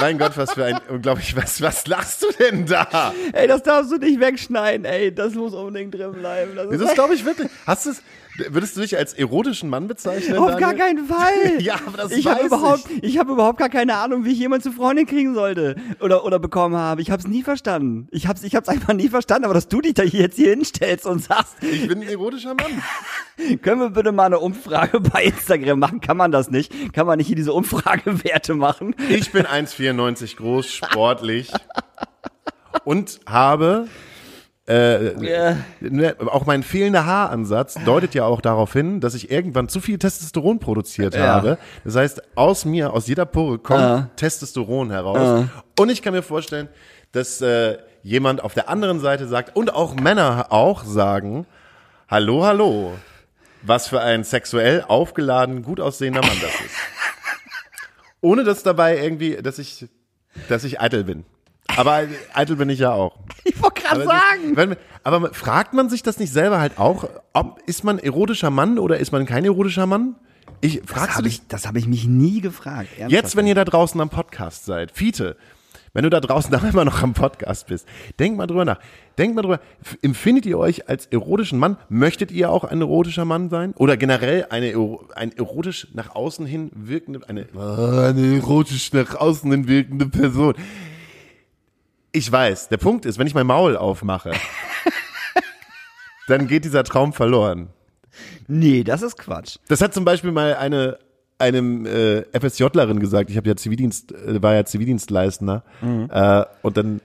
mein 0.00 0.18
Gott, 0.18 0.36
was 0.36 0.52
für 0.54 0.64
ein 0.64 0.78
unglaublich, 0.88 1.36
was, 1.36 1.60
was 1.60 1.86
lachst 1.86 2.22
du 2.22 2.26
denn 2.38 2.66
da? 2.66 3.12
Ey, 3.32 3.46
das 3.46 3.62
darfst 3.62 3.92
du 3.92 3.96
nicht 3.96 4.20
wegschneiden, 4.20 4.84
ey. 4.84 5.14
Das 5.14 5.34
muss 5.34 5.54
unbedingt 5.54 5.94
drin 5.94 6.12
bleiben. 6.12 6.52
Das 6.56 6.68
Das 6.68 6.80
ist, 6.80 6.94
glaube 6.94 7.14
ich, 7.14 7.24
wirklich. 7.24 7.48
Hast 7.66 7.86
du 7.86 7.90
es, 7.90 8.02
würdest 8.50 8.76
du 8.76 8.80
dich 8.80 8.96
als 8.96 9.12
erotischen 9.14 9.68
Mann 9.70 9.86
bezeichnen? 9.88 10.36
Auf 10.38 10.50
Daniel? 10.52 10.60
gar 10.60 10.74
keinen 10.74 11.06
Fall. 11.06 11.60
Ja, 11.60 11.76
aber 11.86 11.96
das 11.96 12.12
ich 12.12 12.26
habe 12.26 12.40
weiß 12.40 12.46
überhaupt, 12.46 12.84
ich. 12.90 13.04
ich 13.04 13.18
habe 13.18 13.32
überhaupt 13.32 13.58
gar 13.58 13.68
keine 13.68 13.94
Ahnung, 13.96 14.24
wie 14.24 14.32
ich 14.32 14.38
jemand 14.38 14.62
zur 14.62 14.72
Freundin 14.72 15.06
kriegen 15.06 15.34
sollte 15.34 15.76
oder 16.00 16.24
oder 16.24 16.38
bekommen 16.38 16.76
habe. 16.76 17.02
Ich 17.02 17.10
habe 17.10 17.20
es 17.20 17.28
nie 17.28 17.42
verstanden. 17.42 18.08
Ich 18.10 18.26
habe 18.26 18.38
ich 18.42 18.54
hab's 18.54 18.68
einfach 18.68 18.92
nie 18.94 19.08
verstanden. 19.08 19.44
Aber 19.44 19.54
dass 19.54 19.68
du 19.68 19.80
dich 19.80 19.94
da 19.94 20.02
jetzt 20.02 20.36
hier 20.36 20.50
hinstellst 20.50 21.06
und 21.06 21.22
sagst, 21.22 21.54
Ich 21.62 21.88
bin 21.88 22.02
ein 22.02 22.08
erotischer 22.08 22.54
Mann. 22.54 22.82
können 23.62 23.80
wir 23.80 23.90
bitte 23.90 24.12
mal 24.12 24.24
eine 24.26 24.38
Umfrage 24.38 25.00
bei 25.00 25.24
Instagram 25.24 25.78
machen? 25.78 26.00
Kann 26.00 26.16
man 26.16 26.32
das 26.32 26.50
nicht? 26.50 26.92
Kann 26.92 27.06
man 27.06 27.18
nicht 27.18 27.26
hier 27.26 27.36
diese 27.36 27.52
Umfragewerte 27.52 28.54
machen? 28.54 28.94
Ich 29.08 29.32
bin 29.32 29.44
1,94 29.44 30.36
groß, 30.36 30.70
sportlich 30.72 31.50
und 32.84 33.20
habe 33.26 33.88
äh, 34.68 35.24
Ja. 35.24 35.56
ne, 35.80 36.16
auch 36.26 36.44
mein 36.46 36.62
fehlender 36.62 37.06
Haaransatz 37.06 37.74
deutet 37.84 38.14
ja 38.14 38.24
auch 38.24 38.40
darauf 38.40 38.72
hin, 38.72 39.00
dass 39.00 39.14
ich 39.14 39.30
irgendwann 39.30 39.68
zu 39.68 39.80
viel 39.80 39.98
Testosteron 39.98 40.58
produziert 40.58 41.14
Ja. 41.14 41.26
habe. 41.34 41.58
Das 41.84 41.94
heißt, 41.96 42.22
aus 42.36 42.64
mir, 42.64 42.92
aus 42.92 43.06
jeder 43.06 43.26
Pore 43.26 43.58
kommt 43.58 43.80
Ah. 43.80 44.10
Testosteron 44.16 44.90
heraus. 44.90 45.46
Und 45.78 45.88
ich 45.90 46.02
kann 46.02 46.12
mir 46.14 46.22
vorstellen, 46.22 46.68
dass 47.12 47.40
äh, 47.40 47.78
jemand 48.02 48.42
auf 48.42 48.54
der 48.54 48.68
anderen 48.68 49.00
Seite 49.00 49.26
sagt 49.28 49.54
und 49.56 49.72
auch 49.74 49.94
Männer 49.94 50.46
auch 50.50 50.84
sagen, 50.84 51.46
hallo, 52.08 52.44
hallo, 52.44 52.94
was 53.62 53.88
für 53.88 54.00
ein 54.00 54.22
sexuell 54.24 54.84
aufgeladen, 54.86 55.62
gut 55.62 55.80
aussehender 55.80 56.20
Mann 56.20 56.36
das 56.40 56.50
ist. 56.60 56.74
Ohne 58.20 58.44
dass 58.44 58.62
dabei 58.62 58.98
irgendwie, 58.98 59.36
dass 59.36 59.58
ich, 59.58 59.86
dass 60.48 60.64
ich 60.64 60.80
eitel 60.80 61.04
bin. 61.04 61.24
Aber 61.76 62.02
eitel 62.32 62.56
bin 62.56 62.68
ich 62.70 62.78
ja 62.78 62.92
auch. 62.92 63.18
Ich 63.44 63.62
wollte 63.62 63.82
gerade 63.82 64.02
Aber, 64.02 64.04
sagen. 64.06 64.54
das, 64.54 64.56
wenn, 64.56 64.76
aber 65.04 65.32
fragt 65.32 65.72
man 65.72 65.88
sich 65.88 66.02
das 66.02 66.18
nicht 66.18 66.32
selber 66.32 66.58
halt 66.58 66.78
auch? 66.78 67.08
Ob, 67.32 67.60
ist 67.66 67.84
man 67.84 67.98
erotischer 68.00 68.50
Mann 68.50 68.78
oder 68.78 68.98
ist 68.98 69.12
man 69.12 69.24
kein 69.24 69.44
erotischer 69.44 69.86
Mann? 69.86 70.16
Ich 70.60 70.80
Das 70.80 70.90
fragst 70.90 71.08
du 71.10 71.14
habe 71.14 71.22
dich 71.24 71.34
ich, 71.42 71.46
das 71.48 71.66
hab 71.66 71.76
ich 71.76 71.86
mich 71.86 72.06
nie 72.06 72.40
gefragt. 72.40 72.88
Ernsthaft. 72.98 73.12
jetzt, 73.12 73.36
wenn 73.36 73.46
ihr 73.46 73.54
da 73.54 73.64
draußen 73.64 74.00
am 74.00 74.08
Podcast 74.08 74.64
seid, 74.64 74.90
Fiete, 74.90 75.36
wenn 75.92 76.02
du 76.02 76.10
da 76.10 76.20
draußen 76.20 76.52
auch 76.56 76.64
immer 76.64 76.84
noch 76.84 77.02
am 77.02 77.14
Podcast 77.14 77.68
bist, 77.68 77.86
denk 78.18 78.36
mal 78.36 78.46
drüber 78.46 78.64
nach. 78.64 78.80
Denk 79.16 79.34
mal 79.34 79.42
drüber, 79.42 79.60
empfindet 80.02 80.44
ihr 80.44 80.58
euch 80.58 80.88
als 80.88 81.06
erotischen 81.06 81.58
Mann? 81.58 81.76
Möchtet 81.88 82.32
ihr 82.32 82.50
auch 82.50 82.64
ein 82.64 82.80
erotischer 82.80 83.24
Mann 83.24 83.48
sein? 83.48 83.74
Oder 83.76 83.96
generell 83.96 84.46
eine, 84.50 84.74
ein 85.14 85.32
erotisch 85.36 85.88
nach 85.94 86.14
außen 86.14 86.46
hin 86.46 86.70
wirkende, 86.74 87.20
eine, 87.28 87.46
eine 87.54 88.36
erotisch 88.36 88.92
nach 88.92 89.14
außen 89.14 89.50
hin 89.52 89.68
wirkende 89.68 90.06
Person? 90.06 90.54
Ich 92.16 92.32
weiß, 92.32 92.70
der 92.70 92.78
Punkt 92.78 93.04
ist, 93.04 93.18
wenn 93.18 93.26
ich 93.26 93.34
mein 93.34 93.46
Maul 93.46 93.76
aufmache, 93.76 94.32
dann 96.28 96.48
geht 96.48 96.64
dieser 96.64 96.82
Traum 96.82 97.12
verloren. 97.12 97.68
Nee, 98.48 98.84
das 98.84 99.02
ist 99.02 99.18
Quatsch. 99.18 99.58
Das 99.68 99.82
hat 99.82 99.92
zum 99.92 100.06
Beispiel 100.06 100.32
mal 100.32 100.54
eine 100.54 100.98
einem 101.38 101.84
äh, 101.84 102.22
FSJlerin 102.32 103.00
gesagt. 103.00 103.28
Ich 103.28 103.36
habe 103.36 103.46
ja 103.46 103.54
Zivildienst, 103.54 104.12
äh, 104.12 104.42
war 104.42 104.54
ja 104.54 104.64
Zivildienstleistender 104.64 105.62
äh, 105.82 106.44
und 106.62 106.78
dann 106.78 107.02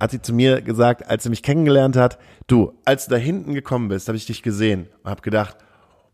hat 0.00 0.10
sie 0.10 0.20
zu 0.20 0.32
mir 0.32 0.60
gesagt, 0.60 1.08
als 1.08 1.22
sie 1.22 1.28
mich 1.28 1.44
kennengelernt 1.44 1.94
hat, 1.94 2.18
du, 2.48 2.72
als 2.84 3.04
du 3.06 3.12
da 3.12 3.16
hinten 3.16 3.54
gekommen 3.54 3.86
bist, 3.86 4.08
habe 4.08 4.16
ich 4.16 4.26
dich 4.26 4.42
gesehen 4.42 4.88
und 5.04 5.10
habe 5.10 5.22
gedacht, 5.22 5.56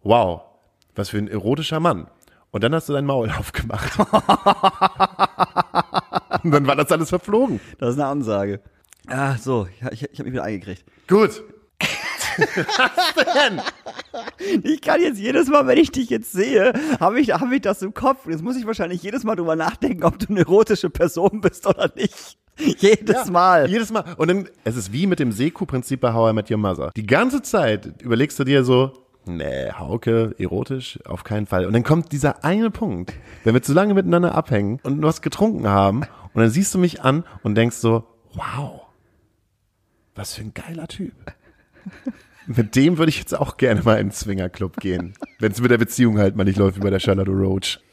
wow, 0.02 0.42
was 0.94 1.08
für 1.08 1.16
ein 1.16 1.28
erotischer 1.28 1.80
Mann. 1.80 2.08
Und 2.50 2.62
dann 2.62 2.74
hast 2.74 2.90
du 2.90 2.92
dein 2.92 3.06
Maul 3.06 3.30
aufgemacht. 3.38 3.98
und 6.42 6.50
dann 6.50 6.66
war 6.66 6.76
das 6.76 6.90
alles 6.90 7.08
verflogen. 7.10 7.60
Das 7.78 7.94
ist 7.94 8.00
eine 8.00 8.08
Ansage. 8.08 8.60
Ah, 9.06 9.36
so, 9.36 9.66
ich, 9.66 9.92
ich, 9.92 10.02
ich 10.12 10.18
habe 10.18 10.24
mich 10.24 10.32
wieder 10.32 10.44
eingekriegt. 10.44 10.84
Gut. 11.06 11.42
Ich 14.64 14.80
kann 14.80 15.00
jetzt 15.00 15.18
jedes 15.18 15.48
Mal, 15.48 15.66
wenn 15.66 15.78
ich 15.78 15.92
dich 15.92 16.10
jetzt 16.10 16.32
sehe, 16.32 16.72
habe 16.98 17.20
ich, 17.20 17.30
hab 17.32 17.52
ich 17.52 17.60
das 17.60 17.82
im 17.82 17.94
Kopf. 17.94 18.26
Jetzt 18.28 18.42
muss 18.42 18.56
ich 18.56 18.66
wahrscheinlich 18.66 19.02
jedes 19.02 19.24
Mal 19.24 19.36
drüber 19.36 19.56
nachdenken, 19.56 20.04
ob 20.04 20.18
du 20.18 20.26
eine 20.28 20.40
erotische 20.40 20.90
Person 20.90 21.40
bist 21.40 21.66
oder 21.66 21.90
nicht. 21.94 22.36
Jedes 22.58 23.30
Mal. 23.30 23.68
Jedes 23.68 23.92
Mal. 23.92 24.04
Und 24.16 24.28
dann, 24.28 24.48
es 24.64 24.76
ist 24.76 24.92
wie 24.92 25.06
mit 25.06 25.18
dem 25.18 25.32
Seku-Prinzip 25.32 26.00
bei 26.00 26.12
How 26.12 26.30
I 26.30 26.34
Met 26.34 26.50
Your 26.50 26.58
Mother. 26.58 26.90
Die 26.96 27.06
ganze 27.06 27.42
Zeit 27.42 28.02
überlegst 28.02 28.38
du 28.38 28.44
dir 28.44 28.64
so, 28.64 28.92
nee, 29.26 29.70
Hauke, 29.72 30.34
erotisch, 30.38 30.98
auf 31.04 31.24
keinen 31.24 31.46
Fall. 31.46 31.66
Und 31.66 31.72
dann 31.72 31.82
kommt 31.82 32.12
dieser 32.12 32.44
eine 32.44 32.70
Punkt, 32.70 33.14
wenn 33.44 33.54
wir 33.54 33.62
zu 33.62 33.72
lange 33.72 33.94
miteinander 33.94 34.34
abhängen 34.34 34.80
und 34.82 35.02
was 35.02 35.22
getrunken 35.22 35.68
haben, 35.68 36.02
und 36.34 36.40
dann 36.40 36.50
siehst 36.50 36.74
du 36.74 36.78
mich 36.78 37.02
an 37.02 37.24
und 37.42 37.54
denkst 37.54 37.76
so, 37.76 38.04
wow, 38.34 38.82
was 40.14 40.34
für 40.34 40.42
ein 40.42 40.52
geiler 40.52 40.88
Typ. 40.88 41.14
Mit 42.46 42.76
dem 42.76 42.98
würde 42.98 43.10
ich 43.10 43.18
jetzt 43.18 43.34
auch 43.34 43.56
gerne 43.56 43.82
mal 43.82 43.98
in 43.98 44.08
den 44.08 44.12
Swingerclub 44.12 44.76
gehen. 44.78 45.14
Wenn 45.38 45.52
es 45.52 45.60
mit 45.60 45.70
der 45.70 45.78
Beziehung 45.78 46.18
halt 46.18 46.36
mal 46.36 46.44
nicht 46.44 46.58
läuft 46.58 46.76
wie 46.76 46.80
bei 46.80 46.90
der 46.90 47.00
Charlotte 47.00 47.30
Roach. 47.30 47.80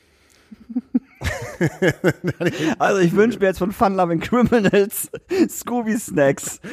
Also 2.79 2.99
ich 2.99 3.15
wünsche 3.15 3.37
mir 3.37 3.45
jetzt 3.45 3.59
von 3.59 3.71
Fun 3.71 3.93
Loving 3.95 4.19
Criminals 4.19 5.11
Scooby 5.49 5.95
Snacks. 5.95 6.59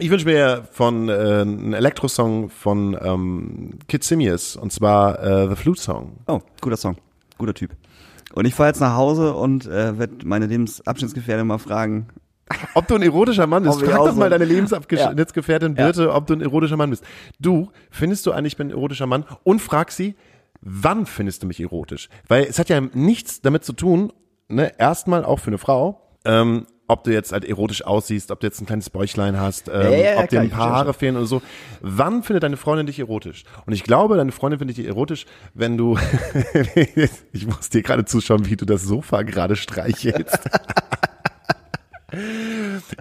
Ich 0.00 0.10
wünsche 0.10 0.26
mir 0.26 0.68
von 0.70 1.08
äh, 1.08 1.12
einen 1.12 1.72
Elektrosong 1.72 2.50
von 2.50 2.96
ähm, 3.02 3.70
Kid 3.88 4.04
Simius 4.04 4.54
und 4.56 4.72
zwar 4.72 5.22
äh, 5.22 5.48
The 5.48 5.56
Flute 5.56 5.80
Song. 5.80 6.12
Oh, 6.26 6.40
guter 6.60 6.76
Song. 6.76 6.96
Guter 7.36 7.54
Typ. 7.54 7.72
Und 8.34 8.44
ich 8.44 8.54
fahre 8.54 8.68
jetzt 8.68 8.80
nach 8.80 8.94
Hause 8.94 9.34
und 9.34 9.66
äh, 9.66 9.98
werde 9.98 10.24
meine 10.24 10.46
Lebensabschnittsgefährtin 10.46 11.46
mal 11.46 11.58
fragen. 11.58 12.08
Ob 12.74 12.86
du 12.86 12.94
ein 12.94 13.02
erotischer 13.02 13.46
Mann 13.46 13.64
bist, 13.64 13.80
frag 13.82 13.96
doch 13.96 14.14
mal 14.14 14.30
deine 14.30 14.44
Lebensabschnittsgefährtin 14.44 15.74
Ja. 15.76 15.84
Birte, 15.84 16.12
ob 16.12 16.26
du 16.26 16.34
ein 16.34 16.40
erotischer 16.40 16.76
Mann 16.76 16.90
bist. 16.90 17.04
Du, 17.40 17.70
findest 17.90 18.24
du 18.26 18.32
eigentlich, 18.32 18.54
ich 18.54 18.56
bin 18.56 18.68
ein 18.68 18.72
erotischer 18.72 19.06
Mann? 19.06 19.24
Und 19.42 19.60
frag 19.60 19.90
sie, 19.90 20.14
wann 20.60 21.06
findest 21.06 21.42
du 21.42 21.46
mich 21.46 21.60
erotisch? 21.60 22.08
Weil 22.26 22.44
es 22.44 22.58
hat 22.58 22.68
ja 22.68 22.80
nichts 22.80 23.40
damit 23.40 23.64
zu 23.64 23.72
tun, 23.72 24.12
ne, 24.48 24.72
erstmal 24.78 25.24
auch 25.24 25.40
für 25.40 25.48
eine 25.48 25.58
Frau, 25.58 26.00
ähm, 26.24 26.66
ob 26.88 27.04
du 27.04 27.12
jetzt 27.12 27.32
halt 27.32 27.44
erotisch 27.44 27.84
aussiehst, 27.84 28.30
ob 28.30 28.40
du 28.40 28.46
jetzt 28.46 28.60
ein 28.60 28.66
kleines 28.66 28.90
Bäuchlein 28.90 29.38
hast, 29.38 29.68
ähm, 29.68 29.74
Ja, 29.82 29.90
ja, 29.90 30.18
ob 30.20 30.28
dir 30.28 30.40
ein 30.40 30.50
paar 30.50 30.70
Haare 30.70 30.94
fehlen 30.94 31.16
oder 31.16 31.26
so. 31.26 31.42
Wann 31.80 32.22
findet 32.22 32.42
deine 32.42 32.56
Freundin 32.56 32.86
dich 32.86 32.98
erotisch? 32.98 33.44
Und 33.66 33.74
ich 33.74 33.84
glaube, 33.84 34.16
deine 34.16 34.32
Freundin 34.32 34.58
findet 34.58 34.78
dich 34.78 34.86
erotisch, 34.86 35.26
wenn 35.54 35.76
du, 35.76 35.98
ich 37.32 37.46
muss 37.46 37.68
dir 37.68 37.82
gerade 37.82 38.06
zuschauen, 38.06 38.46
wie 38.46 38.56
du 38.56 38.64
das 38.64 38.82
Sofa 38.82 39.22
gerade 39.22 39.54
streichelst. 39.54 40.38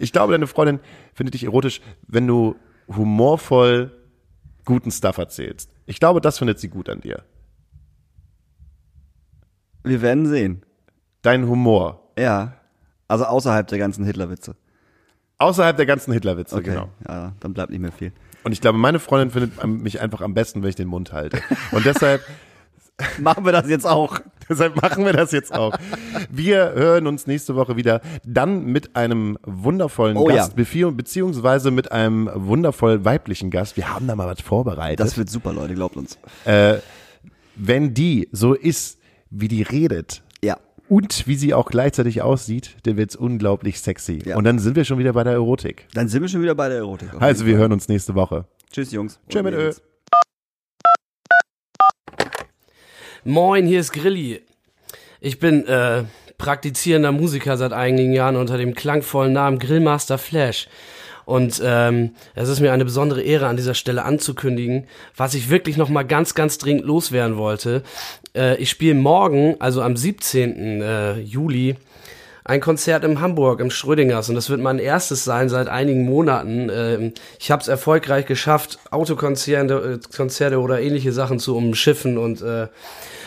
Ich 0.01 0.11
glaube, 0.11 0.33
deine 0.33 0.47
Freundin 0.47 0.81
findet 1.13 1.33
dich 1.33 1.45
erotisch, 1.45 1.79
wenn 2.07 2.27
du 2.27 2.57
humorvoll 2.89 3.91
guten 4.65 4.91
Stuff 4.91 5.17
erzählst. 5.17 5.71
Ich 5.85 6.01
glaube, 6.01 6.19
das 6.19 6.37
findet 6.39 6.59
sie 6.59 6.67
gut 6.67 6.89
an 6.89 6.99
dir. 6.99 7.23
Wir 9.83 10.01
werden 10.01 10.25
sehen. 10.25 10.65
Dein 11.21 11.47
Humor. 11.47 12.11
Ja. 12.19 12.59
Also 13.07 13.25
außerhalb 13.25 13.67
der 13.67 13.77
ganzen 13.77 14.03
Hitlerwitze. 14.05 14.55
Außerhalb 15.39 15.77
der 15.77 15.85
ganzen 15.85 16.13
Hitlerwitze, 16.13 16.55
Okay. 16.55 16.71
genau. 16.71 16.89
Ja, 17.07 17.33
dann 17.39 17.53
bleibt 17.53 17.71
nicht 17.71 17.79
mehr 17.81 17.91
viel. 17.91 18.11
Und 18.43 18.51
ich 18.53 18.61
glaube, 18.61 18.77
meine 18.77 18.99
Freundin 18.99 19.29
findet 19.31 19.63
mich 19.65 19.99
einfach 20.01 20.21
am 20.21 20.33
besten, 20.33 20.61
wenn 20.63 20.69
ich 20.69 20.75
den 20.75 20.87
Mund 20.87 21.13
halte. 21.13 21.39
Und 21.71 21.85
deshalb, 21.85 22.21
Machen 23.19 23.45
wir 23.45 23.51
das 23.51 23.69
jetzt 23.69 23.85
auch. 23.85 24.19
deshalb 24.49 24.81
machen 24.81 25.05
wir 25.05 25.13
das 25.13 25.31
jetzt 25.31 25.53
auch. 25.53 25.77
Wir 26.31 26.71
hören 26.73 27.05
uns 27.05 27.27
nächste 27.27 27.53
Woche 27.55 27.75
wieder, 27.75 28.01
dann 28.25 28.65
mit 28.65 28.95
einem 28.95 29.37
wundervollen 29.43 30.17
Oh 30.17 30.25
Gast, 30.25 30.53
ja. 30.57 30.63
bezieh- 30.63 30.91
beziehungsweise 30.91 31.69
mit 31.69 31.91
einem 31.91 32.27
wundervoll 32.33 33.05
weiblichen 33.05 33.51
Gast. 33.51 33.77
Wir 33.77 33.93
haben 33.93 34.07
da 34.07 34.15
mal 34.15 34.25
was 34.27 34.41
vorbereitet. 34.41 34.99
Das 34.99 35.15
wird 35.15 35.29
super, 35.29 35.53
Leute, 35.53 35.75
glaubt 35.75 35.95
uns. 35.95 36.17
Wenn 37.55 37.93
die 37.93 38.29
so 38.31 38.53
ist, 38.55 38.97
wie 39.29 39.47
die 39.47 39.61
redet. 39.61 40.23
Und 40.89 41.27
wie 41.27 41.35
sie 41.35 41.53
auch 41.53 41.69
gleichzeitig 41.69 42.21
aussieht, 42.21 42.75
dann 42.83 42.97
wird's 42.97 43.15
unglaublich 43.15 43.79
sexy. 43.79 44.21
Ja. 44.25 44.37
Und 44.37 44.43
dann 44.43 44.59
sind 44.59 44.75
wir 44.75 44.85
schon 44.85 44.99
wieder 44.99 45.13
bei 45.13 45.23
der 45.23 45.33
Erotik. 45.33 45.87
Dann 45.93 46.07
sind 46.07 46.21
wir 46.21 46.29
schon 46.29 46.41
wieder 46.41 46.55
bei 46.55 46.69
der 46.69 46.79
Erotik. 46.79 47.09
Also 47.19 47.45
wir 47.45 47.57
hören 47.57 47.71
uns 47.71 47.87
nächste 47.87 48.15
Woche. 48.15 48.45
Tschüss, 48.71 48.91
Jungs. 48.91 49.19
Tschö 49.29 49.39
Und 49.39 49.45
mit 49.45 49.53
Ö. 49.53 49.71
Moin, 53.23 53.65
hier 53.65 53.81
ist 53.81 53.91
Grilli. 53.91 54.41
Ich 55.19 55.39
bin 55.39 55.65
äh, 55.67 56.03
praktizierender 56.37 57.11
Musiker 57.11 57.57
seit 57.57 57.73
einigen 57.73 58.13
Jahren 58.13 58.35
unter 58.35 58.57
dem 58.57 58.73
klangvollen 58.73 59.33
Namen 59.33 59.59
Grillmaster 59.59 60.17
Flash. 60.17 60.69
Und 61.27 61.61
ähm, 61.61 62.11
es 62.35 62.47
ist 62.47 62.61
mir 62.61 62.71
eine 62.71 62.85
besondere 62.85 63.21
Ehre, 63.21 63.47
an 63.47 63.57
dieser 63.57 63.73
Stelle 63.73 64.05
anzukündigen, 64.05 64.87
was 65.17 65.33
ich 65.33 65.49
wirklich 65.49 65.75
noch 65.75 65.89
mal 65.89 66.03
ganz, 66.03 66.35
ganz 66.35 66.57
dringend 66.57 66.85
loswerden 66.85 67.35
wollte. 67.35 67.83
Äh, 68.33 68.55
ich 68.61 68.69
spiele 68.69 68.93
morgen, 68.93 69.57
also 69.59 69.81
am 69.81 69.97
17. 69.97 70.81
Äh, 70.81 71.19
Juli, 71.19 71.75
ein 72.45 72.61
Konzert 72.61 73.03
in 73.03 73.19
Hamburg 73.19 73.59
im 73.59 73.71
Schrödingers 73.71 74.29
und 74.29 74.35
das 74.35 74.49
wird 74.49 74.61
mein 74.61 74.79
erstes 74.79 75.25
sein 75.25 75.49
seit 75.49 75.67
einigen 75.67 76.05
Monaten. 76.05 76.69
Ähm, 76.71 77.13
ich 77.41 77.51
habe 77.51 77.61
es 77.61 77.67
erfolgreich 77.67 78.25
geschafft, 78.25 78.79
Autokonzerte 78.89 79.99
äh, 80.01 80.15
Konzerte 80.15 80.61
oder 80.61 80.79
ähnliche 80.79 81.11
Sachen 81.11 81.39
zu 81.39 81.57
umschiffen 81.57 82.17
und 82.17 82.41
äh, 82.41 82.69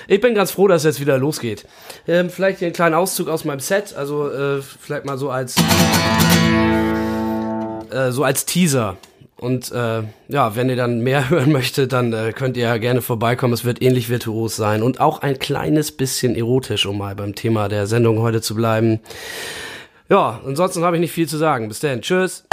ich 0.08 0.22
bin 0.22 0.34
ganz 0.34 0.52
froh, 0.52 0.68
dass 0.68 0.84
es 0.84 0.96
jetzt 0.96 1.00
wieder 1.00 1.18
losgeht. 1.18 1.66
Ähm, 2.08 2.30
vielleicht 2.30 2.60
hier 2.60 2.68
einen 2.68 2.74
kleinen 2.74 2.94
Auszug 2.94 3.28
aus 3.28 3.44
meinem 3.44 3.60
Set, 3.60 3.94
also 3.94 4.30
äh, 4.30 4.62
vielleicht 4.62 5.04
mal 5.04 5.18
so 5.18 5.28
als 5.28 5.56
äh, 7.92 8.12
so 8.12 8.24
als 8.24 8.46
Teaser. 8.46 8.96
Und 9.36 9.72
äh, 9.72 10.02
ja, 10.28 10.54
wenn 10.54 10.68
ihr 10.68 10.76
dann 10.76 11.00
mehr 11.00 11.30
hören 11.30 11.50
möchtet, 11.50 11.92
dann 11.92 12.12
äh, 12.12 12.32
könnt 12.32 12.56
ihr 12.56 12.64
ja 12.64 12.76
gerne 12.76 13.00
vorbeikommen. 13.00 13.54
Es 13.54 13.64
wird 13.64 13.80
ähnlich 13.82 14.10
virtuos 14.10 14.56
sein 14.56 14.82
und 14.82 15.00
auch 15.00 15.22
ein 15.22 15.38
kleines 15.38 15.92
bisschen 15.92 16.36
erotisch, 16.36 16.84
um 16.86 16.98
mal 16.98 17.14
beim 17.14 17.34
Thema 17.34 17.68
der 17.68 17.86
Sendung 17.86 18.18
heute 18.18 18.42
zu 18.42 18.54
bleiben. 18.54 19.00
Ja, 20.10 20.40
ansonsten 20.44 20.84
habe 20.84 20.96
ich 20.96 21.00
nicht 21.00 21.12
viel 21.12 21.28
zu 21.28 21.38
sagen. 21.38 21.68
Bis 21.68 21.80
dann. 21.80 22.02
Tschüss. 22.02 22.44